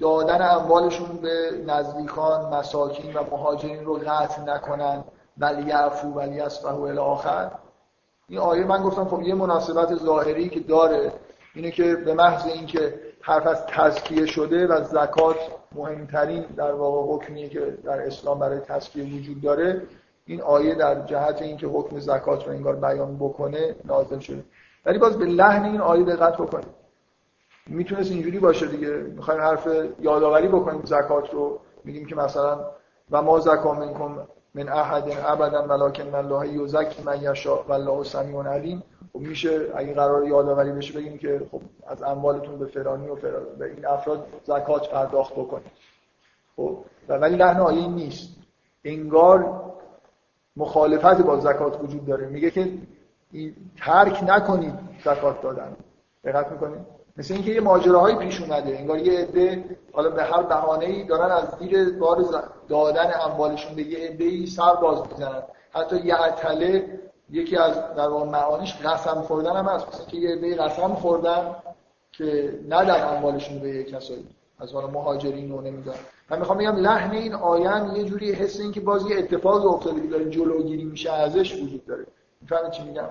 دادن 0.00 0.42
اموالشون 0.50 1.16
به 1.16 1.62
نزدیکان 1.66 2.54
مساکین 2.54 3.14
و 3.14 3.22
مهاجرین 3.30 3.84
رو 3.84 3.94
قطع 3.94 4.42
نکنن. 4.42 5.04
ولی 5.38 5.70
عفو 5.70 6.08
ولی 6.08 6.40
و 6.40 7.00
آخر 7.00 7.50
این 8.28 8.38
آیه 8.38 8.64
من 8.64 8.82
گفتم 8.82 9.04
خب 9.04 9.22
یه 9.22 9.34
مناسبت 9.34 9.94
ظاهری 9.94 10.48
که 10.48 10.60
داره 10.60 11.12
اینه 11.54 11.70
که 11.70 11.96
به 11.96 12.14
محض 12.14 12.46
اینکه 12.46 12.94
حرف 13.20 13.46
از 13.46 13.66
تزکیه 13.66 14.26
شده 14.26 14.66
و 14.66 14.84
زکات 14.84 15.36
مهمترین 15.72 16.42
در 16.42 16.72
واقع 16.72 17.14
حکمیه 17.14 17.48
که 17.48 17.78
در 17.84 18.06
اسلام 18.06 18.38
برای 18.38 18.60
تزکیه 18.60 19.04
وجود 19.04 19.40
داره 19.40 19.82
این 20.26 20.42
آیه 20.42 20.74
در 20.74 21.06
جهت 21.06 21.42
اینکه 21.42 21.66
حکم 21.66 21.98
زکات 21.98 22.46
رو 22.46 22.52
انگار 22.52 22.76
بیان 22.76 23.16
بکنه 23.16 23.76
نازل 23.84 24.18
شده. 24.18 24.44
ولی 24.86 24.98
باز 24.98 25.18
به 25.18 25.24
لحن 25.24 25.64
این 25.64 25.80
آیه 25.80 26.04
دقت 26.04 26.34
بکنید. 26.34 26.83
می‌تونست 27.66 28.10
اینجوری 28.10 28.38
باشه 28.38 28.66
دیگه. 28.66 28.88
می‌خوایم 28.88 29.40
حرف 29.40 29.68
یادآوری 30.00 30.48
بکنیم 30.48 30.84
زکات 30.84 31.30
رو 31.30 31.60
میگیم 31.84 32.06
که 32.06 32.16
مثلا 32.16 32.60
و 33.10 33.22
ما 33.22 33.40
زکا 33.40 33.74
منکم 33.74 34.16
من 34.54 34.68
احد 34.68 35.04
ابدا 35.26 35.62
ولکن 35.62 36.14
الله 36.14 36.48
یزکی 36.48 37.02
من 37.02 37.22
یشاء 37.22 37.62
والله 37.68 38.04
سمیع 38.04 38.42
علیم. 38.42 38.82
خب 39.12 39.18
میشه 39.18 39.72
اگه 39.74 39.94
قرار 39.94 40.26
یادآوری 40.26 40.72
بشه 40.72 40.98
بگیم 40.98 41.18
که 41.18 41.46
خب 41.52 41.60
از 41.86 42.02
اموالتون 42.02 42.58
به 42.58 42.66
فرانی 42.66 43.08
و 43.08 43.14
فرانی 43.14 43.56
به 43.58 43.64
این 43.64 43.86
افراد 43.86 44.26
زکات 44.44 44.90
پرداخت 44.90 45.32
بکنید 45.32 45.70
خب 46.56 46.78
ولی 47.08 47.36
لحن 47.36 47.60
آیه 47.60 47.88
نیست. 47.88 48.36
انگار 48.84 49.62
مخالفت 50.56 51.22
با 51.22 51.40
زکات 51.40 51.80
وجود 51.82 52.06
داره. 52.06 52.26
میگه 52.26 52.50
که 52.50 52.72
این 53.32 53.56
ترک 53.84 54.24
نکنید 54.26 54.74
زکات 55.04 55.42
دادن. 55.42 55.76
دقت 56.24 56.52
می‌کنید؟ 56.52 56.93
مثل 57.16 57.34
اینکه 57.34 57.50
یه 57.50 57.60
ماجراهایی 57.60 58.16
پیش 58.16 58.40
اومده 58.40 58.78
انگار 58.78 58.98
یه 58.98 59.20
عده 59.20 59.64
حالا 59.92 60.10
به 60.10 60.22
هر 60.22 60.42
بهانه‌ای 60.42 61.04
دارن 61.04 61.30
از 61.30 61.44
زیر 61.58 61.98
بار 61.98 62.24
دادن 62.68 63.10
اموالشون 63.24 63.74
به 63.74 63.82
یه 63.82 64.08
عده‌ای 64.08 64.46
سر 64.46 64.74
باز 64.74 64.98
می‌زنن. 65.12 65.42
حتی 65.70 65.96
یه 65.96 66.14
عتله 66.14 67.00
یکی 67.30 67.56
از 67.56 67.74
در 67.96 68.08
واقع 68.08 68.30
معانیش 68.30 68.76
قسم 68.84 69.22
خوردن 69.22 69.56
هم 69.56 69.64
هست. 69.64 69.88
مثل 69.88 70.10
که 70.10 70.16
یه 70.16 70.36
عده 70.36 70.54
قسم 70.54 70.94
خوردن 70.94 71.56
که 72.12 72.58
ندن 72.68 73.16
اموالشون 73.16 73.58
به 73.58 73.68
یه 73.68 73.84
کسایی. 73.84 74.26
از 74.58 74.72
حالا 74.72 74.86
مهاجرین 74.86 75.52
رو 75.52 75.60
نمیدن 75.60 75.94
من 76.30 76.38
می‌خوام 76.38 76.58
بگم 76.58 76.76
لحن 76.76 77.10
این 77.10 77.34
آیه 77.34 77.96
یه 77.96 78.04
جوری 78.04 78.32
حس 78.32 78.60
این 78.60 78.72
که 78.72 78.80
باز 78.80 79.10
یه 79.10 79.18
اتفاق 79.18 79.66
افتاده 79.66 80.00
که 80.00 80.06
داره 80.06 80.30
جلوگیری 80.30 80.84
میشه 80.84 81.12
ازش 81.12 81.54
وجود 81.54 81.86
داره. 81.86 82.06
می‌فهمید 82.40 82.70
چی 82.70 82.82
میگم؟ 82.82 83.08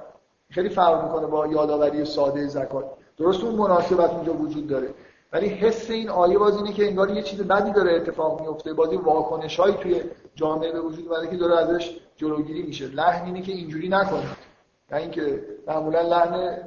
خیلی 0.50 0.70
فرق 0.70 1.04
می‌کنه 1.04 1.28
با 1.28 1.48
یادآوری 1.48 2.06
ساده 2.06 2.48
زکات. 2.48 2.86
درست 3.18 3.44
اون 3.44 3.56
مناسبت 3.56 4.10
اونجا 4.10 4.34
وجود 4.34 4.68
داره. 4.68 4.94
ولی 5.34 5.48
حس 5.48 5.90
این 5.92 6.10
آیه 6.10 6.38
باز 6.38 6.58
اینه 6.58 6.74
که 6.74 6.88
انگار 6.88 7.10
یه 7.10 7.22
چیز 7.22 7.42
بدی 7.42 7.72
داره 7.72 7.94
اتفاق 7.94 8.42
میفته 8.42 8.74
بازی 8.74 8.96
واکنش 8.96 9.60
هایی 9.60 9.76
توی 9.76 10.02
جامعه 10.36 10.72
به 10.72 10.82
وجود 10.82 11.08
اومده 11.08 11.28
که 11.28 11.38
داره 11.38 11.58
ازش 11.58 11.98
جلوگیری 12.16 12.64
میشه. 12.64 12.88
لحن 12.88 13.26
اینه 13.26 13.42
که 13.42 13.52
اینجوری 13.52 13.90
نکنید 13.90 14.54
نه 14.92 14.98
اینکه 14.98 15.44
معمولا 15.68 16.02
لحن 16.02 16.58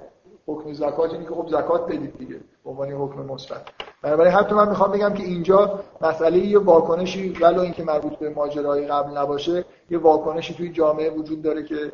حکم 0.47 0.73
زکات 0.73 1.13
اینه 1.13 1.25
که 1.25 1.31
خب 1.31 1.49
زکات 1.49 1.85
بدید 1.87 2.19
دیگه 2.19 2.41
به 2.65 2.71
عنوان 2.71 2.93
حکم 2.93 3.23
مثبت. 3.23 3.69
بنابراین 4.03 4.33
حتی 4.33 4.55
من 4.55 4.69
می‌خوام 4.69 4.93
بگم 4.93 5.15
که 5.15 5.23
اینجا 5.23 5.81
مسئله 6.01 6.39
یه 6.39 6.59
واکنشی 6.59 7.29
ولو 7.29 7.61
اینکه 7.61 7.85
مربوط 7.85 8.19
به 8.19 8.29
ماجرای 8.29 8.87
قبل 8.87 9.19
نباشه 9.19 9.65
یه 9.91 9.99
واکنشی 9.99 10.55
توی 10.55 10.73
جامعه 10.73 11.11
وجود 11.11 11.43
داره 11.43 11.63
که 11.63 11.93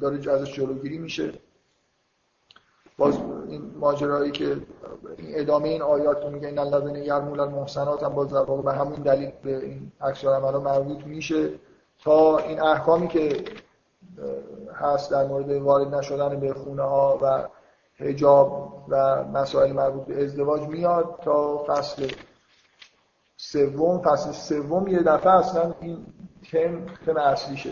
داره 0.00 0.32
ازش 0.32 0.54
جلوگیری 0.54 0.98
میشه. 0.98 1.32
باز 2.98 3.18
این 3.48 3.74
ماجرایی 3.76 4.30
که 4.30 4.56
ادامه 5.18 5.68
این 5.68 5.82
آیات 5.82 6.20
که 6.22 6.28
میگه 6.28 6.48
این 6.48 6.58
الذین 6.58 6.96
یرمون 6.96 7.40
المحسنات 7.40 8.02
هم 8.02 8.14
باز 8.14 8.32
در 8.32 8.44
به 8.44 8.72
همین 8.72 9.02
دلیل 9.02 9.32
به 9.42 9.56
این 9.56 9.92
عکس 10.00 10.24
عملا 10.24 10.60
مربوط 10.60 11.04
میشه 11.04 11.50
تا 12.04 12.38
این 12.38 12.62
احکامی 12.62 13.08
که 13.08 13.44
هست 14.74 15.10
در 15.10 15.26
مورد 15.26 15.50
وارد 15.50 15.94
نشدن 15.94 16.40
به 16.40 16.54
خونه 16.54 16.82
ها 16.82 17.18
و 17.22 17.48
حجاب 17.96 18.72
و 18.88 19.24
مسائل 19.24 19.72
مربوط 19.72 20.04
به 20.04 20.24
ازدواج 20.24 20.60
میاد 20.60 21.18
تا 21.22 21.64
فصل 21.68 22.10
سوم. 23.36 24.02
فصل 24.02 24.32
سوم 24.32 24.88
یه 24.88 25.02
دفعه 25.02 25.32
اصلا 25.32 25.74
این 25.80 26.06
تم 26.52 26.86
تم 27.06 27.16
اصلی 27.16 27.56
شد 27.56 27.70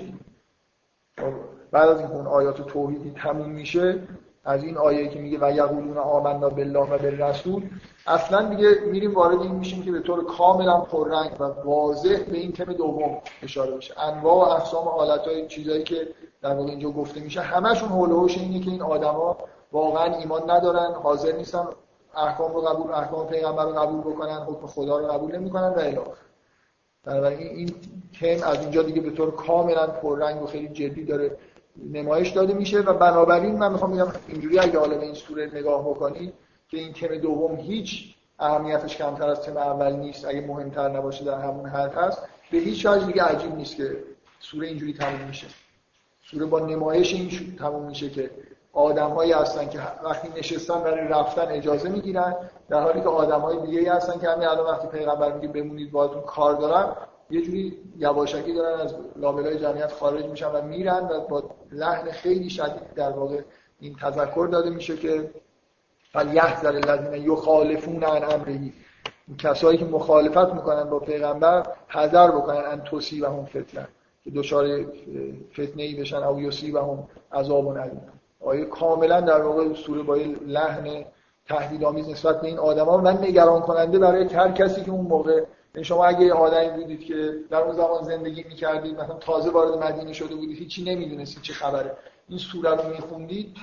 خب، 1.18 1.32
بعد 1.70 1.88
از 1.88 2.00
این 2.00 2.10
اون 2.10 2.26
آیات 2.26 2.66
توحیدی 2.66 3.10
تموم 3.10 3.50
میشه 3.50 4.02
از 4.44 4.64
این 4.64 4.76
آیه 4.76 5.08
که 5.08 5.18
میگه 5.18 5.38
و 5.40 5.52
یقولون 5.52 5.98
آمنا 5.98 6.48
بالله 6.48 6.80
و 6.80 6.98
بالرسول 6.98 7.62
اصلا 8.06 8.48
دیگه 8.54 8.68
میریم 8.86 9.14
وارد 9.14 9.40
این 9.40 9.52
میشیم 9.52 9.82
که 9.82 9.92
به 9.92 10.00
طور 10.00 10.24
کاملا 10.24 10.80
پررنگ 10.80 11.40
و 11.40 11.44
واضح 11.44 12.22
به 12.30 12.38
این 12.38 12.52
تم 12.52 12.72
دوم 12.72 13.18
اشاره 13.42 13.76
بشه. 13.76 14.00
انواع 14.00 14.34
و 14.34 14.52
اقسام 14.52 14.88
حالتهای 14.88 15.46
چیزایی 15.46 15.82
که 15.82 16.08
در 16.42 16.54
واقع 16.54 16.70
اینجا 16.70 16.90
گفته 16.90 17.20
میشه 17.20 17.40
همشون 17.40 17.88
حول 17.88 18.30
اینه 18.36 18.60
که 18.60 18.70
این 18.70 18.82
آدما 18.82 19.36
واقعا 19.72 20.16
ایمان 20.16 20.50
ندارن 20.50 20.92
حاضر 20.92 21.32
نیستن 21.32 21.66
احکام 22.16 22.54
رو 22.54 22.60
قبول 22.60 22.92
احکام 22.92 23.26
پیغمبر 23.26 23.64
رو 23.64 23.72
قبول 23.72 24.12
بکنن 24.12 24.36
حکم 24.36 24.66
خدا 24.66 24.98
رو 24.98 25.06
قبول 25.06 25.36
نمی‌کنن 25.36 25.68
و 25.68 25.78
الی 25.78 25.98
بنابراین 27.04 27.48
این 27.48 27.74
تم 28.20 28.48
از 28.48 28.60
اینجا 28.60 28.82
دیگه 28.82 29.00
به 29.00 29.10
طور 29.10 29.30
کاملا 29.30 29.86
پررنگ 29.86 30.42
و 30.42 30.46
خیلی 30.46 30.68
جدی 30.68 31.04
داره 31.04 31.36
نمایش 31.76 32.28
داده 32.30 32.54
میشه 32.54 32.80
و 32.80 32.92
بنابراین 32.92 33.58
من 33.58 33.72
می‌خوام 33.72 33.92
بگم 33.92 34.12
اینجوری 34.28 34.58
اگه 34.58 34.78
حالا 34.78 34.98
به 34.98 35.04
این 35.04 35.14
سوره 35.14 35.50
نگاه 35.54 35.90
بکنید 35.90 36.34
که 36.68 36.78
این 36.78 36.92
تم 36.92 37.16
دوم 37.16 37.56
هیچ 37.56 38.14
اهمیتش 38.38 38.96
کمتر 38.96 39.28
از 39.28 39.40
تم 39.40 39.56
اول 39.56 39.92
نیست 39.92 40.24
اگه 40.24 40.40
مهمتر 40.46 40.88
نباشه 40.88 41.24
در 41.24 41.40
همون 41.40 41.68
حد 41.68 41.94
هست 41.94 42.22
به 42.50 42.58
هیچ 42.58 42.86
وجه 42.86 43.06
دیگه 43.06 43.22
عجیب 43.22 43.54
نیست 43.54 43.76
که 43.76 43.96
سوره 44.40 44.68
اینجوری 44.68 44.94
تموم 44.94 45.20
میشه. 45.28 45.46
سوره 46.30 46.46
با 46.46 46.60
نمایش 46.60 47.14
این 47.14 47.56
تموم 47.58 47.86
میشه 47.86 48.10
که 48.10 48.30
آدمهایی 48.72 49.32
هستن 49.32 49.68
که 49.68 49.78
وقتی 50.04 50.28
نشستن 50.36 50.80
برای 50.80 51.08
رفتن 51.08 51.46
اجازه 51.48 51.88
می‌گیرن 51.88 52.34
در 52.68 52.82
حالی 52.82 53.00
که 53.00 53.08
آدمهای 53.08 53.66
دیگه 53.66 53.92
هستن 53.92 54.20
که 54.20 54.28
همین 54.28 54.48
الان 54.48 54.66
وقتی 54.66 54.88
پیغمبر 54.88 55.32
میگه 55.32 55.48
بمونید 55.48 55.92
باهاتون 55.92 56.22
کار 56.22 56.54
دارم 56.54 56.96
یه 57.32 57.42
جوری 57.42 57.78
یواشکی 57.98 58.52
دارن 58.52 58.80
از 58.80 58.94
لابلای 59.16 59.58
جمعیت 59.58 59.92
خارج 59.92 60.24
میشن 60.24 60.46
و 60.46 60.62
میرن 60.62 61.08
و 61.08 61.20
با 61.20 61.50
لحن 61.72 62.10
خیلی 62.10 62.50
شدید 62.50 62.94
در 62.94 63.10
واقع 63.10 63.40
این 63.80 63.94
تذکر 63.94 64.48
داده 64.52 64.70
میشه 64.70 64.96
که 64.96 65.30
فلیحذر 66.12 66.90
الذین 66.90 67.32
یخالفون 67.32 68.04
عن 68.04 68.24
امره 68.24 68.72
کسایی 69.38 69.78
که 69.78 69.84
مخالفت 69.84 70.54
می‌کنن 70.54 70.84
با 70.84 70.98
پیغمبر 70.98 71.66
حذر 71.88 72.30
بکنن 72.30 72.56
ان 72.56 72.82
و 73.22 73.26
هم 73.26 73.44
فتنه. 73.44 73.88
که 74.24 74.30
دچار 74.30 74.66
فتنه 75.52 75.82
ای 75.82 75.94
بشن 75.94 76.22
او 76.22 76.40
یوسی 76.40 76.70
و 76.70 76.80
هم 76.80 77.08
عذاب 77.32 77.78
علیم 77.78 78.00
آیه 78.40 78.64
کاملا 78.64 79.20
در 79.20 79.42
واقع 79.42 79.74
سوره 79.74 80.02
با 80.02 80.16
لحن 80.46 81.04
تهدیدآمیز 81.46 82.08
نسبت 82.08 82.40
به 82.40 82.48
این 82.48 82.58
آدما 82.58 82.96
من 82.96 83.18
نگران 83.18 83.60
کننده 83.60 83.98
برای 83.98 84.34
هر 84.34 84.52
کسی 84.52 84.82
که 84.82 84.90
اون 84.90 85.06
موقع 85.06 85.44
شما 85.80 86.04
اگه 86.04 86.20
یه 86.20 86.32
آدمی 86.32 86.68
بودید 86.68 87.04
که 87.04 87.34
در 87.50 87.60
اون 87.60 87.76
زمان 87.76 88.04
زندگی 88.04 88.42
می‌کردید 88.42 89.00
مثلا 89.00 89.14
تازه 89.14 89.50
وارد 89.50 89.84
مدینه 89.84 90.12
شده 90.12 90.34
بودید 90.34 90.58
هیچی 90.58 90.84
نمی‌دونستید 90.84 91.42
چه 91.42 91.52
خبره. 91.52 91.96
این 92.28 92.38
سوره 92.38 92.70
رو 92.70 92.88
میخوندید 92.88 93.56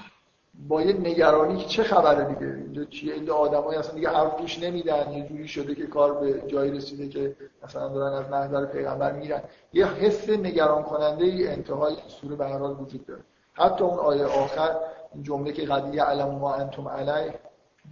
با 0.68 0.82
یه 0.82 0.93
نگرانی 0.93 1.57
که 1.57 1.68
چه 1.68 1.84
خبره 1.84 2.34
دیگه؟ 2.34 2.53
اینجا 2.53 2.84
چیه؟ 2.84 3.14
این 3.14 3.30
آدمایی 3.30 3.80
اصلا 3.80 3.95
دیگه 3.95 4.10
حرف 4.10 4.38
گوش 4.38 4.60
نمیدن. 4.60 5.12
یه 5.12 5.28
جوری 5.28 5.47
شده 5.47 5.76
که 5.76 5.88
کار 5.88 6.14
به 6.14 6.43
جایی 6.47 6.72
رسیده 6.72 7.10
که 7.10 7.36
مثلا 7.64 7.88
دارن 7.88 8.14
از 8.14 8.32
محضر 8.32 8.66
پیغمبر 8.66 9.12
میرن. 9.12 9.41
یه 9.74 9.86
حس 9.86 10.30
نگران 10.30 10.84
کننده 10.84 11.26
ای 11.26 11.48
انتهای 11.48 11.95
سوره 12.07 12.36
به 12.36 12.48
هر 12.48 12.61
وجود 12.61 13.06
داره. 13.06 13.22
حتی 13.53 13.84
اون 13.84 13.99
آیه 13.99 14.26
آخر 14.26 14.76
این 15.14 15.23
جمله 15.23 15.52
که 15.52 15.65
قضیه 15.65 16.03
علم 16.03 16.30
ما 16.30 16.53
انتم 16.53 16.88
علی 16.88 17.31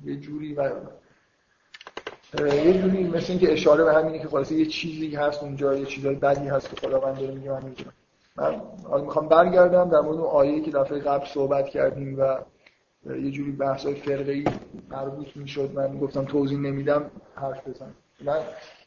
یه 0.05 0.15
جوری 0.15 0.53
و 0.53 0.71
یه 2.33 2.81
جوری 2.81 3.03
مثل 3.03 3.25
اینکه 3.29 3.53
اشاره 3.53 3.83
به 3.83 3.93
همینه 3.93 4.19
که 4.19 4.27
خلاصه 4.27 4.55
یه 4.55 4.65
چیزی 4.65 5.15
هست 5.15 5.43
اونجا 5.43 5.75
یه 5.75 5.85
چیزای 5.85 6.15
بدی 6.15 6.47
هست 6.47 6.69
که 6.69 6.75
خداوند 6.75 7.19
داره 7.19 7.33
میگه 7.33 7.51
من 7.51 7.63
می‌دونم 7.63 7.93
من 8.35 8.61
حالا 8.89 9.03
می‌خوام 9.03 9.27
برگردم 9.27 9.89
در 9.89 9.99
مورد 9.99 10.17
اون 10.17 10.29
آیه 10.29 10.61
که 10.61 10.71
دفعه 10.71 10.99
قبل 10.99 11.25
صحبت 11.25 11.69
کردیم 11.69 12.19
و 12.19 12.37
یه 13.05 13.31
جوری 13.31 13.51
بحث 13.51 13.85
های 13.85 13.95
فرقه 13.95 14.43
مربوط 14.89 15.27
می‌شد. 15.35 15.71
من 15.75 15.97
گفتم 15.97 16.25
توضیح 16.25 16.57
نمیدم 16.57 17.11
حرف 17.35 17.67
بزنم. 17.67 17.93
من 18.25 18.39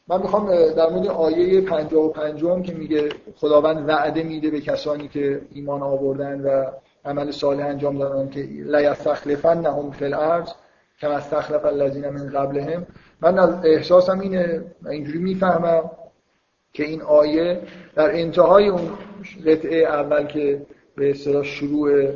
من 0.07 0.21
می‌خوام 0.21 0.71
در 0.73 0.89
مورد 0.89 1.07
آیه 1.07 1.61
55 1.61 2.43
هم 2.45 2.63
که 2.63 2.73
میگه 2.73 3.09
خداوند 3.35 3.89
وعده 3.89 4.23
میده 4.23 4.49
به 4.49 4.61
کسانی 4.61 5.07
که 5.07 5.41
ایمان 5.53 5.81
آوردن 5.81 6.41
و 6.41 6.65
عمل 7.05 7.31
صالح 7.31 7.65
انجام 7.65 7.97
دادن 7.97 8.29
که 8.29 8.47
لا 8.65 8.81
یستخلفنهم 8.81 9.91
فی 9.91 10.05
الارض 10.05 10.49
کما 11.01 11.11
استخلف 11.11 11.65
الذین 11.65 12.09
من 12.09 12.29
قبلهم. 12.29 12.87
من 13.21 13.39
از 13.39 13.65
احساسم 13.65 14.19
اینه 14.19 14.63
اینجوری 14.89 15.19
می‌فهمم 15.19 15.91
که 16.73 16.83
این 16.83 17.01
آیه 17.01 17.61
در 17.95 18.15
انتهای 18.15 18.67
اون 18.67 18.89
قطعه 19.45 19.77
اول 19.83 20.25
که 20.25 20.65
به 20.95 21.09
اصطلاح 21.09 21.43
شروع 21.43 22.09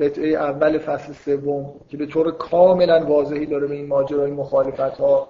قطعه 0.00 0.28
اول 0.28 0.78
فصل 0.78 1.12
سوم 1.12 1.74
که 1.88 1.96
به 1.96 2.06
طور 2.06 2.30
کاملا 2.30 3.06
واضحی 3.06 3.46
داره 3.46 3.66
به 3.66 3.74
این 3.74 3.86
ماجرای 3.86 4.30
مخالفت 4.30 4.80
ها 4.80 5.28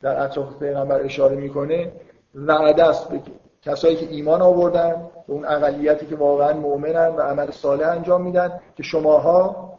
در 0.00 0.24
اطراف 0.24 0.58
پیغمبر 0.58 1.00
اشاره 1.00 1.36
می‌کنه 1.36 1.92
وعده 2.34 2.84
است 2.84 3.08
به 3.08 3.20
کسایی 3.62 3.96
که 3.96 4.06
ایمان 4.10 4.42
آوردن 4.42 4.90
به 5.26 5.32
اون 5.32 5.44
اقلیتی 5.44 6.06
که 6.06 6.16
واقعا 6.16 6.52
مؤمنن 6.52 7.06
و 7.16 7.20
عمل 7.20 7.50
صالح 7.50 7.88
انجام 7.88 8.22
میدن 8.22 8.60
که 8.76 8.82
شماها 8.82 9.74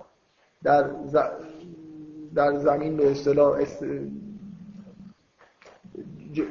در 0.63 0.85
در 2.35 2.55
زمین 2.55 2.97
به 2.97 3.11
اصطلاح 3.11 3.59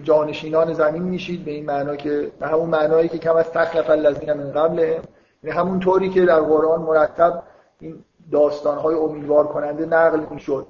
جانشینان 0.02 0.72
زمین 0.72 1.02
میشید 1.02 1.44
به 1.44 1.50
این 1.50 1.66
معنا 1.66 1.96
که 1.96 2.30
به 2.40 2.46
همون 2.46 2.70
معنایی 2.70 3.08
که 3.08 3.18
کم 3.18 3.36
از 3.36 3.50
تخلف 3.50 3.90
الذین 3.90 4.32
من 4.32 4.52
قبله. 4.52 5.00
یعنی 5.42 5.56
همون 5.58 5.80
طوری 5.80 6.08
که 6.08 6.24
در 6.24 6.40
قرآن 6.40 6.82
مرتب 6.82 7.42
این 7.80 8.04
داستانهای 8.32 8.94
امیدوار 8.94 9.46
کننده 9.46 9.86
نقل 9.86 10.20
می‌شد 10.30 10.66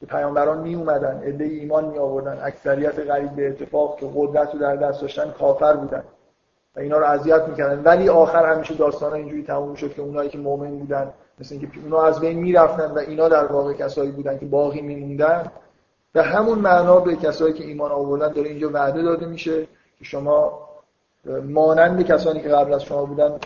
که 0.00 0.06
پیامبران 0.06 0.58
می 0.58 0.74
اومدن 0.74 1.22
عده 1.22 1.44
ایمان 1.44 1.84
می 1.84 1.98
آوردن 1.98 2.38
اکثریت 2.42 2.98
غریب 2.98 3.30
به 3.30 3.48
اتفاق 3.48 3.98
که 3.98 4.06
قدرت 4.14 4.54
رو 4.54 4.60
در 4.60 4.76
دست 4.76 5.00
داشتن 5.00 5.30
کافر 5.30 5.76
بودن 5.76 6.02
و 6.76 6.80
اینا 6.80 6.98
رو 6.98 7.04
اذیت 7.04 7.48
می‌کردن. 7.48 7.82
ولی 7.84 8.08
آخر 8.08 8.52
همیشه 8.54 8.74
داستان 8.74 9.12
اینجوری 9.12 9.42
تموم 9.42 9.74
شد 9.74 9.94
که 9.94 10.02
اونایی 10.02 10.30
که 10.30 10.38
مؤمن 10.38 10.78
بودن 10.78 11.12
مثل 11.40 11.54
اینکه 11.54 11.68
اونا 11.82 12.02
از 12.02 12.20
بین 12.20 12.38
می‌رفتن 12.38 12.90
و 12.90 12.98
اینا 12.98 13.28
در 13.28 13.44
واقع 13.44 13.72
کسایی 13.72 14.10
بودن 14.10 14.38
که 14.38 14.46
باقی 14.46 14.80
میموندن 14.80 15.50
و 16.14 16.22
همون 16.22 16.58
معنا 16.58 17.00
به 17.00 17.16
کسایی 17.16 17.54
که 17.54 17.64
ایمان 17.64 17.92
آوردن 17.92 18.32
داره 18.32 18.48
اینجا 18.48 18.70
وعده 18.70 19.02
داده 19.02 19.26
میشه 19.26 19.62
که 19.98 20.04
شما 20.04 20.68
مانند 21.44 22.02
کسانی 22.02 22.40
که 22.40 22.48
قبل 22.48 22.74
از 22.74 22.82
شما 22.82 23.04
بودن 23.04 23.38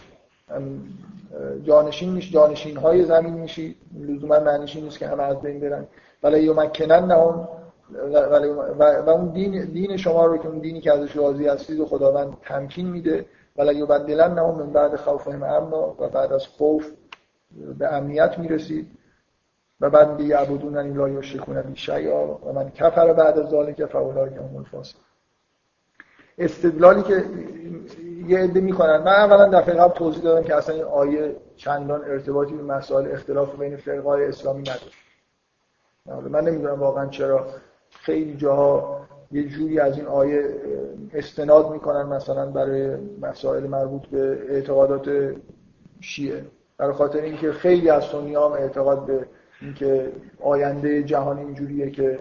جانشین 1.62 2.12
میش 2.12 2.32
جانشین 2.32 2.76
های 2.76 3.04
زمین 3.04 3.34
میشید 3.34 3.76
لزوما 4.00 4.40
معنیش 4.40 4.76
نیست 4.76 4.98
که 4.98 5.08
همه 5.08 5.22
از 5.22 5.40
بین 5.40 5.60
برن. 5.60 5.86
ولی 6.22 6.42
یمکنن 6.42 7.04
نهم 7.04 7.48
و 9.06 9.10
اون 9.10 9.28
دین, 9.28 9.64
دین 9.64 9.96
شما 9.96 10.26
رو 10.26 10.38
که 10.38 10.48
اون 10.48 10.58
دینی 10.58 10.80
که 10.80 10.92
ازش 10.92 11.16
راضی 11.16 11.48
هستید 11.48 11.80
و 11.80 11.86
خداوند 11.86 12.36
تمکین 12.42 12.90
میده. 12.90 13.26
ولی 13.56 13.78
یبدلن 13.78 14.34
نهم 14.34 14.54
من 14.54 14.72
بعد 14.72 14.96
خوفهم 14.96 15.42
امنا 15.42 15.94
و 15.98 16.08
بعد 16.08 16.32
از 16.32 16.46
خوف 16.46 16.90
به 17.78 17.94
امنیت 17.94 18.38
می‌رسید 18.38 18.88
و 19.80 19.90
بعد 19.90 20.16
دیگه 20.16 20.36
عبدون 20.36 20.76
این 20.76 20.96
لا 20.96 21.08
یشرکون 21.08 21.62
بی 21.62 21.76
شیئا 21.76 22.26
و 22.26 22.52
من 22.52 22.70
کفر 22.70 23.12
بعد 23.12 23.38
از 23.38 23.48
ذالک 23.48 23.84
فاولای 23.84 24.34
هم 24.34 24.56
الفاسق 24.56 24.96
استدلالی 26.38 27.02
که 27.02 27.24
یه 28.26 28.38
عده 28.38 28.60
می‌کنن. 28.60 28.96
من 28.96 29.12
اولا 29.12 29.60
دفعه 29.60 29.74
قبل 29.74 29.94
توضیح 29.94 30.22
دادم 30.22 30.44
که 30.44 30.54
اصلا 30.54 30.74
این 30.74 30.84
آیه 30.84 31.36
چندان 31.56 32.04
ارتباطی 32.04 32.54
به 32.54 32.62
مسائل 32.62 33.12
اختلاف 33.12 33.56
بین 33.56 33.76
فرقای 33.76 34.24
اسلامی 34.24 34.62
نداره. 34.62 36.28
من 36.28 36.44
نمی‌دونم 36.44 36.80
واقعا 36.80 37.06
چرا 37.06 37.46
خیلی 37.90 38.36
جاها 38.36 39.06
یه 39.32 39.48
جوری 39.48 39.80
از 39.80 39.96
این 39.96 40.06
آیه 40.06 40.54
استناد 41.14 41.70
می‌کنن 41.70 42.02
مثلا 42.02 42.46
برای 42.46 42.96
مسائل 43.20 43.66
مربوط 43.66 44.06
به 44.06 44.38
اعتقادات 44.48 45.34
شیعه. 46.00 46.44
برای 46.78 46.92
خاطر 46.92 47.20
اینکه 47.20 47.52
خیلی 47.52 47.90
از 47.90 48.04
سنی 48.04 48.34
هم 48.34 48.52
اعتقاد 48.52 49.06
به 49.06 49.26
اینکه 49.60 50.12
آینده 50.40 51.02
جهان 51.02 51.38
اینجوریه 51.38 51.90
که 51.90 52.18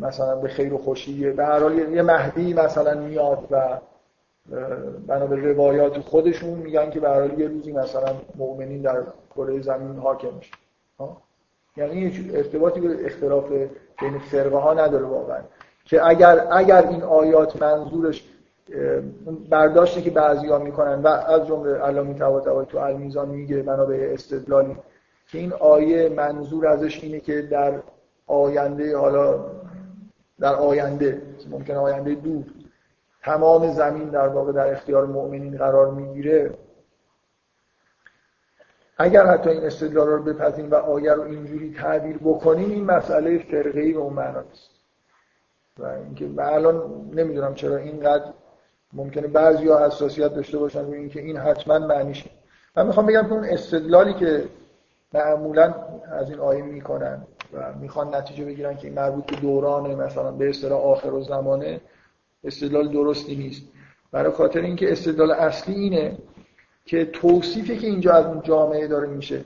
مثلا 0.00 0.36
به 0.36 0.48
خیر 0.48 0.74
و 0.74 0.78
خوشیه. 0.78 1.32
به 1.32 1.44
هر 1.44 1.60
حال 1.60 1.78
یه 1.78 2.02
مهدی 2.02 2.54
مثلا 2.54 3.00
میاد 3.00 3.48
و 3.50 3.78
بنا 5.06 5.26
به 5.26 5.52
روایات 5.52 5.98
خودشون 5.98 6.58
میگن 6.58 6.90
که 6.90 7.00
به 7.00 7.08
هر 7.08 7.20
حال 7.20 7.40
یه 7.40 7.48
روزی 7.48 7.72
مثلا 7.72 8.14
مؤمنین 8.36 8.82
در 8.82 9.02
کره 9.36 9.60
زمین 9.60 9.96
حاکم 9.96 10.34
میشه. 10.36 10.52
یعنی 11.76 12.30
ارتباطی 12.34 12.80
به 12.80 13.06
اختلاف 13.06 13.48
بین 14.00 14.18
فرقه 14.18 14.56
ها 14.56 14.74
نداره 14.74 15.04
واقعا. 15.04 15.40
که 15.84 16.06
اگر 16.06 16.46
اگر 16.50 16.88
این 16.88 17.02
آیات 17.02 17.62
منظورش 17.62 18.24
برداشتی 19.50 20.02
که 20.02 20.10
بعضیا 20.10 20.58
می‌کنن 20.58 21.02
و 21.02 21.06
از 21.06 21.46
جمله 21.46 21.74
علامه 21.74 22.14
طباطبایی 22.14 22.66
تو 22.66 22.78
المیزان 22.78 23.28
میگه 23.28 23.62
به 23.62 24.14
استدلالی 24.14 24.76
که 25.28 25.38
این 25.38 25.52
آیه 25.52 26.08
منظور 26.08 26.66
ازش 26.66 27.02
اینه 27.04 27.20
که 27.20 27.42
در 27.42 27.82
آینده 28.26 28.96
حالا 28.96 29.44
در 30.40 30.54
آینده 30.54 31.22
ممکن 31.50 31.74
آینده 31.74 32.14
دور 32.14 32.44
تمام 33.22 33.72
زمین 33.72 34.08
در 34.08 34.28
واقع 34.28 34.52
در 34.52 34.72
اختیار 34.72 35.06
مؤمنین 35.06 35.56
قرار 35.56 35.90
می‌گیره. 35.90 36.54
اگر 38.98 39.26
حتی 39.26 39.50
این 39.50 39.64
استدلال 39.64 40.08
رو 40.08 40.22
بپذیم 40.22 40.70
و 40.70 40.74
آیه 40.74 41.12
رو 41.12 41.22
اینجوری 41.22 41.74
تعبیر 41.74 42.18
بکنیم 42.18 42.70
این 42.70 42.84
مسئله 42.84 43.38
فرقه‌ای 43.38 43.92
به 43.92 43.98
اون 43.98 44.12
معنا 44.12 44.40
نیست. 44.40 44.70
و 45.78 45.86
اینکه 45.86 46.30
الان 46.38 47.10
نمی‌دونم 47.14 47.54
چرا 47.54 47.76
اینقدر 47.76 48.32
ممکنه 48.92 49.26
بعضیا 49.26 49.86
حساسیت 49.86 50.34
داشته 50.34 50.58
باشن 50.58 50.86
روی 50.86 50.98
اینکه 50.98 51.20
این 51.20 51.36
حتما 51.36 51.78
معنیش 51.78 52.24
من 52.76 52.86
می‌خوام 52.86 53.06
بگم 53.06 53.26
که 53.26 53.32
اون 53.32 53.44
استدلالی 53.44 54.14
که 54.14 54.44
معمولا 55.14 55.74
از 56.12 56.30
این 56.30 56.40
آیه 56.40 56.62
می‌کنن 56.62 57.26
و 57.52 57.72
می‌خوان 57.72 58.14
نتیجه 58.14 58.44
بگیرن 58.44 58.76
که 58.76 58.86
این 58.86 58.96
مربوط 58.96 59.26
به 59.26 59.36
دوران 59.36 59.94
مثلا 59.94 60.32
به 60.32 60.48
اصطلاح 60.48 60.80
آخر 60.80 61.12
و 61.12 61.22
زمانه 61.22 61.80
استدلال 62.44 62.88
درستی 62.88 63.36
نیست. 63.36 63.62
برای 64.12 64.32
خاطر 64.32 64.60
اینکه 64.60 64.92
استدلال 64.92 65.30
اصلی 65.30 65.74
اینه 65.74 66.18
که 66.84 67.04
توصیفی 67.04 67.78
که 67.78 67.86
اینجا 67.86 68.12
از 68.12 68.26
اون 68.26 68.42
جامعه 68.42 68.86
داره 68.86 69.08
میشه 69.08 69.44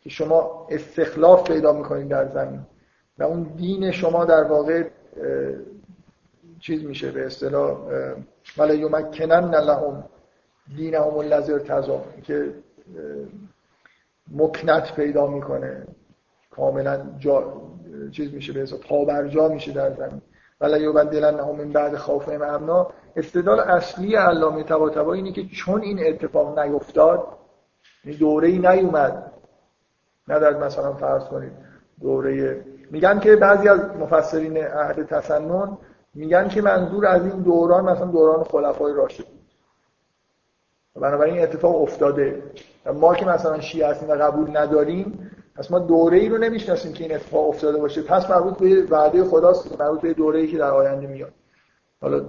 که 0.00 0.10
شما 0.10 0.66
استخلاف 0.70 1.50
پیدا 1.50 1.72
می‌کنید 1.72 2.08
در 2.08 2.28
زمین 2.28 2.60
و 3.18 3.22
اون 3.22 3.42
دین 3.42 3.90
شما 3.90 4.24
در 4.24 4.44
واقع 4.44 4.84
چیز 6.60 6.84
میشه 6.84 7.10
به 7.10 7.26
اصطلاح 7.26 7.78
ولا 8.58 8.74
یمکنن 8.74 9.50
لهم 9.54 10.04
دینهم 10.76 11.16
الذی 11.18 11.52
ارتضا 11.52 12.04
که 12.22 12.54
مکنت 14.30 14.94
پیدا 14.94 15.26
می‌کنه. 15.26 15.86
کاملا 16.50 17.06
جا 17.18 17.52
چیز 18.12 18.34
میشه 18.34 18.52
به 18.52 18.60
حساب 18.60 18.80
پابرجا 18.80 19.48
میشه 19.48 19.72
در 19.72 19.94
زمین. 19.94 20.22
ولی 20.60 20.80
یبدلنهم 20.80 21.56
من 21.56 21.72
بعد 21.72 21.96
خوفهم 21.96 22.42
امنا. 22.42 22.88
استدلال 23.16 23.60
اصلی 23.60 24.14
علامه 24.14 24.62
طباطبایی 24.62 25.22
اینه 25.22 25.34
که 25.34 25.46
چون 25.46 25.82
این 25.82 26.06
اتفاق 26.06 26.58
نیفتاد 26.58 27.26
دوره 28.18 28.48
ای 28.48 28.58
نیومد. 28.58 29.32
نه 30.28 30.50
مثلا 30.50 30.92
فرض 30.92 31.24
کنید 31.24 31.52
دوره 32.00 32.64
میگن 32.90 33.18
که 33.18 33.36
بعضی 33.36 33.68
از 33.68 33.80
مفسرین 33.80 34.56
عهد 34.56 35.06
تسنن 35.06 35.78
میگن 36.14 36.48
که 36.48 36.62
منظور 36.62 37.06
از 37.06 37.22
این 37.22 37.42
دوران 37.42 37.84
مثلا 37.84 38.06
دوران 38.06 38.44
خلفای 38.44 38.94
راشد 38.94 39.35
بنابراین 41.00 41.34
این 41.34 41.42
اتفاق 41.42 41.82
افتاده. 41.82 42.42
ما 42.94 43.14
که 43.14 43.26
مثلا 43.26 43.60
شیعه 43.60 43.88
هستیم 43.88 44.08
و 44.08 44.12
قبول 44.12 44.56
نداریم 44.56 45.30
پس 45.56 45.70
ما 45.70 45.78
دوره 45.78 46.18
ای 46.18 46.28
رو 46.28 46.38
نمی‌شناسیم 46.38 46.92
که 46.92 47.04
این 47.04 47.14
اتفاق 47.14 47.48
افتاده 47.48 47.78
باشه. 47.78 48.02
پس 48.02 48.30
مربوط 48.30 48.58
به 48.58 48.86
وعده 48.90 49.24
خداست 49.24 49.80
مربوط 49.80 50.00
به 50.00 50.14
دوره 50.14 50.40
ای 50.40 50.46
که 50.46 50.58
در 50.58 50.70
آینده 50.70 51.06
میاد. 51.06 51.32
حالا 52.00 52.24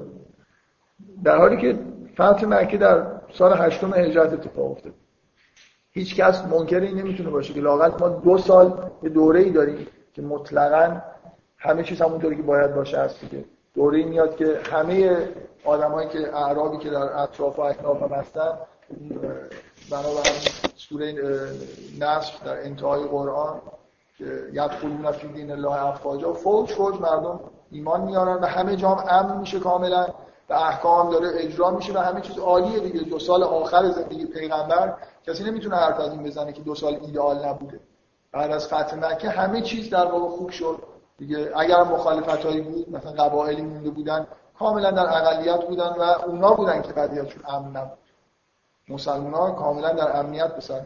در 1.24 1.38
حالی 1.38 1.58
که 1.58 1.80
فتح 2.14 2.46
مکه 2.46 2.78
در 2.78 3.06
سال 3.34 3.54
هشتم 3.58 3.94
هجرت 3.94 4.34
اتفاق 4.34 4.72
افتاد. 4.72 4.94
هیچ 5.92 6.16
کس 6.16 6.46
منکر 6.46 6.80
این 6.80 6.98
نمی‌تونه 6.98 7.30
باشه 7.30 7.54
که 7.54 7.62
لاقل 7.62 7.92
ما 8.00 8.10
دو 8.10 8.38
سال 8.38 8.92
یه 9.04 9.10
دوره 9.10 9.40
ای 9.40 9.52
داریم 9.52 9.88
که 10.14 10.22
مطلقا 10.22 11.02
همه 11.58 11.84
چیز 11.84 12.02
همونطوری 12.02 12.36
که 12.36 12.42
باید 12.42 12.76
باشه 12.76 12.98
هست 13.00 13.22
دیگه. 13.22 13.46
دوره 13.78 14.04
میاد 14.04 14.36
که 14.36 14.60
همه 14.72 15.28
آدمایی 15.66 16.10
که 16.10 16.36
اعرابی 16.36 16.78
که 16.78 16.90
در 16.90 17.20
اطراف 17.22 17.60
و 17.60 17.62
اکناف 17.62 18.02
هم 18.02 18.12
هستن 18.12 18.58
بنابراین 19.92 20.42
سوره 20.76 21.14
نصر 22.00 22.34
در 22.46 22.64
انتهای 22.64 23.04
قرآن 23.04 23.62
که 24.18 24.26
یدخلون 24.54 25.12
فی 25.12 25.28
دین 25.28 25.52
الله 25.52 25.86
افواجا 25.86 26.34
فوج 26.34 26.70
فوج 26.70 27.02
مردم 27.02 27.40
ایمان 27.72 28.02
میارن 28.02 28.44
و 28.44 28.46
همه 28.46 28.76
جام 28.76 29.04
امن 29.10 29.38
میشه 29.38 29.60
کاملا 29.60 30.08
و 30.50 30.54
احکام 30.54 31.10
داره 31.10 31.30
اجرا 31.34 31.72
میشه 31.72 31.94
و 31.94 31.98
همه 31.98 32.22
چیز 32.22 32.38
عالیه 32.38 32.80
دیگه. 32.80 33.00
دو 33.00 33.20
سال 33.20 33.44
آخر 33.44 33.92
زندگی 33.92 34.26
پیغمبر 34.26 34.94
کسی 35.28 35.44
نمی‌تونه 35.44 35.76
حرف 35.76 36.00
از 36.00 36.12
این 36.12 36.24
بزنه 36.24 36.54
که 36.54 36.62
دو 36.62 36.76
سال 36.76 36.94
ایدئال 37.02 37.46
نبوده. 37.46 37.80
بعد 38.32 38.52
از 38.52 38.68
فتح 38.68 38.96
مکه 38.96 39.30
همه 39.30 39.62
چیز 39.62 39.90
در 39.90 40.06
واقع 40.06 40.30
خوب 40.30 40.50
شد. 40.50 40.97
دیگه 41.18 41.52
اگر 41.56 41.84
مخالفت 41.84 42.46
هایی 42.46 42.62
بود 42.62 42.90
مثلا 42.90 43.12
قبایلی 43.12 43.62
مونده 43.62 43.90
بودن 43.90 44.28
کاملا 44.60 44.92
در 44.92 45.04
اقلیت 45.04 45.68
بودن 45.68 45.90
و 46.00 46.02
اونا 46.02 46.54
بودن 46.54 46.82
که 46.82 46.94
بعدیاتشون 46.94 47.44
امن 47.48 47.78
نبود. 47.78 47.98
مسلمان 48.90 49.34
ها 49.34 49.52
کاملا 49.52 49.94
در 49.94 50.20
امنیت 50.20 50.56
به 50.56 50.62
سر 50.62 50.82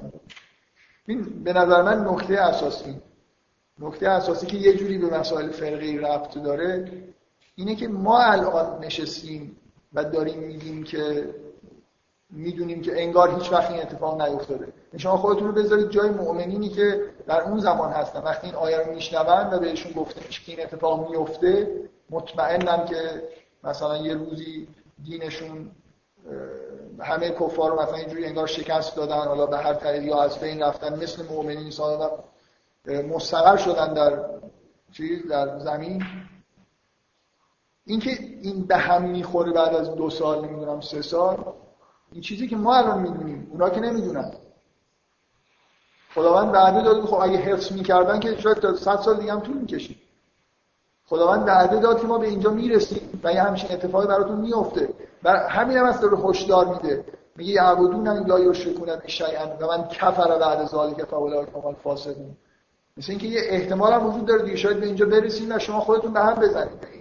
این 1.05 1.43
به 1.43 1.53
نظر 1.53 1.81
من 1.81 2.07
نکته 2.07 2.33
اساسی. 2.41 3.01
نکته 3.79 4.09
اساسی 4.09 4.45
که 4.45 4.57
یه 4.57 4.77
جوری 4.77 4.97
به 4.97 5.19
مسائل 5.19 5.51
فرقی 5.51 5.97
ربط 5.97 6.37
داره 6.37 6.91
اینه 7.55 7.75
که 7.75 7.87
ما 7.87 8.19
الان 8.19 8.85
نشستیم 8.85 9.57
و 9.93 10.03
داریم 10.03 10.39
میگیم 10.39 10.83
که 10.83 11.29
می‌دونیم 12.31 12.81
که 12.81 13.01
انگار 13.01 13.35
هیچ 13.35 13.51
وقت 13.51 13.71
این 13.71 13.81
اتفاق 13.81 14.21
نیفتاده. 14.21 14.73
شما 14.97 15.17
خودتون 15.17 15.47
رو 15.47 15.53
بذارید 15.53 15.89
جای 15.89 16.09
مؤمنینی 16.09 16.69
که 16.69 17.01
در 17.27 17.41
اون 17.41 17.59
زمان 17.59 17.91
هستن. 17.91 18.21
وقتی 18.21 18.47
این 18.47 18.55
آیه 18.55 18.77
رو 18.77 18.93
میشنون 18.93 19.53
و 19.53 19.59
بهشون 19.59 19.91
گفته 19.91 20.21
که 20.21 20.51
این 20.51 20.61
اتفاق 20.61 21.09
میفته 21.09 21.81
مطمئنن 22.09 22.85
که 22.85 23.23
مثلا 23.63 23.97
یه 23.97 24.13
روزی 24.13 24.67
دینشون 25.03 25.71
همه 26.99 27.29
کفار 27.29 27.71
رو 27.71 27.81
مثلا 27.81 27.95
اینجوری 27.95 28.25
انگار 28.25 28.47
شکست 28.47 28.95
دادن. 28.95 29.27
حالا 29.27 29.45
به 29.45 29.57
هر 29.57 29.73
طریقی 29.73 30.05
یا 30.05 30.21
از 30.21 30.39
بین 30.39 30.61
رفتن 30.61 31.03
مثل 31.03 31.25
مؤمنین 31.25 31.71
سادات 31.71 32.11
مستقر 32.87 33.57
شدن 33.57 33.93
در 33.93 34.25
چیز 34.91 35.27
در 35.27 35.59
زمین. 35.59 36.03
اینکه 37.85 38.11
این 38.41 38.65
به 38.65 38.77
هم 38.77 39.01
می‌خوره 39.01 39.51
بعد 39.51 39.75
از 39.75 39.95
دو 39.95 40.09
سال 40.09 40.45
نمی‌دونم 40.45 40.81
سه 40.81 41.01
سال 41.01 41.53
این 42.11 42.21
چیزی 42.21 42.47
که 42.47 42.55
ما 42.55 42.75
الان 42.75 42.99
می‌دونیم 43.01 43.47
اونا 43.51 43.69
که 43.69 43.79
نمی‌دونن. 43.79 44.31
خداوند 46.15 46.53
وعده 46.53 46.81
داد 46.81 47.05
خب 47.05 47.13
اگه 47.21 47.37
حفظ 47.37 47.71
می‌کردن 47.71 48.19
که 48.19 48.39
شاید 48.39 48.57
تا 48.57 48.75
100 48.75 48.95
سال 48.95 49.19
دیگه 49.19 49.31
هم 49.31 49.39
طول 49.39 49.57
می‌کشید 49.57 49.97
خداوند 51.05 51.47
وعده 51.47 51.79
داد 51.79 52.01
که 52.01 52.07
ما 52.07 52.17
به 52.17 52.27
اینجا 52.27 52.49
می‌رسیم 52.49 53.19
و 53.23 53.33
یه 53.33 53.43
همچین 53.43 53.71
اتفاقی 53.71 54.07
براتون 54.07 54.39
میفته 54.39 54.89
و 55.23 55.31
همین 55.31 55.77
هم 55.77 55.85
از 55.85 56.01
داره 56.01 56.17
هشدار 56.17 56.65
میده. 56.65 57.05
میگه 57.35 57.53
یعبدون 57.53 58.07
لا 58.07 58.39
یشرکون 58.39 58.89
شیئا 59.07 59.57
و 59.59 59.67
من 59.67 59.87
کفر 59.87 60.39
بعد 60.39 60.65
ذالک 60.65 61.05
فاولئک 61.05 61.47
هم 61.65 61.75
فاسقون 61.83 62.37
مثل 62.97 63.11
اینکه 63.11 63.27
یه 63.27 63.41
احتمال 63.43 63.93
هم 63.93 64.07
وجود 64.07 64.25
داره 64.25 64.43
دیگه. 64.43 64.55
شاید 64.55 64.79
به 64.79 64.85
اینجا 64.85 65.05
برسیم 65.05 65.55
و 65.55 65.59
شما 65.59 65.79
خودتون 65.79 66.13
به 66.13 66.19
هم 66.19 66.35
بزنید. 66.35 67.00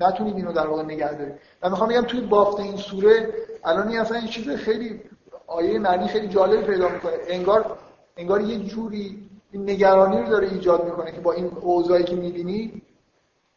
نتونید 0.00 0.36
اینو 0.36 0.52
در 0.52 0.66
واقع 0.66 0.82
نگه 0.82 1.12
دارید 1.14 1.34
و 1.62 1.70
می‌خوام 1.70 1.88
بگم 1.88 2.02
توی 2.02 2.20
بافت 2.20 2.60
این 2.60 2.76
سوره 2.76 3.34
الان 3.64 3.88
این 3.88 4.00
اصلا 4.00 4.18
این 4.18 4.26
چیز 4.26 4.48
خیلی 4.48 5.00
آیه 5.46 5.78
معنی 5.78 6.08
خیلی 6.08 6.28
جالب 6.28 6.66
پیدا 6.66 6.88
می‌کنه. 6.88 7.12
انگار 7.28 7.78
انگار 8.16 8.40
یه 8.40 8.58
جوری 8.58 9.28
این 9.52 9.70
نگرانی 9.70 10.22
رو 10.22 10.28
داره 10.28 10.48
ایجاد 10.48 10.84
می‌کنه 10.84 11.12
که 11.12 11.20
با 11.20 11.32
این 11.32 11.50
اوضاعی 11.60 12.04
که 12.04 12.16
می‌بینی 12.16 12.82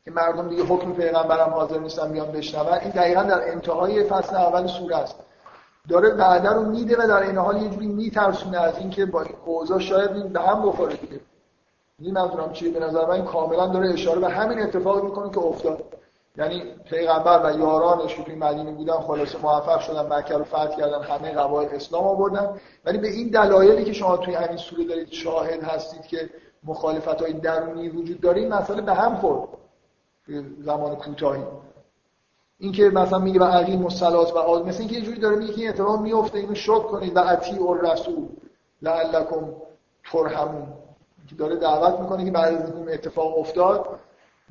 که 0.05 0.11
مردم 0.11 0.49
دیگه 0.49 0.63
حکم 0.63 0.93
پیغمبرم 0.93 1.49
حاضر 1.49 1.79
نیستن 1.79 2.11
بیان 2.11 2.31
بشنون 2.31 2.73
این 2.73 2.91
دقیقا 2.91 3.23
در 3.23 3.51
انتهای 3.51 4.03
فصل 4.03 4.35
اول 4.35 4.67
سوره 4.67 4.95
است. 4.95 5.15
داره 5.89 6.13
وعده 6.13 6.49
رو 6.49 6.65
میده 6.65 6.95
و 7.03 7.07
در 7.07 7.21
این 7.21 7.37
حال 7.37 7.61
یه 7.61 7.69
جوری 7.69 7.87
میترسونه 7.87 8.61
از 8.61 8.77
اینکه 8.77 9.05
با 9.05 9.21
این 9.21 9.35
اوضاع 9.45 9.79
شاید 9.79 10.11
این 10.11 10.33
به 10.33 10.39
هم 10.39 10.69
بخوره 10.69 10.95
دیگه. 10.95 11.19
نمی‌دونم 11.99 12.51
چیه؟ 12.53 12.71
به 12.71 12.79
نظر 12.79 13.05
من 13.05 13.25
کاملا 13.25 13.67
داره 13.67 13.93
اشاره 13.93 14.19
به 14.19 14.29
همین 14.29 14.59
اتفاق 14.59 15.03
می‌کنه 15.03 15.29
که 15.29 15.39
افتاد. 15.39 15.94
یعنی 16.37 16.63
پیغمبر 16.89 17.41
و 17.43 17.59
یارانش 17.59 18.15
که 18.15 18.23
توی 18.23 18.35
مدینه 18.35 18.71
بودن 18.71 18.99
خلاصه 18.99 19.37
موفق 19.37 19.79
شدن 19.79 20.13
مکه 20.13 20.37
رو 20.37 20.43
فتح 20.43 20.75
کردن 20.77 21.03
همه 21.03 21.31
قبایل 21.31 21.69
اسلام 21.69 22.03
آوردن. 22.03 22.59
ولی 22.85 22.97
به 22.97 23.07
این 23.07 23.29
دلایلی 23.29 23.83
که 23.83 23.93
شما 23.93 24.17
توی 24.17 24.33
همین 24.33 24.57
سوره 24.57 24.83
دارید 24.83 25.11
شاهد 25.11 25.63
هستید 25.63 26.01
که 26.01 26.29
مخالفت 26.63 27.21
های 27.21 27.33
درونی 27.33 27.89
وجود 27.89 28.21
داره 28.21 28.41
این 28.41 28.53
مسئله 28.53 28.81
به 28.81 28.93
هم 28.93 29.15
خورد 29.15 29.47
زمان 30.59 30.95
کوتاهی. 30.95 31.43
اینکه 32.59 32.89
مثلا 32.89 33.19
میگه 33.19 33.39
و 33.39 33.43
عقیم 33.43 33.85
و 33.85 33.89
صلات 33.89 34.33
و 34.33 34.37
آد 34.37 34.67
مثل 34.67 34.79
اینکه 34.79 34.95
یه 34.95 35.01
جوری 35.01 35.19
داره 35.19 35.35
میگه 35.35 35.53
که 35.53 35.61
این 35.61 35.69
اتفاق 35.69 36.01
میفته 36.01 36.37
اینو 36.37 36.55
شک 36.55 36.87
کنید 36.87 37.15
و 37.15 37.19
اطیع 37.19 37.69
الرسول 37.69 38.27
لعلکم 38.81 39.47
ترحمون. 40.11 40.67
که 41.27 41.35
داره 41.35 41.55
دعوت 41.55 41.99
می‌کنه 41.99 42.25
که 42.25 42.31
بعد 42.31 42.53
از 42.53 42.75
این 42.75 42.89
اتفاق 42.89 43.39
افتاد 43.39 43.99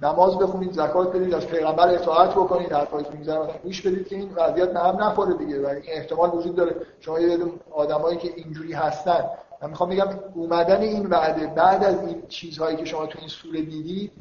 نماز 0.03 0.39
بخونید 0.39 0.73
زکات 0.73 1.17
بدید 1.17 1.35
از 1.35 1.47
پیغمبر 1.47 1.89
اطاعت 1.89 2.31
بکنید 2.31 2.73
حرفایی 2.73 3.05
که 3.05 3.11
می‌ذارن 3.19 3.51
گوش 3.63 3.83
بدید 3.83 4.09
که 4.09 4.17
این 4.17 4.35
وضعیت 4.37 4.73
به 4.73 4.81
هم 4.81 5.03
نخوره 5.03 5.35
دیگه 5.35 5.63
و 5.63 5.67
این 5.67 5.83
احتمال 5.89 6.31
وجود 6.35 6.57
داره. 6.57 6.77
شما 7.01 7.21
یه 7.21 7.39
آدمایی 7.71 8.17
که 8.17 8.33
اینجوری 8.37 8.73
هستن 8.73 9.25
من 9.63 9.71
می‌خوام 9.71 9.91
بگم 9.91 10.09
اومدن 10.35 10.81
این 10.81 11.07
وعده 11.07 11.47
بعد 11.47 11.85
از 11.85 12.01
این 12.07 12.23
چیزهایی 12.29 12.77
که 12.77 12.85
شما 12.85 13.07
تو 13.07 13.19
این 13.19 13.29
سوره 13.29 13.61
دیدید 13.63 14.13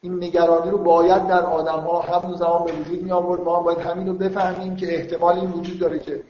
این 0.00 0.24
نگرانی 0.24 0.70
رو 0.70 0.78
باید 0.78 1.26
در 1.26 1.42
آدم 1.42 1.80
ها 1.80 2.00
همون 2.00 2.36
زمان 2.36 2.64
به 2.64 2.72
وجود 2.72 3.02
می 3.02 3.12
آورد 3.12 3.40
ما 3.40 3.56
هم 3.58 3.64
باید 3.64 3.78
همین 3.78 4.06
رو 4.06 4.14
بفهمیم 4.14 4.76
که 4.76 4.94
احتمال 4.94 5.38
این 5.38 5.50
وجود 5.50 5.78
داره 5.78 5.98
که 5.98 6.22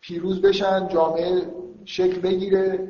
پیروز 0.00 0.42
بشن 0.42 0.88
جامعه 0.88 1.42
شکل 1.84 2.20
بگیره 2.20 2.88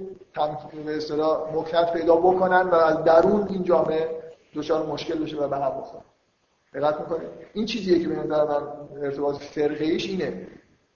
به 0.84 0.96
اصطلاح 0.96 1.54
مکنت 1.54 1.92
پیدا 1.92 2.16
بکنن 2.16 2.62
و 2.62 2.74
از 2.74 3.04
درون 3.04 3.48
این 3.48 3.64
جامعه 3.64 4.27
دچار 4.54 4.86
مشکل 4.86 5.18
بشه 5.18 5.36
و 5.36 5.48
به 5.48 5.56
هم 5.56 5.70
بخوره 5.80 6.04
دقت 6.74 7.00
می‌کنید؟ 7.00 7.28
این 7.52 7.66
چیزیه 7.66 7.98
که 7.98 8.08
به 8.08 8.14
نظر 8.14 8.44
من 8.44 8.62
ارتباط 9.02 9.36
فرقه 9.36 9.84
ایش 9.84 10.08
اینه. 10.08 10.46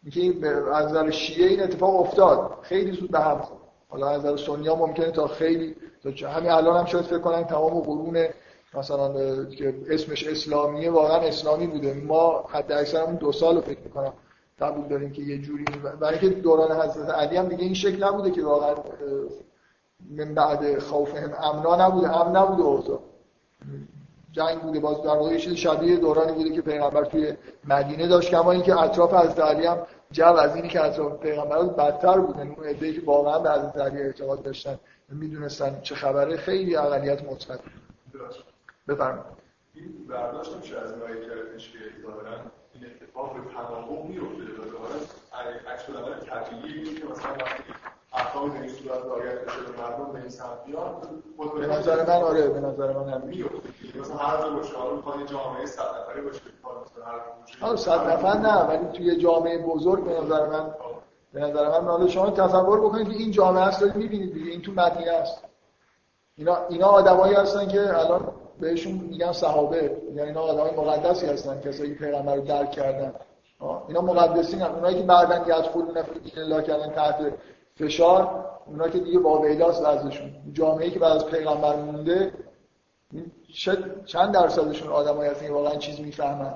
اینکه 0.02 0.46
از 0.74 0.86
نظر 0.86 1.10
شیعه 1.10 1.48
این 1.48 1.62
اتفاق 1.62 2.00
افتاد. 2.00 2.58
خیلی 2.62 2.92
زود 2.92 3.10
به 3.10 3.20
هم 3.20 3.38
خورد. 3.38 3.60
حالا 3.88 4.08
از 4.08 4.24
نظر 4.24 4.36
سنی 4.36 4.68
ها 4.68 4.74
ممکنه 4.74 5.10
تا 5.10 5.26
خیلی 5.26 5.76
تا 6.20 6.28
همین 6.28 6.50
الان 6.50 6.76
هم 6.76 6.84
شاید 6.84 7.04
فکر 7.04 7.18
کنن 7.18 7.44
تمام 7.44 7.80
قرون 7.80 8.26
مثلا 8.74 9.44
که 9.44 9.74
اسمش 9.90 10.26
اسلامیه 10.26 10.90
واقعا 10.90 11.16
اسلامی 11.16 11.66
بوده. 11.66 11.94
ما 11.94 12.44
حد 12.48 12.72
اکثرمون 12.72 13.14
دو 13.14 13.32
سال 13.32 13.54
رو 13.54 13.60
فکر 13.60 13.80
می‌کنم 13.80 14.12
قبول 14.60 14.88
داریم 14.88 15.12
که 15.12 15.22
یه 15.22 15.38
جوری 15.38 15.64
برای 16.00 16.18
که 16.18 16.28
دوران 16.28 16.80
حضرت 16.80 17.10
علی 17.10 17.36
هم 17.36 17.48
دیگه 17.48 17.64
این 17.64 17.74
شکل 17.74 18.04
نبوده 18.04 18.30
که 18.30 18.42
واقعا 18.42 18.74
من 20.10 20.34
بعد 20.34 20.78
خوفهم 20.78 21.32
امنا 21.42 21.86
نبوده. 21.86 22.16
امن 22.16 22.36
نبوده 22.36 22.62
اوضاع. 22.62 23.00
جنگ 24.32 24.60
بوده. 24.60 24.80
باز 24.80 25.02
در 25.02 25.08
واقع 25.08 25.36
چیز 25.36 25.54
شبیه 25.54 25.96
دورانی 25.96 26.32
بوده 26.32 26.50
که 26.50 26.62
پیغمبر 26.62 27.04
توی 27.04 27.32
مدینه 27.64 28.08
داشت. 28.08 28.30
کما 28.30 28.52
اینکه 28.52 28.80
اطراف 28.80 29.14
از 29.14 29.38
علی 29.38 29.66
هم 29.66 29.78
جو 30.10 30.24
از 30.24 30.56
اینی 30.56 30.68
که 30.68 30.84
اطراف 30.84 31.20
پیغمبر 31.20 31.62
بدتر 31.62 32.18
بودن 32.18 32.50
اون 32.50 32.66
عده‌ای 32.66 32.94
که 32.94 33.02
واقعا 33.04 33.38
به 33.38 33.50
حضرت 33.50 33.76
علی 33.76 34.02
اعتقاد 34.02 34.42
داشتن. 34.42 34.78
می‌دونستن 35.08 35.80
چه 35.82 35.94
خبره. 35.94 36.36
خیلی 36.36 36.76
اقلیت 36.76 37.24
مطلق 37.24 37.60
بفرمایید. 38.88 39.42
این 39.74 40.06
برداشت 40.08 40.56
میشه 40.56 40.78
از 40.78 40.92
آیه 40.92 41.28
کردش 41.28 41.72
که 41.72 41.78
ظاهرا 42.02 42.38
این 42.74 42.84
اتفاق 42.86 43.34
به 43.34 43.40
تناقض 43.54 44.08
میفته 44.08 44.44
ظاهرا 44.72 45.72
عکس 45.72 45.90
العمل 45.90 46.20
طبیعی 46.20 46.94
که 46.94 47.06
مثلا 47.06 47.32
وقتی 47.32 47.62
احکام 48.14 48.50
به 48.50 48.60
این 48.60 48.68
صورت 48.68 49.04
رعایت 49.04 49.44
بشه 49.44 49.60
به 49.60 49.82
مردم 49.82 50.12
به 50.12 50.18
این 50.18 50.28
سمت 50.28 50.64
بیان. 50.66 50.94
به 51.60 51.66
نظر 51.66 52.06
من 52.06 52.22
آره 52.22 52.48
به 52.48 52.60
نظر 52.60 52.92
من 52.92 53.08
هم 53.12 53.20
میفته 53.20 53.56
مثلا 54.00 54.16
هر 54.16 54.42
جا 54.42 54.50
باشه 54.50 54.76
حالا 54.76 54.94
می‌خواد 54.96 55.26
جامعه 55.26 55.66
100 55.66 55.82
نفره 55.82 56.22
باشه 56.22 56.40
حالا 57.60 57.76
100 57.76 58.10
نفر 58.10 58.38
نه 58.38 58.62
ولی 58.62 58.86
توی 58.92 59.16
جامعه 59.16 59.58
بزرگ 59.58 60.04
به 60.04 60.20
نظر 60.20 60.46
من 60.46 60.74
به 61.32 61.40
نظر 61.40 61.80
من 61.80 61.88
حالا 61.88 62.08
شما 62.08 62.30
تصور 62.30 62.80
بکنید 62.80 63.08
که 63.08 63.16
این 63.16 63.30
جامعه 63.30 63.62
است 63.62 63.80
دارید 63.80 63.96
می‌بینید 63.96 64.34
دیگه 64.34 64.50
این 64.50 64.62
تو 64.62 64.72
مدینه 64.72 65.10
است 65.10 65.44
اینا 66.36 66.66
اینا 66.68 66.86
آدمایی 66.86 67.34
هستن 67.34 67.68
که 67.68 67.98
الان 67.98 68.28
بهشون 68.60 68.92
میگن 68.92 69.32
صحابه. 69.32 69.96
یعنی 70.14 70.28
اینا 70.28 70.40
آدمای 70.40 70.70
مقدسی 70.70 71.26
هستن 71.26 71.60
کسایی 71.60 71.94
که 71.94 71.98
پیغمبر 71.98 72.34
رو 72.34 72.42
درک 72.42 72.70
کردن. 72.70 73.14
اینا 73.88 74.00
مقدسین 74.00 74.62
هم. 74.62 74.74
اونایی 74.74 74.96
که 74.96 75.02
بعدن 75.02 75.42
یدخلون 75.42 76.02
فی 76.02 76.20
دین 76.20 76.42
الله 76.42 76.62
کردن 76.62 76.90
تحت 76.90 77.32
فشار 77.74 78.44
اونا 78.66 78.88
که 78.88 78.98
دیگه 78.98 79.18
واقعیلاست 79.18 79.84
ازشون 79.84 80.30
جامعه‌ای 80.52 80.90
که 80.90 80.98
بعد 80.98 81.12
از 81.12 81.26
پیغمبر 81.26 81.76
مونده 81.76 82.32
چند 84.06 84.34
درصدشون 84.34 84.88
آدمایی 84.88 85.30
هستن 85.30 85.46
که 85.46 85.52
واقعا 85.52 85.76
چیز 85.76 86.00
می‌فهمن. 86.00 86.54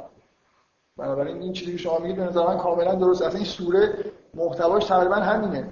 بنابراین 0.97 1.43
این 1.43 1.53
چیزی 1.53 1.73
که 1.73 1.79
شما 1.79 1.99
میگید 1.99 2.17
به 2.17 2.23
نظر 2.23 2.47
من 2.47 2.59
کاملا 2.59 2.95
درست. 2.95 3.23
اصلا 3.23 3.37
این 3.37 3.45
سوره 3.45 3.95
محتواش 4.35 4.85
تقریبا 4.85 5.15
همینه. 5.15 5.71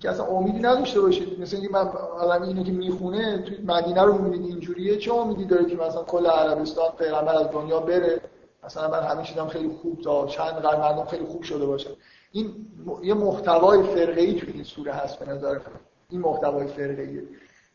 که 0.00 0.10
اصلا 0.10 0.26
امیدی 0.26 0.58
نداشته 0.58 1.00
باشید. 1.00 1.40
مثل 1.40 1.56
اینکه 1.56 1.72
من 1.72 1.88
آدم 2.20 2.42
اینو 2.42 2.62
که 2.62 2.72
می‌خونه 2.72 3.38
توی 3.38 3.58
مدینه 3.66 4.02
رو 4.02 4.18
می‌بینید 4.18 4.50
اینجوریه. 4.50 4.98
چه 4.98 5.14
امیدی 5.14 5.44
داره 5.44 5.64
که 5.64 5.76
مثلا 5.76 6.02
کل 6.02 6.26
عربستان 6.26 6.90
پیغمبر 6.98 7.34
از 7.34 7.50
دنیا 7.50 7.80
بره؟ 7.80 8.20
مثلا 8.64 8.90
من 8.90 9.02
همین 9.02 9.24
چیزام 9.24 9.48
خیلی 9.48 9.68
خوب 9.68 10.00
تا 10.00 10.26
چند 10.26 10.52
قرن 10.52 10.80
مردم 10.80 11.04
خیلی 11.04 11.24
خوب 11.24 11.42
شده 11.42 11.66
باشه. 11.66 11.90
این 12.36 12.66
یه 13.02 13.14
محتوای 13.14 13.82
فرقه 13.82 14.20
ای 14.20 14.34
توی 14.34 14.52
این 14.52 14.64
سوره 14.64 14.92
هست 14.92 15.18
به 15.18 15.26
نظر 15.26 15.58
این 16.10 16.20
محتوای 16.20 16.66
فرقه 16.66 17.02
ایه 17.02 17.22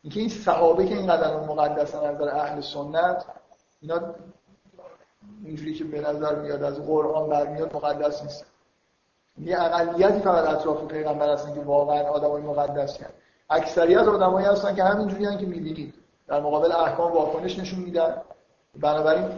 اینکه 0.02 0.20
این 0.20 0.28
صحابه 0.28 0.86
که 0.86 0.96
اینقدر 0.96 1.36
مقدسن 1.36 1.98
از 1.98 2.14
نظر 2.14 2.28
اهل 2.28 2.60
سنت 2.60 3.24
اینا 3.80 4.14
اینجوری 5.44 5.74
که 5.74 5.84
به 5.84 6.00
نظر 6.00 6.34
میاد 6.34 6.62
از 6.62 6.86
قرآن 6.86 7.28
برمیاد 7.28 7.76
مقدس 7.76 8.22
نیست. 8.22 8.46
یه 9.38 9.60
اقلیتی 9.60 10.20
فقط 10.20 10.48
اطراف 10.48 10.84
پیغمبر 10.84 11.32
هستن 11.32 11.54
که 11.54 11.60
واقعا 11.60 12.02
آدمای 12.02 12.42
مقدس 12.42 12.90
هستن. 12.90 13.10
اکثریت 13.50 13.98
آدمایی 13.98 14.46
هستن 14.46 14.74
که 14.74 14.84
همینجوری 14.84 15.36
که 15.36 15.46
می‌بینید. 15.46 15.94
در 16.26 16.40
مقابل 16.40 16.72
احکام 16.72 17.12
واکنش 17.12 17.58
نشون 17.58 17.78
میدن. 17.78 18.22
بنابراین 18.80 19.28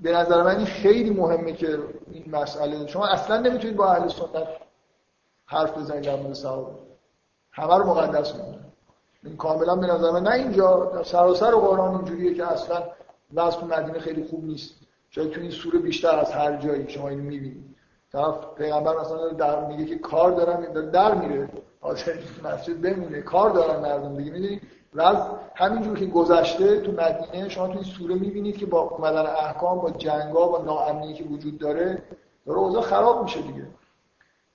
به 0.00 0.12
نظر 0.12 0.42
من 0.42 0.56
این 0.56 0.66
خیلی 0.66 1.10
مهمه 1.10 1.52
که 1.52 1.78
این 2.10 2.24
مسئله 2.32 2.86
شما 2.86 3.06
اصلا 3.06 3.40
نمی‌تونید 3.40 3.76
با 3.76 3.86
اهل 3.86 4.08
سنت 4.08 4.48
حرف 5.46 5.78
بزنید 5.78 6.04
در 6.04 6.16
مورد 6.16 6.34
صحابه 6.34 6.72
همه 7.52 7.78
رو 7.78 7.84
مقدس 7.84 8.34
می‌دونن 8.34 8.64
این 9.24 9.36
کاملا 9.36 9.76
به 9.76 9.86
نظر 9.86 10.10
من 10.10 10.22
نه 10.22 10.34
اینجا 10.34 11.02
سراسر 11.04 11.50
قرآن 11.50 11.94
اینجوریه 11.94 12.34
که 12.34 12.52
اصلا 12.52 12.82
وضع 13.34 13.64
مدینه 13.64 13.98
خیلی 13.98 14.24
خوب 14.24 14.44
نیست. 14.44 14.74
شاید 15.10 15.30
تو 15.30 15.40
این 15.40 15.50
سوره 15.50 15.78
بیشتر 15.78 16.18
از 16.18 16.32
هر 16.32 16.56
جایی 16.56 16.90
شما 16.90 17.08
اینو 17.08 17.22
می‌بینید. 17.22 17.76
طرف 18.12 18.34
پیغمبر 18.56 19.00
مثلا 19.00 19.28
در 19.28 19.66
میگه 19.66 19.84
که 19.84 19.98
کار 19.98 20.30
دارم 20.30 20.90
در 20.90 21.14
میره. 21.14 21.48
حاضر 21.80 22.14
مسجد 22.44 22.80
بمونه. 22.80 23.22
کار 23.22 23.50
دارن 23.50 23.80
مردم. 23.80 24.16
دیگه 24.16 24.30
می‌دونی؟ 24.30 24.60
و 24.94 25.02
از 25.02 25.16
همینجور 25.54 25.98
که 25.98 26.06
گذشته 26.06 26.80
تو 26.80 26.92
مدینه 26.92 27.48
شما 27.48 27.66
تو 27.66 27.72
این 27.72 27.82
سوره 27.82 28.14
می‌بینید 28.14 28.56
که 28.56 28.66
با 28.66 28.80
اومدن 28.80 29.26
احکام 29.26 29.78
با 29.78 29.90
جنگا 29.90 30.48
با 30.48 30.62
ناامنی 30.62 31.14
که 31.14 31.24
وجود 31.24 31.58
داره 31.58 32.02
داره 32.46 32.58
اوضاع 32.58 32.82
خراب 32.82 33.22
میشه 33.22 33.40
دیگه. 33.40 33.66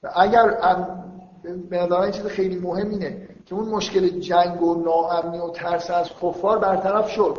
و 0.03 0.12
اگر 0.16 0.57
به 1.70 2.02
این 2.02 2.12
چیز 2.12 2.26
خیلی 2.26 2.60
مهم 2.60 2.90
اینه 2.90 3.28
که 3.45 3.56
اون 3.56 3.70
مشکل 3.70 4.07
جنگ 4.20 4.62
و 4.62 4.76
ناامنی 4.76 5.40
و 5.40 5.49
ترس 5.49 5.91
از 5.91 6.10
کفار 6.22 6.60
برطرف 6.60 7.10
شد. 7.10 7.38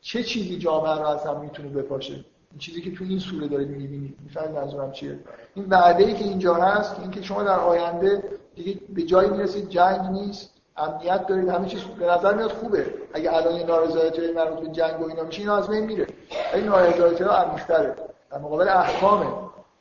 چه 0.00 0.22
چیزی 0.22 0.58
جامعه 0.58 0.94
رو 0.94 1.06
از 1.06 1.26
هم 1.26 1.40
می‌تونه 1.40 1.68
بپاشه؟ 1.68 2.14
این 2.50 2.58
چیزی 2.58 2.82
که 2.82 2.94
تو 2.94 3.04
این 3.04 3.18
سوره 3.18 3.48
دارید 3.48 3.68
می‌بینید. 3.68 4.16
می‌فهمید 4.22 4.50
منظورم 4.50 4.92
چیه؟ 4.92 5.18
این 5.54 5.66
وعده 5.68 6.04
ای 6.04 6.14
که 6.14 6.24
اینجا 6.24 6.54
هست 6.54 6.94
که 6.94 7.02
اینکه 7.02 7.22
شما 7.22 7.42
در 7.42 7.58
آینده 7.58 8.22
دیگه 8.54 8.80
به 8.94 9.02
جایی 9.02 9.30
می‌رسید 9.30 9.68
جنگ 9.68 10.00
نیست. 10.10 10.51
امنیت 10.76 11.26
دارید 11.26 11.48
همه 11.48 11.68
چیز 11.68 11.80
به 11.82 12.06
نظر 12.06 12.34
میاد 12.34 12.52
خوبه. 12.52 12.94
اگه 13.14 13.36
الان 13.36 13.54
این 13.54 13.66
نارضایتی 13.66 14.32
مربوط 14.32 14.58
به 14.60 14.68
جنگ 14.68 15.00
و 15.00 15.08
اینا 15.08 15.22
میشه 15.22 15.40
اینا 15.40 15.56
از 15.56 15.68
بین 15.68 15.84
میره. 15.84 16.06
این 16.54 16.64
نارضایتی 16.64 17.24
ها 17.24 17.30
عمیق‌تره. 17.30 17.94
در 18.30 18.38
مقابل 18.38 18.68
احکامه. 18.68 19.26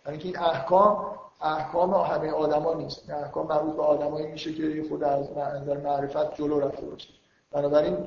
یعنی 0.06 0.18
که 0.18 0.28
این 0.28 0.40
احکام 0.40 1.06
احکام 1.42 1.94
همه 1.94 2.32
آدما 2.32 2.74
نیست. 2.74 3.10
احکام 3.10 3.48
مربوط 3.48 3.76
به 3.76 3.82
آدمایی 3.82 4.28
میشه 4.28 4.54
که 4.54 4.84
خود 4.90 5.04
از 5.04 5.26
نظر 5.38 5.78
معرفت 5.78 6.36
جلو 6.36 6.60
رفته 6.60 6.86
باشه. 6.86 7.10
بنابراین 7.52 7.98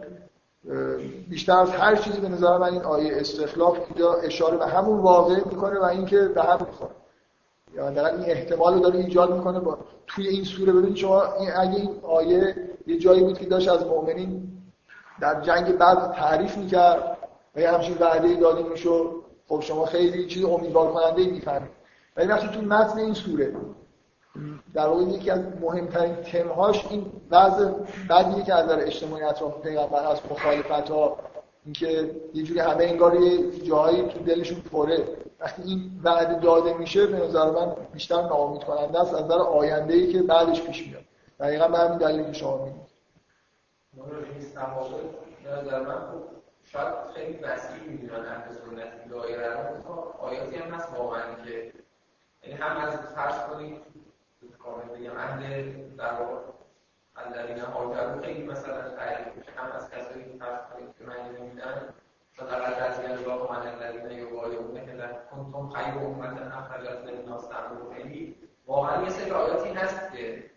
بیشتر 1.29 1.59
از 1.59 1.71
هر 1.71 1.97
چیزی 1.97 2.21
به 2.21 2.29
نظر 2.29 2.59
من 2.59 2.73
این 2.73 2.83
آیه 2.83 3.13
استخلاف 3.17 3.79
اینجا 3.89 4.15
اشاره 4.15 4.57
به 4.57 4.67
همون 4.67 4.99
واقع 4.99 5.35
می‌کنه 5.35 5.81
و 5.81 5.85
اینکه 5.85 6.21
به 6.21 6.43
هم 6.43 6.59
می‌خوره. 6.61 6.91
یا 7.75 7.89
این 7.89 8.25
احتمال 8.31 8.75
رو 8.75 8.81
داره 8.81 8.99
ایجاد 8.99 9.35
می‌کنه 9.35 9.61
با 9.61 9.79
توی 10.07 10.29
این 10.29 10.45
سوره. 10.45 10.73
ببینید 10.73 10.97
شما 10.97 11.23
این 11.23 11.51
اگه 11.57 11.77
این 11.77 11.91
آیه 12.03 12.55
یه 12.87 12.99
جایی 12.99 13.23
بود 13.23 13.39
که 13.39 13.47
داشت 13.47 13.69
از 13.69 13.87
مؤمنین 13.87 14.53
در 15.21 15.41
جنگ 15.41 15.79
بعد 15.79 16.13
تعریف 16.13 16.57
می‌کرد 16.57 17.19
و 17.57 17.61
یه 17.61 17.71
همچین 17.71 17.97
وعده 18.01 18.35
داده 18.35 18.63
می‌شد. 18.63 19.11
خب 19.49 19.61
شما 19.61 19.85
خیلی 19.85 20.27
چیز 20.27 20.45
امیدوار 20.45 20.93
کننده 20.93 21.25
می‌فهمید 21.25 21.71
ولی 22.17 22.29
وقتی 22.29 22.49
تو 22.49 22.61
متن 22.61 22.99
این 22.99 23.15
سوره 23.15 23.57
در 24.75 24.87
واقع 24.87 25.03
یکی 25.03 25.31
از 25.31 25.41
مهمترین 25.61 26.15
تمهاش 26.15 26.87
این 26.91 27.07
وضع 27.31 27.71
بعدیه 28.09 28.45
که 28.45 28.55
از 28.55 28.65
نظر 28.65 28.81
اجتماعی 28.81 29.23
اطراف 29.23 29.61
پیغمبر 29.61 30.07
از 30.07 30.21
مخالفت 30.31 30.91
ها 30.91 31.17
اینکه 31.65 32.11
یه 32.35 32.43
جوری 32.43 32.61
همه 32.61 32.85
انگار 32.85 33.15
یه 33.15 33.51
جایی 33.61 34.03
تو 34.03 34.19
دلشون 34.19 34.61
پره. 34.61 35.05
وقتی 35.41 35.63
این 35.63 36.01
وعده 36.05 36.41
داده 36.41 36.75
میشه 36.75 37.07
به 37.07 37.17
نظر 37.17 37.51
من 37.51 37.73
بیشتر 37.93 38.23
ناامید 38.23 38.65
کننده 38.65 39.01
است 39.01 39.15
از 39.15 39.25
نظر 39.25 39.39
آینده 39.39 39.95
ای 39.95 40.13
که 40.13 40.23
بعدش 40.23 40.63
پیش 40.63 40.87
میاد. 40.87 41.04
دقیقا 41.41 41.69
به 41.69 41.79
همین 41.79 41.99
دلیلی 41.99 42.25
که 42.25 42.33
شما 42.33 42.65
میگید. 42.65 42.85
نظر 45.47 45.81
من 45.81 46.01
خب 46.01 46.23
شاید 46.65 46.95
خیلی 47.15 47.39
وسیع 47.39 47.83
می‌دونن 47.89 48.27
اهل 48.27 48.53
سنت 48.53 49.09
دایره 49.09 49.53
رو. 49.85 49.93
آیاتی 50.19 50.57
هم 50.57 50.75
هست 50.75 50.93
واقعا 50.93 51.35
که 51.45 51.73
یعنی 52.43 52.61
هم 52.61 52.77
از 52.77 52.97
فرض 52.97 53.39
کنید 53.39 53.81
کامل 54.59 54.85
بگم 54.85 55.17
اهل 55.17 55.73
در 55.97 56.13
الذین 57.17 57.59
هاجروا 57.59 58.23
خیلی 58.23 58.43
مثلا 58.43 58.91
تعریف 58.91 59.49
هم 59.57 59.73
از 59.73 59.91
کسایی 59.91 60.25
که 60.25 60.39
فرض 60.39 60.59
کنید 60.73 60.95
که 60.99 61.05
من 61.05 61.39
نمیدن 61.39 61.95
مثلا 62.39 62.65
از 62.65 62.99
الله 62.99 63.51
من 63.51 63.67
الذین 63.67 64.19
یبایعون 64.19 64.75
که 64.75 65.11
کنتم 65.31 65.69
خیر 65.69 65.95
امت 65.95 66.53
اخرجت 66.53 67.05
للناس 67.05 67.47
تأمرون 67.49 67.95
خیلی 67.95 68.37
واقعا 68.67 69.03
یه 69.03 69.11
سری 69.11 69.31
آیاتی 69.31 69.69
هست 69.69 70.13
که 70.13 70.51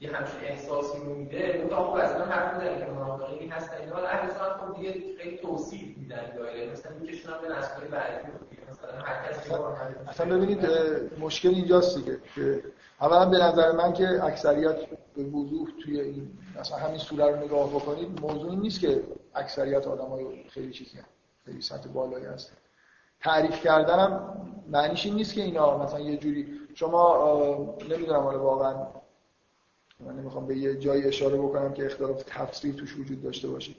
یه 0.00 0.16
همچین 0.16 0.40
احساسی 0.42 0.98
رو 0.98 1.14
میده 1.14 1.58
اون 1.58 1.68
تا 1.68 1.96
از 1.96 2.20
من 2.20 2.26
حرف 2.26 2.54
می‌زنه 2.54 2.78
که 2.78 2.92
منافقینی 2.92 3.48
هستن 3.48 3.76
اینا 3.80 3.96
اهل 3.96 4.30
سنت 4.30 4.52
خب 4.52 4.76
دیگه 4.76 5.16
خیلی 5.18 5.38
توصیف 5.38 5.98
میدن 5.98 6.36
دایره 6.36 6.72
مثلا 6.72 6.92
میکشونن 7.00 7.36
به 7.42 7.58
نسخه 7.58 7.88
بعدی 7.88 8.28
مثلا 8.70 9.04
هر 9.04 9.28
کسی 9.28 9.50
اصلا 10.08 10.36
ببینید 10.36 10.68
مشکل 11.20 11.48
اینجاست 11.48 11.98
دیگه 11.98 12.18
که 12.34 12.64
اولا 13.00 13.24
به 13.24 13.36
نظر 13.38 13.72
من 13.72 13.92
که 13.92 14.24
اکثریت 14.24 14.76
به 15.16 15.22
وضوح 15.22 15.68
توی 15.84 16.00
این 16.00 16.38
مثلا 16.60 16.78
همین 16.78 16.98
سوره 16.98 17.24
رو 17.24 17.44
نگاه 17.44 17.70
بکنید 17.70 18.20
موضوع 18.20 18.54
نیست 18.54 18.80
که 18.80 19.02
اکثریت 19.34 19.86
آدمای 19.86 20.44
خیلی 20.48 20.72
چیزی 20.72 20.98
هم. 20.98 21.04
خیلی 21.44 21.60
سطح 21.60 21.88
بالایی 21.88 22.26
هست 22.26 22.52
تعریف 23.20 23.60
کردنم 23.64 24.36
معنیش 24.68 25.06
این 25.06 25.14
نیست 25.14 25.34
که 25.34 25.42
اینا 25.42 25.78
مثلا 25.78 26.00
یه 26.00 26.16
جوری 26.16 26.60
شما 26.74 27.76
نمی‌دونم 27.90 28.20
حالا 28.20 28.42
واقعا 28.42 28.86
من 30.00 30.16
نمی‌خوام 30.16 30.46
به 30.46 30.56
یه 30.56 30.76
جایی 30.76 31.04
اشاره 31.04 31.36
بکنم 31.36 31.72
که 31.72 31.86
اختلاف 31.86 32.22
تفسیر 32.26 32.74
توش 32.74 32.96
وجود 32.98 33.22
داشته 33.22 33.48
باشه. 33.48 33.72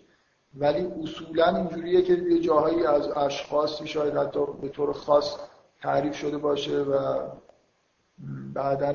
ولی 0.55 0.87
اصولا 1.03 1.57
اینجوریه 1.57 2.01
که 2.01 2.13
یه 2.13 2.39
جاهایی 2.39 2.85
از 2.85 3.07
اشخاصی 3.07 3.87
شاید 3.87 4.17
حتی 4.17 4.39
به 4.61 4.69
طور 4.69 4.93
خاص 4.93 5.35
تعریف 5.81 6.15
شده 6.15 6.37
باشه 6.37 6.81
و 6.81 7.19
بعدا 8.53 8.93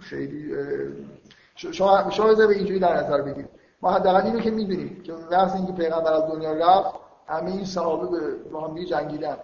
خیلی 0.00 0.54
شما 1.54 2.10
شما 2.10 2.34
به 2.34 2.48
اینجوری 2.48 2.78
در 2.78 3.04
نظر 3.04 3.22
بگیرید. 3.22 3.48
ما 3.82 3.90
حداقل 3.90 4.26
اینو 4.26 4.40
که 4.40 4.50
می‌دونیم 4.50 5.02
که 5.02 5.12
وقتی 5.12 5.58
اینکه 5.58 5.72
پیغمبر 5.72 6.12
از 6.12 6.22
دنیا 6.22 6.52
رفت 6.52 6.94
همه 7.26 7.50
این 7.50 7.64
صحابه 7.64 8.34
با 8.52 8.68
هم 8.68 8.84
جنگیدن. 8.84 9.36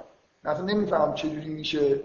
مثلا 0.44 0.64
نمی‌فهمم 0.64 1.14
چجوری 1.14 1.54
میشه. 1.54 2.00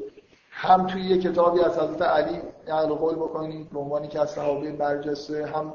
هم 0.52 0.88
توی 0.88 1.02
یه 1.02 1.18
کتابی 1.18 1.60
از 1.60 1.80
حضرت 1.80 2.02
علی 2.02 2.42
نقل 2.68 2.94
قول 2.94 3.16
بکنید 3.16 3.70
به 3.70 3.80
عنوانی 3.80 4.08
که 4.08 4.20
از 4.20 4.30
صحابه 4.30 4.72
برجسته 4.72 5.46
هم 5.46 5.74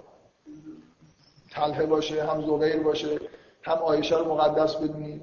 طلحه 1.50 1.86
باشه 1.86 2.24
هم 2.24 2.46
زبیر 2.46 2.82
باشه 2.82 3.20
هم 3.62 3.78
آیشه 3.78 4.18
رو 4.18 4.34
مقدس 4.34 4.76
بدونید 4.76 5.22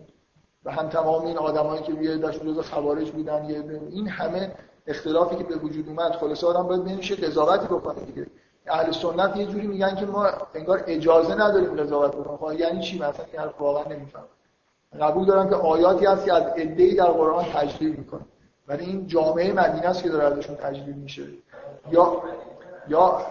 و 0.65 0.72
هم 0.72 0.90
تمام 0.90 1.26
این 1.26 1.38
آدمایی 1.38 1.84
که 1.84 1.94
یه 1.94 2.18
داشت 2.18 2.45
جزء 2.45 2.61
خوارج 2.61 3.11
بودن 3.11 3.49
یه 3.49 3.64
این 3.90 4.07
همه 4.07 4.52
اختلافی 4.88 5.35
که 5.35 5.44
به 5.44 5.56
وجود 5.56 5.90
اومد 5.90 6.11
خلاص 6.11 6.44
آدم 6.44 6.64
باید 6.64 6.84
بینش 6.84 7.11
قضاوتی 7.11 7.65
بکنه 7.65 8.06
دیگه. 8.06 8.27
اهل 8.68 8.91
سنت 8.91 9.38
یه 9.38 9.45
جوری 9.45 9.68
میگن 9.68 9.95
که 9.95 10.06
ما 10.06 10.27
انگار 10.53 10.84
اجازه 10.88 11.35
نداریم 11.35 11.76
قضاوت 11.76 12.15
بکنیم. 12.15 12.38
خب 12.38 12.60
یعنی 12.60 12.81
چی؟ 12.81 12.99
مثلا 12.99 13.26
این 13.31 13.41
حرف 13.41 13.61
واقعا 13.61 13.94
نمیفهم 13.94 14.26
قبول 15.02 15.26
دارم 15.26 15.49
که 15.49 15.56
آیاتی 15.56 16.06
هست 16.06 16.26
که 16.26 16.34
از 16.34 16.44
ادعی 16.44 16.95
در 16.95 17.06
قرآن 17.06 17.45
تجلیل 17.53 17.95
می‌کنه. 17.95 18.22
ولی 18.68 18.85
این 18.85 19.07
جامعه 19.07 19.53
مدینه 19.53 19.88
است 19.88 20.03
که 20.03 20.10
داره 20.10 20.23
ازشون 20.23 20.56
تجلیل 20.56 20.95
میشه. 20.95 21.23
یا 21.91 22.23
یا 22.88 23.22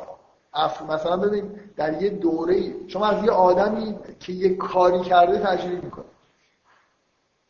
اف... 0.54 0.82
مثلا 0.82 1.16
ببین 1.16 1.60
در 1.76 2.02
یه 2.02 2.10
دوره 2.10 2.88
شما 2.88 3.06
از 3.06 3.24
یه 3.24 3.30
آدمی 3.30 3.98
که 4.20 4.32
یه 4.32 4.56
کاری 4.56 5.00
کرده 5.00 5.38
تجلیل 5.38 5.80
می‌کنه 5.80 6.04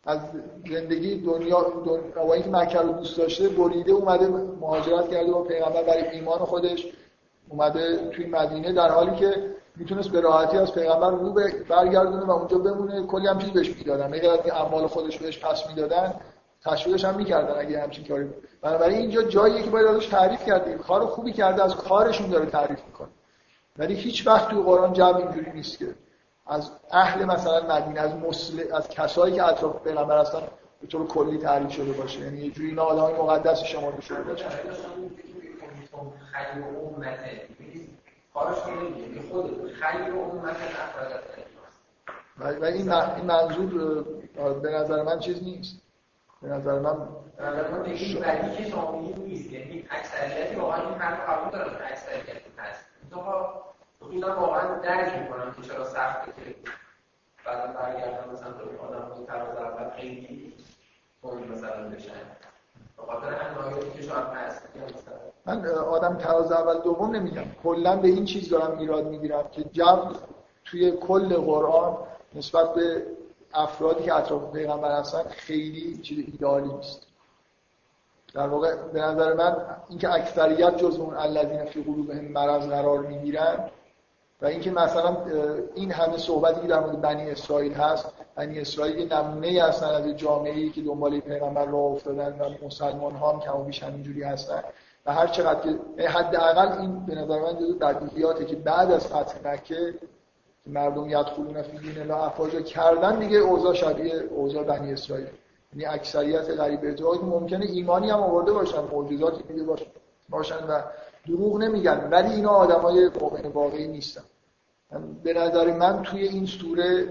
از 0.05 0.19
زندگی 0.71 1.21
دنیا 1.21 1.67
دنیا 1.85 2.33
اینکه 2.33 2.51
مکه 2.51 2.79
رو 2.79 2.93
دوست 2.93 3.19
داشته 3.19 3.49
بریده 3.49 3.93
اومده 3.93 4.27
مهاجرت 4.61 5.11
کرده 5.11 5.33
با 5.33 5.43
پیغمبر 5.43 5.83
برای 5.83 6.09
ایمان 6.09 6.39
خودش 6.39 6.87
اومده 7.49 8.11
توی 8.11 8.27
مدینه 8.27 8.73
در 8.73 8.91
حالی 8.91 9.17
که 9.17 9.55
می‌تونست 9.77 10.09
به 10.09 10.21
راحتی 10.21 10.59
از 10.59 10.75
پیغمبر 10.75 11.11
رو 11.11 11.33
برگردونه 11.69 12.25
و 12.25 12.31
اونجا 12.31 12.59
بمونه. 12.59 13.07
کلی 13.07 13.27
هم 13.27 13.39
چیز 13.39 13.51
بهش 13.51 13.77
می‌دادن. 13.77 14.11
غیر 14.11 14.31
از 14.31 14.43
که 14.43 14.55
اعمال 14.55 14.87
خودش 14.87 15.19
بهش 15.19 15.45
پس 15.45 15.67
می‌دادن 15.69 16.15
تشویقش 16.65 17.05
هم 17.05 17.17
می‌کردن 17.17 17.61
اگه 17.61 17.83
همچین 17.83 18.05
کاری 18.05 18.29
بنابراین 18.63 18.99
اینجا 18.99 19.23
جاییه 19.23 19.63
که 19.63 19.71
باید 19.71 19.87
ازش 19.87 20.07
تعریف 20.07 20.45
کردیم. 20.47 20.79
کار 20.79 21.07
خوبی 21.07 21.33
کرده 21.33 21.65
از 21.65 21.77
کارشون 21.77 22.31
داره 22.31 22.47
تعریف 22.47 22.85
می‌کنه. 22.87 23.09
ولی 23.79 23.95
هیچ 23.95 24.27
وقت 24.27 24.49
توی 24.49 24.63
قرآن 24.63 24.93
جمع 24.93 25.17
اینجوری 25.17 25.51
نیست 25.51 25.79
که 25.79 25.95
از 26.47 26.71
اهل 26.91 27.25
مثلا 27.25 27.77
مدینه 27.77 28.01
از 28.01 28.15
مسلم 28.15 28.75
از 28.75 28.89
کسایی 28.89 29.35
که 29.35 29.45
اطراف 29.45 29.83
پیغمبر 29.83 30.19
هستن 30.19 30.43
به 30.81 30.87
طور 30.87 31.07
کلی 31.07 31.39
تعریف 31.39 31.71
شده 31.71 31.93
باشه. 31.93 32.21
یعنی 32.21 32.39
یه 32.39 32.51
جوری 32.51 32.69
اینا 32.69 32.83
آدمای 32.83 33.15
مقدس 33.15 33.63
شما 33.63 34.01
شده 34.01 34.23
باشه. 34.23 34.45
و 42.61 42.65
این 42.65 42.89
منظور 43.25 44.05
به 44.63 44.71
نظر 44.71 45.03
من 45.03 45.19
چیز 45.19 45.43
نیست. 45.43 45.82
به 46.43 46.49
نظر 46.49 46.79
من 46.79 46.99
این 47.85 48.21
بدی 48.21 48.57
که 48.57 48.71
شما 48.71 49.01
نیست. 49.17 49.53
یعنی 49.53 49.85
اکثریتی 49.91 50.55
واقعا 50.55 50.89
این 50.89 50.99
حرف 50.99 51.29
قبول 51.29 51.59
دارن 51.59 51.77
اکثریت 51.91 52.43
هست. 52.59 52.85
اصولا 54.03 54.41
واقعا 54.41 54.79
درک 54.79 55.19
می‌کنم 55.19 55.55
که 55.57 55.63
چرا 55.69 55.85
سخته 55.85 56.33
که 56.33 56.55
بعدا 57.47 57.73
برگردن 57.73 58.33
مثلا 58.33 58.53
تو 58.53 58.87
آدم 58.87 59.15
های 59.15 59.27
تراز 59.27 59.57
اول 59.57 59.91
خیلی 59.91 60.53
کلی 61.23 61.45
مثلا 61.49 61.89
بشن. 61.89 62.13
من 65.47 65.67
آدم 65.67 66.17
تراز 66.17 66.53
اول 66.53 66.79
دوم 66.79 67.17
نمیگم. 67.17 67.45
کلا 67.63 67.97
به 67.97 68.09
این 68.09 68.25
چیز 68.25 68.49
دارم 68.51 68.79
ایراد 68.79 69.07
می‌گیرم 69.07 69.49
که 69.53 69.65
جو 69.65 70.13
توی 70.65 70.93
کل 70.93 71.37
قرآن 71.37 71.97
نسبت 72.35 72.75
به 72.75 73.07
افرادی 73.55 74.05
که 74.05 74.15
اطراف 74.15 74.53
پیغمبر 74.53 74.99
هستن 74.99 75.23
خیلی 75.29 75.99
چیز 76.03 76.19
ایدالی 76.19 76.73
نیست. 76.73 77.07
در 78.35 78.49
واقع 78.49 78.77
به 78.77 79.01
نظر 79.01 79.35
من 79.35 79.57
اینکه 79.89 80.13
اکثریت 80.13 80.77
جز 80.77 80.99
اون 80.99 81.15
الذین 81.17 81.65
فی 81.65 81.83
قلوبهم 81.83 82.25
مرض 82.25 82.69
قرار 82.69 82.99
می‌گیرن 82.99 83.71
و 84.43 84.47
اینکه 84.47 84.71
مثلا 84.71 85.17
این 85.75 85.93
همه 85.93 86.17
صحبتی 86.17 86.61
که 86.61 86.67
در 86.67 86.81
مورد 86.81 87.01
بنی 87.01 87.31
اسرائیل 87.31 87.73
هست 87.73 88.09
بنی 88.35 88.61
اسرائیل 88.61 88.99
یه 88.99 89.19
نمونه 89.19 89.63
هستن 89.63 89.87
از 89.87 90.17
جامعه‌ای 90.17 90.71
که 90.71 90.83
دنبال 90.83 91.21
پیغمبر 91.21 91.65
راه 91.65 91.93
افتادن 91.93 92.41
و 92.41 92.67
مسلمان 92.67 93.15
ها 93.15 93.33
هم 93.33 93.41
کم 93.41 93.61
و 93.61 93.65
بیش 93.65 93.83
همینجوری 93.83 94.23
هستن. 94.23 94.63
و 95.07 95.15
هر 95.15 95.27
چقدر 95.27 95.61
که 95.61 96.09
حداقل 96.09 96.81
این 96.81 97.07
به 97.07 97.15
نظر 97.15 97.39
من 97.43 97.57
جزو 97.57 97.79
بدیهیاته 97.79 98.45
که 98.45 98.57
بعد 98.57 98.91
از 98.91 99.07
فتح 99.07 99.53
مکه 99.53 99.95
مردم 100.67 101.11
یدخلون 101.11 101.63
فی 101.63 101.79
دین 101.79 101.99
الله 101.99 102.23
افواجا 102.23 102.61
کردن 102.61 103.19
دیگه 103.19 103.39
اوضاع 103.39 103.75
شبیه 103.75 104.15
اوضاع 104.15 104.65
بنی 104.65 104.93
اسرائیل. 104.93 105.27
یعنی 105.73 105.85
اکثریت 105.85 106.51
غریب 106.51 106.81
اتحاد 106.83 107.25
ممکنه 107.25 107.67
ایمانی 107.67 108.11
هم 108.11 108.21
آورده 108.21 108.53
باشن 108.53 108.81
معجزاتی 108.81 109.43
دیگه 109.43 109.67
باشن 110.29 110.67
و 110.69 110.83
دروغ 111.27 111.57
نمیگن 111.57 112.09
ولی 112.11 112.35
اینا 112.35 112.51
آدمای 112.51 113.11
مؤمن 113.21 113.47
واقعی 113.47 113.89
نیستن. 113.89 114.23
به 115.23 115.33
نظر 115.33 115.77
من 115.77 116.03
توی 116.03 116.29
این 116.29 116.47
سوره 116.47 117.09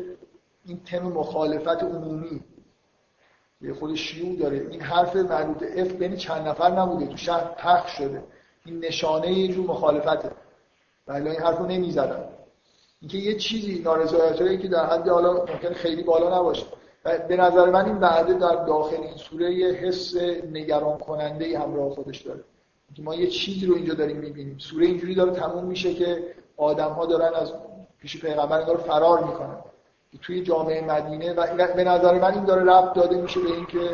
این 0.66 0.84
تم 0.84 1.00
مخالفت 1.00 1.84
عمومی 1.84 2.44
یه 3.62 3.74
خود 3.74 3.96
شیوع 3.96 4.40
داره. 4.40 4.68
این 4.70 4.82
حرف 4.82 5.16
مربوط 5.16 5.64
اف 5.76 5.92
بین 5.92 6.16
چند 6.16 6.48
نفر 6.48 6.72
نبوده 6.72 7.08
تو 7.08 7.18
شهر 7.18 7.44
پخش 7.44 7.92
شده. 7.98 8.24
این 8.66 8.80
نشانه 8.80 9.32
یه 9.32 9.48
جور 9.48 9.66
مخالفته. 9.66 10.32
ولی 11.08 11.30
این 11.30 11.40
حرفو 11.40 11.66
نمی‌زدن 11.66 12.26
اینکه 13.02 13.18
یه 13.18 13.36
چیزی 13.36 13.82
نارضایتی 13.82 14.58
که 14.58 14.68
در 14.68 14.86
حد 14.86 15.08
حالا 15.08 15.34
ممکن 15.34 15.74
خیلی 15.74 16.04
بالا 16.04 16.40
نباشه. 16.40 16.66
به 17.28 17.36
نظر 17.38 17.70
من 17.70 17.86
این 17.86 17.98
وعده 17.98 18.34
در 18.34 18.66
داخل 18.66 18.96
این 18.96 19.18
سوره 19.18 19.54
یه 19.54 19.68
حس 19.68 20.16
نگران 20.52 20.98
کننده 20.98 21.46
ای 21.46 21.56
همراه 21.56 21.90
خودش 21.90 22.22
داره. 22.22 22.44
ما 23.00 23.16
یه 23.16 23.28
چیزی 23.28 23.66
رو 23.66 23.76
اینجا 23.76 23.94
داریم 23.94 24.18
می‌بینیم. 24.18 24.58
سوره 24.58 24.86
اینجوری 24.86 25.16
داره 25.16 25.32
تموم 25.32 25.66
میشه 25.66 25.94
که 25.94 26.24
آدم 26.58 26.90
ها 26.90 27.06
دارن 27.06 27.34
از 27.34 27.54
پیش 28.02 28.22
پیغمبر 28.22 28.62
داره 28.62 28.80
فرار 28.80 29.24
می‌کنن. 29.24 29.58
توی 30.22 30.44
جامعه 30.44 30.82
مدینه 30.82 31.34
و 31.34 31.66
به 31.76 31.84
نظر 31.84 32.20
من 32.20 32.34
این 32.34 32.44
داره 32.44 32.64
ربط 32.64 32.94
داده 32.94 33.22
میشه 33.22 33.40
به 33.40 33.50
اینکه 33.52 33.90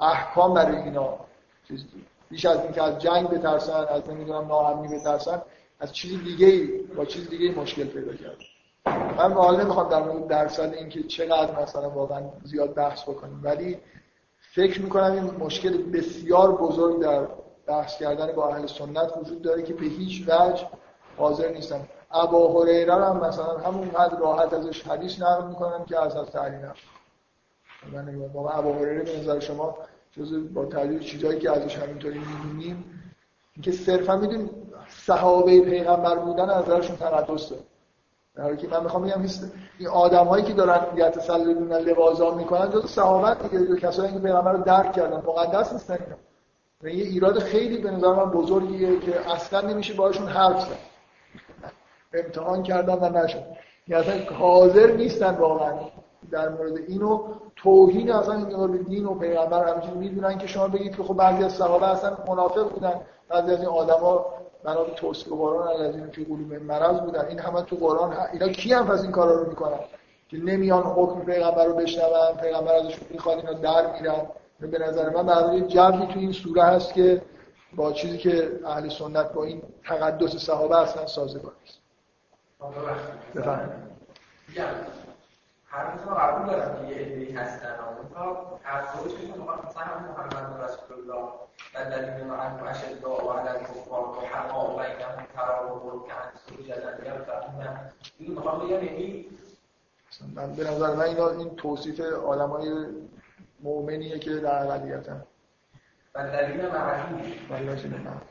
احکام 0.00 0.54
برای 0.54 0.76
اینا. 0.76 1.14
بیش 2.28 2.46
از 2.46 2.60
اینکه 2.60 2.82
از 2.82 2.98
جنگ 2.98 3.28
بترسن 3.28 3.72
از 3.72 4.08
نمی‌دونم 4.10 4.46
ناامنی 4.46 4.98
بترسن. 4.98 5.42
از 5.80 5.92
چیز 5.92 6.24
دیگه 6.24 6.80
با 6.96 7.04
چیز 7.04 7.28
دیگه 7.28 7.54
مشکل 7.54 7.84
پیدا 7.84 8.12
کرد. 8.12 8.36
من 9.16 9.32
حالا 9.32 9.62
نمی‌خوام 9.62 9.88
در 9.88 10.02
مورد 10.02 10.26
درصد 10.26 10.74
اینکه 10.74 11.02
چقدر 11.02 11.62
مثلا 11.62 11.90
واقعا 11.90 12.22
زیاد 12.44 12.74
بحث 12.74 13.02
بکنیم 13.02 13.40
ولی 13.42 13.78
فکر 14.54 14.82
می‌کنم 14.82 15.12
این 15.12 15.24
مشکل 15.24 15.82
بسیار 15.82 16.52
بزرگ 16.52 17.00
در 17.00 17.26
بحث 17.66 17.98
کردن 17.98 18.32
با 18.32 18.48
اهل 18.48 18.66
سنت 18.66 19.16
وجود 19.16 19.42
داره 19.42 19.62
که 19.62 19.74
به 19.74 19.86
هیچ 19.86 20.28
وجه 20.28 20.66
حاضر 21.16 21.48
نیستم 21.52 21.88
ابا 22.10 22.60
هریره 22.60 22.94
هم 22.94 23.16
مثلا 23.16 23.58
همونقدر 23.58 24.18
راحت 24.18 24.52
ازش 24.52 24.82
حدیث 24.82 25.22
نقل 25.22 25.48
می‌کنن 25.48 25.84
که 25.84 26.00
از 26.00 26.16
از 26.16 26.36
علی 26.36 26.56
نقل. 26.56 26.80
من 27.92 28.04
نمی‌دونم 28.04 28.36
ابا 28.36 28.72
هریره 28.72 29.02
به 29.02 29.18
نظر 29.18 29.40
شما 29.40 29.78
جز 30.12 30.54
با 30.54 30.64
تعلیل 30.64 30.98
چیزایی 30.98 31.38
که 31.38 31.50
ازش 31.50 31.78
همینطوری 31.78 32.18
می‌دونیم 32.18 33.02
اینکه 33.54 33.72
صرفا 33.72 34.16
می‌دونیم 34.16 34.50
صحابه 34.90 35.60
پیغمبر 35.60 36.16
بودن 36.16 36.50
از 36.50 36.64
نظرشون 36.64 36.96
تقدس 36.96 37.48
داره 37.48 37.62
در 38.34 38.56
که 38.56 38.68
من 38.68 38.82
می‌خوام 38.82 39.02
بگم 39.02 39.26
این 39.78 39.88
آدمایی 39.88 40.44
که 40.44 40.52
دارن 40.52 40.80
یتسللون 40.96 41.72
لوازا 41.72 42.34
می‌کنن 42.34 42.70
جز 42.70 42.86
صحابت 42.86 43.50
دیگه 43.50 43.76
کسایی 43.76 44.12
که 44.12 44.18
پیغمبر 44.18 44.52
رو 44.52 44.62
درک 44.62 44.92
کردن. 44.92 45.16
مقدس 45.16 45.72
نیستن 45.72 45.98
اینا. 46.82 46.96
یه 46.96 47.04
ایراد 47.04 47.38
خیلی 47.38 47.78
به 47.78 47.90
نظر 47.90 48.12
من 48.12 48.30
بزرگیه 48.30 49.00
که 49.00 49.30
اصلا 49.30 49.60
نمیشه 49.60 49.94
باهاشون 49.94 50.28
حرف 50.28 50.60
زد. 50.60 50.78
امتحان 52.14 52.62
کردن 52.62 52.94
و 52.94 53.24
نشد. 53.24 53.42
یعنی 53.88 54.02
اصلا 54.02 54.36
حاضر 54.36 54.92
نیستن 54.92 55.34
واقعا 55.34 55.72
در 56.30 56.48
مورد 56.48 56.76
اینو. 56.88 57.22
توهین 57.56 58.12
اصلا 58.12 58.34
این 58.34 58.72
به 58.72 58.78
دین 58.78 59.06
و 59.06 59.14
پیغمبر 59.14 59.74
همچنین 59.74 59.98
می‌دونن 59.98 60.38
که 60.38 60.46
شما 60.46 60.68
بگید 60.68 60.96
که 60.96 61.02
خب 61.02 61.14
بعضی 61.14 61.44
از 61.44 61.52
صحابه 61.52 61.88
اصلا 61.88 62.18
منافق 62.28 62.72
بودن. 62.72 63.00
بعضی 63.28 63.52
از 63.52 63.58
این 63.58 63.68
آدما 63.68 64.26
بنا 64.64 64.84
به 64.84 64.92
توصیه 64.92 65.32
قرآن 65.32 65.68
از 65.68 65.96
این 65.96 66.10
که 66.10 66.24
قلوب 66.24 66.54
مرض 66.54 67.00
بودن. 67.00 67.26
این 67.26 67.38
همه 67.38 67.62
تو 67.62 67.76
قرآن 67.76 68.12
ها. 68.12 68.26
اینا 68.32 68.48
کی 68.48 68.72
هم 68.72 68.86
پس 68.86 69.02
این 69.02 69.10
کارا 69.10 69.42
رو 69.42 69.48
می‌کنن؟ 69.48 69.78
که 70.28 70.36
نمیان 70.36 70.82
حکم 70.82 71.24
پیغمبر 71.24 71.64
رو 71.64 71.74
بشنون 71.74 72.36
پیغمبر 72.40 72.74
ازشون 72.74 73.08
می‌خواد 73.10 73.38
اینا 73.38 73.52
در 73.52 73.92
میرن. 73.92 74.26
به 74.60 74.78
نظر 74.78 75.10
من 75.10 75.26
برای 75.26 75.60
جبری 75.60 76.06
تو 76.06 76.18
این 76.18 76.32
سوره 76.32 76.62
هست 76.62 76.94
که 76.94 77.22
با 77.76 77.92
چیزی 77.92 78.18
که 78.18 78.60
اهل 78.66 78.88
سنت 78.88 79.32
با 79.32 79.44
این 79.44 79.62
تقدس 79.84 80.36
صحابه 80.36 80.76
اصلا 80.80 81.06
سازگار 81.06 81.52
نیست. 81.64 81.78
بفرمایید 85.70 86.00
حرفتون 86.08 86.14
قبول 86.14 86.46
دارم 86.46 86.86
که 86.86 86.94
یه 86.94 86.98
عده‌ای 86.98 87.32
هستن 87.32 87.76
تا 88.14 88.58
افرادی 88.64 89.16
که 89.16 89.32
مثلا 89.32 89.98
محمد 89.98 90.64
رسول 90.64 90.98
الله 90.98 91.28
و 91.74 92.24
ما 92.24 92.34
ان 92.34 92.68
اشد 92.68 93.04
و 93.04 93.30
علی 93.30 93.48
الکفار 93.48 94.08
و 94.08 94.20
حما 94.20 94.76
بینهم 94.76 95.26
تراوح 95.36 95.82
و 95.82 95.98
کان 95.98 96.32
سجدا 96.46 97.04
یرفعون 97.04 97.66
این 98.18 98.30
می‌خوام 98.30 98.58
بگم 98.58 98.84
یعنی 98.84 99.26
من 100.34 100.52
به 100.54 100.64
نظر 100.64 100.94
من 100.94 101.04
اینا 101.04 101.28
این 101.30 101.56
توصیف 101.56 102.00
آدمای 102.00 102.86
مؤمنیه 103.60 104.18
که 104.18 104.30
در 104.30 104.66
اقلیتن. 104.66 105.26
و 106.14 106.22
معرفی 106.72 107.46
والله 107.50 107.86
نه 107.86 108.29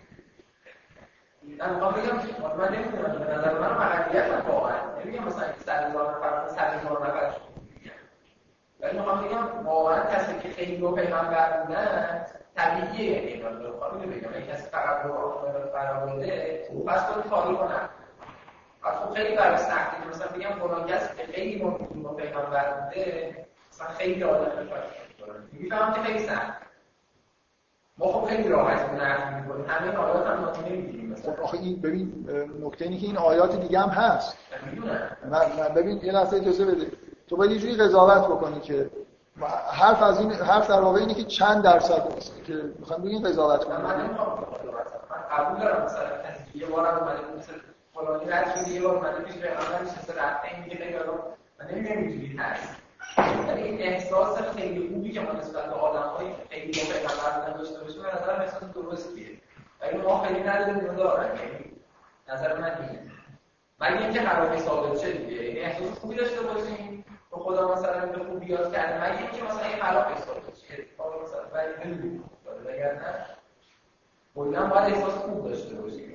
من 1.57 1.73
می‌خوام 1.73 1.93
بگم 1.93 2.15
من 2.57 2.75
نمی‌دونم 2.75 3.19
به 3.19 3.33
نظر 3.33 3.59
من 3.59 3.71
مقدیت 3.71 4.25
هم 4.25 4.51
واقعا 4.51 4.75
نمیگم 5.05 5.23
مثلا 5.23 5.43
صد 5.65 5.89
هزار 5.89 6.17
نفر 6.17 6.47
صد 6.47 6.73
هزار 6.73 7.07
نفر 7.07 7.31
ولی 8.79 8.97
می‌خوام 8.97 9.23
بگم 9.23 9.65
واقعا 9.65 10.03
کسی 10.15 10.39
که 10.39 10.49
خیلی 10.49 10.77
رو 10.77 10.91
پیغمبر 10.91 11.61
بودن 11.61 12.25
طبیعیه 12.55 13.11
یعنی 13.11 13.27
اینا 13.27 13.49
رو 13.49 13.79
خواهی 13.79 14.05
بگم 14.05 14.33
این 14.33 14.47
کسی 14.47 14.69
فقط 14.69 15.05
رو 15.05 15.13
برآورده 15.73 16.67
پس 16.87 17.01
تو 17.03 17.29
کاری 17.29 17.55
کنم 17.55 17.89
پس 18.83 18.93
خب 18.93 19.13
خیلی 19.13 19.35
برای 19.35 19.57
سختی 19.57 20.09
مثلا 20.09 20.27
بگم 20.27 20.59
فلان 20.59 20.87
کسی 20.87 21.15
که 21.17 21.33
خیلی 21.33 21.59
رو 21.59 22.13
پیغمبر 22.13 22.73
بوده 22.73 23.35
مثلا 23.71 23.87
خیلی 23.87 24.23
آدم 24.23 24.67
می‌فهمم 25.51 25.93
که 25.93 26.01
خیلی 26.01 26.19
سخت 26.19 26.68
ما 27.99 28.07
خب 28.07 28.25
خیلی 28.25 28.49
راحت 28.49 28.93
نقل 28.93 29.41
می‌کنیم. 29.41 29.65
همه 29.67 29.97
آیات 29.97 30.27
هم 30.27 30.49
نمی‌گیریم 30.65 31.15
خب 31.25 31.43
آخه 31.43 31.57
این 31.57 31.81
ببین 31.81 32.29
نکته 32.63 32.85
اینه 32.85 32.97
که 32.97 33.05
این 33.05 33.17
آیات 33.17 33.55
دیگه 33.55 33.79
هم 33.79 33.89
هست. 33.89 34.37
من, 35.31 35.73
ببین 35.75 35.99
یه 36.03 36.11
لحظه 36.11 36.37
اجازه 36.37 36.65
بده. 36.65 36.91
تو 37.27 37.37
باید 37.37 37.51
یه 37.51 37.59
جوری 37.59 37.75
قضاوت 37.75 38.25
بکنی 38.25 38.59
که 38.59 38.89
حرف 39.71 40.03
از 40.03 40.19
این 40.19 40.31
حرف 40.31 40.69
در 40.69 40.81
واقع 40.81 40.99
اینه 40.99 41.13
که 41.13 41.23
چند 41.23 41.63
درصد 41.63 42.13
است 42.17 42.43
که 42.45 42.53
می‌خوام 42.79 43.01
بگین 43.01 43.23
قضاوت 43.23 43.63
کنم. 43.63 43.81
من 43.81 44.17
قبول 45.31 45.59
دارم 45.59 45.85
مثلا 45.85 46.09
یه 46.55 46.65
بارم 46.65 46.97
اومده 46.97 47.19
مثلا 47.37 47.55
فلانی 47.93 48.29
رد 48.29 48.55
شده 48.55 48.69
یه 48.69 48.81
بار 48.81 48.95
اومده 48.95 49.21
پیش 49.21 49.35
پیغمبر 49.35 49.83
نشسته 49.83 50.13
رفته 50.13 50.63
میگه 50.63 50.75
خیلی 50.75 50.95
من 51.59 51.65
نمیگم 51.71 51.97
اینجوری 51.97 52.37
هست. 52.37 52.75
یعنی 53.47 53.61
این 53.61 53.81
احساس 53.81 54.41
خیلی 54.41 54.89
خوبی 54.93 55.11
که 55.11 55.19
ما 55.19 55.31
نسبت 55.31 55.65
به 55.65 55.73
آدم‌های 55.73 56.27
خیلی 56.49 56.71
با 56.71 56.93
پیغمبر 56.93 57.57
داشته 57.57 57.79
نظر 58.15 58.41
احساس 58.41 58.63
درستیه. 58.63 59.27
ولی 59.81 59.97
ما 59.97 60.23
خیلی 60.23 60.43
نداریم 60.43 60.95
دارن 60.95 61.37
یعنی 61.37 61.71
نظر 62.29 62.59
من 62.59 62.71
اینه. 62.81 63.11
مگه 63.81 64.03
اینکه 64.03 64.21
حرامی 64.21 64.59
ثابت 64.59 64.97
شه 64.97 65.11
دیگه؟ 65.11 65.43
یعنی 65.43 65.59
احساس 65.59 65.99
خوبی 65.99 66.15
داشته 66.15 66.41
باشیم 66.41 67.05
به 67.31 67.37
خدا 67.37 67.75
مثلا 67.75 68.05
به 68.05 68.23
خوبی 68.23 68.45
یاد 68.45 68.73
کرده. 68.73 69.03
مگه 69.03 69.21
اینکه 69.21 69.43
مثلا 69.43 69.65
این 69.65 69.79
حرام 69.79 70.15
ثابت 70.15 70.55
شه؟ 70.55 70.73
اتفاق 70.81 71.23
مثلا 71.23 71.41
ولی 71.53 71.91
نمی‌دونم 71.91 72.23
وگرنه 72.65 73.25
کلا 74.35 74.67
باید 74.67 74.93
احساس 74.93 75.13
خوب 75.13 75.49
داشته 75.49 75.75
باشیم 75.75 76.09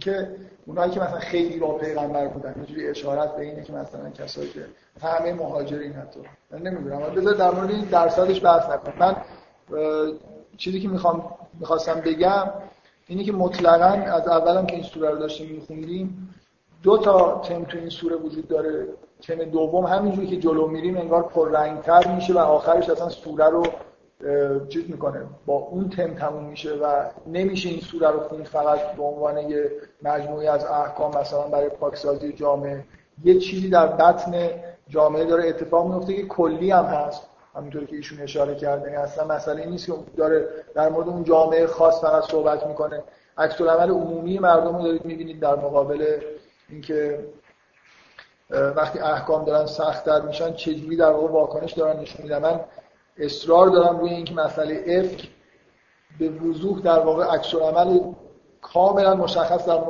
که 0.00 0.36
اونایی 0.66 0.90
که 0.90 1.00
مثلا 1.00 1.18
خیلی 1.18 1.58
با 1.58 1.78
پیغمبر 1.78 2.26
بودن 2.26 2.54
یه 2.60 2.66
جوری 2.66 2.88
اشارت 2.88 3.36
به 3.36 3.42
اینه 3.42 3.64
که 3.64 3.72
مثلا 3.72 4.10
کسایی 4.10 4.48
که 4.48 4.66
همه 5.02 5.32
مهاجرین 5.32 5.92
حتی. 5.92 6.20
من 6.50 6.58
نمی‌دونم. 6.58 7.00
بذار 7.00 7.34
در 7.34 7.50
مورد 7.50 7.70
این 7.70 7.84
درصدش 7.84 8.44
بحث 8.44 8.70
نکنم. 8.70 8.94
من 8.98 9.16
چیزی 10.56 10.80
که 10.80 10.88
می‌خوام 10.88 11.34
می‌خواستم 11.60 12.00
بگم 12.00 12.50
اینه 13.06 13.24
که 13.24 13.32
مطلقا 13.32 14.12
از 14.12 14.28
اولم 14.28 14.66
که 14.66 14.74
این 14.74 14.84
سوره 14.84 15.10
رو 15.10 15.18
داشتیم 15.18 15.50
میخوندیم 15.54 16.34
دو 16.82 16.98
تا 16.98 17.38
تم 17.38 17.64
تو 17.64 17.78
این 17.78 17.88
سوره 17.88 18.16
وجود 18.16 18.48
داره. 18.48 18.86
تم 19.22 19.44
دوم 19.44 19.84
همینجوری 19.84 20.26
که 20.26 20.36
جلو 20.36 20.66
میریم 20.66 20.96
انگار 20.96 21.22
پررنگتر 21.22 22.14
میشه 22.14 22.34
و 22.34 22.38
آخرش 22.38 22.90
اصلا 22.90 23.08
سوره 23.08 23.48
رو 23.48 23.62
چیز 24.68 24.90
می‌کنه. 24.90 25.22
با 25.46 25.54
اون 25.54 25.88
تم 25.88 26.14
تموم 26.14 26.44
میشه 26.44 26.74
و 26.74 27.04
نمیشه 27.26 27.68
این 27.68 27.80
سوره 27.80 28.10
رو 28.10 28.20
خوند 28.20 28.44
فقط 28.44 28.92
به 28.92 29.02
عنوان 29.02 29.38
یه 29.38 29.70
مجموعی 30.02 30.46
از 30.46 30.64
احکام 30.64 31.16
مثلا 31.20 31.42
برای 31.42 31.68
پاکسازی 31.68 32.32
جامعه. 32.32 32.84
یه 33.24 33.38
چیزی 33.38 33.68
در 33.68 33.86
بطن 33.86 34.50
جامعه 34.88 35.24
داره 35.24 35.48
اتفاق 35.48 35.94
میفته 35.94 36.14
که 36.14 36.26
کلی 36.26 36.70
هم 36.70 36.84
هست. 36.84 37.28
همونطوری 37.56 37.86
که 37.86 37.96
ایشون 37.96 38.20
اشاره 38.20 38.54
کردن 38.54 38.84
یعنی 38.84 38.96
اصلا 38.96 39.24
مسئله 39.24 39.66
نیست 39.66 39.86
که 39.86 39.92
داره 40.16 40.48
در 40.74 40.88
مورد 40.88 41.08
اون 41.08 41.24
جامعه 41.24 41.66
خاص 41.66 42.00
فقط 42.00 42.30
صحبت 42.30 42.66
می‌کنه. 42.66 43.02
عکس 43.38 43.60
عمل 43.60 43.90
عمومی 43.90 44.38
مردم 44.38 44.76
رو 44.76 44.84
دارید 44.84 45.04
می‌بینید 45.04 45.40
در 45.40 45.54
مقابل 45.54 46.20
اینکه 46.68 47.26
وقتی 48.50 48.98
احکام 48.98 49.44
دارن 49.44 49.66
سختتر 49.66 50.20
میشن 50.20 50.52
چجوری 50.52 50.96
در 50.96 51.10
واقع 51.10 51.32
واکنش 51.32 51.72
دارن 51.72 52.00
نشون 52.00 52.22
میدن. 52.22 52.38
من 52.38 52.60
اصرار 53.18 53.68
دارم 53.68 53.98
روی 53.98 54.10
اینکه 54.10 54.34
مسئله 54.34 54.84
افک 54.86 55.28
به 56.18 56.28
وضوح 56.28 56.80
در 56.80 56.98
واقع 56.98 57.24
عکس 57.24 57.54
عمل 57.54 58.00
کاملا 58.62 59.14
مشخص 59.14 59.66
در 59.66 59.80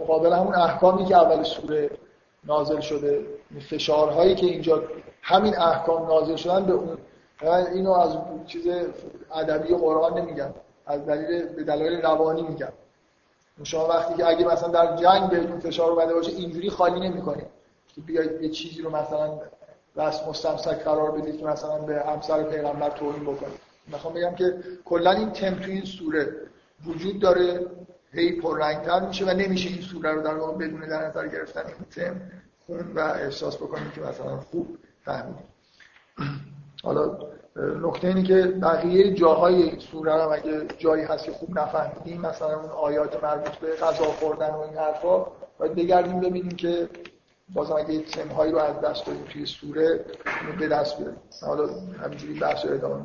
مقابل 0.00 0.32
همون 0.32 0.54
احکامی 0.54 1.04
که 1.04 1.16
اول 1.16 1.42
سوره 1.42 1.90
نازل 2.44 2.80
شده. 2.80 3.26
فشارهایی 3.70 4.34
که 4.34 4.46
اینجا 4.46 4.82
همین 5.22 5.58
احکام 5.58 6.06
نازل 6.06 6.36
شدن 6.36 6.64
به 6.64 6.72
اون 6.72 6.98
اینو 7.42 7.92
از 7.92 8.16
چیز 8.46 8.66
ادبی 9.34 9.74
قرآن 9.74 10.18
نمیگم. 10.18 10.54
از 10.86 11.06
دلیل 11.06 11.46
به 11.46 11.64
دلایل 11.64 12.02
روانی 12.02 12.42
میگم. 12.42 12.72
شما 13.62 13.88
وقتی 13.88 14.14
که 14.14 14.26
اگه 14.26 14.46
مثلا 14.46 14.68
در 14.68 14.96
جنگ 14.96 15.30
بهتون 15.30 15.60
فشار 15.60 15.90
اومده 15.90 16.14
باشه 16.14 16.32
اینجوری 16.32 16.70
خالی 16.70 17.08
نمی‌کنید. 17.08 17.46
که 17.94 18.00
بیاید 18.00 18.42
یه 18.42 18.48
چیزی 18.48 18.82
رو 18.82 18.90
مثلا 18.90 19.40
دست 19.96 20.28
مستمسک 20.28 20.84
قرار 20.84 21.10
بدید 21.10 21.38
که 21.38 21.46
مثلا 21.46 21.78
به 21.78 22.02
همسر 22.06 22.42
پیغمبر 22.42 22.90
توهین 22.90 23.22
بکنید. 23.22 23.60
می‌خوام 23.86 24.14
بگم 24.14 24.34
که 24.34 24.58
کلا 24.84 25.10
این 25.10 25.30
تم 25.30 25.54
تو 25.54 25.70
این 25.70 25.84
سوره 25.84 26.36
وجود 26.86 27.20
داره 27.20 27.66
هی 28.12 28.40
پررنگتر 28.40 29.06
میشه 29.06 29.24
و 29.24 29.30
نمیشه 29.30 29.68
این 29.68 29.82
سوره 29.82 30.12
رو 30.12 30.22
در 30.22 30.34
واقع 30.34 30.52
بدون 30.52 30.80
در 30.80 31.08
نظر 31.08 31.28
گرفتن 31.28 31.62
این 31.66 32.08
تم 32.08 32.20
و 32.94 33.00
احساس 33.00 33.56
بکنیم 33.56 33.90
که 33.94 34.00
مثلا 34.00 34.36
خوب 34.36 34.78
فهمیدیم 35.04 35.46
حالا 36.84 37.18
نکته 37.82 38.08
اینه 38.08 38.22
که 38.22 38.42
بقیه 38.42 39.14
جاهای 39.14 39.80
سوره 39.80 40.12
هم 40.12 40.32
اگه 40.32 40.66
جایی 40.78 41.04
هست 41.04 41.24
که 41.24 41.32
خوب 41.32 41.58
نفهمیدیم 41.58 42.20
مثلا 42.20 42.60
اون 42.60 42.70
آیات 42.70 43.24
مربوط 43.24 43.54
به 43.56 43.76
غذا 43.76 44.04
خوردن 44.04 44.50
و 44.50 44.58
این 44.58 44.74
حرفا 44.74 45.26
باید 45.58 45.74
بگردیم 45.74 46.20
ببینیم 46.20 46.48
که 46.56 46.88
بازم 47.54 47.74
اگه 47.74 48.02
تمهایی 48.02 48.52
رو 48.52 48.58
از 48.58 48.80
دست 48.80 49.06
دادیم 49.06 49.24
توی 49.32 49.46
سوره 49.46 50.04
به 50.58 50.68
دست 50.68 50.98
بیاریم. 50.98 51.16
حالا 51.46 51.68
همینجوری 52.02 52.40
بحث 52.40 52.64
رو 52.64 52.74
ادامه 52.74 53.04